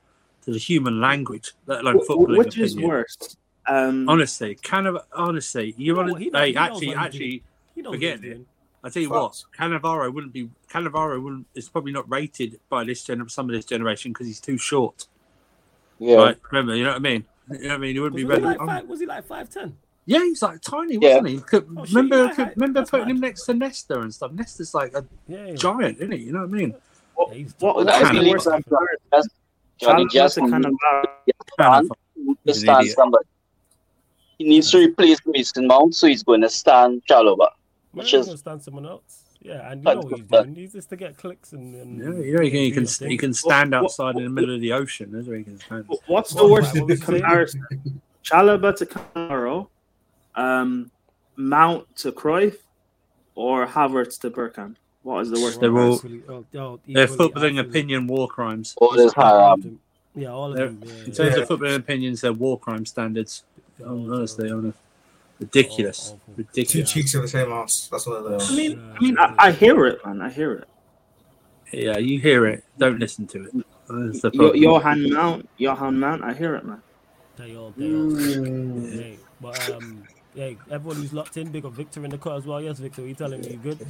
to 0.44 0.52
the 0.52 0.58
human 0.58 1.00
language, 1.00 1.52
let 1.66 1.80
alone 1.80 2.00
football. 2.00 2.36
Which 2.36 2.48
opinion. 2.48 2.64
is 2.64 2.76
worse? 2.76 3.36
Um, 3.66 4.08
honestly, 4.08 4.56
Cannavaro, 4.56 5.04
honestly, 5.12 5.74
you 5.76 5.94
want 5.94 6.16
to? 6.16 6.30
Hey, 6.30 6.54
actually, 6.54 6.94
actually, 6.94 7.42
forget 7.82 8.24
it. 8.24 8.40
I 8.84 8.88
tell 8.88 9.02
you 9.02 9.10
what, 9.10 9.44
Cannavaro 9.56 10.12
wouldn't 10.12 10.32
be. 10.32 10.50
Cannavaro 10.70 11.22
wouldn't. 11.22 11.46
Is 11.54 11.68
probably 11.68 11.92
not 11.92 12.10
rated 12.10 12.58
by 12.68 12.84
this 12.84 13.04
gen, 13.04 13.28
some 13.28 13.48
of 13.48 13.54
this 13.54 13.64
generation 13.64 14.12
because 14.12 14.26
he's 14.26 14.40
too 14.40 14.58
short. 14.58 15.06
Yeah. 15.98 16.16
Right, 16.16 16.38
remember, 16.50 16.74
you 16.74 16.82
know 16.82 16.90
what 16.90 16.96
I 16.96 17.00
mean? 17.00 17.24
You 17.54 17.62
know 17.62 17.68
what 17.68 17.74
I 17.74 17.78
mean? 17.78 17.94
He 17.94 18.00
wouldn't 18.00 18.16
be 18.16 18.24
ready. 18.24 18.42
Like 18.42 18.58
five, 18.58 18.86
was 18.86 19.00
he 19.00 19.06
like 19.06 19.24
five 19.24 19.50
ten? 19.50 19.76
Yeah, 20.04 20.20
he's 20.20 20.42
like 20.42 20.60
tiny, 20.60 20.98
wasn't 20.98 21.28
he? 21.28 21.38
Could, 21.38 21.66
oh, 21.76 21.84
remember, 21.84 22.34
could, 22.34 22.52
remember 22.56 22.84
putting 22.84 23.10
him 23.10 23.20
next 23.20 23.44
to 23.44 23.54
Nesta 23.54 24.00
and 24.00 24.12
stuff. 24.12 24.32
Nesta's 24.32 24.74
like 24.74 24.94
a 24.94 25.04
yeah, 25.28 25.46
yeah. 25.46 25.54
giant, 25.54 25.98
isn't 25.98 26.12
he? 26.12 26.18
You 26.18 26.32
know 26.32 26.40
what 26.40 26.48
I 26.48 26.52
mean? 26.52 26.74
What, 27.14 27.36
yeah, 27.36 27.44
what, 27.60 27.76
what, 27.76 27.86
what, 27.86 29.26
Johnny 29.78 30.06
Justin 30.06 30.50
kind 30.50 30.66
of 30.66 30.74
stand, 31.54 31.90
to 32.46 32.54
stand 32.54 32.88
somebody. 32.88 33.26
He 34.38 34.44
needs 34.44 34.70
to 34.70 34.78
replace 34.78 35.18
Mason 35.26 35.66
Mount, 35.66 35.94
so 35.94 36.06
he's 36.06 36.22
going 36.22 36.40
to 36.40 36.50
stand 36.50 37.02
Chalobah. 37.08 37.50
Which 37.92 38.14
is 38.14 38.38
stand 38.38 38.62
someone 38.62 38.86
else. 38.86 39.21
Yeah, 39.44 39.72
and 39.72 39.82
you 39.82 39.94
know 39.94 40.00
what 40.00 40.18
he's 40.18 40.26
doing. 40.26 40.54
He's 40.54 40.72
just 40.72 40.90
to 40.90 40.96
get 40.96 41.16
clicks 41.16 41.52
and. 41.52 41.74
and 41.74 41.98
yeah, 41.98 42.24
you 42.24 42.36
know, 42.36 42.42
he 42.42 42.50
can, 42.50 42.60
he 42.60 42.70
can, 42.70 43.08
he 43.08 43.16
can 43.16 43.34
stand 43.34 43.74
outside 43.74 44.16
in 44.16 44.22
the 44.22 44.30
middle 44.30 44.54
of 44.54 44.60
the 44.60 44.72
ocean. 44.72 45.10
That's 45.10 45.26
where 45.26 45.36
he 45.36 45.44
can 45.44 45.58
stand. 45.58 45.86
What's 46.06 46.32
the 46.32 46.46
worst 46.46 46.74
comparison? 47.02 47.66
Chalobah 48.24 48.76
to 48.76 48.86
Cannavaro, 48.86 49.68
um, 50.36 50.90
Mount 51.34 51.94
to 51.96 52.12
Cruyff, 52.12 52.56
or 53.34 53.66
Havertz 53.66 54.20
to 54.20 54.30
Bergkamp? 54.30 54.76
What 55.02 55.22
is 55.22 55.30
the 55.30 55.40
worst? 55.40 55.60
They're 55.60 55.76
all 55.76 56.00
oh, 56.28 56.44
oh, 56.54 56.80
they're 56.86 57.08
footballing 57.08 57.58
opinion 57.58 58.06
war 58.06 58.28
crimes. 58.28 58.74
All 58.76 58.94
this 58.94 59.12
haram. 59.14 59.80
Yeah, 60.14 60.28
all 60.28 60.52
of 60.52 60.56
them. 60.56 60.80
Yeah, 60.84 60.92
in 61.04 61.12
terms 61.12 61.18
yeah. 61.18 61.42
of 61.42 61.48
footballing 61.48 61.76
opinions, 61.76 62.20
they're 62.20 62.32
war 62.32 62.58
crime 62.58 62.86
standards. 62.86 63.42
Oh, 63.84 64.14
honestly, 64.14 64.50
on 64.52 64.72
ridiculous, 65.42 66.14
ridiculous. 66.36 66.72
Two 66.72 66.82
cheeks 66.82 67.14
of 67.14 67.22
the 67.22 67.28
same 67.28 67.52
ass. 67.52 67.88
That's 67.90 68.06
what 68.06 68.28
they 68.28 68.34
are. 68.34 68.40
I 68.40 68.56
mean, 68.56 68.94
I 68.96 69.00
mean, 69.00 69.18
I, 69.18 69.34
I, 69.38 69.52
hear 69.52 69.86
it, 69.86 70.04
man. 70.04 70.20
I 70.20 70.30
hear 70.30 70.52
it. 70.52 70.68
Yeah, 71.72 71.98
you 71.98 72.20
hear 72.20 72.46
it. 72.46 72.64
Don't 72.78 72.98
listen 72.98 73.26
to 73.28 73.44
it. 73.44 73.54
Your 73.54 74.12
That's 74.12 74.36
Johan 74.36 75.12
Mount, 75.12 75.48
Johan 75.58 75.98
Mount. 75.98 76.22
I 76.22 76.32
hear 76.32 76.54
it, 76.54 76.64
man. 76.64 76.82
They 77.36 77.56
all, 77.56 77.72
they 77.76 77.86
all. 77.86 77.90
Mm. 77.90 79.16
but 79.40 79.70
um, 79.70 80.04
yeah, 80.34 80.52
everyone 80.70 80.96
who's 80.96 81.12
locked 81.12 81.36
in, 81.36 81.50
big 81.50 81.64
up 81.64 81.72
Victor 81.72 82.04
in 82.04 82.10
the 82.10 82.18
cut 82.18 82.36
as 82.36 82.46
well. 82.46 82.60
Yes, 82.60 82.78
Victor, 82.78 83.06
you 83.06 83.14
telling 83.14 83.40
me 83.40 83.52
you 83.52 83.56
good? 83.58 83.86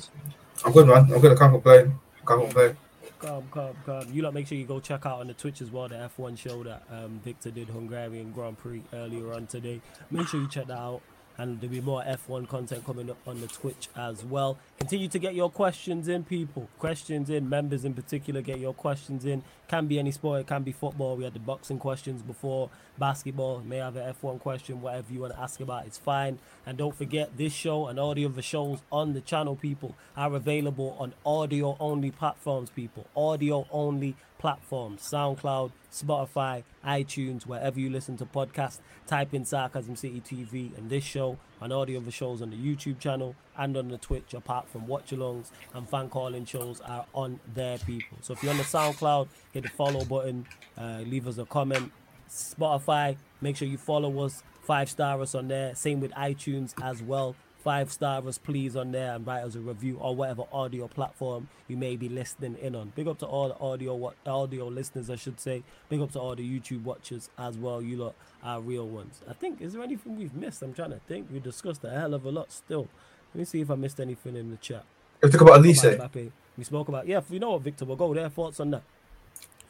I'm 0.65 0.73
good, 0.73 0.87
man. 0.87 1.13
I'm 1.13 1.21
good. 1.21 1.33
I 1.33 1.37
can't 1.37 1.53
complain. 1.53 1.95
Can't 2.27 2.43
complain. 2.43 2.77
Calm, 3.19 3.45
calm, 3.51 3.77
calm. 3.87 4.07
You 4.13 4.23
lot 4.23 4.35
make 4.35 4.47
sure 4.49 4.59
you 4.59 4.65
go 4.65 4.81
check 4.81 5.07
out 5.07 5.21
on 5.21 5.29
the 5.29 5.35
Twitch 5.35 5.61
as 5.61 5.71
well 5.71 5.89
the 5.89 6.11
F1 6.19 6.37
show 6.37 6.65
that 6.65 6.83
um, 6.91 7.21
Victor 7.25 7.51
did 7.51 7.69
Hungarian 7.69 8.33
Grand 8.33 8.59
Prix 8.59 8.83
earlier 8.93 9.33
on 9.33 9.47
today. 9.47 9.81
Make 10.11 10.27
sure 10.27 10.41
you 10.41 10.49
check 10.49 10.67
that 10.67 10.79
out 10.79 11.03
and 11.39 11.61
there'll 11.61 11.73
be 11.73 11.81
more 11.81 12.03
F1 12.03 12.49
content 12.49 12.85
coming 12.85 13.11
up 13.11 13.19
on 13.27 13.41
the 13.41 13.47
Twitch 13.47 13.89
as 13.97 14.25
well. 14.25 14.59
Continue 14.79 15.09
to 15.09 15.19
get 15.19 15.35
your 15.35 15.51
questions 15.51 16.09
in, 16.09 16.25
people. 16.25 16.69
Questions 16.79 17.31
in, 17.31 17.49
members 17.49 17.85
in 17.85 17.95
particular, 17.95 18.43
get 18.43 18.59
your 18.59 18.75
questions 18.75 19.25
in. 19.25 19.43
Can 19.69 19.87
be 19.87 19.99
any 19.99 20.11
sport, 20.11 20.43
it 20.43 20.47
can 20.47 20.63
be 20.63 20.73
football. 20.73 21.17
We 21.17 21.25
had 21.25 21.35
the 21.35 21.41
boxing 21.41 21.79
questions 21.79 22.23
before, 22.23 22.69
basketball. 22.99 23.61
May 23.61 23.79
have 23.79 23.97
an 23.97 24.15
F1 24.15 24.41
question, 24.41 24.83
whatever 24.83 25.13
you 25.13 25.21
want 25.21 25.35
to 25.35 25.41
ask 25.41 25.61
about, 25.61 25.87
it's 25.87 25.99
fine. 25.99 26.39
And 26.67 26.79
don't 26.79 26.95
forget, 26.95 27.37
this 27.37 27.53
show 27.53 27.87
and 27.87 27.99
all 27.99 28.15
the 28.15 28.25
other 28.25 28.43
shows 28.43 28.81
on 28.91 29.15
the 29.15 29.21
channel, 29.21 29.57
people, 29.57 29.95
are 30.17 30.35
available 30.35 30.97
on 30.99 31.15
audio 31.25 31.77
only 31.81 32.11
platforms, 32.11 32.71
people. 32.71 33.07
Audio 33.17 33.67
only 33.71 34.15
platforms 34.43 35.01
SoundCloud, 35.03 35.71
Spotify, 35.93 36.65
iTunes, 36.85 37.47
wherever 37.47 37.79
you 37.79 37.89
listen 37.89 38.17
to 38.17 38.27
podcasts. 38.27 38.81
Type 39.07 39.33
in 39.35 39.45
Sarcasm 39.45 39.95
City 39.95 40.21
TV 40.21 40.77
and 40.77 40.91
this 40.91 41.05
show 41.05 41.39
and 41.61 41.73
all 41.73 41.87
the 41.87 41.97
other 41.97 42.11
shows 42.11 42.43
on 42.43 42.51
the 42.51 42.57
YouTube 42.57 42.99
channel 42.99 43.37
and 43.57 43.77
on 43.77 43.89
the 43.89 43.99
Twitch, 43.99 44.35
apart 44.35 44.69
from 44.69 44.89
watch 44.89 45.11
alongs 45.11 45.51
and 45.75 45.89
fan 45.89 46.09
calling 46.09 46.45
shows, 46.45 46.81
are 46.81 47.07
on 47.15 47.39
there, 47.55 47.79
people. 47.79 48.19
So 48.21 48.33
if 48.33 48.43
you're 48.43 48.51
on 48.51 48.59
the 48.59 48.65
SoundCloud, 48.65 49.29
hit 49.53 49.63
the 49.63 49.69
follow 49.69 50.05
button, 50.05 50.45
uh, 50.77 51.05
leave 51.07 51.29
us 51.29 51.39
a 51.39 51.45
comment. 51.45 51.93
Spotify, 52.29 53.17
make 53.41 53.57
sure 53.57 53.69
you 53.69 53.79
follow 53.79 54.25
us, 54.25 54.43
five 54.63 54.91
star 54.91 55.23
us 55.23 55.37
on 55.37 55.47
there. 55.47 55.77
Same 55.77 56.01
with 56.01 56.11
iTunes 56.13 56.75
as 56.83 57.01
well 57.01 57.37
five 57.63 57.93
stars, 57.93 58.39
please 58.39 58.77
on 58.77 58.93
there 58.93 59.15
and 59.15 59.27
write 59.27 59.45
us 59.45 59.55
a 59.55 59.61
review 59.61 59.97
or 60.01 60.15
whatever 60.15 60.45
audio 60.53 60.89
platform 60.89 61.49
you 61.69 61.77
may 61.77 61.97
be 61.97 62.09
listening 62.09 62.57
in 62.61 62.75
on. 62.75 62.93
Big 62.95 63.07
up 63.07 63.19
to 63.19 63.27
all 63.27 63.49
the 63.49 63.59
audio 63.59 63.95
what 63.95 64.15
audio 64.27 64.67
listeners 64.67 65.09
I 65.09 65.17
should 65.17 65.41
say. 65.41 65.63
Big 65.89 66.01
up 66.01 66.13
to 66.13 66.21
all 66.21 66.35
the 66.35 66.43
YouTube 66.43 66.83
watchers 66.83 67.31
as 67.39 67.57
well. 67.57 67.81
You 67.81 67.97
lot 67.97 68.15
are 68.43 68.61
real 68.61 68.89
ones. 68.89 69.21
I 69.29 69.33
think 69.33 69.61
is 69.61 69.73
there 69.73 69.83
anything 69.83 70.17
we've 70.17 70.35
missed? 70.35 70.63
I'm 70.63 70.75
trying 70.75 70.91
to 70.91 71.01
think. 71.07 71.29
We 71.33 71.41
discussed 71.41 71.85
a 71.85 71.91
hell 71.91 72.15
of 72.15 72.25
a 72.25 72.31
lot 72.31 72.53
still. 72.53 72.89
Let 73.35 73.39
me 73.39 73.45
see 73.45 73.61
if 73.61 73.71
I 73.71 73.77
missed 73.77 74.01
anything 74.01 74.37
in 74.37 74.51
the 74.51 74.57
chat. 74.57 74.85
We 75.23 75.31
talk 75.31 75.41
about 75.41 75.61
Olise. 75.61 76.31
We 76.59 76.65
spoke 76.65 76.89
about 76.89 77.07
yeah. 77.07 77.21
You 77.31 77.39
know 77.39 77.53
what, 77.53 77.63
Victor? 77.63 77.85
We'll 77.85 77.97
go 77.97 78.13
there. 78.13 78.29
Thoughts 78.29 78.61
on 78.61 78.73
that. 78.73 78.83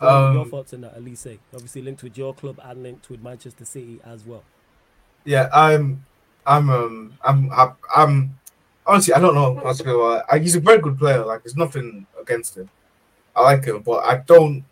Um, 0.01 0.35
your 0.35 0.47
thoughts 0.47 0.74
on 0.74 0.81
that, 0.81 0.98
Olise? 0.98 1.39
Obviously 1.55 1.82
linked 1.82 2.02
with 2.02 2.19
your 2.19 2.35
club 2.35 2.59
and 2.62 2.82
linked 2.82 3.09
with 3.09 3.23
Manchester 3.23 3.64
City 3.64 4.01
as 4.05 4.24
well. 4.24 4.43
Yeah, 5.24 5.48
I'm 5.52 6.05
I'm 6.47 6.70
um 6.70 7.19
I'm 7.23 7.51
I'm, 7.52 7.73
I'm 7.94 8.39
honestly 8.86 9.14
I 9.14 9.20
don't 9.20 9.35
know 9.35 9.55
how 9.56 9.73
to 9.73 9.85
feel. 9.85 10.23
He's 10.40 10.56
a 10.56 10.60
very 10.60 10.78
good 10.81 10.98
player. 10.98 11.24
Like 11.24 11.43
there's 11.43 11.56
nothing 11.56 12.06
against 12.20 12.56
him. 12.56 12.69
I 13.35 13.43
like 13.43 13.64
him, 13.64 13.82
but 13.82 14.05
I 14.05 14.19
don't. 14.19 14.64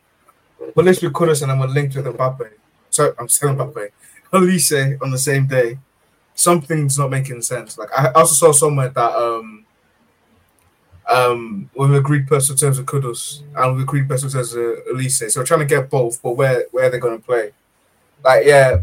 But 0.74 0.84
let's 0.84 1.00
be 1.00 1.08
Kudus 1.08 1.42
and 1.42 1.52
I'm 1.52 1.60
linked 1.72 1.96
with 1.96 2.06
Mbappe. 2.06 2.50
So 2.90 3.14
I'm 3.18 3.28
saying 3.28 3.56
Mbappe. 3.56 3.90
Olise 4.32 5.02
on 5.02 5.10
the 5.10 5.18
same 5.18 5.46
day. 5.46 5.78
Something's 6.34 6.98
not 6.98 7.10
making 7.10 7.42
sense. 7.42 7.78
Like 7.78 7.90
I 7.96 8.12
also 8.12 8.34
saw 8.34 8.52
somewhere 8.52 8.88
that 8.90 9.12
um 9.14 9.64
um 11.10 11.70
we've 11.74 11.92
agreed 11.92 12.26
personal 12.26 12.56
terms 12.56 12.78
with 12.78 12.86
Kudus 12.86 13.42
and 13.56 13.76
we 13.76 13.82
agreed 13.82 14.08
personal 14.08 14.32
terms 14.32 14.54
with 14.54 14.86
Olise. 14.88 15.30
So 15.30 15.40
we're 15.40 15.46
trying 15.46 15.60
to 15.60 15.66
get 15.66 15.90
both, 15.90 16.22
but 16.22 16.32
where 16.32 16.64
where 16.70 16.90
they're 16.90 17.00
gonna 17.00 17.18
play. 17.18 17.52
Like 18.24 18.46
yeah, 18.46 18.78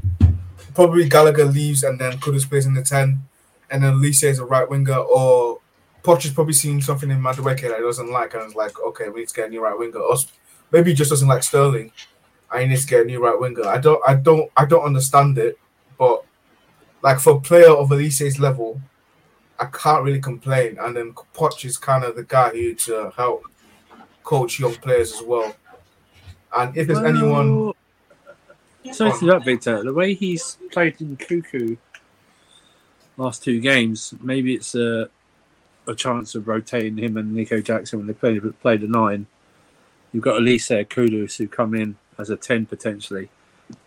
probably 0.78 1.10
Gallagher 1.10 1.46
leaves 1.46 1.82
and 1.82 2.00
then 2.00 2.20
Kudus 2.20 2.48
plays 2.48 2.68
in 2.68 2.76
the 2.76 2.84
10 2.84 3.20
and 3.72 3.84
then 3.84 3.96
Olise 3.96 4.24
is 4.26 4.38
a 4.38 4.46
right 4.46 4.70
winger 4.70 4.94
or 4.96 5.60
Poch 6.04 6.22
has 6.22 6.32
probably 6.32 6.54
seen 6.54 6.84
something 6.84 7.10
in 7.10 7.20
Madueke 7.20 7.62
that 7.62 7.78
he 7.78 7.82
doesn't 7.82 8.12
like 8.12 8.36
and 8.36 8.44
is 8.44 8.54
like, 8.54 8.80
okay, 8.82 9.10
we 9.10 9.22
need 9.22 9.28
to 9.30 9.34
get 9.34 9.48
a 9.48 9.50
new 9.50 9.64
right 9.64 9.76
winger. 9.76 9.98
Or 9.98 10.16
maybe 10.72 10.92
he 10.92 10.96
just 10.96 11.10
doesn't 11.10 11.28
like 11.28 11.42
Sterling. 11.42 11.92
I 12.52 12.64
need 12.64 12.78
to 12.78 12.86
get 12.86 13.02
a 13.02 13.06
new 13.06 13.26
right 13.26 13.40
winger. 13.40 13.66
I 13.66 13.80
don't, 13.80 14.00
I 14.08 14.14
don't, 14.14 14.52
I 14.56 14.66
don't 14.66 14.84
understand 14.84 15.40
it, 15.40 15.58
but 15.98 16.24
like 17.02 17.20
for 17.22 17.38
a 17.38 17.42
player 17.42 17.72
of 17.72 17.90
Olise's 17.90 18.40
level, 18.40 18.80
I 19.60 19.66
can't 19.66 20.04
really 20.04 20.22
complain. 20.22 20.78
And 20.80 20.96
then 20.96 21.14
Poch 21.34 21.66
is 21.66 21.78
kind 21.78 22.04
of 22.04 22.16
the 22.16 22.24
guy 22.24 22.52
who 22.52 22.76
to 22.76 23.12
help 23.18 23.42
coach 24.24 24.60
young 24.60 24.76
players 24.76 25.12
as 25.12 25.24
well. 25.24 25.56
And 26.56 26.78
if 26.78 26.86
there's 26.86 27.00
anyone, 27.00 27.74
sorry 28.94 29.18
to 29.20 29.26
that, 29.28 29.46
Victor. 29.46 29.84
The 29.84 29.94
way 29.94 30.14
he's 30.14 30.58
played 30.72 31.00
in 31.02 31.18
Cuckoo 31.18 31.76
last 33.18 33.44
two 33.44 33.60
games, 33.60 34.14
maybe 34.22 34.54
it's 34.54 34.76
a 34.76 35.10
a 35.88 35.96
chance 35.96 36.36
of 36.36 36.48
rotating 36.48 36.98
him 36.98 37.16
and 37.16 37.34
Nico 37.34 37.62
Jackson 37.62 38.00
when 38.00 38.08
they 38.08 38.14
play 38.14 38.40
play 38.40 38.78
the 38.78 38.88
nine. 38.88 39.26
You've 40.12 40.24
got 40.24 40.42
Olise 40.42 40.86
Kudus 40.88 41.38
who 41.38 41.48
come 41.48 41.74
in 41.74 41.98
as 42.18 42.30
a 42.30 42.38
ten 42.38 42.66
potentially. 42.66 43.30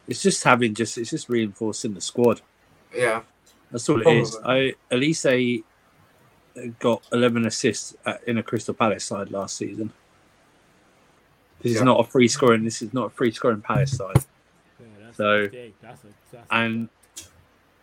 It's 0.08 0.22
just 0.22 0.44
having 0.44 0.74
just 0.74 0.98
it's 0.98 1.10
just 1.10 1.28
reinforcing 1.28 1.94
the 1.94 2.00
squad. 2.00 2.40
Yeah, 2.94 3.22
that's 3.70 3.88
all 3.88 4.00
it 4.00 4.04
Probably. 4.04 4.20
is. 4.20 4.36
I 4.44 4.74
Olise 4.90 5.62
uh, 6.56 6.60
got 6.78 7.02
eleven 7.12 7.46
assists 7.46 7.96
at, 8.06 8.22
in 8.24 8.38
a 8.38 8.42
Crystal 8.42 8.74
Palace 8.74 9.04
side 9.04 9.30
last 9.30 9.56
season. 9.56 9.92
This 11.60 11.72
yeah. 11.72 11.78
is 11.78 11.84
not 11.84 12.00
a 12.00 12.04
free 12.04 12.28
scoring. 12.28 12.64
This 12.64 12.82
is 12.82 12.92
not 12.94 13.06
a 13.06 13.10
free 13.10 13.30
scoring 13.30 13.60
Palace 13.60 13.96
side. 13.96 14.24
Yeah, 15.10 15.16
so, 15.16 15.48
that's 15.82 16.04
a, 16.04 16.06
that's 16.32 16.46
and 16.50 16.88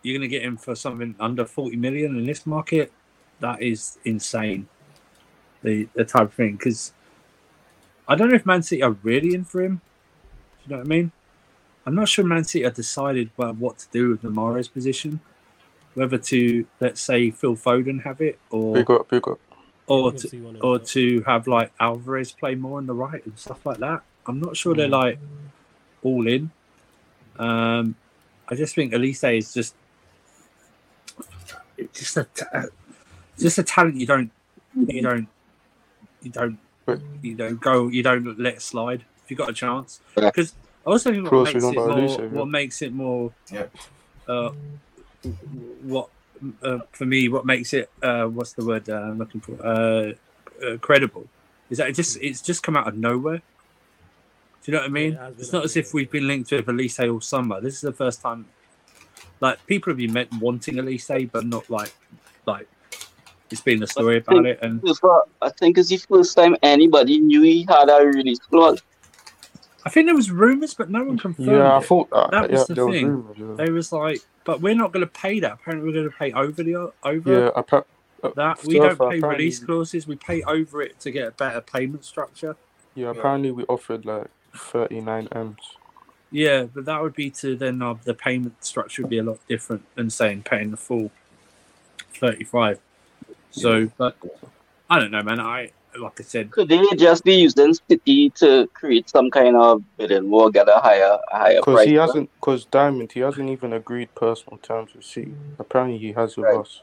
you're 0.04 0.18
going 0.18 0.30
to 0.30 0.34
get 0.34 0.44
him 0.44 0.58
for 0.58 0.76
something 0.76 1.16
under 1.20 1.45
40 1.45 1.76
million 1.76 2.18
in 2.18 2.26
this 2.26 2.45
market. 2.45 2.91
That 3.40 3.62
is 3.62 3.98
insane. 4.06 4.68
The 5.64 5.88
the 5.94 6.06
type 6.06 6.24
of 6.24 6.34
thing 6.34 6.56
because 6.56 6.94
I 8.08 8.16
don't 8.16 8.30
know 8.30 8.36
if 8.36 8.45
Man 8.45 8.64
City 8.64 8.82
are 8.84 8.91
really 9.04 9.34
in 9.34 9.44
for 9.44 9.62
him. 9.62 9.82
Do 10.60 10.64
you 10.64 10.72
know 10.72 10.78
what 10.78 10.86
I 10.86 10.90
mean? 10.90 11.12
I'm 11.86 11.95
not 11.95 12.08
sure 12.10 12.26
Man 12.26 12.44
City 12.44 12.64
have 12.64 12.74
decided 12.74 13.32
well, 13.38 13.54
what 13.54 13.80
to 13.80 13.88
do 13.91 14.10
with 14.10 14.22
the 14.22 14.30
Mahrez 14.30 14.72
position. 14.72 15.20
Whether 15.94 16.18
to 16.18 16.66
let's 16.80 17.02
say 17.02 17.32
Phil 17.32 17.56
Foden 17.56 18.04
have 18.04 18.22
it 18.22 18.40
or 18.49 18.76
big 18.76 18.91
up, 18.91 19.10
big 19.10 19.28
up. 19.28 19.40
or 19.88 20.12
to, 20.12 20.58
or 20.62 20.80
to 20.80 21.22
have 21.24 21.48
like 21.48 21.72
Alvarez 21.80 22.32
play 22.32 22.56
more 22.56 22.78
on 22.78 22.86
the 22.86 22.94
right 22.94 23.26
and 23.26 23.38
stuff 23.38 23.66
like 23.66 23.80
that. 23.80 24.04
I'm 24.28 24.40
not 24.40 24.56
sure 24.56 24.76
they're 24.76 24.88
like 24.88 25.20
all 26.04 26.28
in. 26.28 26.52
Um, 27.39 27.95
I 28.47 28.55
just 28.55 28.76
think 28.76 28.93
Olise 28.93 29.38
is 29.38 29.53
just 29.53 29.76
just 31.93 32.18
a 32.18 32.26
just 33.38 33.57
a 33.57 33.64
talent 33.64 33.95
you 33.97 34.07
don't 34.07 34.31
you 34.76 35.01
don't 35.01 35.27
you 36.22 36.31
don't 36.31 36.59
you 37.22 37.35
don't 37.35 37.59
go 37.61 37.88
you 37.88 38.01
don't 38.03 38.39
let 38.39 38.61
slide 38.61 39.03
if 39.23 39.31
you 39.31 39.38
got 39.38 39.49
a 39.49 39.53
chance. 39.53 39.99
Because 40.31 40.53
I 40.85 40.91
also 40.91 41.11
think 41.11 41.23
what 41.26 41.31
makes 41.53 41.64
it 41.64 41.76
more 41.97 42.18
what 42.38 42.47
makes 42.47 42.81
it 42.81 42.93
more 42.93 43.31
uh, 44.27 44.51
what 45.84 46.09
uh, 46.64 46.80
for 46.91 47.05
me 47.05 47.27
what 47.30 47.45
makes 47.45 47.73
it 47.73 47.89
uh, 48.01 48.26
what's 48.26 48.53
the 48.53 48.65
word 48.65 48.89
uh, 48.89 48.93
I'm 48.95 49.18
looking 49.18 49.41
for 49.41 49.53
uh, 49.65 50.14
uh, 50.65 50.77
credible 50.77 51.27
is 51.69 51.77
that 51.80 51.89
it 51.89 51.93
just 51.93 52.18
it's 52.22 52.41
just 52.41 52.64
come 52.64 52.77
out 52.77 52.88
of 52.88 52.95
nowhere. 52.95 53.41
Do 54.68 54.73
you 54.73 54.80
know 54.80 54.84
what 54.84 54.89
I 54.89 54.91
mean? 54.91 55.14
Yeah, 55.14 55.30
it's 55.39 55.53
not 55.53 55.64
as 55.64 55.77
if 55.77 55.94
we've 55.94 56.11
been 56.11 56.27
linked 56.27 56.49
to 56.49 56.61
Olise 56.61 57.10
all 57.10 57.22
summer. 57.22 57.61
This 57.61 57.76
is 57.76 57.81
the 57.81 57.94
first 57.94 58.22
time. 58.22 58.45
Like 59.39 59.65
people 59.65 59.91
have 59.91 59.98
been 59.98 60.11
met 60.11 60.27
wanting 60.41 60.76
Olise, 60.76 61.31
but 61.31 61.45
not 61.45 61.69
like 61.69 61.94
like 62.45 62.68
it's 63.49 63.61
been 63.61 63.81
a 63.81 63.88
story 63.88 64.18
about 64.18 64.45
it. 64.45 64.60
And 64.61 64.81
I 65.41 65.49
think 65.52 65.77
it's 65.77 65.88
the 65.88 65.95
first 66.10 66.35
time 66.35 66.57
anybody 66.64 67.18
knew 67.19 67.44
he 67.44 67.65
had 67.69 67.88
a 67.88 68.07
release 68.07 68.39
clause. 68.39 68.84
I 69.85 69.89
think 69.89 70.07
there 70.07 70.15
was 70.15 70.31
rumors, 70.31 70.73
but 70.73 70.89
no 70.89 71.02
one 71.02 71.18
confirmed. 71.18 71.48
Yeah, 71.48 71.77
I 71.77 71.80
thought 71.80 72.10
that, 72.10 72.31
that 72.31 72.52
was 72.52 72.68
yeah, 72.68 72.76
the 72.76 72.91
thing. 72.91 73.26
Was 73.26 73.38
rumors, 73.38 73.60
yeah. 73.60 73.65
They 73.65 73.72
was 73.72 73.94
like, 73.94 74.19
but 74.44 74.60
we're 74.60 74.76
not 74.76 74.91
going 74.91 75.06
to 75.06 75.11
pay 75.14 75.39
that. 75.39 75.53
Apparently, 75.53 75.88
we're 75.88 75.94
going 75.94 76.11
to 76.11 76.18
pay 76.18 76.34
over 76.34 76.61
the 76.61 76.91
over. 77.03 77.31
Yeah, 77.31 77.52
I 77.56 77.77
uh, 78.22 78.31
that 78.35 78.65
we 78.65 78.80
don't 78.80 78.99
pay 78.99 79.22
release 79.22 79.60
clauses. 79.60 80.07
We 80.07 80.18
pay 80.18 80.44
over 80.44 80.81
it 80.81 80.99
to 80.99 81.11
get 81.11 81.26
a 81.26 81.31
better 81.31 81.61
payment 81.61 82.03
structure. 82.03 82.57
Yeah, 82.95 83.11
apparently 83.11 83.52
we 83.52 83.64
offered 83.64 84.03
like 84.06 84.27
thirty 84.56 85.02
nine 85.02 85.28
m's. 85.32 85.76
Yeah, 86.32 86.64
but 86.64 86.86
that 86.86 87.02
would 87.02 87.15
be 87.15 87.30
to 87.32 87.56
then 87.56 87.82
uh, 87.82 87.95
the 88.03 88.14
payment 88.14 88.64
structure 88.64 89.03
would 89.03 89.10
be 89.10 89.19
a 89.19 89.24
lot 89.24 89.40
different 89.48 89.84
than 89.95 90.10
saying 90.10 90.44
paying 90.44 90.72
the 90.72 90.78
full 90.78 91.11
thirty 92.15 92.44
five. 92.44 92.80
So, 93.52 93.90
but 93.98 94.18
I 94.90 94.99
don't 94.99 95.11
know, 95.11 95.24
man. 95.24 95.40
I 95.40 95.72
like 95.99 96.19
I 96.19 96.24
said, 96.24 96.52
could 96.52 96.69
they 96.69 96.84
just 96.95 97.24
be 97.24 97.36
using 97.36 97.74
City 97.74 98.30
to 98.32 98.68
create 98.74 99.10
some 99.10 99.32
kind 99.32 99.56
of 99.56 99.84
bidding 99.98 100.30
war, 100.30 100.52
get 100.52 100.68
a 100.69 100.80
higher, 100.80 101.18
a 101.32 101.38
higher 101.38 101.56
Because 101.56 101.86
he 101.86 101.94
hasn't, 101.94 102.30
because 102.40 102.65
Diamond, 102.65 103.11
he 103.11 103.22
hasn't 103.22 103.49
even 103.49 103.74
agreed 103.74 104.14
personal 104.15 104.57
terms 104.60 104.94
with 104.94 105.06
City. 105.06 105.34
Apparently, 105.60 105.98
he 105.98 106.11
has 106.14 106.38
with 106.38 106.45
right. 106.45 106.57
us. 106.57 106.82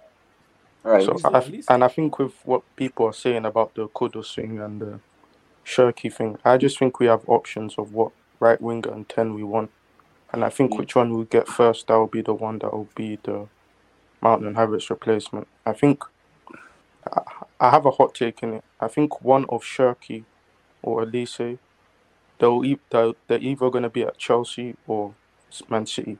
Right. 0.83 1.05
So 1.05 1.19
I, 1.25 1.63
and 1.73 1.85
I 1.85 1.89
think 1.89 2.19
with 2.19 2.35
what 2.45 2.63
people 2.77 3.07
are 3.07 3.13
saying 3.13 3.45
about 3.45 3.75
the 3.75 3.89
Kudus 3.89 4.35
thing 4.35 4.61
and 4.61 4.81
the 4.81 5.01
Cherki 5.65 6.13
thing, 6.13 6.39
I 6.45 6.57
just 6.57 6.79
think 6.79 7.01
we 7.01 7.07
have 7.07 7.23
options 7.29 7.77
of 7.79 7.93
what 7.93 8.13
right 8.41 8.61
winger 8.61 8.91
and 8.91 9.09
ten 9.09 9.35
we 9.35 9.43
want, 9.43 9.71
and 10.33 10.45
I 10.45 10.51
think 10.51 10.73
mm. 10.73 10.79
which 10.79 10.95
one 10.95 11.17
we 11.17 11.25
get 11.25 11.49
first, 11.49 11.87
that 11.87 11.97
will 11.97 12.07
be 12.07 12.23
the 12.23 12.35
one 12.35 12.59
that 12.61 12.73
will 12.73 12.89
be 12.95 13.19
the 13.23 13.49
Mountain 14.21 14.49
and 14.49 14.57
Havertz 14.57 14.91
replacement. 14.91 15.49
I 15.67 15.73
think 15.73 16.05
I 17.61 17.71
have 17.71 17.87
a 17.87 17.91
hot 17.93 18.15
take 18.15 18.43
in 18.43 18.55
it. 18.55 18.65
I 18.81 18.89
think 18.89 19.23
one 19.23 19.45
of 19.49 19.63
Cherki 19.63 20.25
or 20.83 21.05
Olise, 21.05 21.59
they'll, 22.39 22.65
e- 22.65 22.79
they're, 22.91 23.13
they're 23.29 23.39
either 23.39 23.71
going 23.71 23.83
to 23.83 23.91
be 23.91 24.03
at 24.03 24.19
Chelsea 24.19 24.77
or 24.87 25.15
Man 25.69 25.87
City, 25.87 26.19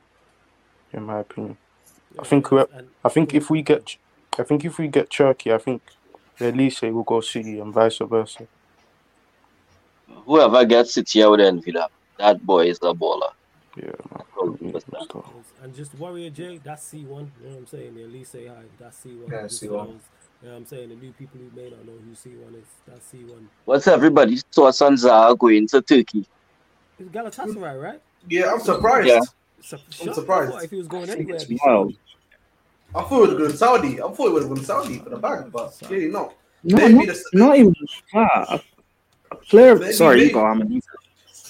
in 0.93 1.03
my 1.03 1.19
opinion. 1.19 1.57
I 2.19 2.23
think 2.23 2.47
I 2.53 3.09
think 3.09 3.33
if 3.33 3.49
we 3.49 3.61
get 3.61 3.97
I 4.39 4.43
think 4.43 4.63
if 4.65 4.77
we 4.77 4.87
get 4.87 5.09
Cherki, 5.09 5.53
I 5.53 5.57
think 5.57 5.81
Olise 6.39 6.91
will 6.93 7.03
go 7.03 7.21
City 7.21 7.59
and 7.59 7.73
vice 7.73 7.97
versa. 7.99 8.47
Whoever 10.25 10.65
gets 10.65 10.93
City, 10.93 11.23
I 11.23 11.27
would 11.27 11.41
envy 11.41 11.71
that. 11.71 11.91
That 12.17 12.45
boy 12.45 12.67
is 12.67 12.77
a 12.77 12.93
baller. 12.93 13.31
Yeah, 13.75 13.91
and 15.61 15.75
just 15.75 15.93
Warrior 15.95 16.29
J, 16.29 16.59
that's 16.63 16.83
C 16.85 17.03
one. 17.03 17.31
You 17.41 17.47
know 17.47 17.55
what 17.55 17.59
I'm 17.59 17.67
saying? 17.67 17.99
At 17.99 18.09
least 18.09 18.31
say 18.31 18.47
hi. 18.47 18.63
that's 18.79 18.97
C 18.97 19.09
one. 19.15 19.31
Yeah, 19.31 19.47
C 19.47 19.67
one. 19.67 19.99
You 20.41 20.51
know 20.51 20.57
what 20.57 20.61
I'm 20.61 20.65
saying? 20.67 20.89
The 20.89 20.95
new 20.95 21.11
people 21.13 21.39
who 21.39 21.59
may 21.59 21.69
not 21.69 21.85
know 21.85 21.93
who 21.93 22.11
C1 22.11 22.55
is, 22.59 22.65
that's 22.85 23.11
C1. 23.11 23.47
What's 23.63 23.87
everybody's 23.87 24.43
thoughts 24.43 24.79
on 24.81 24.93
Zaha 24.93 25.35
going 25.37 25.67
to 25.69 25.81
Turkey? 25.81 26.27
It's 26.99 27.09
Galatasaray, 27.09 27.81
right? 27.81 28.01
Yeah, 28.29 28.51
I'm 28.51 28.59
surprised. 28.59 29.07
Yeah. 29.07 29.21
I'm 30.01 30.13
surprised. 30.13 30.63
If 30.63 30.69
he 30.69 30.77
was 30.77 30.87
going 30.87 31.09
anywhere, 31.09 31.37
it's 31.37 31.47
wild. 31.65 31.95
I 32.93 33.01
thought 33.01 33.11
it 33.11 33.19
was 33.21 33.29
have 33.29 33.39
gone 33.39 33.57
Saudi. 33.57 34.01
I 34.01 34.07
thought 34.07 34.27
it 34.27 34.33
would 34.33 34.43
have 34.43 34.55
gone 34.55 34.63
Saudi 34.63 34.99
for 34.99 35.09
the 35.09 35.17
bag, 35.17 35.51
but 35.51 35.69
clearly 35.81 36.09
not. 36.09 36.33
No, 36.63 36.87
not, 36.87 37.07
the, 37.07 37.23
not 37.33 37.57
even 37.57 37.75
that. 38.13 38.63
A 39.41 39.45
player. 39.45 39.75
Maybe, 39.75 39.93
sorry, 39.93 40.17
maybe, 40.17 40.27
you 40.27 40.33
go. 40.33 40.45
I'm 40.45 40.81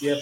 yeah, 0.01 0.19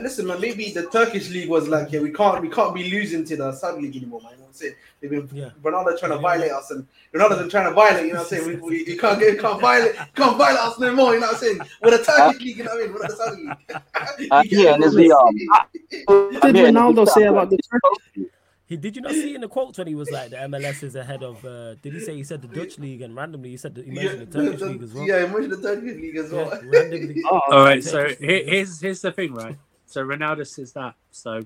listen, 0.00 0.26
man. 0.26 0.40
Maybe 0.40 0.70
the 0.70 0.86
Turkish 0.86 1.30
league 1.30 1.48
was 1.48 1.68
like, 1.68 1.90
yeah, 1.90 2.00
we 2.00 2.12
can't, 2.12 2.40
we 2.40 2.48
can't 2.48 2.74
be 2.74 2.90
losing 2.90 3.24
to 3.24 3.36
the 3.36 3.52
Saudi 3.52 3.82
league 3.82 3.96
anymore, 3.96 4.20
man. 4.22 4.32
You 4.32 4.36
know 4.38 4.42
what 4.44 4.48
I'm 4.48 4.54
saying? 4.54 4.74
They've 5.00 5.10
been 5.10 5.28
yeah. 5.32 5.50
Ronaldo 5.62 5.98
trying 5.98 6.12
to 6.12 6.18
violate 6.18 6.52
us, 6.52 6.70
and 6.70 6.86
Ronaldo's 7.12 7.50
trying 7.50 7.68
to 7.68 7.74
violate. 7.74 8.06
You 8.06 8.12
know 8.12 8.20
what 8.20 8.32
I'm 8.32 8.38
saying? 8.38 8.62
We, 8.62 8.68
we 8.68 8.86
you 8.86 8.98
can't 8.98 9.18
get, 9.18 9.38
can't 9.40 9.60
violate, 9.60 9.96
can't 10.14 10.36
violate 10.36 10.60
us 10.60 10.78
no 10.78 10.94
more. 10.94 11.14
You 11.14 11.20
know 11.20 11.26
what 11.26 11.36
I'm 11.36 11.40
saying? 11.40 11.60
We're 11.82 11.98
the 11.98 12.04
Turkish 12.04 12.42
league. 12.42 12.56
You 12.58 12.64
know 12.64 12.74
what 12.74 12.82
I 12.82 12.86
mean? 12.86 12.94
We're 12.94 13.08
the 13.08 13.16
Saudi 13.16 13.42
league. 13.42 14.52
yeah, 14.52 14.74
and 14.74 14.82
the 14.96 15.12
um, 15.12 16.38
what 16.40 16.54
did 16.54 16.74
Ronaldo 16.74 17.08
say 17.08 17.24
about 17.24 17.50
the 17.50 17.58
Turkish? 17.58 18.30
He 18.66 18.76
did 18.76 18.96
you 18.96 19.02
not 19.02 19.12
see 19.12 19.34
in 19.34 19.40
the 19.40 19.48
quotes 19.48 19.78
when 19.78 19.86
he 19.86 19.94
was 19.94 20.10
like 20.10 20.30
the 20.30 20.36
MLS 20.36 20.82
is 20.82 20.96
ahead 20.96 21.22
of? 21.22 21.44
Uh, 21.44 21.74
did 21.76 21.92
he 21.92 22.00
say 22.00 22.16
he 22.16 22.24
said 22.24 22.42
the 22.42 22.48
Dutch 22.48 22.78
league 22.78 23.00
and 23.00 23.14
randomly 23.14 23.50
he 23.50 23.56
said 23.56 23.76
the, 23.76 23.82
he 23.82 23.92
mentioned 23.92 24.18
yeah, 24.18 24.24
the 24.24 24.44
Turkish 24.44 24.60
the, 24.60 24.66
league 24.66 24.82
as 24.82 24.92
well? 24.92 25.06
Yeah, 25.06 25.26
he 25.26 25.32
mentioned 25.32 25.52
the 25.52 25.62
Turkish 25.62 25.96
league 25.96 26.16
as 26.16 26.32
well. 26.32 26.50
Yeah, 26.50 26.60
randomly. 26.64 27.22
oh, 27.30 27.40
All 27.52 27.64
right, 27.64 27.84
so 27.84 28.08
here's 28.18 28.80
here's 28.80 29.00
the 29.00 29.12
thing, 29.12 29.34
right? 29.34 29.56
So 29.86 30.04
Ronaldo 30.04 30.44
says 30.46 30.72
that. 30.72 30.94
So 31.12 31.42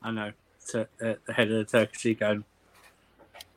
I 0.00 0.10
know 0.12 0.32
to, 0.68 0.82
uh, 0.82 1.14
the 1.26 1.32
head 1.32 1.50
of 1.50 1.58
the 1.58 1.64
Turkish 1.64 2.04
league 2.04 2.20
going, 2.20 2.44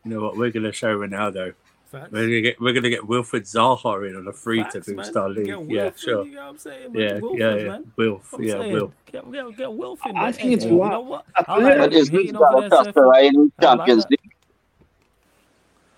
you 0.04 0.12
know 0.12 0.22
what? 0.22 0.38
We're 0.38 0.52
going 0.52 0.64
to 0.64 0.72
show 0.72 0.98
Ronaldo. 0.98 1.54
Facts. 1.92 2.12
We're 2.12 2.22
gonna 2.22 2.42
get 2.42 2.62
we're 2.62 2.74
gonna 2.74 2.90
get 2.90 3.02
Wilfried 3.02 3.42
Zaha 3.42 4.10
in 4.10 4.16
on 4.16 4.28
a 4.28 4.32
free 4.32 4.64
Facts, 4.64 4.86
to 4.86 4.96
boost 4.96 5.18
our 5.18 5.30
league. 5.30 5.54
Yeah, 5.70 5.92
sure. 5.96 6.26
You 6.26 6.36
know 6.36 6.42
what 6.44 6.50
I'm 6.50 6.58
saying? 6.58 6.96
Yeah, 6.96 7.20
Wilfred, 7.20 7.40
yeah, 7.40 7.56
yeah. 7.56 7.68
Man. 7.68 7.92
Wilf, 7.98 8.34
I'm 8.34 8.44
yeah, 8.44 8.52
saying, 8.54 8.74
Wilf. 8.74 8.92
Get, 9.12 9.32
get, 9.32 9.58
get 9.58 9.74
Wilf 9.74 10.00
in. 10.06 10.18
I 10.18 10.32
think 10.32 10.54
it's 10.54 10.66
wild. 10.66 10.92
You 10.94 10.98
know 10.98 11.02
what? 11.02 11.26
I 11.48 11.58
like 11.58 11.92
is 11.92 12.10
this 12.10 12.32
Galatasaray 12.32 13.52
Champions 13.62 14.06
League? 14.10 14.32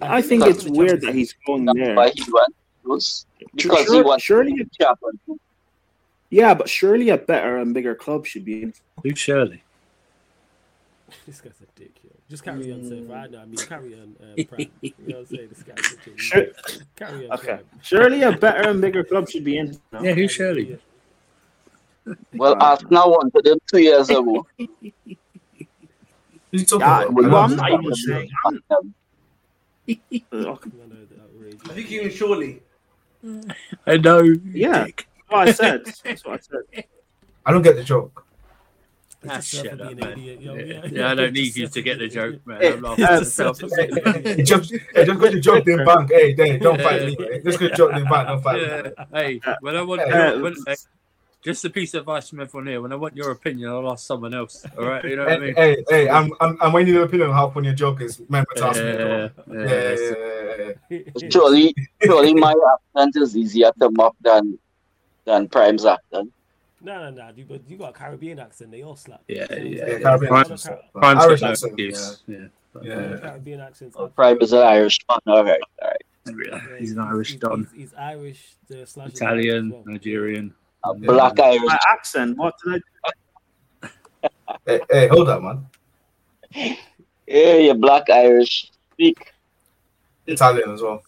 I 0.02 0.22
think 0.22 0.46
it's 0.46 0.66
weird 0.66 1.02
that 1.02 1.14
he's 1.14 1.36
going 1.46 1.66
there. 1.66 1.96
Why 1.96 2.10
he 2.10 2.24
went 2.32 2.54
because 2.84 3.26
sure, 3.54 3.94
he 3.94 4.02
wants 4.02 4.24
surely 4.24 4.56
Champions 4.80 5.40
Yeah, 6.30 6.54
but 6.54 6.70
surely 6.70 7.10
a 7.10 7.18
better 7.18 7.58
and 7.58 7.74
bigger 7.74 7.96
club 7.96 8.26
should 8.26 8.46
be 8.46 8.64
in. 8.64 8.74
Who's 9.04 9.20
Shirley? 9.20 9.64
this 11.28 11.40
guy's 11.40 11.54
a 11.62 11.66
dick. 11.66 11.73
Just 12.34 12.44
carry 12.44 12.74
on, 12.74 12.84
sir. 12.84 12.96
I 13.14 13.28
know. 13.28 13.42
I 13.42 13.46
mean, 13.46 13.58
carry 13.58 13.94
on. 13.94 14.16
Uh, 14.20 14.34
Prime. 14.50 14.72
You 14.82 14.92
know 15.06 15.06
what 15.06 15.18
I'm 15.20 15.26
saying? 15.28 15.50
This 15.50 15.62
guy's 15.62 15.96
sure. 16.16 16.48
Carry 16.96 17.30
on. 17.30 17.38
Okay. 17.38 17.60
Surely 17.84 18.24
a 18.24 18.32
better 18.32 18.72
and 18.72 18.82
bigger 18.82 19.04
club 19.04 19.30
should 19.30 19.44
be 19.44 19.60
in. 19.60 19.80
No? 19.92 20.02
Yeah, 20.02 20.14
who's 20.14 20.32
Shirley? 20.32 20.80
Well, 22.34 22.56
Arsenal 22.60 23.12
wanted 23.12 23.46
him 23.46 23.60
two 23.68 23.84
years 23.84 24.10
ago. 24.10 24.48
He's 24.58 24.72
talking 26.66 26.80
yeah, 26.80 27.04
about? 27.04 27.14
Well, 27.14 27.36
I'm 27.36 27.56
not 27.56 27.72
even 27.72 27.94
saying. 27.94 28.32
I 29.86 29.96
think 31.76 31.92
even 31.92 32.10
surely. 32.10 32.64
I 33.86 33.98
know. 33.98 34.24
Yeah. 34.52 34.88
That's 34.88 35.06
what 35.28 35.50
I 35.50 35.52
said. 35.52 35.86
That's 36.04 36.26
what 36.26 36.34
I 36.34 36.40
said. 36.40 36.62
I 37.46 37.52
don't 37.52 37.62
get 37.62 37.76
the 37.76 37.84
joke. 37.84 38.23
Ah, 39.30 39.40
shut 39.40 39.80
up, 39.80 39.96
man. 39.98 40.20
Yo, 40.20 40.56
yeah. 40.56 40.86
yeah, 40.92 41.12
I 41.12 41.16
don't 41.16 41.34
need 41.34 41.56
you 41.56 41.68
to 41.68 41.82
get 41.88 42.00
the 42.00 42.08
joke, 42.08 42.46
man. 42.46 42.64
I'm 42.64 42.82
laughing 42.82 43.06
at 43.06 43.20
myself. 43.20 43.60
Hey, 43.60 44.44
just, 44.44 44.72
hey, 44.72 45.06
just 45.06 45.20
go 45.20 45.32
to 45.32 45.40
joke 45.40 45.68
in 45.68 45.86
bank. 45.86 46.12
Hey, 46.12 46.34
hey, 46.36 46.58
don't 46.58 46.82
fight 46.82 47.06
me. 47.06 47.16
Just 47.44 47.60
go 47.60 47.70
to 47.70 47.76
joke 47.76 47.94
in 47.94 48.04
bank. 48.04 48.28
Don't 48.28 48.44
fight 48.44 48.86
me. 48.86 48.92
Hey, 49.14 49.42
when 49.62 49.76
I 49.76 49.82
want, 49.82 50.02
hey, 50.02 50.38
when, 50.38 50.56
hey, 50.68 50.76
just 51.44 51.66
a 51.66 51.70
piece 51.70 51.94
of 51.94 52.02
advice 52.02 52.30
from 52.30 52.40
everyone 52.40 52.68
here. 52.68 52.82
When 52.82 52.92
I 52.92 52.96
want 52.96 53.16
your 53.16 53.32
opinion, 53.32 53.70
I'll 53.70 53.92
ask 53.92 54.06
someone 54.06 54.34
else. 54.34 54.66
All 54.78 54.86
right, 54.86 55.04
you 55.04 55.16
know 55.16 55.26
what 55.26 55.32
hey, 55.32 55.36
I 55.36 55.40
mean? 55.40 55.56
Hey, 55.56 55.84
hey, 55.90 56.10
I'm, 56.10 56.32
I'm, 56.40 56.58
I'm 56.62 56.74
waiting 56.74 56.94
your 56.94 57.04
opinion 57.04 57.30
on 57.30 57.36
how 57.36 57.50
funny 57.50 57.68
your 57.68 57.76
joke 57.76 58.02
is. 58.02 58.22
Remember 58.30 58.54
to 58.56 58.66
ask 58.66 58.80
yeah, 58.80 58.84
me. 58.84 58.98
Yeah, 58.98 59.30
yeah, 59.66 60.70
yeah, 60.90 61.00
yeah, 61.20 61.30
Surely, 61.30 61.76
surely 62.02 62.34
my 62.34 62.54
accent 62.96 63.16
is 63.18 63.36
easier 63.36 63.72
to 63.80 63.90
mock 63.92 64.16
than 64.22 64.58
than 65.26 65.48
Prime's 65.50 65.86
accent. 65.86 66.32
No, 66.84 67.00
no, 67.00 67.12
no. 67.12 67.32
You 67.34 67.46
got 67.46 67.62
you 67.70 67.78
got 67.78 67.90
a 67.92 67.94
Caribbean 67.94 68.40
accent. 68.40 68.72
They 68.72 68.84
all 68.84 68.98
slap. 68.98 69.22
Yeah, 69.30 69.46
yeah. 69.50 69.88
yeah, 69.88 70.00
Caribbean 70.00 70.34
accent. 70.34 70.80
Prime, 70.94 71.18
Irish 71.18 71.42
accent. 71.42 71.80
Yeah, 71.80 71.90
yeah. 72.28 72.48
yeah. 72.82 73.18
Caribbean 73.18 73.62
accent. 73.62 73.96
Prime 74.16 74.42
is 74.42 74.52
an 74.52 74.60
Irish 74.60 75.00
one. 75.08 75.20
All 75.28 75.46
right, 75.46 75.62
all 75.82 75.88
right. 75.88 75.98
Yeah, 76.26 76.78
he's 76.78 76.92
an 76.92 77.00
Irish 77.00 77.32
he's, 77.32 77.40
don. 77.40 77.70
He's, 77.74 77.82
he's 77.82 77.94
Irish, 77.96 78.56
the 78.68 78.82
Italian, 79.06 79.72
well. 79.72 79.84
Nigerian. 79.86 80.54
A 80.84 80.94
black 80.94 81.40
Irish. 81.40 81.62
My 81.64 81.80
accent. 81.90 82.38
What 82.38 82.56
did 82.66 82.84
I? 83.82 83.90
hey, 84.66 84.80
hey, 84.90 85.08
hold 85.08 85.30
up, 85.30 85.42
man. 85.42 85.66
Yeah, 87.26 87.56
you're 87.56 87.76
black 87.76 88.10
Irish. 88.10 88.70
Speak. 88.92 89.32
Italian 90.28 90.72
as 90.72 90.82
well. 90.82 91.02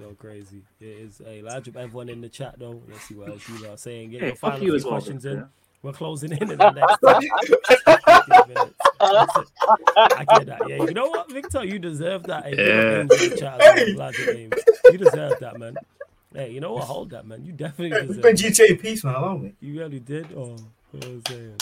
So 0.00 0.14
crazy. 0.18 0.62
It 0.80 0.86
is 0.86 1.20
a 1.26 1.42
large 1.42 1.68
of 1.68 1.76
everyone 1.76 2.08
in 2.08 2.22
the 2.22 2.28
chat 2.28 2.58
though. 2.58 2.80
Let's 2.88 3.02
see 3.02 3.14
what 3.14 3.28
else 3.28 3.46
you 3.48 3.66
are 3.68 3.76
saying. 3.76 4.10
Get 4.10 4.22
your 4.22 4.34
final 4.34 4.58
few 4.58 4.80
questions 4.82 5.26
in. 5.26 5.38
Yeah. 5.38 5.44
We're 5.82 5.92
closing 5.92 6.32
in 6.32 6.50
in 6.50 6.58
the 6.58 6.70
next. 6.70 6.98
I 9.00 10.24
get 10.36 10.46
that. 10.46 10.60
Yeah, 10.68 10.76
you 10.84 10.92
know 10.92 11.08
what, 11.08 11.30
Victor? 11.30 11.64
You 11.64 11.78
deserve 11.78 12.24
that. 12.24 12.44
Hey, 12.44 12.56
yeah. 12.56 13.02
You 14.90 14.98
deserve 14.98 15.40
that, 15.40 15.58
man. 15.58 15.76
Hey, 16.34 16.50
you 16.50 16.60
know 16.60 16.74
what? 16.74 16.84
Hold 16.84 17.10
that, 17.10 17.26
man. 17.26 17.44
You 17.44 17.52
definitely 17.52 18.06
deserve. 18.06 18.22
Been 18.22 18.36
GTA 18.36 18.80
peace, 18.80 19.04
man. 19.04 19.14
Allow 19.14 19.36
me. 19.38 19.52
You 19.60 19.78
really 19.78 20.00
did. 20.00 20.26
Oh, 20.36 20.56
what 20.92 21.04
I'm 21.04 21.22
saying. 21.28 21.56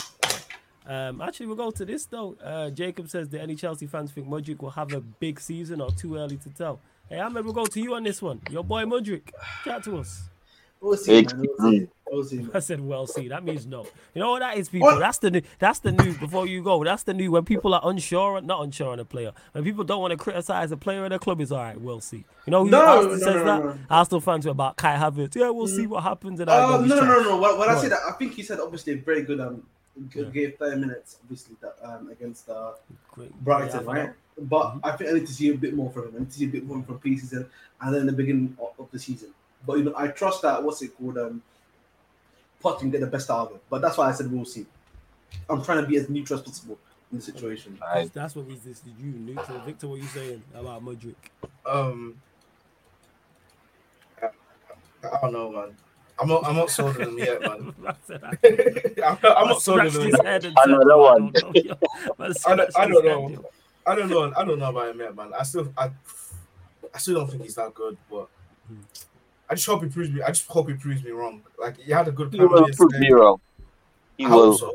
Um, 0.87 1.21
actually, 1.21 1.47
we'll 1.47 1.57
go 1.57 1.71
to 1.71 1.85
this 1.85 2.07
though. 2.07 2.35
Uh, 2.43 2.71
Jacob 2.71 3.09
says, 3.09 3.29
"Do 3.29 3.39
any 3.39 3.55
Chelsea 3.55 3.87
fans 3.87 4.11
think 4.11 4.27
Mudryk 4.27 4.61
will 4.61 4.71
have 4.71 4.93
a 4.93 5.01
big 5.01 5.39
season 5.39 5.81
or 5.81 5.91
too 5.91 6.17
early 6.17 6.39
to 6.39 6.51
tell?" 6.51 6.81
Hey, 7.09 7.21
Ahmed, 7.21 7.45
we'll 7.45 7.55
go 7.55 7.65
to 7.65 7.81
you 7.81 7.95
on 7.95 8.03
this 8.03 8.21
one. 8.21 8.41
Your 8.51 8.63
boy 8.63 8.85
Mudryk, 8.85 9.31
chat 9.65 9.83
to 9.85 9.99
us. 9.99 10.29
We'll 10.81 10.97
see, 10.97 11.27
man. 11.59 11.89
We'll 12.11 12.25
see. 12.25 12.47
I 12.55 12.61
said, 12.61 12.81
"Well, 12.81 13.07
see." 13.07 13.29
That 13.29 13.45
means 13.45 13.67
no. 13.67 13.87
You 14.15 14.21
know 14.21 14.31
what 14.33 14.41
that 14.41 14.57
is, 14.57 14.69
people. 14.69 14.87
What? 14.87 15.01
That's 15.01 15.19
the 15.19 15.31
new. 15.31 15.43
That's 15.59 15.81
the 15.81 15.93
news. 15.93 16.17
Before 16.19 16.47
you 16.47 16.63
go, 16.63 16.85
that's 16.85 17.03
the 17.03 17.15
new. 17.15 17.33
When 17.33 17.45
people 17.45 17.75
are 17.75 17.81
unsure, 17.83 18.41
not 18.43 18.63
unsure 18.63 18.93
on 18.93 19.01
a 19.01 19.05
player. 19.05 19.33
When 19.53 19.65
people 19.65 19.85
don't 19.85 20.01
want 20.01 20.13
to 20.13 20.17
criticize 20.17 20.71
a 20.71 20.77
player 20.77 21.05
in 21.05 21.13
a 21.13 21.19
club, 21.19 21.41
is 21.41 21.51
all 21.51 21.59
right. 21.59 21.81
We'll 21.81 22.01
see. 22.01 22.25
You 22.47 22.51
know 22.51 22.65
who 22.65 22.71
no, 22.71 23.03
no, 23.03 23.17
says 23.17 23.35
no, 23.35 23.45
that? 23.45 23.65
No. 23.65 23.79
Arsenal 23.91 24.21
fans 24.21 24.45
were 24.45 24.53
about 24.53 24.77
Kai 24.77 24.97
Havertz. 24.97 25.35
Yeah, 25.35 25.51
we'll 25.51 25.67
mm. 25.67 25.77
see 25.77 25.87
what 25.87 26.03
happens. 26.05 26.41
And 26.41 26.49
uh, 26.49 26.79
no, 26.79 26.85
no, 26.85 27.01
no, 27.01 27.23
no. 27.23 27.39
When, 27.39 27.59
when 27.59 27.69
I 27.69 27.77
say 27.79 27.89
that, 27.89 28.01
I 28.07 28.13
think 28.13 28.35
he 28.35 28.43
said 28.43 28.61
obviously 28.61 28.95
very 28.95 29.23
good. 29.23 29.41
Um, 29.41 29.65
yeah. 30.15 30.25
gave 30.25 30.57
thirty 30.59 30.81
minutes, 30.81 31.17
obviously, 31.23 31.57
that, 31.61 31.75
um, 31.83 32.09
against 32.11 32.49
uh, 32.49 32.73
Brighton, 33.41 33.85
yeah, 33.85 33.93
right? 33.93 34.13
But 34.41 34.67
mm-hmm. 34.67 34.79
I 34.85 34.93
think 34.93 35.11
I 35.11 35.15
need 35.15 35.27
to 35.27 35.33
see 35.33 35.51
a 35.51 35.55
bit 35.55 35.75
more 35.75 35.91
from 35.91 36.09
him. 36.09 36.15
I 36.17 36.19
need 36.21 36.31
to 36.31 36.39
see 36.39 36.45
a 36.45 36.49
bit 36.49 36.65
more 36.65 36.83
from 36.83 36.99
preseason 36.99 37.47
and 37.81 37.95
then 37.95 38.07
the 38.07 38.13
beginning 38.13 38.57
of, 38.61 38.79
of 38.79 38.91
the 38.91 38.99
season. 38.99 39.31
But 39.67 39.79
you 39.79 39.85
know, 39.85 39.95
I 39.97 40.09
trust 40.09 40.43
that 40.43 40.63
what's 40.63 40.83
it 40.83 40.97
called? 40.97 41.19
Um, 41.19 41.43
Potter 42.61 42.81
can 42.81 42.91
get 42.91 43.01
the 43.01 43.07
best 43.07 43.31
out 43.31 43.51
of 43.51 43.57
it. 43.57 43.63
But 43.71 43.83
that's 43.83 43.97
why 43.97 44.09
I 44.09 44.13
said 44.13 44.31
we'll 44.31 44.45
see. 44.45 44.67
I'm 45.49 45.63
trying 45.63 45.83
to 45.83 45.87
be 45.89 45.97
as 45.97 46.09
neutral 46.09 46.39
as 46.39 46.45
possible 46.45 46.79
in 47.13 47.19
the 47.19 47.25
situation. 47.25 47.79
Right. 47.81 48.13
That's 48.13 48.35
what 48.35 48.47
we 48.47 48.55
this 48.57 48.81
did 48.81 48.95
you 48.99 49.11
neutral. 49.11 49.59
Victor, 49.61 49.89
what 49.89 49.97
are 49.97 50.03
you 50.03 50.09
saying 50.09 50.43
about 50.55 50.85
Mudryk? 50.85 51.15
Um, 51.67 52.21
I, 54.23 54.27
I, 55.05 55.21
don't 55.23 55.33
know, 55.33 55.51
man. 55.51 55.77
I'm 56.21 56.29
not. 56.29 56.45
I'm 56.45 56.57
not 56.57 56.71
sold 56.71 56.97
on 56.97 57.03
him 57.03 57.19
yet, 57.19 57.41
man. 57.41 57.75
I'm, 59.05 59.19
not, 59.23 59.39
I'm 59.39 59.49
not 59.49 59.63
sold 59.63 59.81
on 59.81 59.87
him. 59.89 60.15
Another 60.65 60.97
one. 60.97 61.33
I 62.47 62.57
don't, 62.57 62.79
I 62.79 62.89
don't 62.89 63.05
know. 63.05 63.45
I 63.87 63.95
don't 63.95 64.09
know. 64.09 64.33
I 64.37 64.45
don't 64.45 64.59
know 64.59 64.71
about 64.71 64.91
him 64.91 65.01
yet, 65.01 65.17
man. 65.17 65.33
I 65.39 65.43
still, 65.43 65.73
I, 65.77 65.91
I 66.95 66.99
still 66.99 67.15
don't 67.15 67.31
think 67.31 67.43
he's 67.43 67.55
that 67.57 67.75
good, 67.75 67.97
but. 68.11 68.29
I 69.51 69.55
just 69.55 69.67
hope 69.67 69.83
he 69.83 69.89
proves 69.89 70.11
me. 70.11 70.21
I 70.21 70.29
just 70.29 70.47
hope 70.47 70.69
he 70.69 70.75
proves 70.75 71.03
me 71.03 71.11
wrong. 71.11 71.43
Like 71.59 71.79
he 71.79 71.91
had 71.91 72.07
a 72.07 72.13
good. 72.13 72.35
He 72.35 72.39
will 72.39 72.69
prove 72.77 72.93
me 72.99 73.11
wrong. 73.11 73.41
He 74.19 74.27
I 74.27 74.29
will. 74.29 74.59
So. 74.59 74.75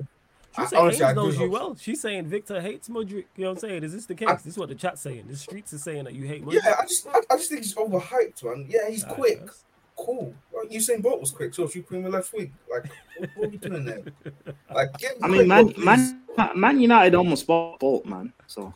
She's 0.55 0.69
saying 0.69 0.81
honestly, 0.83 1.13
knows 1.13 1.39
you 1.39 1.49
well. 1.49 1.75
She's 1.75 2.01
saying 2.01 2.25
Victor 2.27 2.61
hates 2.61 2.89
Mudryk. 2.89 3.25
You 3.35 3.43
know 3.43 3.49
what 3.49 3.63
I'm 3.63 3.69
saying? 3.69 3.83
Is 3.83 3.93
this 3.93 4.05
the 4.05 4.15
case? 4.15 4.29
I, 4.29 4.35
this 4.35 4.47
is 4.47 4.57
what 4.57 4.69
the 4.69 4.75
chat's 4.75 5.01
saying. 5.01 5.25
The 5.27 5.35
streets 5.35 5.73
are 5.73 5.79
saying 5.79 6.03
that 6.05 6.13
you 6.13 6.25
hate 6.25 6.45
Mudryk. 6.45 6.61
Yeah, 6.63 6.75
I 6.79 6.83
just, 6.83 7.07
I, 7.07 7.19
I 7.29 7.37
just 7.37 7.49
think 7.49 7.61
he's 7.61 7.75
overhyped, 7.75 8.43
man. 8.43 8.65
Yeah, 8.69 8.89
he's 8.89 9.03
quick. 9.03 9.41
Cool. 9.95 10.33
Well, 10.51 10.65
Usain 10.65 11.01
Bolt 11.01 11.21
was 11.21 11.31
quick, 11.31 11.53
so 11.53 11.63
if 11.63 11.75
you 11.75 11.83
put 11.83 11.97
him 11.97 12.09
left 12.11 12.33
wing, 12.33 12.53
like, 12.69 12.85
what, 13.17 13.29
what 13.35 13.45
are 13.45 13.49
we 13.49 13.57
doing 13.57 13.85
there? 13.85 14.01
Like, 14.73 14.89
I 15.21 15.27
mean, 15.27 15.47
man, 15.47 15.73
man, 15.77 16.23
man 16.55 16.79
United 16.79 17.15
almost 17.15 17.45
bought 17.45 17.79
Bolt, 17.79 18.05
man. 18.05 18.33
So, 18.47 18.73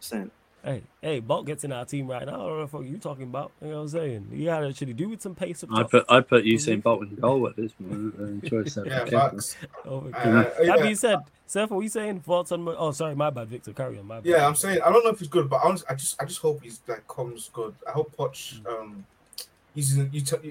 saying. 0.00 0.30
Hey, 0.64 0.82
hey, 1.00 1.20
Bolt 1.20 1.46
gets 1.46 1.62
in 1.62 1.72
our 1.72 1.84
team 1.84 2.08
right 2.08 2.26
now. 2.26 2.34
I 2.34 2.36
don't 2.48 2.58
know 2.58 2.66
what 2.66 2.84
you 2.84 2.98
talking 2.98 3.24
about. 3.24 3.52
You 3.62 3.68
know 3.68 3.76
what 3.76 3.82
I'm 3.82 3.88
saying? 3.88 4.28
You 4.32 4.46
got 4.46 4.60
to 4.60 4.68
actually 4.68 4.92
do 4.92 5.08
with 5.08 5.22
some 5.22 5.34
pace. 5.34 5.64
I 5.72 5.82
put 5.84 6.04
I 6.08 6.20
put 6.20 6.44
Usain 6.44 6.82
Bolt 6.82 7.02
in 7.02 7.14
goal 7.14 7.46
at 7.46 7.56
this 7.56 7.72
moment. 7.78 8.44
yeah, 8.84 9.04
facts. 9.04 9.56
Oh, 9.86 10.10
uh, 10.12 10.42
that 10.42 10.80
being 10.82 10.96
said, 10.96 11.20
Seth, 11.46 11.70
what 11.70 11.78
are 11.78 11.82
you 11.82 11.88
saying? 11.88 12.20
Thoughts 12.20 12.52
on? 12.52 12.68
Oh, 12.68 12.90
sorry, 12.90 13.14
my 13.14 13.30
bad, 13.30 13.48
Victor. 13.48 13.72
Carry 13.72 13.98
on, 13.98 14.06
my 14.06 14.16
bad. 14.16 14.26
Yeah, 14.26 14.46
I'm 14.46 14.56
saying 14.56 14.82
I 14.84 14.92
don't 14.92 15.04
know 15.04 15.10
if 15.10 15.20
he's 15.20 15.28
good, 15.28 15.48
but 15.48 15.56
I, 15.64 15.70
I 15.88 15.94
just 15.94 16.20
I 16.20 16.26
just 16.26 16.40
hope 16.40 16.62
he's 16.62 16.80
like 16.88 17.06
comes 17.06 17.50
good. 17.52 17.74
I 17.86 17.92
hope 17.92 18.14
Poch 18.16 18.60
mm. 18.60 18.66
um 18.66 19.06
uses 19.74 19.98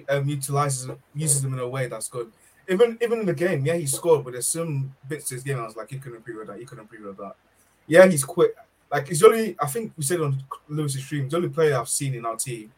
um, 0.09 0.27
utilizes 0.27 0.89
uses 1.15 1.43
him 1.43 1.53
in 1.53 1.59
a 1.59 1.67
way 1.67 1.87
that's 1.87 2.07
good. 2.07 2.31
Even 2.69 2.97
even 3.01 3.19
in 3.19 3.25
the 3.25 3.33
game, 3.33 3.65
yeah, 3.65 3.75
he 3.75 3.85
scored, 3.85 4.23
but 4.23 4.33
there's 4.33 4.47
some 4.47 4.95
bits 5.07 5.27
to 5.29 5.35
his 5.35 5.43
game 5.43 5.59
I 5.59 5.65
was 5.65 5.75
like, 5.75 5.89
he 5.89 5.99
couldn't 5.99 6.17
improve 6.17 6.37
with 6.39 6.47
that. 6.47 6.59
He 6.59 6.65
couldn't 6.65 6.85
improve 6.85 7.05
with 7.05 7.17
that. 7.17 7.35
Yeah, 7.87 8.07
he's 8.07 8.23
quick. 8.23 8.55
Like 8.91 9.07
he's 9.07 9.23
only, 9.23 9.55
I 9.59 9.67
think 9.67 9.93
we 9.97 10.03
said 10.03 10.21
on 10.21 10.41
Lewis's 10.69 11.03
stream, 11.03 11.23
he's 11.23 11.31
the 11.31 11.37
only 11.37 11.49
player 11.49 11.77
I've 11.77 11.89
seen 11.89 12.13
in 12.13 12.25
our 12.25 12.35
team 12.35 12.71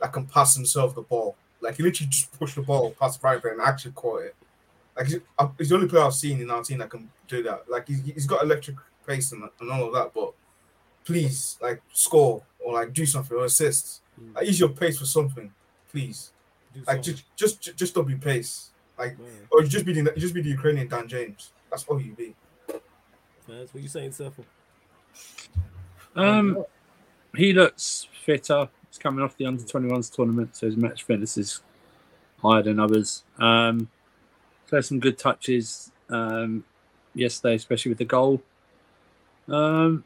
that 0.00 0.12
can 0.12 0.26
pass 0.26 0.56
himself 0.56 0.94
the 0.94 1.02
ball. 1.02 1.36
Like 1.60 1.76
he 1.76 1.82
literally 1.82 2.08
just 2.08 2.32
pushed 2.38 2.56
the 2.56 2.62
ball 2.62 2.92
past 2.98 3.22
right 3.22 3.40
there 3.42 3.52
and 3.52 3.60
actually 3.60 3.92
caught 3.92 4.22
it. 4.22 4.34
Like 4.96 5.06
he's, 5.06 5.18
uh, 5.38 5.48
he's, 5.58 5.68
the 5.68 5.74
only 5.74 5.88
player 5.88 6.04
I've 6.04 6.14
seen 6.14 6.40
in 6.40 6.50
our 6.50 6.62
team 6.62 6.78
that 6.78 6.90
can 6.90 7.10
do 7.28 7.42
that. 7.42 7.70
Like 7.70 7.88
he's, 7.88 8.02
he's 8.02 8.26
got 8.26 8.42
electric 8.42 8.76
pace 9.06 9.32
and, 9.32 9.44
and 9.60 9.70
all 9.70 9.86
of 9.86 9.92
that, 9.92 10.12
but 10.14 10.32
please, 11.04 11.58
like 11.60 11.82
score 11.92 12.42
or 12.58 12.74
like 12.74 12.92
do 12.92 13.04
something 13.04 13.36
or 13.36 13.44
assist. 13.44 14.02
Mm. 14.20 14.34
Like, 14.34 14.46
use 14.46 14.60
your 14.60 14.70
pace 14.70 14.98
for 14.98 15.06
something, 15.06 15.52
please. 15.90 16.32
Do 16.72 16.82
like 16.86 17.02
just, 17.02 17.24
just 17.36 17.76
just 17.76 17.94
don't 17.94 18.06
be 18.06 18.14
pace. 18.14 18.70
Like 18.98 19.16
yeah. 19.18 19.26
or 19.50 19.62
you 19.62 19.68
just 19.68 19.84
be 19.84 19.92
the 19.92 20.12
just 20.16 20.34
be 20.34 20.42
the 20.42 20.50
Ukrainian 20.50 20.88
Dan 20.88 21.08
James. 21.08 21.52
That's 21.70 21.84
all 21.84 22.00
you 22.00 22.12
be. 22.12 22.34
That's 23.48 23.74
what 23.74 23.82
you're 23.82 23.88
saying, 23.88 24.12
Surfer. 24.12 24.44
Um, 26.16 26.64
he 27.36 27.52
looks 27.52 28.08
fitter. 28.24 28.68
He's 28.88 28.98
coming 28.98 29.24
off 29.24 29.36
the 29.36 29.46
under 29.46 29.62
21s 29.62 30.12
tournament, 30.12 30.56
so 30.56 30.66
his 30.66 30.76
match 30.76 31.04
fitness 31.04 31.38
is 31.38 31.60
higher 32.42 32.62
than 32.62 32.80
others. 32.80 33.22
Um, 33.38 33.88
so 34.66 34.80
some 34.80 35.00
good 35.00 35.18
touches 35.18 35.92
um, 36.08 36.64
yesterday, 37.14 37.54
especially 37.54 37.90
with 37.90 37.98
the 37.98 38.04
goal. 38.04 38.42
Um, 39.48 40.04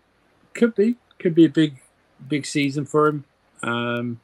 could 0.53 0.75
be, 0.75 0.97
could 1.19 1.35
be 1.35 1.47
a 1.47 1.51
big, 1.51 1.81
big 2.29 2.47
season 2.47 2.85
for 2.85 3.09
him. 3.09 3.25
Um, 3.63 4.21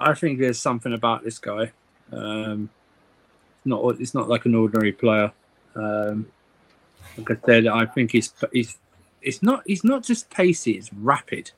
I 0.00 0.14
think 0.14 0.38
there's 0.38 0.60
something 0.60 0.92
about 0.92 1.24
this 1.24 1.38
guy. 1.38 1.72
Um, 2.12 2.70
not, 3.64 4.00
it's 4.00 4.14
not 4.14 4.28
like 4.28 4.46
an 4.46 4.54
ordinary 4.54 4.92
player. 4.92 5.32
Um, 5.74 6.26
like 7.16 7.30
I 7.30 7.36
said, 7.46 7.66
I 7.66 7.86
think 7.86 8.12
he's 8.12 8.32
he's 8.52 8.76
it's 9.22 9.42
not 9.42 9.62
he's 9.66 9.84
not 9.84 10.02
just 10.02 10.30
pacey, 10.30 10.72
it's 10.72 10.92
rapid. 10.92 11.52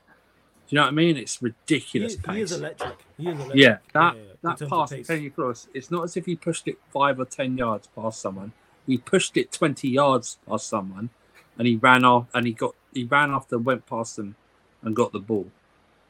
Do 0.68 0.76
you 0.76 0.76
know 0.76 0.82
what 0.82 0.88
I 0.88 0.92
mean? 0.92 1.16
It's 1.16 1.42
ridiculous 1.42 2.14
he, 2.14 2.20
pace. 2.20 2.34
He 2.34 2.40
is 2.42 2.52
electric. 2.52 2.98
He 3.16 3.28
is 3.28 3.34
electric. 3.34 3.58
Yeah, 3.58 3.78
that 3.92 4.16
yeah, 4.16 4.22
yeah. 4.22 4.54
that 4.56 4.68
pass 4.68 4.92
Kenny 5.06 5.30
Cross, 5.30 5.68
it's 5.74 5.90
not 5.90 6.04
as 6.04 6.16
if 6.16 6.26
he 6.26 6.36
pushed 6.36 6.68
it 6.68 6.78
five 6.92 7.18
or 7.18 7.24
ten 7.24 7.58
yards 7.58 7.88
past 7.94 8.20
someone. 8.20 8.52
He 8.86 8.98
pushed 8.98 9.36
it 9.36 9.52
twenty 9.52 9.88
yards 9.88 10.38
past 10.46 10.68
someone 10.68 11.10
and 11.58 11.66
he 11.66 11.76
ran 11.76 12.04
off 12.04 12.26
and 12.32 12.46
he 12.46 12.52
got 12.52 12.74
he 12.94 13.04
ran 13.04 13.30
after 13.30 13.58
went 13.58 13.84
past 13.86 14.16
them 14.16 14.34
and 14.82 14.96
got 14.96 15.12
the 15.12 15.18
ball. 15.18 15.46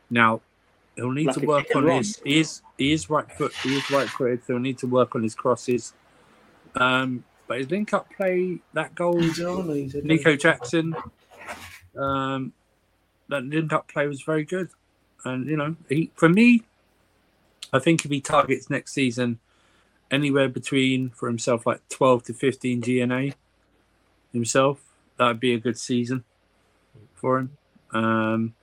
Now 0.08 0.40
he'll 0.94 1.10
need 1.10 1.26
like 1.26 1.36
to 1.36 1.46
work 1.46 1.66
on 1.74 1.88
his 1.88 2.20
he 2.24 2.38
is 2.40 2.62
he 2.78 2.92
is 2.92 3.10
right 3.10 3.30
foot 3.32 3.52
he 3.62 3.76
is 3.76 3.90
right 3.90 4.08
footed, 4.08 4.40
so 4.46 4.52
he'll 4.52 4.60
need 4.60 4.78
to 4.78 4.86
work 4.86 5.14
on 5.14 5.22
his 5.22 5.34
crosses. 5.34 5.94
Um, 6.76 7.24
but 7.48 7.58
his 7.58 7.70
link 7.70 7.92
up 7.92 8.08
play, 8.16 8.60
that 8.74 8.94
goal, 8.94 9.18
Nico 9.18 10.36
Jackson, 10.36 10.94
um, 11.96 12.52
that 13.28 13.44
link 13.44 13.72
up 13.72 13.88
play 13.88 14.06
was 14.06 14.22
very 14.22 14.44
good. 14.44 14.70
And, 15.24 15.46
you 15.46 15.56
know, 15.56 15.76
he, 15.88 16.10
for 16.14 16.28
me, 16.28 16.62
I 17.72 17.78
think 17.78 18.04
if 18.04 18.10
he 18.10 18.20
targets 18.20 18.70
next 18.70 18.92
season 18.92 19.38
anywhere 20.10 20.48
between 20.48 21.10
for 21.10 21.28
himself 21.28 21.66
like 21.66 21.86
12 21.88 22.24
to 22.24 22.34
15 22.34 22.82
GNA 22.82 23.34
himself, 24.32 24.82
that 25.16 25.26
would 25.26 25.40
be 25.40 25.54
a 25.54 25.58
good 25.58 25.78
season 25.78 26.24
for 27.14 27.38
him. 27.38 27.56
Um, 27.92 28.54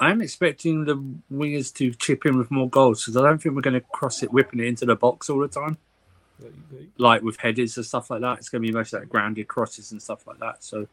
I'm 0.00 0.20
expecting 0.20 0.84
the 0.84 0.96
wingers 1.32 1.74
to 1.74 1.92
chip 1.92 2.24
in 2.24 2.38
with 2.38 2.50
more 2.50 2.68
goals 2.68 3.04
because 3.04 3.16
I 3.16 3.22
don't 3.22 3.42
think 3.42 3.54
we're 3.54 3.62
going 3.62 3.74
to 3.74 3.80
cross 3.80 4.22
it, 4.22 4.32
whipping 4.32 4.60
it 4.60 4.66
into 4.66 4.86
the 4.86 4.94
box 4.94 5.28
all 5.28 5.40
the 5.40 5.48
time. 5.48 5.76
Like 6.98 7.22
with 7.22 7.38
headers 7.38 7.76
and 7.76 7.86
stuff 7.86 8.10
like 8.10 8.20
that, 8.20 8.38
it's 8.38 8.48
going 8.48 8.62
to 8.62 8.68
be 8.68 8.72
most 8.72 8.92
like 8.92 9.08
grounded 9.08 9.48
crosses 9.48 9.90
and 9.90 10.00
stuff 10.00 10.26
like 10.26 10.38
that. 10.38 10.62
So, 10.62 10.86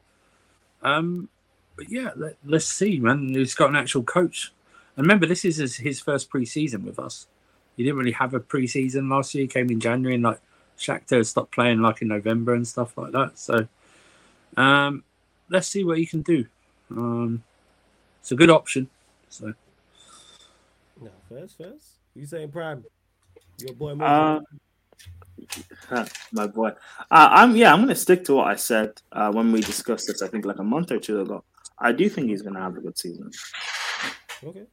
um, 0.82 1.30
but 1.76 1.90
yeah, 1.90 2.12
let, 2.16 2.38
us 2.52 2.66
see, 2.66 3.00
man. 3.00 3.34
He's 3.34 3.56
got 3.56 3.70
an 3.70 3.76
actual 3.76 4.04
coach. 4.04 4.54
And 4.96 5.06
remember, 5.06 5.26
this 5.26 5.44
is 5.46 5.58
his, 5.58 5.76
his 5.76 6.00
first 6.00 6.30
preseason 6.30 6.84
with 6.84 7.00
us. 7.00 7.28
He 7.76 7.84
didn't 7.84 7.98
really 7.98 8.14
have 8.14 8.34
a 8.34 8.40
preseason 8.40 9.10
last 9.10 9.36
year. 9.36 9.44
He 9.44 9.48
came 9.48 9.70
in 9.70 9.80
January 9.80 10.16
and 10.16 10.24
like 10.24 10.40
Shakhtar 10.78 11.26
stopped 11.26 11.52
playing 11.52 11.82
like 11.82 12.02
in 12.02 12.08
November 12.08 12.54
and 12.54 12.68
stuff 12.68 12.98
like 12.98 13.12
that. 13.12 13.38
So, 13.38 13.68
um, 14.56 15.04
let's 15.50 15.68
see 15.68 15.84
what 15.84 15.98
he 15.98 16.06
can 16.06 16.22
do. 16.22 16.46
Um, 16.92 17.44
it's 18.22 18.32
a 18.32 18.36
good 18.36 18.50
option. 18.50 18.90
So, 19.30 19.54
no, 21.02 21.12
first, 21.28 21.58
first, 21.58 21.86
you 22.16 22.26
saying 22.26 22.52
prime? 22.52 22.86
Your 23.60 23.74
boy, 23.74 23.92
uh, 23.92 24.40
my 26.32 26.48
boy. 26.48 26.70
Uh, 27.12 27.30
I'm 27.32 27.56
yeah. 27.56 27.74
I'm 27.74 27.82
gonna 27.82 27.96
stick 27.96 28.24
to 28.26 28.36
what 28.36 28.48
I 28.48 28.56
said 28.56 28.94
uh, 29.12 29.32
when 29.32 29.52
we 29.52 29.62
discussed 29.62 30.08
this. 30.08 30.22
I 30.22 30.28
think 30.28 30.46
like 30.46 30.60
a 30.60 30.64
month 30.64 30.92
or 30.92 31.00
two 31.00 31.22
ago. 31.22 31.44
I 31.80 31.92
do 31.92 32.10
think 32.10 32.30
he's 32.30 32.42
gonna 32.42 32.62
have 32.62 32.78
a 32.78 32.82
good 32.82 32.98
season. 32.98 33.32
Okay. 34.44 34.66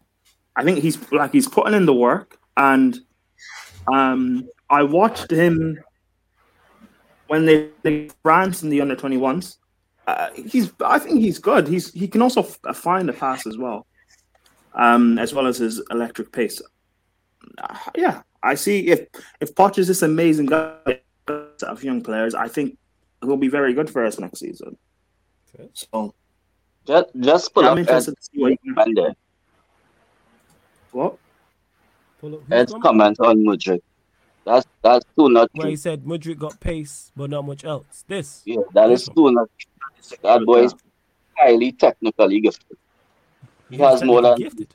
I 0.54 0.64
think 0.64 0.80
he's 0.80 0.98
like 1.12 1.32
he's 1.32 1.48
putting 1.48 1.74
in 1.74 1.86
the 1.86 1.94
work, 1.94 2.38
and 2.56 2.98
um, 3.92 4.48
I 4.68 4.82
watched 4.82 5.30
him 5.30 5.78
when 7.26 7.46
they, 7.46 7.70
they 7.82 8.10
France 8.22 8.62
in 8.62 8.68
the 8.68 8.80
under 8.80 8.94
21s. 8.94 9.56
Uh, 10.06 10.28
he's 10.34 10.72
I 10.84 10.98
think 10.98 11.20
he's 11.20 11.38
good. 11.38 11.68
He's 11.68 11.92
he 11.92 12.08
can 12.08 12.22
also 12.22 12.42
f- 12.42 12.76
find 12.76 13.08
a 13.08 13.12
pass 13.12 13.46
as 13.46 13.56
well, 13.56 13.86
um, 14.74 15.18
as 15.18 15.32
well 15.32 15.46
as 15.46 15.58
his 15.58 15.82
electric 15.90 16.32
pace. 16.32 16.60
Uh, 17.58 17.78
yeah, 17.96 18.22
I 18.42 18.54
see 18.56 18.88
if 18.88 19.06
if 19.40 19.54
Poch 19.54 19.78
is 19.78 19.86
this 19.86 20.02
amazing 20.02 20.46
guy 20.46 21.00
of 21.28 21.84
young 21.84 22.02
players, 22.02 22.34
I 22.34 22.48
think 22.48 22.76
he'll 23.22 23.36
be 23.36 23.48
very 23.48 23.72
good 23.72 23.88
for 23.88 24.04
us 24.04 24.18
next 24.18 24.40
season. 24.40 24.76
Okay. 25.54 25.68
So 25.72 26.14
just 26.86 27.06
just 27.20 27.54
pull 27.54 27.64
up 27.64 27.72
I'm 27.72 27.78
interested 27.78 28.16
to 28.16 28.22
see 28.22 28.40
what 28.40 28.52
he 28.62 28.74
can 28.74 28.94
do. 28.94 29.12
What? 30.92 31.16
Ed's 32.50 32.74
comment 32.82 33.18
on 33.20 33.38
Mudryk. 33.38 33.80
That's 34.44 34.66
that's 34.82 35.06
too 35.16 35.28
much. 35.28 35.50
Where 35.54 35.68
he 35.68 35.76
said 35.76 36.04
Mudryk 36.04 36.38
got 36.38 36.59
pace, 36.60 37.12
but 37.16 37.30
not 37.30 37.44
much 37.46 37.64
else. 37.64 38.04
This. 38.06 38.42
Yeah, 38.44 38.62
that 38.74 38.90
is 38.90 39.06
too 39.06 39.30
much. 39.32 39.50
That 40.22 40.44
boy 40.44 40.64
is 40.64 40.74
highly 41.36 41.72
technically 41.72 42.40
gifted. 42.40 42.76
He 43.70 43.78
has 43.78 44.02
more 44.02 44.22
than 44.22 44.36
gifted. 44.36 44.74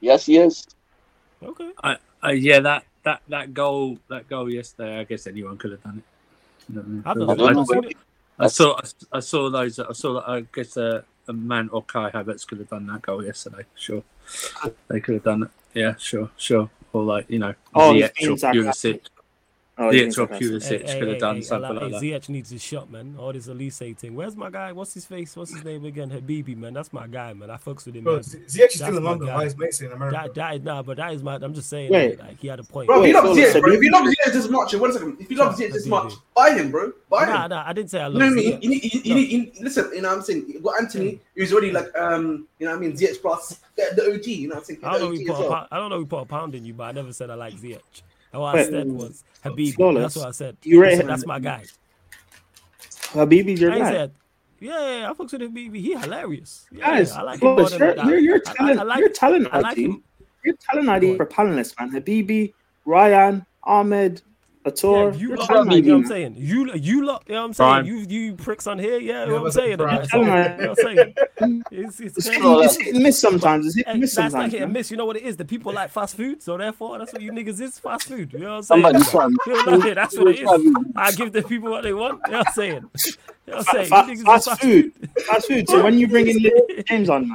Yes, 0.00 0.26
he 0.26 0.38
is. 0.38 0.66
Okay. 1.42 1.70
I, 1.82 1.96
uh, 2.24 2.30
yeah, 2.30 2.60
that 2.60 2.84
that 3.04 3.22
that 3.28 3.54
goal 3.54 3.98
that 4.08 4.28
goal 4.28 4.50
yesterday. 4.52 5.00
I 5.00 5.04
guess 5.04 5.26
anyone 5.26 5.56
could 5.56 5.72
have 5.72 5.82
done 5.82 6.02
it. 6.02 6.72
You 6.74 6.82
know, 6.82 7.02
I, 7.04 7.12
I, 7.12 7.80
I, 8.40 8.44
I, 8.44 8.46
saw 8.48 8.78
I, 9.12 9.20
saw 9.20 9.50
those. 9.50 9.78
I 9.78 9.92
saw. 9.92 10.20
I 10.20 10.40
guess 10.52 10.76
uh, 10.76 11.02
a 11.02 11.17
man 11.32 11.68
or 11.72 11.82
Kai 11.82 12.10
Havertz 12.10 12.46
could 12.46 12.58
have 12.58 12.68
done 12.68 12.86
that 12.86 13.02
goal 13.02 13.24
yesterday. 13.24 13.64
Sure, 13.74 14.02
they 14.88 15.00
could 15.00 15.14
have 15.14 15.24
done 15.24 15.42
it. 15.44 15.50
Yeah, 15.74 15.94
sure, 15.96 16.30
sure. 16.36 16.70
Or 16.92 17.02
like 17.02 17.28
you 17.28 17.38
know, 17.38 17.54
oh, 17.74 17.92
the 17.92 18.04
actual 18.04 18.36
Pulisic. 18.36 19.06
Oh, 19.80 19.92
the 19.92 20.04
extra 20.04 20.26
Pulisic 20.26 20.88
hey, 20.88 20.98
could 20.98 21.08
have 21.08 21.18
done 21.20 21.36
hey, 21.36 21.42
something 21.42 21.70
like, 21.70 21.82
like 21.82 21.92
that. 21.92 22.02
Ziyech 22.02 22.28
needs 22.28 22.50
his 22.50 22.60
shot, 22.60 22.90
man. 22.90 23.14
All 23.16 23.32
this 23.32 23.46
Olise 23.46 23.96
thing. 23.96 24.16
Where's 24.16 24.34
my 24.36 24.50
guy? 24.50 24.72
What's 24.72 24.92
his 24.92 25.04
face? 25.04 25.36
What's 25.36 25.54
his 25.54 25.62
name 25.62 25.84
again? 25.84 26.10
Habibi, 26.10 26.56
man. 26.56 26.74
That's 26.74 26.92
my 26.92 27.06
guy, 27.06 27.32
man. 27.32 27.48
I 27.48 27.58
fucks 27.58 27.86
with 27.86 27.94
him. 27.94 28.02
Bro, 28.02 28.18
Ziyech 28.18 28.48
is 28.48 28.74
still 28.74 28.96
in 28.96 29.04
London. 29.04 29.28
Why 29.28 29.44
is 29.44 29.56
Mason 29.56 29.86
in 29.86 29.92
America? 29.92 30.16
That, 30.16 30.34
that 30.34 30.54
is 30.56 30.62
nah, 30.62 30.82
but 30.82 30.96
that 30.96 31.12
is 31.12 31.22
my. 31.22 31.36
I'm 31.36 31.54
just 31.54 31.70
saying, 31.70 31.92
Wait. 31.92 32.18
like, 32.18 32.40
he 32.40 32.48
had 32.48 32.58
a 32.58 32.64
point. 32.64 32.88
Bro, 32.88 33.02
if 33.02 33.08
you 33.08 33.14
love 33.14 33.36
Ziyech, 33.36 33.60
bro, 33.60 33.72
if 33.72 33.82
you 33.82 33.90
love 33.92 34.04
Ziyech 34.04 34.32
this 34.32 34.48
much, 34.48 34.74
wait 34.74 34.90
a 34.90 34.92
second. 34.92 35.16
If 35.20 35.30
you 35.30 35.36
love 35.36 35.56
Ziyech 35.56 35.72
this 35.72 35.86
much, 35.86 36.14
buy 36.34 36.50
him, 36.50 36.72
bro. 36.72 36.92
Buy 37.08 37.26
him. 37.26 37.34
Nah, 37.34 37.46
nah, 37.46 37.62
I 37.64 37.72
didn't 37.72 37.90
say 37.90 38.00
I 38.00 38.08
love. 38.08 38.14
You 38.14 38.18
know 38.18 38.26
what 38.26 38.32
I 38.32 38.36
mean? 38.36 38.62
You 38.62 38.68
need, 38.70 38.84
you, 38.84 39.14
need, 39.14 39.30
you 39.30 39.38
need, 39.38 39.60
listen. 39.60 39.90
You 39.94 40.02
know 40.02 40.08
what 40.08 40.18
I'm 40.18 40.24
saying? 40.24 40.44
You 40.48 40.60
got 40.60 40.80
Antony, 40.80 41.20
who's 41.36 41.52
already 41.52 41.70
like, 41.70 41.96
um, 41.96 42.48
you 42.58 42.66
know 42.66 42.72
what 42.72 42.78
I 42.78 42.80
mean? 42.80 42.96
Ziyech 42.96 43.22
plus 43.22 43.60
the, 43.76 43.92
the 43.94 44.12
OG. 44.12 44.26
You 44.26 44.48
know 44.48 44.56
what 44.56 44.58
I'm 44.58 44.64
saying? 44.64 44.80
I 44.82 44.98
don't 44.98 45.02
know. 45.02 45.10
We 45.10 45.24
put 45.24 45.40
a, 45.40 45.68
I 45.70 45.76
don't 45.76 45.90
know. 45.90 45.98
We 45.98 46.04
put 46.04 46.18
a 46.18 46.26
pound 46.26 46.56
in 46.56 46.64
you, 46.64 46.74
but 46.74 46.84
I 46.84 46.92
never 46.92 47.12
said 47.12 47.30
I 47.30 47.34
like 47.34 47.54
Ziyech. 47.54 48.02
What 48.32 48.56
I 48.56 48.64
said 48.64 48.90
was 48.90 49.24
Habibi. 49.44 50.00
That's 50.00 50.16
what 50.16 50.26
I 50.26 50.30
said. 50.32 50.56
You 50.62 50.82
right? 50.82 51.04
That's 51.04 51.26
my 51.26 51.38
guy. 51.38 51.64
Habibi's 53.12 53.60
your 53.60 53.72
I 53.72 53.78
guy. 53.78 53.92
Said, 53.92 54.12
yeah, 54.60 54.98
yeah, 55.00 55.10
I 55.10 55.12
fucks 55.14 55.32
with 55.32 55.42
Habibi. 55.42 55.76
He 55.76 55.96
hilarious. 55.96 56.66
Yeah, 56.72 56.86
Guys, 56.86 57.12
I 57.12 57.22
like 57.22 57.40
Flawless, 57.40 57.72
him 57.72 57.80
you're, 57.80 57.96
you're, 57.96 58.18
you're 58.18 58.40
telling, 58.40 58.78
I, 58.78 58.82
I 58.82 58.84
like, 58.84 58.98
you're 58.98 59.08
telling 59.08 59.46
I 59.52 59.60
like 59.60 59.76
him. 59.76 60.02
You're 60.44 60.56
telling 60.56 60.88
ID 60.88 61.16
for 61.16 61.26
panelists, 61.26 61.78
man. 61.78 61.90
Habibi, 61.92 62.54
Ryan, 62.84 63.46
Ahmed, 63.62 64.22
Ator. 64.64 65.12
Yeah, 65.12 65.18
you 65.18 65.36
lot, 65.36 65.48
you 65.50 65.82
know 65.82 65.94
what 65.94 66.02
I'm 66.02 66.06
saying? 66.06 66.34
You 66.36 66.74
you 66.74 67.04
lot, 67.04 67.24
you 67.26 67.34
know 67.34 67.40
what 67.42 67.46
I'm 67.46 67.54
saying? 67.54 67.86
You 67.86 67.96
you 68.08 68.34
pricks 68.34 68.66
on 68.66 68.78
here, 68.78 68.98
yeah, 68.98 69.24
you 69.24 69.30
know 69.30 69.42
what 69.42 69.46
I'm 69.46 69.52
saying? 69.52 69.70
You 69.70 69.76
know 69.76 69.84
what 69.86 70.60
I'm 70.60 70.74
saying? 70.74 71.14
It's, 71.70 72.00
it's, 72.00 72.26
it's 72.26 72.76
hit 72.76 72.94
and 72.94 73.02
miss 73.02 73.18
sometimes. 73.18 73.66
It's 73.66 73.76
hit 73.76 73.86
and 73.86 74.00
miss 74.00 74.12
sometimes. 74.12 74.32
That's 74.32 74.42
like 74.42 74.52
hit 74.52 74.62
and 74.62 74.72
miss. 74.72 74.90
You 74.90 74.96
know 74.96 75.06
what 75.06 75.16
it 75.16 75.22
is? 75.22 75.36
The 75.36 75.44
people 75.44 75.72
like 75.72 75.90
fast 75.90 76.16
food, 76.16 76.42
so 76.42 76.56
therefore 76.56 76.98
that's 76.98 77.12
what 77.12 77.22
you 77.22 77.30
niggas 77.30 77.60
is 77.60 77.78
fast 77.78 78.08
food. 78.08 78.32
You 78.32 78.40
know 78.40 78.58
what 78.58 78.70
I'm 78.70 78.82
saying? 78.82 78.84
You 79.46 79.94
that's 79.94 80.16
what 80.18 80.28
it 80.28 80.40
is. 80.42 80.74
I 80.96 81.12
give 81.12 81.32
the 81.32 81.42
people 81.42 81.70
what 81.70 81.84
they 81.84 81.94
want. 81.94 82.20
You 82.26 82.32
know 82.32 82.38
what 82.38 82.48
I'm 82.48 82.54
saying? 82.54 82.74
You 82.74 83.52
know 83.52 83.56
what 83.58 83.68
I'm 83.68 83.86
saying? 83.86 84.24
Fast, 84.24 84.46
fast 84.46 84.60
food. 84.60 84.92
Fast 85.26 85.46
food. 85.46 85.68
So 85.68 85.84
when 85.84 85.98
you 85.98 86.08
bring 86.08 86.26
in 86.28 86.50
James 86.86 87.08
on, 87.08 87.34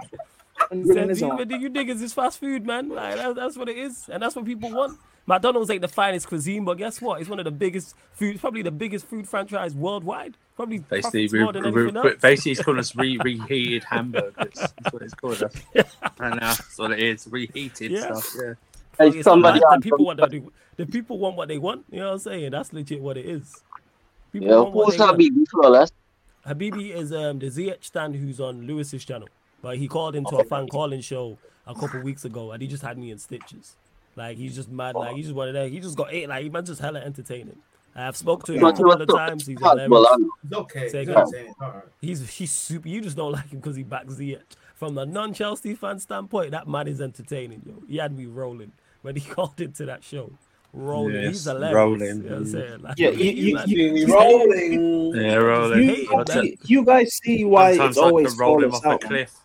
man. 0.72 1.10
You, 1.49 1.57
you 1.57 1.69
niggas 1.69 2.02
is 2.02 2.14
fast 2.14 2.40
food, 2.40 2.65
man. 2.65 2.90
Like, 2.90 3.15
that, 3.15 3.35
that's 3.35 3.57
what 3.57 3.69
it 3.69 3.77
is, 3.77 4.10
and 4.10 4.22
that's 4.22 4.35
what 4.35 4.45
people 4.45 4.72
want. 4.72 4.99
McDonald's 5.26 5.69
ain't 5.69 5.81
the 5.81 5.88
finest 5.88 6.27
cuisine, 6.27 6.65
but 6.65 6.77
guess 6.77 7.02
what? 7.02 7.22
It's 7.22 7.30
one 7.30 7.40
of 7.40 7.45
the 7.45 7.52
biggest 7.52 7.95
food, 8.14 8.40
probably 8.40 8.61
the 8.61 8.72
biggest 8.72 9.06
food 9.06 9.27
franchise 9.27 9.73
worldwide. 9.73 10.35
Probably 10.56 10.80
basically, 10.80 11.40
more 11.40 11.53
than 11.53 11.65
anything 11.65 11.98
else. 11.98 12.15
basically, 12.22 12.52
it's 12.52 12.61
called 12.61 12.77
us 12.77 12.95
re- 12.95 13.18
reheated 13.23 13.84
hamburgers. 13.85 14.53
That's 14.53 14.94
what 14.94 15.02
it's 15.02 15.14
called. 15.14 15.41
Us. 15.41 15.53
and 16.19 16.40
that's 16.40 16.77
what 16.77 16.91
it 16.91 16.99
is. 16.99 17.27
Reheated 17.27 17.91
yeah. 17.91 18.14
stuff. 18.14 18.35
Yeah. 18.35 18.53
Hey, 18.99 19.22
somebody 19.23 19.60
the 19.60 19.80
people 19.81 20.06
want 20.06 20.19
the, 20.19 20.44
the 20.76 20.85
people 20.85 21.18
want 21.18 21.35
what 21.35 21.48
they 21.48 21.57
want. 21.57 21.85
You 21.90 21.99
know 21.99 22.07
what 22.07 22.14
I'm 22.14 22.19
saying? 22.19 22.52
That's 22.52 22.72
legit 22.73 23.02
what 23.02 23.18
it 23.18 23.26
is. 23.26 23.64
People 24.31 24.48
yeah, 24.48 24.72
who's 24.72 24.98
Habibi 24.98 25.48
for 25.49 25.88
Habibi 26.45 26.94
is 26.94 27.14
um, 27.14 27.40
the 27.40 27.48
ZH 27.48 27.84
stand 27.84 28.15
who's 28.15 28.40
on 28.40 28.68
Lewis's 28.68 29.06
channel. 29.06 29.30
But 29.64 29.77
he 29.77 29.88
called 29.88 30.15
into 30.15 30.35
a 30.35 30.44
fan 30.44 30.68
calling 30.68 31.02
show 31.02 31.38
a 31.65 31.73
couple 31.73 32.02
weeks 32.02 32.26
ago, 32.26 32.52
and 32.52 32.61
he 32.61 32.68
just 32.68 32.84
had 32.84 32.98
me 32.98 33.10
in 33.10 33.18
stitches. 33.18 33.77
Like 34.15 34.38
he's 34.38 34.56
just 34.56 34.69
mad. 34.69 34.94
Like 34.94 35.15
he's 35.15 35.26
just 35.26 35.35
one 35.35 35.48
of 35.48 35.53
them. 35.56 35.72
He 35.72 35.80
just 35.80 35.98
got 35.98 36.14
eight. 36.14 36.27
Like 36.30 36.44
he 36.44 36.49
man 36.49 36.65
just 36.65 36.81
hella 36.81 36.99
entertaining. 36.99 37.57
I've 37.95 38.18
spoke 38.18 38.44
to 38.45 38.53
him 38.53 38.64
a 38.65 38.72
couple 38.72 38.91
of 38.91 39.07
times. 39.07 39.48
He's 39.48 39.57
hilarious. 39.60 39.90
okay. 40.53 40.90
He's 42.02 42.30
he's 42.30 42.52
super. 42.52 42.90
You 42.90 43.02
just 43.02 43.15
don't 43.15 43.31
like 43.31 43.49
him 43.49 43.60
because 43.60 43.77
he 43.77 43.84
backs 43.84 44.15
the 44.15 44.40
from 44.76 44.95
the 44.95 45.06
non-Chelsea 45.06 45.76
fan 45.76 45.98
standpoint. 45.99 46.52
That 46.52 46.68
man 46.68 46.90
is 46.90 46.99
entertaining. 46.99 47.61
Yo, 47.65 47.84
he 47.88 47.98
had 47.98 48.15
me 48.15 48.26
rolling 48.26 48.73
when 49.02 49.15
he 49.15 49.22
called 49.30 49.61
into 49.61 49.85
that 49.85 50.03
show. 50.03 50.30
Rolling, 50.73 51.14
yes, 51.14 51.27
he's 51.27 51.44
hilarious. 51.45 51.76
Rolling, 51.76 52.02
you 52.02 52.14
know 52.15 52.30
what 52.30 52.35
I'm 52.35 52.45
saying? 52.48 52.81
Like, 52.81 52.98
yeah, 52.98 53.10
you, 53.11 53.31
you, 53.31 53.60
you, 53.68 53.95
you 53.95 54.14
rolling, 54.14 55.15
yeah, 55.15 55.35
rolling. 55.35 55.84
You, 55.84 56.57
you, 56.64 56.84
guys 56.84 57.14
see 57.14 57.45
why 57.45 57.73
Sometimes 57.73 57.98
it's 57.98 58.03
always 58.03 58.38
rolling 58.38 58.73
off 58.73 58.84
out, 58.84 59.03
a 59.03 59.07
cliff. 59.07 59.35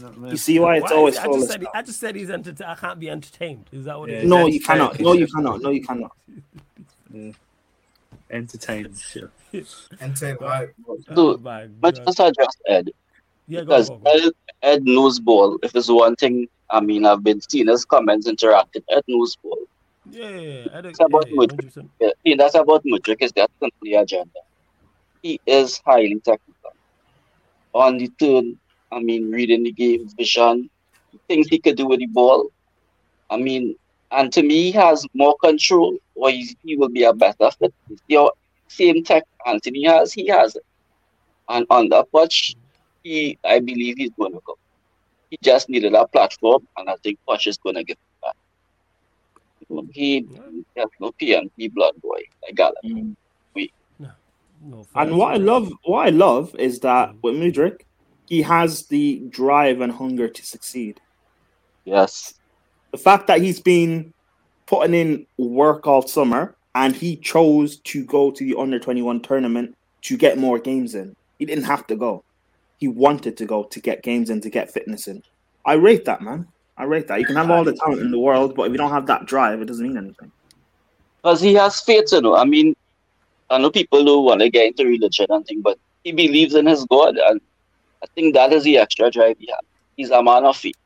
You 0.00 0.36
see 0.36 0.58
why 0.58 0.76
it's 0.76 0.90
why? 0.90 0.96
always 0.96 1.16
I 1.18 1.26
just, 1.26 1.48
said, 1.48 1.66
I 1.74 1.82
just 1.82 2.00
said 2.00 2.16
he's 2.16 2.30
entertained. 2.30 2.70
I 2.70 2.74
can't 2.74 2.98
be 2.98 3.10
entertained. 3.10 3.68
Is 3.72 3.84
that 3.84 3.98
what 3.98 4.08
yeah, 4.08 4.16
it 4.16 4.24
is? 4.24 4.30
No, 4.30 4.46
you 4.46 4.60
cannot. 4.60 4.98
No, 5.00 5.12
you 5.12 5.26
cannot. 5.26 5.60
No, 5.60 5.70
you 5.70 5.82
cannot. 5.86 6.12
Yeah. 7.12 7.32
Entertained. 8.30 8.96
Sure. 8.98 9.30
Entertained. 10.00 10.38
Right. 10.40 10.70
So, 11.14 11.38
oh, 11.44 11.68
but 11.80 12.04
just 12.04 12.20
address 12.20 12.56
Ed. 12.66 12.90
Yeah, 13.48 13.60
because 13.60 13.90
go, 13.90 13.98
go, 13.98 14.04
go. 14.04 14.10
Ed, 14.10 14.32
Ed 14.62 14.84
knows 14.84 15.20
ball. 15.20 15.58
If 15.62 15.72
there's 15.72 15.90
one 15.90 16.16
thing, 16.16 16.48
I 16.70 16.80
mean, 16.80 17.04
I've 17.04 17.22
been 17.22 17.40
seeing 17.42 17.68
his 17.68 17.84
comments 17.84 18.26
interacting. 18.26 18.82
Ed 18.90 19.02
knows 19.08 19.36
ball. 19.36 19.58
Yeah, 20.10 20.28
yeah, 20.28 20.38
yeah. 20.38 20.80
It's 20.84 21.00
about 21.00 21.28
yeah, 21.28 21.36
Mudryk. 21.36 21.88
Yeah, 22.24 22.34
that's 22.38 22.54
about 22.54 22.84
Mudryk. 22.84 23.20
Is 23.20 23.32
that's 23.32 23.52
on 23.60 23.70
the 23.82 23.94
agenda. 23.94 24.40
He 25.22 25.40
is 25.46 25.80
highly 25.84 26.20
technical. 26.20 26.72
On 27.74 27.98
the 27.98 28.08
turn, 28.18 28.58
I 28.92 29.00
mean, 29.00 29.30
reading 29.30 29.62
the 29.64 29.72
game, 29.72 30.08
vision, 30.16 30.68
things 31.28 31.48
he 31.48 31.58
could 31.58 31.76
do 31.76 31.86
with 31.86 32.00
the 32.00 32.06
ball. 32.06 32.50
I 33.30 33.38
mean, 33.38 33.74
and 34.10 34.32
to 34.34 34.42
me, 34.42 34.64
he 34.64 34.72
has 34.72 35.06
more 35.14 35.34
control, 35.42 35.96
or 36.14 36.30
he 36.30 36.76
will 36.76 36.90
be 36.90 37.04
a 37.04 37.14
better 37.14 37.50
fit. 37.58 37.72
Your 38.08 38.32
same 38.68 39.02
tech 39.02 39.24
Anthony 39.46 39.84
has, 39.84 40.12
he 40.12 40.26
has 40.28 40.56
it. 40.56 40.64
And 41.48 41.66
on 41.70 41.88
the 41.88 42.04
watch, 42.12 42.54
he 43.02 43.38
I 43.44 43.58
believe 43.58 43.96
he's 43.96 44.12
going 44.18 44.32
to 44.32 44.40
go. 44.46 44.56
He 45.30 45.38
just 45.42 45.68
needed 45.68 45.94
a 45.94 46.06
platform, 46.06 46.66
and 46.76 46.90
I 46.90 46.96
think 47.02 47.18
Poch 47.26 47.46
is 47.46 47.56
going 47.56 47.76
to 47.76 47.84
give 47.84 47.96
it 47.96 48.20
back. 48.22 48.36
He 49.92 50.26
has 50.76 50.88
no 51.00 51.12
PNP 51.12 51.72
blood 51.72 51.94
boy. 52.02 52.20
I 52.46 52.52
got 52.52 52.74
it. 52.82 52.94
Mm. 52.94 53.16
We. 53.54 53.72
No, 53.98 54.10
no 54.62 54.86
and 54.94 55.16
what 55.16 55.32
I 55.32 55.36
love, 55.38 55.72
what 55.84 56.06
I 56.06 56.10
love 56.10 56.54
is 56.56 56.80
that 56.80 57.10
mm. 57.10 57.22
with 57.22 57.34
Mudryk, 57.34 57.80
he 58.26 58.42
has 58.42 58.86
the 58.86 59.22
drive 59.28 59.80
and 59.80 59.92
hunger 59.92 60.28
to 60.28 60.46
succeed. 60.46 61.00
Yes. 61.84 62.34
The 62.90 62.98
fact 62.98 63.26
that 63.26 63.40
he's 63.40 63.60
been 63.60 64.12
putting 64.66 64.94
in 64.94 65.26
work 65.38 65.86
all 65.86 66.06
summer 66.06 66.54
and 66.74 66.94
he 66.94 67.16
chose 67.16 67.76
to 67.78 68.04
go 68.04 68.30
to 68.30 68.44
the 68.44 68.56
under 68.58 68.78
21 68.78 69.20
tournament 69.20 69.76
to 70.02 70.16
get 70.16 70.38
more 70.38 70.58
games 70.58 70.94
in. 70.94 71.14
He 71.38 71.44
didn't 71.44 71.64
have 71.64 71.86
to 71.88 71.96
go. 71.96 72.24
He 72.78 72.88
wanted 72.88 73.36
to 73.36 73.46
go 73.46 73.64
to 73.64 73.80
get 73.80 74.02
games 74.02 74.30
in, 74.30 74.40
to 74.40 74.50
get 74.50 74.72
fitness 74.72 75.08
in. 75.08 75.22
I 75.64 75.74
rate 75.74 76.04
that, 76.06 76.22
man. 76.22 76.48
I 76.76 76.84
rate 76.84 77.06
that. 77.08 77.20
You 77.20 77.26
can 77.26 77.36
have 77.36 77.50
all 77.50 77.64
the 77.64 77.74
talent 77.74 78.00
in 78.00 78.10
the 78.10 78.18
world, 78.18 78.54
but 78.54 78.64
if 78.64 78.72
you 78.72 78.78
don't 78.78 78.90
have 78.90 79.06
that 79.06 79.26
drive, 79.26 79.60
it 79.60 79.66
doesn't 79.66 79.86
mean 79.86 79.96
anything. 79.96 80.32
Because 81.22 81.40
he 81.40 81.54
has 81.54 81.80
faith, 81.80 82.12
you 82.12 82.20
know. 82.22 82.34
I 82.34 82.44
mean, 82.44 82.74
I 83.50 83.58
know 83.58 83.70
people 83.70 84.04
who 84.04 84.22
want 84.22 84.40
to 84.40 84.50
get 84.50 84.68
into 84.68 84.86
religion 84.86 85.26
and 85.28 85.46
thing, 85.46 85.60
but 85.60 85.78
he 86.02 86.12
believes 86.12 86.54
in 86.54 86.66
his 86.66 86.84
God, 86.86 87.16
and 87.16 87.40
I 88.02 88.06
think 88.14 88.34
that 88.34 88.52
is 88.52 88.64
the 88.64 88.78
extra 88.78 89.10
drive 89.10 89.36
he 89.38 89.46
has. 89.46 89.60
He's 89.96 90.10
a 90.10 90.22
man 90.22 90.44
of 90.44 90.56
feet. 90.56 90.76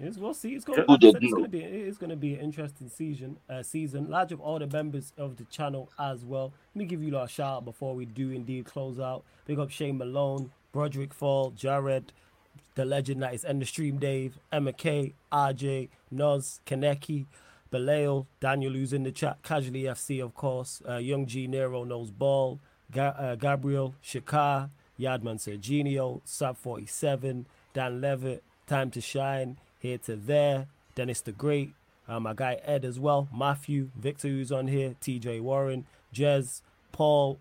Yes, 0.00 0.16
we'll 0.16 0.34
see. 0.34 0.54
It's 0.54 0.64
going, 0.64 0.84
to, 0.86 0.92
it's 0.92 1.32
going 1.32 1.42
to 1.42 1.48
be 1.48 1.60
it's 1.60 1.98
going 1.98 2.10
to 2.10 2.16
be 2.16 2.34
an 2.34 2.40
interesting 2.40 2.88
season. 2.88 3.36
Uh, 3.50 3.64
season. 3.64 4.08
Large 4.08 4.32
of 4.32 4.40
all 4.40 4.58
the 4.58 4.68
members 4.68 5.12
of 5.18 5.36
the 5.36 5.44
channel 5.44 5.90
as 5.98 6.24
well. 6.24 6.52
Let 6.74 6.78
me 6.78 6.84
give 6.84 7.02
you 7.02 7.18
a 7.18 7.26
shout 7.26 7.56
out 7.56 7.64
before 7.64 7.96
we 7.96 8.04
do 8.04 8.30
indeed 8.30 8.66
close 8.66 9.00
out. 9.00 9.24
Big 9.46 9.58
up 9.58 9.70
Shane 9.70 9.98
Malone, 9.98 10.52
Broderick 10.72 11.12
Fall, 11.12 11.50
Jared, 11.50 12.12
the 12.76 12.84
legend 12.84 13.22
that 13.22 13.34
is 13.34 13.42
in 13.42 13.58
the 13.58 13.66
stream, 13.66 13.98
Dave, 13.98 14.38
Emma 14.52 14.72
K, 14.72 15.14
RJ, 15.32 15.88
Noz, 16.14 16.60
Kaneki, 16.64 17.26
Baleo, 17.72 18.26
Daniel 18.38 18.74
who's 18.74 18.92
in 18.92 19.02
the 19.02 19.10
chat, 19.10 19.38
Casually 19.42 19.82
FC 19.82 20.22
of 20.22 20.32
course, 20.34 20.80
uh, 20.88 20.98
Young 20.98 21.26
G 21.26 21.48
Nero 21.48 21.82
knows 21.82 22.12
ball, 22.12 22.60
Ga- 22.92 23.16
uh, 23.18 23.34
Gabriel, 23.34 23.94
Shakar, 24.04 24.70
Yadman 24.98 25.36
Serginio, 25.36 26.20
Sub 26.24 26.56
47, 26.56 27.46
Dan 27.72 28.00
Levitt, 28.00 28.42
Time 28.66 28.90
to 28.90 29.00
Shine 29.00 29.56
here 29.78 29.98
to 29.98 30.16
there. 30.16 30.66
Dennis 30.94 31.20
the 31.20 31.32
Great, 31.32 31.72
uh, 32.08 32.18
my 32.18 32.34
guy 32.34 32.60
Ed 32.64 32.84
as 32.84 32.98
well, 32.98 33.28
Matthew, 33.32 33.90
Victor 33.96 34.28
who's 34.28 34.50
on 34.50 34.66
here, 34.66 34.96
TJ 35.00 35.40
Warren, 35.40 35.86
Jez, 36.12 36.62
Paul, 36.90 37.38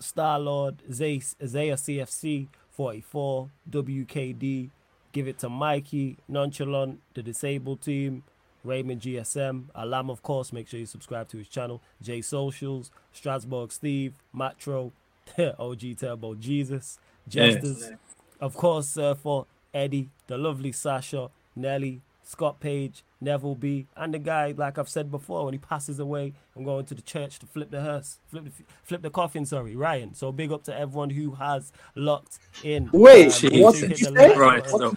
Starlord, 0.00 0.76
Zace, 0.90 1.34
Isaiah 1.42 1.74
CFC, 1.74 2.46
44, 2.70 3.50
WKD, 3.68 4.70
Give 5.12 5.26
It 5.26 5.38
to 5.38 5.48
Mikey, 5.48 6.18
Nonchalant, 6.28 7.00
The 7.14 7.22
Disabled 7.22 7.82
Team, 7.82 8.22
Raymond 8.62 9.00
GSM, 9.00 9.64
Alam, 9.74 10.08
of 10.08 10.22
course. 10.22 10.52
Make 10.52 10.68
sure 10.68 10.78
you 10.78 10.86
subscribe 10.86 11.28
to 11.30 11.38
his 11.38 11.48
channel. 11.48 11.80
J 12.00 12.20
Socials, 12.20 12.90
Strasbourg 13.12 13.72
Steve, 13.72 14.14
Matro, 14.34 14.92
OG 15.58 15.98
Turbo 15.98 16.34
Jesus, 16.34 16.98
Jesters. 17.28 17.88
Yes. 17.90 17.98
Of 18.40 18.54
course, 18.54 18.96
uh, 18.96 19.14
for 19.14 19.46
Eddie, 19.74 20.08
the 20.26 20.38
lovely 20.38 20.72
Sasha, 20.72 21.30
Nelly, 21.54 22.00
Scott 22.22 22.60
Page, 22.60 23.04
Neville 23.20 23.54
B, 23.54 23.86
and 23.96 24.14
the 24.14 24.18
guy, 24.18 24.54
like 24.56 24.78
I've 24.78 24.88
said 24.88 25.10
before, 25.10 25.44
when 25.44 25.54
he 25.54 25.58
passes 25.58 25.98
away, 25.98 26.32
I'm 26.56 26.64
going 26.64 26.86
to 26.86 26.94
the 26.94 27.02
church 27.02 27.38
to 27.40 27.46
flip 27.46 27.70
the 27.70 27.80
hearse, 27.80 28.18
flip 28.28 28.44
the, 28.44 28.52
flip 28.82 29.02
the 29.02 29.10
coffin, 29.10 29.44
sorry, 29.44 29.76
Ryan. 29.76 30.14
So 30.14 30.32
big 30.32 30.52
up 30.52 30.62
to 30.64 30.78
everyone 30.78 31.10
who 31.10 31.32
has 31.32 31.72
locked 31.94 32.38
in. 32.62 32.88
Wait, 32.92 33.44
um, 33.44 33.60
what 33.60 33.74
did 33.80 34.00
you 34.00 34.14
say? 34.14 34.36
Right, 34.36 34.64
what 34.70 34.96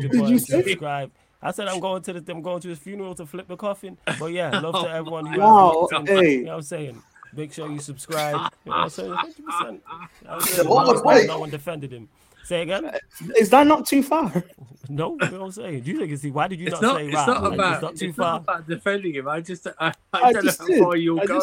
did 0.00 0.14
you 0.14 0.38
say? 0.38 0.62
Subscribe. 0.62 1.10
I 1.40 1.52
said 1.52 1.68
I'm 1.68 1.78
going 1.78 2.02
to 2.02 2.14
the 2.14 2.32
I'm 2.32 2.42
going 2.42 2.60
to 2.62 2.68
his 2.68 2.78
funeral 2.78 3.14
to 3.14 3.26
flip 3.26 3.46
the 3.46 3.56
coffin. 3.56 3.96
But 4.18 4.32
yeah, 4.32 4.58
love 4.58 4.82
to 4.84 4.90
everyone 4.94 5.26
who 5.26 5.40
wow, 5.40 5.88
has 5.92 6.08
hey. 6.08 6.32
You 6.32 6.44
know 6.44 6.50
what 6.50 6.56
I'm 6.56 6.62
saying? 6.62 7.02
Make 7.34 7.52
sure 7.52 7.70
you 7.70 7.80
subscribe. 7.80 8.52
You 8.64 8.72
know 8.72 8.78
what 8.84 8.92
100%. 8.92 9.80
I 10.26 10.36
was 10.36 11.26
no 11.26 11.38
one 11.40 11.50
defended 11.50 11.92
him. 11.92 12.08
Say 12.44 12.62
again. 12.62 12.90
Is 13.38 13.50
that 13.50 13.66
not 13.66 13.86
too 13.86 14.02
far? 14.02 14.32
No, 14.90 15.18
you 15.20 15.30
know 15.30 15.40
what 15.40 15.44
I'm 15.44 15.52
saying. 15.52 15.82
Do 15.82 15.90
you 15.90 15.98
think 15.98 16.12
it's 16.12 16.24
why 16.24 16.48
did 16.48 16.60
you 16.60 16.68
it's 16.68 16.80
not, 16.80 16.82
not 16.82 16.96
say 16.96 17.06
it's 17.08 17.14
Not 17.14 17.42
like, 17.42 17.52
about, 17.52 17.72
it's 17.74 17.82
not 17.82 17.96
too 17.96 18.08
it's 18.08 18.16
far. 18.16 18.32
Not 18.32 18.42
about 18.42 18.68
defending 18.68 19.14
him. 19.16 19.28
I 19.28 19.42
just 19.42 19.66
I, 19.66 19.92
I, 20.14 20.22
I 20.22 20.32
don't 20.32 20.46
know 20.46 20.52
how 20.58 20.84
far 20.84 20.96
you'll 20.96 21.20
I 21.20 21.26
go. 21.26 21.42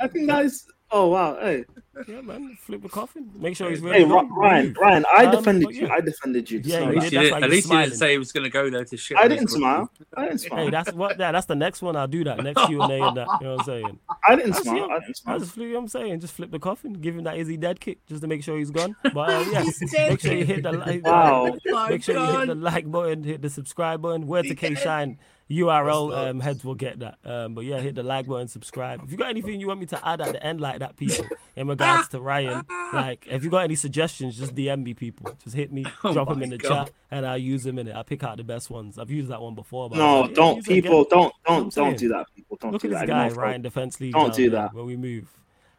I 0.00 0.08
think 0.08 0.26
that's 0.26 0.66
Oh 0.90 1.08
wow! 1.08 1.38
Hey, 1.38 1.64
yeah, 2.06 2.20
man, 2.22 2.56
flip 2.60 2.82
the 2.82 2.88
coffin. 2.88 3.30
Make 3.34 3.56
sure 3.56 3.68
he's 3.68 3.80
ready. 3.80 4.04
Hey, 4.04 4.10
Ryan, 4.10 4.72
Ryan, 4.74 5.04
I 5.14 5.26
um, 5.26 5.36
defended 5.36 5.74
yeah. 5.74 5.82
you. 5.82 5.88
I 5.90 6.00
defended 6.00 6.50
you. 6.50 6.60
Yeah, 6.64 6.90
you 6.90 7.00
did, 7.00 7.32
at 7.32 7.50
least 7.50 7.70
you 7.70 7.78
didn't 7.78 7.96
say 7.96 8.12
he 8.12 8.18
was 8.18 8.32
going 8.32 8.44
to 8.44 8.50
go 8.50 8.70
there 8.70 8.84
to 8.84 8.96
shit. 8.96 9.18
I 9.18 9.28
didn't 9.28 9.48
smile. 9.48 9.90
I 10.16 10.24
didn't 10.24 10.38
smile. 10.38 10.64
Hey, 10.64 10.70
that's 10.70 10.92
what. 10.92 11.18
Yeah, 11.18 11.32
that's 11.32 11.46
the 11.46 11.56
next 11.56 11.82
one. 11.82 11.94
I'll 11.96 12.06
do 12.06 12.24
that 12.24 12.42
next 12.42 12.64
Q 12.66 12.80
and 12.80 12.92
A 12.92 13.06
and 13.06 13.16
that. 13.18 13.28
You 13.40 13.46
know 13.46 13.56
what 13.56 13.60
I'm 13.60 13.66
saying? 13.66 13.98
I 14.26 14.36
didn't 14.36 14.54
smile. 14.54 14.90
I 14.90 14.98
didn't 15.00 15.16
smile. 15.16 15.36
I 15.36 15.38
just, 15.38 15.56
you 15.58 15.68
know 15.68 15.74
what 15.74 15.80
I'm 15.80 15.88
saying? 15.88 16.20
Just 16.20 16.34
flip 16.34 16.50
the 16.50 16.58
coffin, 16.58 16.94
give 16.94 17.16
him 17.16 17.24
that 17.24 17.36
Izzy 17.36 17.58
dead 17.58 17.80
kick, 17.80 18.06
just 18.06 18.22
to 18.22 18.28
make 18.28 18.42
sure 18.42 18.56
he's 18.56 18.70
gone. 18.70 18.96
But 19.02 19.30
uh, 19.30 19.44
yes, 19.50 19.78
make 19.92 20.20
sure 20.20 20.32
you 20.32 20.44
hit 20.46 20.62
the 20.62 20.72
like. 20.72 21.04
Wow. 21.04 21.56
Make 21.90 22.02
sure 22.02 22.16
you 22.16 22.38
hit 22.38 22.46
the 22.46 22.54
like 22.54 22.90
button, 22.90 23.24
hit 23.24 23.42
the 23.42 23.50
subscribe 23.50 24.00
button. 24.00 24.26
Where 24.26 24.42
to 24.42 24.54
K 24.54 24.74
Shine 24.74 25.18
URL 25.50 26.30
um, 26.30 26.40
heads 26.40 26.62
will 26.64 26.74
get 26.74 26.98
that. 26.98 27.18
Um, 27.24 27.54
but 27.54 27.64
yeah, 27.64 27.78
hit 27.80 27.94
the 27.94 28.02
like 28.02 28.26
button, 28.26 28.48
subscribe. 28.48 29.02
If 29.02 29.10
you 29.10 29.16
got 29.16 29.30
anything 29.30 29.60
you 29.60 29.68
want 29.68 29.80
me 29.80 29.86
to 29.86 30.06
add 30.08 30.20
at 30.20 30.32
the 30.32 30.44
end 30.44 30.60
like 30.60 30.80
that, 30.80 30.96
people, 30.96 31.24
in 31.56 31.68
regards 31.68 32.08
to 32.08 32.20
Ryan, 32.20 32.64
like 32.92 33.26
if 33.30 33.44
you 33.44 33.50
got 33.50 33.60
any 33.64 33.74
suggestions, 33.74 34.36
just 34.36 34.54
DM 34.54 34.82
me, 34.82 34.92
people. 34.92 35.34
Just 35.42 35.56
hit 35.56 35.72
me, 35.72 35.86
oh 36.04 36.12
drop 36.12 36.28
them 36.28 36.42
in 36.42 36.50
the 36.50 36.58
God. 36.58 36.68
chat, 36.68 36.90
and 37.10 37.26
I'll 37.26 37.38
use 37.38 37.64
them 37.64 37.78
in 37.78 37.88
it. 37.88 37.96
I 37.96 38.02
pick 38.02 38.22
out 38.22 38.36
the 38.36 38.44
best 38.44 38.68
ones. 38.68 38.98
I've 38.98 39.10
used 39.10 39.30
that 39.30 39.40
one 39.40 39.54
before. 39.54 39.88
no, 39.90 40.22
like, 40.22 40.34
don't 40.34 40.64
people, 40.64 41.04
don't 41.08 41.32
don't 41.46 41.74
don't 41.74 41.96
do 41.96 42.08
that. 42.08 42.26
People, 42.36 42.58
don't 42.60 42.72
Look 42.72 42.82
do 42.82 42.88
at 42.88 43.06
that. 43.06 43.28
this 43.28 43.34
guy, 43.34 43.40
Ryan 43.40 43.62
Defense 43.62 44.00
League. 44.00 44.12
Don't 44.12 44.34
do 44.34 44.50
that 44.50 44.74
when 44.74 44.84
we 44.84 44.96
move. 44.96 45.28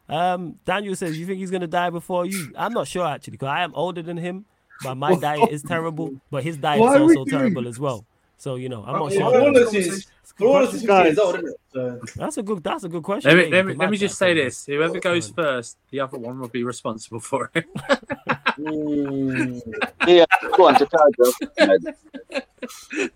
Um, 0.08 0.56
Daniel 0.66 0.96
says, 0.96 1.20
"You 1.20 1.28
think 1.28 1.38
he's 1.38 1.52
gonna 1.52 1.68
die 1.68 1.92
before 1.92 2.26
you?" 2.26 2.52
I'm 2.58 2.74
not 2.74 2.88
sure 2.88 3.06
actually, 3.06 3.32
because 3.32 3.50
I 3.50 3.62
am 3.62 3.76
older 3.76 4.02
than 4.02 4.18
him, 4.18 4.46
but 4.84 4.96
my 4.96 5.14
diet 5.20 5.52
is 5.52 5.62
terrible. 5.62 6.20
But 6.32 6.44
his 6.44 6.58
diet 6.58 6.82
is 6.82 7.02
also 7.02 7.26
terrible 7.26 7.68
as 7.68 7.80
well. 7.80 8.06
So 8.40 8.56
you 8.56 8.70
know, 8.70 8.84
I'm 8.86 8.98
not 8.98 9.12
sure. 9.12 10.06
Flawless 10.40 10.74
is 10.74 10.84
50 10.86 11.04
years 11.04 11.20
old, 11.20 11.36
isn't 11.36 11.50
it? 11.50 11.56
So. 11.74 12.00
That's 12.16 12.38
a 12.38 12.44
good. 12.44 12.64
That's 12.64 12.86
a 12.86 12.90
good 12.90 13.04
question. 13.04 13.36
Let 13.36 13.46
me, 13.46 13.52
let 13.52 13.66
me, 13.66 13.74
let 13.74 13.90
me 13.90 13.98
just 13.98 14.18
say 14.18 14.34
this: 14.34 14.66
whoever 14.66 14.98
goes 15.02 15.30
first, 15.30 15.78
the 15.92 16.00
other 16.00 16.18
one 16.18 16.40
will 16.40 16.48
be 16.48 16.64
responsible 16.64 17.20
for 17.20 17.52
it. 17.54 17.66
mm. 18.58 19.62
Yeah, 20.08 20.24
go 20.56 20.70
on 20.70 20.76
to 20.76 20.86
Tiger. 20.86 21.84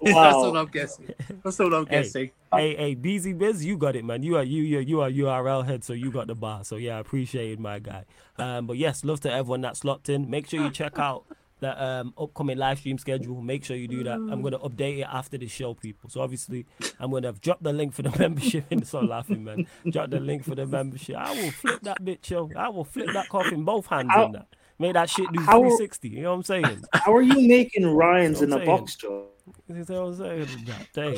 wow. 0.01 0.23
That's 0.23 0.35
all 0.35 0.57
I'm 0.57 0.67
guessing. 0.67 1.13
That's 1.41 1.59
all 1.61 1.73
I'm 1.73 1.85
hey, 1.85 2.03
guessing. 2.03 2.31
Hey, 2.53 2.75
hey, 2.75 2.95
BZ 2.95 3.37
Biz, 3.37 3.63
you 3.63 3.77
got 3.77 3.95
it, 3.95 4.03
man. 4.03 4.21
You 4.23 4.35
are 4.35 4.43
you 4.43 4.61
you 4.61 4.79
you 4.79 4.99
are 4.99 5.09
URL 5.09 5.65
head, 5.65 5.85
so 5.85 5.93
you 5.93 6.11
got 6.11 6.27
the 6.27 6.35
bar. 6.35 6.65
So 6.65 6.75
yeah, 6.75 6.97
I 6.97 6.99
appreciate 6.99 7.53
it, 7.53 7.59
my 7.59 7.79
guy. 7.79 8.03
Um, 8.37 8.67
but 8.67 8.75
yes, 8.75 9.05
love 9.05 9.21
to 9.21 9.31
everyone 9.31 9.61
that's 9.61 9.85
locked 9.85 10.09
in. 10.09 10.29
Make 10.29 10.49
sure 10.49 10.61
you 10.61 10.69
check 10.69 10.99
out 10.99 11.23
the 11.59 11.83
um, 11.83 12.13
upcoming 12.17 12.57
live 12.57 12.79
stream 12.79 12.97
schedule. 12.97 13.41
Make 13.41 13.63
sure 13.63 13.75
you 13.75 13.87
do 13.87 14.03
that. 14.03 14.15
I'm 14.15 14.41
gonna 14.41 14.59
update 14.59 14.99
it 14.99 15.07
after 15.09 15.37
the 15.37 15.47
show, 15.47 15.73
people. 15.73 16.09
So 16.09 16.21
obviously, 16.21 16.65
I'm 16.99 17.11
gonna 17.11 17.33
drop 17.33 17.61
the 17.61 17.73
link 17.73 17.93
for 17.93 18.01
the 18.01 18.15
membership. 18.19 18.65
and 18.71 18.85
so 18.87 18.99
laughing, 18.99 19.43
man. 19.43 19.67
Drop 19.89 20.09
the 20.09 20.19
link 20.19 20.43
for 20.43 20.55
the 20.55 20.65
membership. 20.65 21.15
I 21.17 21.31
will 21.33 21.51
flip 21.51 21.81
that 21.83 22.03
bitch, 22.03 22.29
yo. 22.29 22.49
I 22.55 22.69
will 22.69 22.83
flip 22.83 23.09
that 23.13 23.29
coffin 23.29 23.63
both 23.63 23.87
hands 23.87 24.09
how, 24.11 24.25
in 24.25 24.31
that. 24.33 24.47
Make 24.79 24.93
that 24.93 25.09
shit 25.09 25.31
do 25.31 25.39
360. 25.39 26.09
You 26.09 26.21
know 26.23 26.31
what 26.31 26.35
I'm 26.37 26.43
saying? 26.43 26.83
How 26.93 27.15
are 27.15 27.21
you 27.21 27.47
making 27.47 27.85
Ryan's 27.85 28.41
in 28.41 28.51
a 28.51 28.65
box, 28.65 28.95
Joe? 28.95 29.27
You 29.67 29.75
know 29.75 30.09
what 30.11 30.21
I'm 30.21 30.45
saying? 30.45 30.69
Dang, 30.93 31.15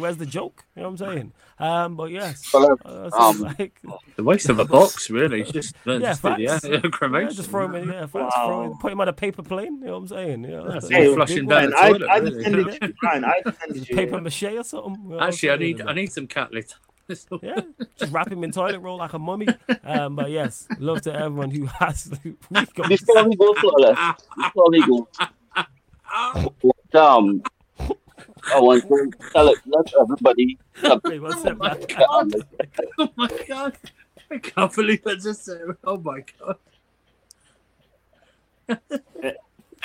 where's 0.00 0.18
the 0.18 0.26
joke? 0.26 0.64
You 0.74 0.82
know 0.82 0.90
what 0.90 1.00
I'm 1.00 1.12
saying? 1.12 1.32
Um, 1.58 1.96
but 1.96 2.10
yes, 2.10 2.54
uh, 2.54 3.10
um, 3.14 3.40
like, 3.40 3.80
the 4.16 4.22
waste 4.22 4.50
of 4.50 4.58
a 4.58 4.64
box, 4.66 5.08
really. 5.08 5.42
Just 5.42 5.74
yeah, 5.86 5.98
just, 5.98 6.22
yeah. 6.24 6.58
Yeah, 6.66 7.28
just 7.30 7.48
throw 7.48 7.64
him 7.64 7.74
in, 7.76 7.88
yeah, 7.88 8.06
facts, 8.06 8.34
wow. 8.36 8.46
throw 8.46 8.62
him, 8.64 8.78
put 8.78 8.92
him 8.92 9.00
on 9.00 9.08
a 9.08 9.12
paper 9.12 9.42
plane. 9.42 9.78
You 9.80 9.86
know 9.86 9.92
what 9.92 9.98
I'm 9.98 10.08
saying? 10.08 10.44
Yeah, 10.44 10.64
that's 10.66 10.88
hey, 10.90 11.14
flushing 11.14 11.46
down 11.46 11.70
the 11.70 11.76
toilet. 11.76 12.02
I, 12.10 12.14
I 12.14 12.20
defended 12.20 12.78
you, 12.82 12.94
Brian. 13.00 13.24
I 13.24 13.40
defended 13.42 13.88
you. 13.88 13.96
Paper 13.96 14.20
mache 14.20 14.42
or 14.42 14.62
something. 14.62 15.02
You 15.04 15.16
know 15.16 15.20
Actually, 15.20 15.50
I 15.50 15.56
need 15.56 15.80
I 15.80 15.92
need 15.94 16.12
some 16.12 16.26
cat 16.26 16.52
litter. 16.52 16.76
yeah, 17.40 17.60
just 17.96 18.12
wrap 18.12 18.30
him 18.30 18.44
in 18.44 18.52
toilet 18.52 18.80
roll 18.80 18.98
like 18.98 19.14
a 19.14 19.18
mummy. 19.18 19.46
Um, 19.84 20.16
but 20.16 20.30
yes, 20.30 20.66
love 20.78 21.00
to 21.02 21.14
everyone 21.14 21.50
who 21.50 21.66
has. 21.66 22.10
Before 22.10 23.24
we 23.24 23.36
go 23.36 23.54
flawless, 23.54 23.98
before 24.36 24.70
we 24.70 24.86
go, 24.86 25.08
um, 26.94 27.42
I 27.78 28.60
want 28.60 28.88
to 28.88 29.10
tell 29.32 29.48
it, 29.48 29.58
let 29.66 29.92
everybody. 30.00 30.58
Wait, 31.04 31.20
what's 31.20 31.42
that? 31.42 31.56
Oh, 32.08 32.30
oh 32.98 33.10
my 33.16 33.30
god! 33.48 33.76
I 34.30 34.38
can't 34.38 34.74
believe 34.74 35.06
I 35.06 35.14
just 35.14 35.44
said. 35.44 35.62
Oh 35.84 35.98
my 35.98 36.22
god! 36.38 36.56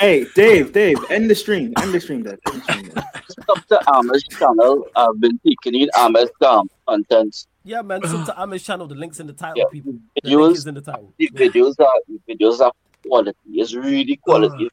Hey, 0.01 0.25
Dave, 0.33 0.73
Dave, 0.73 0.97
end 1.11 1.29
the 1.29 1.35
stream. 1.35 1.73
End 1.79 1.93
the 1.93 2.01
stream, 2.01 2.23
Dave. 2.23 2.39
End 2.47 2.61
the 2.61 2.63
stream, 2.63 2.83
Dave. 2.85 3.03
Up 3.49 3.65
to 3.67 3.91
Ahmed's 3.91 4.23
channel. 4.23 4.87
I've 4.95 5.19
been 5.19 5.39
taking 5.45 5.79
in 5.79 5.89
Ahmed's 5.95 6.31
um, 6.41 6.67
contents 6.87 7.47
Yeah, 7.63 7.81
man. 7.81 8.01
Subtitle 8.01 8.33
I'm 8.35 8.51
his 8.51 8.63
channel. 8.63 8.87
The 8.87 8.95
links 8.95 9.19
in 9.19 9.27
the 9.27 9.33
title, 9.33 9.57
yeah. 9.57 9.65
people. 9.71 9.93
The 10.15 10.21
videos, 10.21 10.41
link 10.41 10.57
is 10.57 10.65
in 10.67 10.73
the 10.75 10.81
title. 10.81 11.13
The 11.19 11.29
videos 11.29 11.79
are 11.79 11.99
videos 12.27 12.59
are 12.61 12.71
quality. 13.05 13.37
It's 13.51 13.75
really 13.75 14.15
quality. 14.17 14.69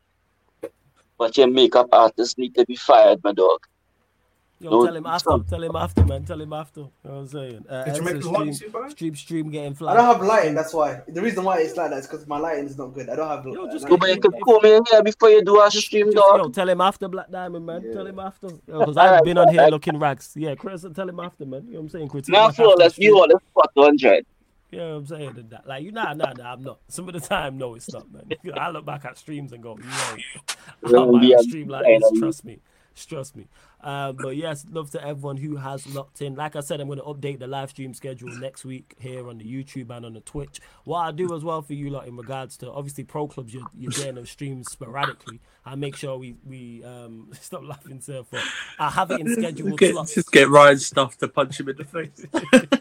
But 1.19 1.37
your 1.37 1.49
makeup 1.49 1.89
artist 1.93 2.39
need 2.39 2.55
to 2.55 2.65
be 2.65 2.77
fired, 2.77 3.23
my 3.25 3.33
dog. 3.33 3.67
Yo, 4.61 4.71
no, 4.71 4.87
tell 4.87 4.97
him 4.97 5.07
after. 5.07 5.19
Stop. 5.21 5.47
Tell 5.47 5.63
him 5.63 5.77
after, 5.77 6.05
man. 6.05 6.25
Tell 6.25 6.41
him 6.41 6.53
after. 6.53 6.81
You 6.81 6.91
know 7.05 7.11
what 7.11 7.21
I'm 7.21 7.29
saying? 7.29 7.65
Uh, 7.69 7.85
Did 7.85 7.97
you 7.97 8.03
make 8.03 8.15
the 8.15 8.53
stream, 8.53 8.91
stream, 8.91 9.15
stream 9.15 9.51
getting 9.51 9.75
flat. 9.75 9.97
I 9.97 10.01
don't 10.01 10.17
have 10.17 10.27
lighting. 10.27 10.55
That's 10.55 10.75
why. 10.75 11.01
The 11.07 11.23
reason 11.23 11.45
why 11.45 11.61
it's 11.61 11.77
like 11.77 11.91
that 11.91 11.99
is 12.01 12.09
because 12.09 12.27
my 12.27 12.39
lighting 12.39 12.67
is 12.67 12.77
not 12.77 12.93
good. 12.93 13.09
I 13.09 13.15
don't 13.15 13.29
have. 13.29 13.47
Yo, 13.47 13.71
just 13.71 13.87
go 13.87 13.97
back 13.97 14.11
and 14.25 14.41
call 14.43 14.61
me 14.61 14.75
in 14.75 14.83
here 14.91 15.03
before 15.05 15.31
you 15.31 15.45
do 15.45 15.63
a 15.63 15.71
stream, 15.71 16.11
dog. 16.11 16.39
Yo, 16.39 16.49
tell 16.49 16.69
him 16.69 16.81
after 16.81 17.07
Black 17.07 17.31
Diamond, 17.31 17.67
man. 17.67 17.83
Yeah. 17.85 17.93
Tell 17.93 18.07
him 18.07 18.19
after. 18.19 18.49
Because 18.49 18.97
I've 18.97 19.23
been 19.23 19.39
on 19.39 19.49
here 19.49 19.69
looking 19.69 19.97
rags. 19.97 20.33
Yeah, 20.35 20.57
Chris, 20.57 20.85
tell 20.93 21.09
him 21.09 21.21
after, 21.21 21.47
man. 21.47 21.65
You 21.67 21.75
know 21.75 21.79
what 21.79 21.83
I'm 21.83 21.89
saying? 21.91 22.09
Critique 22.09 22.33
now, 22.33 22.51
flawless. 22.51 22.99
You 22.99 23.17
all 23.17 23.29
the 23.29 23.39
spot 23.51 23.71
100. 23.75 24.27
You 24.71 24.79
know 24.79 24.91
what 24.91 24.97
I'm 24.97 25.07
saying? 25.07 25.47
That, 25.51 25.67
like, 25.67 25.83
you 25.83 25.93
nah, 25.93 26.13
nah, 26.13 26.33
nah, 26.33 26.53
I'm 26.53 26.63
not. 26.63 26.81
Some 26.89 27.09
of 27.09 27.15
the 27.15 27.21
time, 27.21 27.57
no, 27.57 27.75
it's 27.75 27.91
not, 27.93 28.11
man. 28.13 28.31
I 28.55 28.71
look 28.71 28.85
back 28.85 29.05
at 29.05 29.17
streams 29.17 29.53
and 29.53 29.63
go, 29.63 29.79
yo, 29.79 30.97
I'm 30.99 31.13
not 31.13 31.23
yeah, 31.23 31.39
stream 31.39 31.69
like 31.69 31.87
this, 31.87 32.19
trust 32.19 32.45
me. 32.45 32.61
Trust 33.07 33.37
me. 33.37 33.47
Um, 33.81 34.17
but 34.17 34.37
yes, 34.37 34.67
love 34.71 34.91
to 34.91 35.05
everyone 35.05 35.37
who 35.37 35.57
has 35.57 35.87
locked 35.95 36.21
in. 36.21 36.35
Like 36.35 36.57
I 36.57 36.61
said, 36.61 36.81
I'm 36.81 36.89
going 36.89 36.99
to 36.99 37.05
update 37.05 37.39
the 37.39 37.47
live 37.47 37.71
stream 37.71 37.95
schedule 37.95 38.29
next 38.29 38.65
week 38.65 38.95
here 38.99 39.29
on 39.29 39.39
the 39.39 39.45
YouTube 39.45 39.91
and 39.91 40.05
on 40.05 40.15
the 40.15 40.21
Twitch. 40.21 40.61
What 40.85 41.01
I 41.01 41.13
do 41.13 41.35
as 41.35 41.45
well 41.45 41.63
for 41.63 41.75
you 41.75 41.91
lot 41.91 42.09
in 42.09 42.17
regards 42.17 42.57
to 42.59 42.73
obviously 42.73 43.05
pro 43.05 43.29
clubs, 43.29 43.55
you're, 43.55 43.67
you're 43.77 43.93
getting 43.93 44.17
them 44.17 44.27
streams 44.27 44.71
sporadically. 44.71 45.41
I 45.65 45.77
make 45.77 45.95
sure 45.95 46.19
we 46.19 46.37
we 46.45 46.83
um 46.83 47.29
stop 47.41 47.63
laughing, 47.63 48.01
sir. 48.01 48.25
For 48.25 48.41
I 48.79 48.91
have 48.91 49.11
it 49.11 49.21
in 49.21 49.33
scheduled 49.35 49.79
get, 49.79 49.93
slots. 49.93 50.15
Just 50.15 50.33
get 50.33 50.49
Ryan 50.49 50.79
stuff 50.79 51.17
to 51.19 51.29
punch 51.29 51.61
him 51.61 51.69
in 51.69 51.77
the 51.77 51.85
face. 51.85 52.27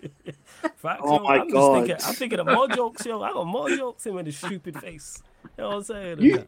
Fact, 0.76 1.02
oh 1.04 1.18
yo, 1.18 1.24
my 1.24 1.40
I'm 1.40 1.50
god! 1.50 1.74
Thinking, 1.86 2.06
I'm 2.06 2.14
thinking 2.16 2.40
of 2.40 2.48
more 2.48 2.68
jokes, 2.68 3.06
yo. 3.06 3.22
I 3.22 3.32
got 3.32 3.46
more 3.46 3.70
jokes 3.70 4.06
in 4.06 4.16
with 4.16 4.26
his 4.26 4.38
stupid 4.38 4.80
face. 4.80 5.22
You 5.58 5.64
know 5.64 5.70
what 5.70 5.76
I'm 5.78 5.84
saying? 5.84 6.22
You, 6.22 6.48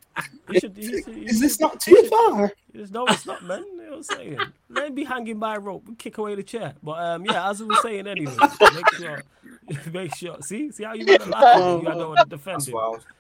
you 0.50 0.60
should, 0.60 0.78
you 0.78 1.02
should, 1.04 1.18
is 1.18 1.40
this 1.40 1.60
not 1.60 1.80
too 1.80 2.10
far? 2.10 2.52
No, 2.74 3.06
it's 3.08 3.26
not, 3.26 3.44
man. 3.44 3.64
You 3.66 3.78
know 3.78 3.90
what 3.90 3.98
I'm 3.98 4.04
saying? 4.04 4.40
Let 4.70 4.94
be 4.94 5.04
hanging 5.04 5.40
by 5.40 5.56
a 5.56 5.60
rope 5.60 5.88
and 5.88 5.98
kick 5.98 6.18
away 6.18 6.36
the 6.36 6.44
chair. 6.44 6.74
But 6.84 7.00
um, 7.00 7.26
yeah, 7.26 7.50
as 7.50 7.62
we 7.62 7.68
were 7.68 7.76
saying 7.82 8.08
anyway, 8.08 8.36
make 8.74 8.94
sure, 8.96 9.24
make 9.94 10.16
sure. 10.16 10.38
See, 10.42 10.72
see 10.72 10.84
how 10.84 10.94
you 10.94 11.06
want 11.06 11.22
to 11.22 11.30
laugh? 11.30 11.82
You 11.82 11.90
don't 11.90 12.10
want 12.10 12.20
to 12.20 12.26
defend 12.26 12.68
it. 12.68 12.76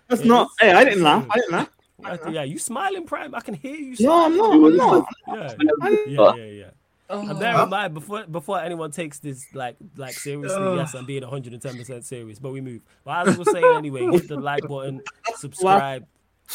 That's 0.07 0.21
yeah, 0.21 0.27
not. 0.27 0.49
Hey, 0.59 0.71
I 0.71 0.83
didn't 0.83 1.03
laugh. 1.03 1.25
I 1.29 1.35
didn't 1.35 1.51
laugh. 1.51 1.69
Yeah, 2.29 2.43
you 2.43 2.59
smiling, 2.59 3.05
Prime. 3.05 3.35
I 3.35 3.41
can 3.41 3.55
hear 3.55 3.75
you. 3.75 3.95
Smiling. 3.95 4.37
No, 4.37 4.51
I'm 4.51 4.77
not. 4.77 5.07
I'm 5.27 5.37
not. 5.37 5.91
Yeah, 5.91 6.05
yeah, 6.07 6.33
yeah, 6.35 6.45
yeah. 6.45 6.69
Oh. 7.09 7.27
And 7.27 7.39
bear 7.39 7.59
in 7.63 7.69
mind 7.69 7.93
before 7.93 8.25
before 8.27 8.59
anyone 8.59 8.91
takes 8.91 9.19
this 9.19 9.47
like 9.55 9.75
like 9.97 10.13
seriously, 10.13 10.57
oh. 10.57 10.75
yes, 10.75 10.93
I'm 10.93 11.05
being 11.05 11.23
110 11.23 11.77
percent 11.77 12.05
serious, 12.05 12.37
but 12.39 12.51
we 12.51 12.61
move. 12.61 12.81
But 13.03 13.27
as 13.27 13.35
I 13.35 13.37
was 13.37 13.51
saying 13.51 13.75
anyway, 13.75 14.05
hit 14.11 14.27
the 14.27 14.37
like 14.37 14.67
button, 14.67 15.01
subscribe. 15.35 16.05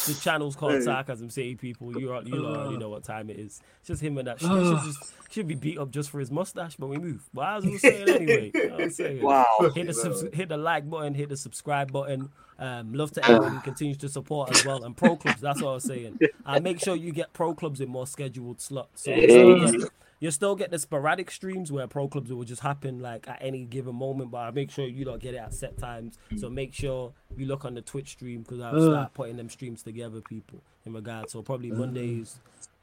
The 0.07 0.13
channel's 0.13 0.57
called 0.57 0.83
Sarcasm 0.83 1.29
City 1.29 1.55
People. 1.55 1.97
You 1.97 2.11
are, 2.11 2.21
you 2.21 2.45
already 2.45 2.75
know 2.77 2.89
what 2.89 3.05
time 3.05 3.29
it 3.29 3.39
is. 3.39 3.61
It's 3.79 3.87
just 3.87 4.01
him 4.01 4.17
and 4.17 4.27
that. 4.27 4.39
Should, 4.41 4.49
should, 4.49 4.83
just, 4.83 5.13
should 5.31 5.47
be 5.47 5.55
beat 5.55 5.77
up 5.77 5.89
just 5.89 6.09
for 6.09 6.19
his 6.19 6.31
mustache, 6.31 6.75
but 6.75 6.87
we 6.87 6.97
move. 6.97 7.29
But 7.33 7.57
as 7.57 7.65
I 7.65 7.69
was 7.69 7.81
saying 7.81 8.09
anyway, 8.09 8.51
I 8.53 8.75
was 8.75 8.95
saying, 8.97 9.21
wow. 9.21 9.45
Hit 9.73 9.87
the 9.87 9.93
sub- 9.93 10.33
hit 10.33 10.49
the 10.49 10.57
like 10.57 10.89
button, 10.89 11.13
hit 11.13 11.29
the 11.29 11.37
subscribe 11.37 11.93
button. 11.93 12.29
Um, 12.59 12.93
love 12.93 13.11
to 13.11 13.23
everyone 13.29 13.55
who 13.55 13.61
continues 13.61 13.97
to 13.99 14.09
support 14.09 14.51
as 14.51 14.65
well. 14.65 14.83
And 14.83 14.97
pro 14.97 15.15
clubs, 15.15 15.39
that's 15.39 15.61
what 15.61 15.69
I 15.71 15.73
was 15.75 15.83
saying. 15.83 16.19
And 16.45 16.63
make 16.63 16.79
sure 16.79 16.95
you 16.95 17.11
get 17.11 17.33
pro 17.33 17.55
clubs 17.55 17.81
in 17.81 17.89
more 17.89 18.05
scheduled 18.05 18.61
slots. 18.61 19.05
So, 19.05 19.27
so 19.27 19.87
you 20.19 20.31
still 20.31 20.55
get 20.55 20.71
the 20.71 20.79
sporadic 20.79 21.29
streams 21.29 21.71
where 21.71 21.87
pro 21.87 22.07
clubs 22.07 22.31
will 22.31 22.43
just 22.43 22.61
happen 22.61 22.99
like 22.99 23.27
at 23.27 23.37
any 23.41 23.65
given 23.65 23.95
moment, 23.95 24.31
but 24.31 24.39
I 24.39 24.51
make 24.51 24.71
sure 24.71 24.85
you 24.85 25.05
don't 25.05 25.21
get 25.21 25.33
it 25.33 25.37
at 25.37 25.53
set 25.53 25.77
times. 25.77 26.17
So 26.37 26.49
make 26.49 26.73
sure 26.73 27.13
you 27.35 27.45
look 27.45 27.65
on 27.65 27.73
the 27.73 27.81
Twitch 27.81 28.09
stream 28.09 28.41
because 28.41 28.61
I'll 28.61 28.81
uh. 28.81 28.91
start 28.91 29.13
putting 29.13 29.37
them 29.37 29.49
streams 29.49 29.83
together, 29.83 30.21
people. 30.21 30.61
In 30.85 30.93
regards, 30.93 31.33
so 31.33 31.41
probably 31.41 31.71
uh. 31.71 31.75
Mondays. 31.75 32.39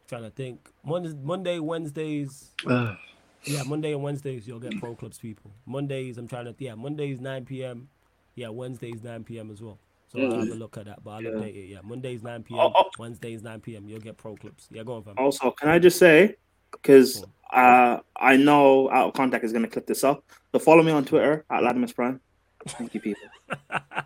Trying 0.09 0.25
to 0.25 0.31
think, 0.31 0.69
Monday, 0.85 1.15
Monday, 1.23 1.59
Wednesdays. 1.59 2.51
Uh. 2.67 2.97
Yeah, 3.45 3.63
Monday 3.65 3.93
and 3.93 4.03
Wednesdays 4.03 4.47
you'll 4.47 4.61
get 4.61 4.79
pro 4.79 4.95
clubs, 4.95 5.19
people. 5.19 5.51
Mondays, 5.67 6.17
I'm 6.19 6.29
trying 6.29 6.45
to 6.45 6.55
yeah, 6.59 6.75
Mondays 6.75 7.21
9 7.21 7.45
p.m. 7.45 7.89
Yeah, 8.35 8.49
Wednesdays 8.49 9.03
9 9.03 9.25
p.m. 9.25 9.51
as 9.51 9.61
well. 9.61 9.79
So 10.09 10.21
I'll 10.21 10.41
have 10.41 10.49
a 10.49 10.55
look 10.55 10.77
at 10.77 10.85
that, 10.85 11.03
but 11.03 11.11
I'll 11.11 11.23
yeah. 11.23 11.31
update 11.31 11.57
it. 11.57 11.69
Yeah, 11.71 11.79
Mondays 11.83 12.23
9 12.23 12.43
p.m. 12.43 12.61
Oh, 12.61 12.73
oh. 12.75 12.91
Wednesdays 12.99 13.43
9 13.43 13.61
p.m. 13.61 13.89
You'll 13.89 14.01
get 14.01 14.17
pro 14.17 14.37
clubs. 14.37 14.69
Yeah, 14.71 14.83
go 14.85 14.97
on, 14.97 15.03
fam. 15.03 15.15
Also, 15.17 15.51
can 15.51 15.71
I 15.71 15.79
just 15.79 15.99
say 15.99 16.37
because 16.73 17.25
uh, 17.53 17.99
I 18.17 18.37
know 18.37 18.91
out 18.91 19.09
of 19.09 19.15
contact 19.15 19.45
is 19.45 19.53
going 19.53 19.65
to 19.65 19.71
clip 19.71 19.87
this 19.87 20.05
up. 20.05 20.25
So 20.53 20.59
follow 20.59 20.83
me 20.83 20.93
on 20.93 21.05
Twitter 21.05 21.45
at 21.51 21.63
Latimus 21.63 21.95
Prime. 21.95 22.21
Thank 22.67 22.95
you, 22.95 23.01
people. 23.01 23.23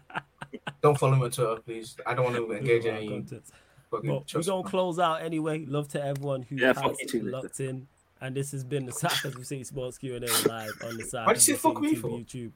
don't 0.83 0.99
follow 0.99 1.17
me 1.17 1.25
on 1.25 1.31
Twitter, 1.31 1.57
please. 1.65 1.97
I 2.07 2.15
don't 2.15 2.25
want 2.25 2.37
to 2.37 2.53
engage 2.53 2.85
in 2.85 2.97
any. 2.97 3.27
Well, 3.91 4.25
we're 4.35 4.43
gonna 4.43 4.69
close 4.69 4.99
out 4.99 5.23
anyway. 5.23 5.65
Love 5.65 5.89
to 5.89 6.05
everyone 6.05 6.43
who 6.43 6.57
yeah, 6.57 6.75
has 6.75 7.15
locked 7.15 7.61
in. 7.61 7.87
And 8.21 8.35
this 8.35 8.51
has 8.53 8.65
been 8.65 8.87
the 8.87 8.93
Sarcasm 8.93 9.45
City 9.45 9.65
Sports 9.65 9.99
Q 9.99 10.17
and 10.17 10.25
A 10.25 10.49
live 10.49 10.71
on 10.85 10.97
the 10.97 11.05
side. 11.05 11.27
Why 11.27 11.35
did 11.35 11.47
you 11.47 11.55
say 11.55 11.59
fuck 11.59 11.81
me 11.81 11.95
for? 11.95 12.09
YouTube. 12.09 12.53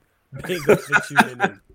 Big 0.46 0.68
up 0.68 0.80
for 0.80 1.00
tuning 1.00 1.40
in. 1.40 1.60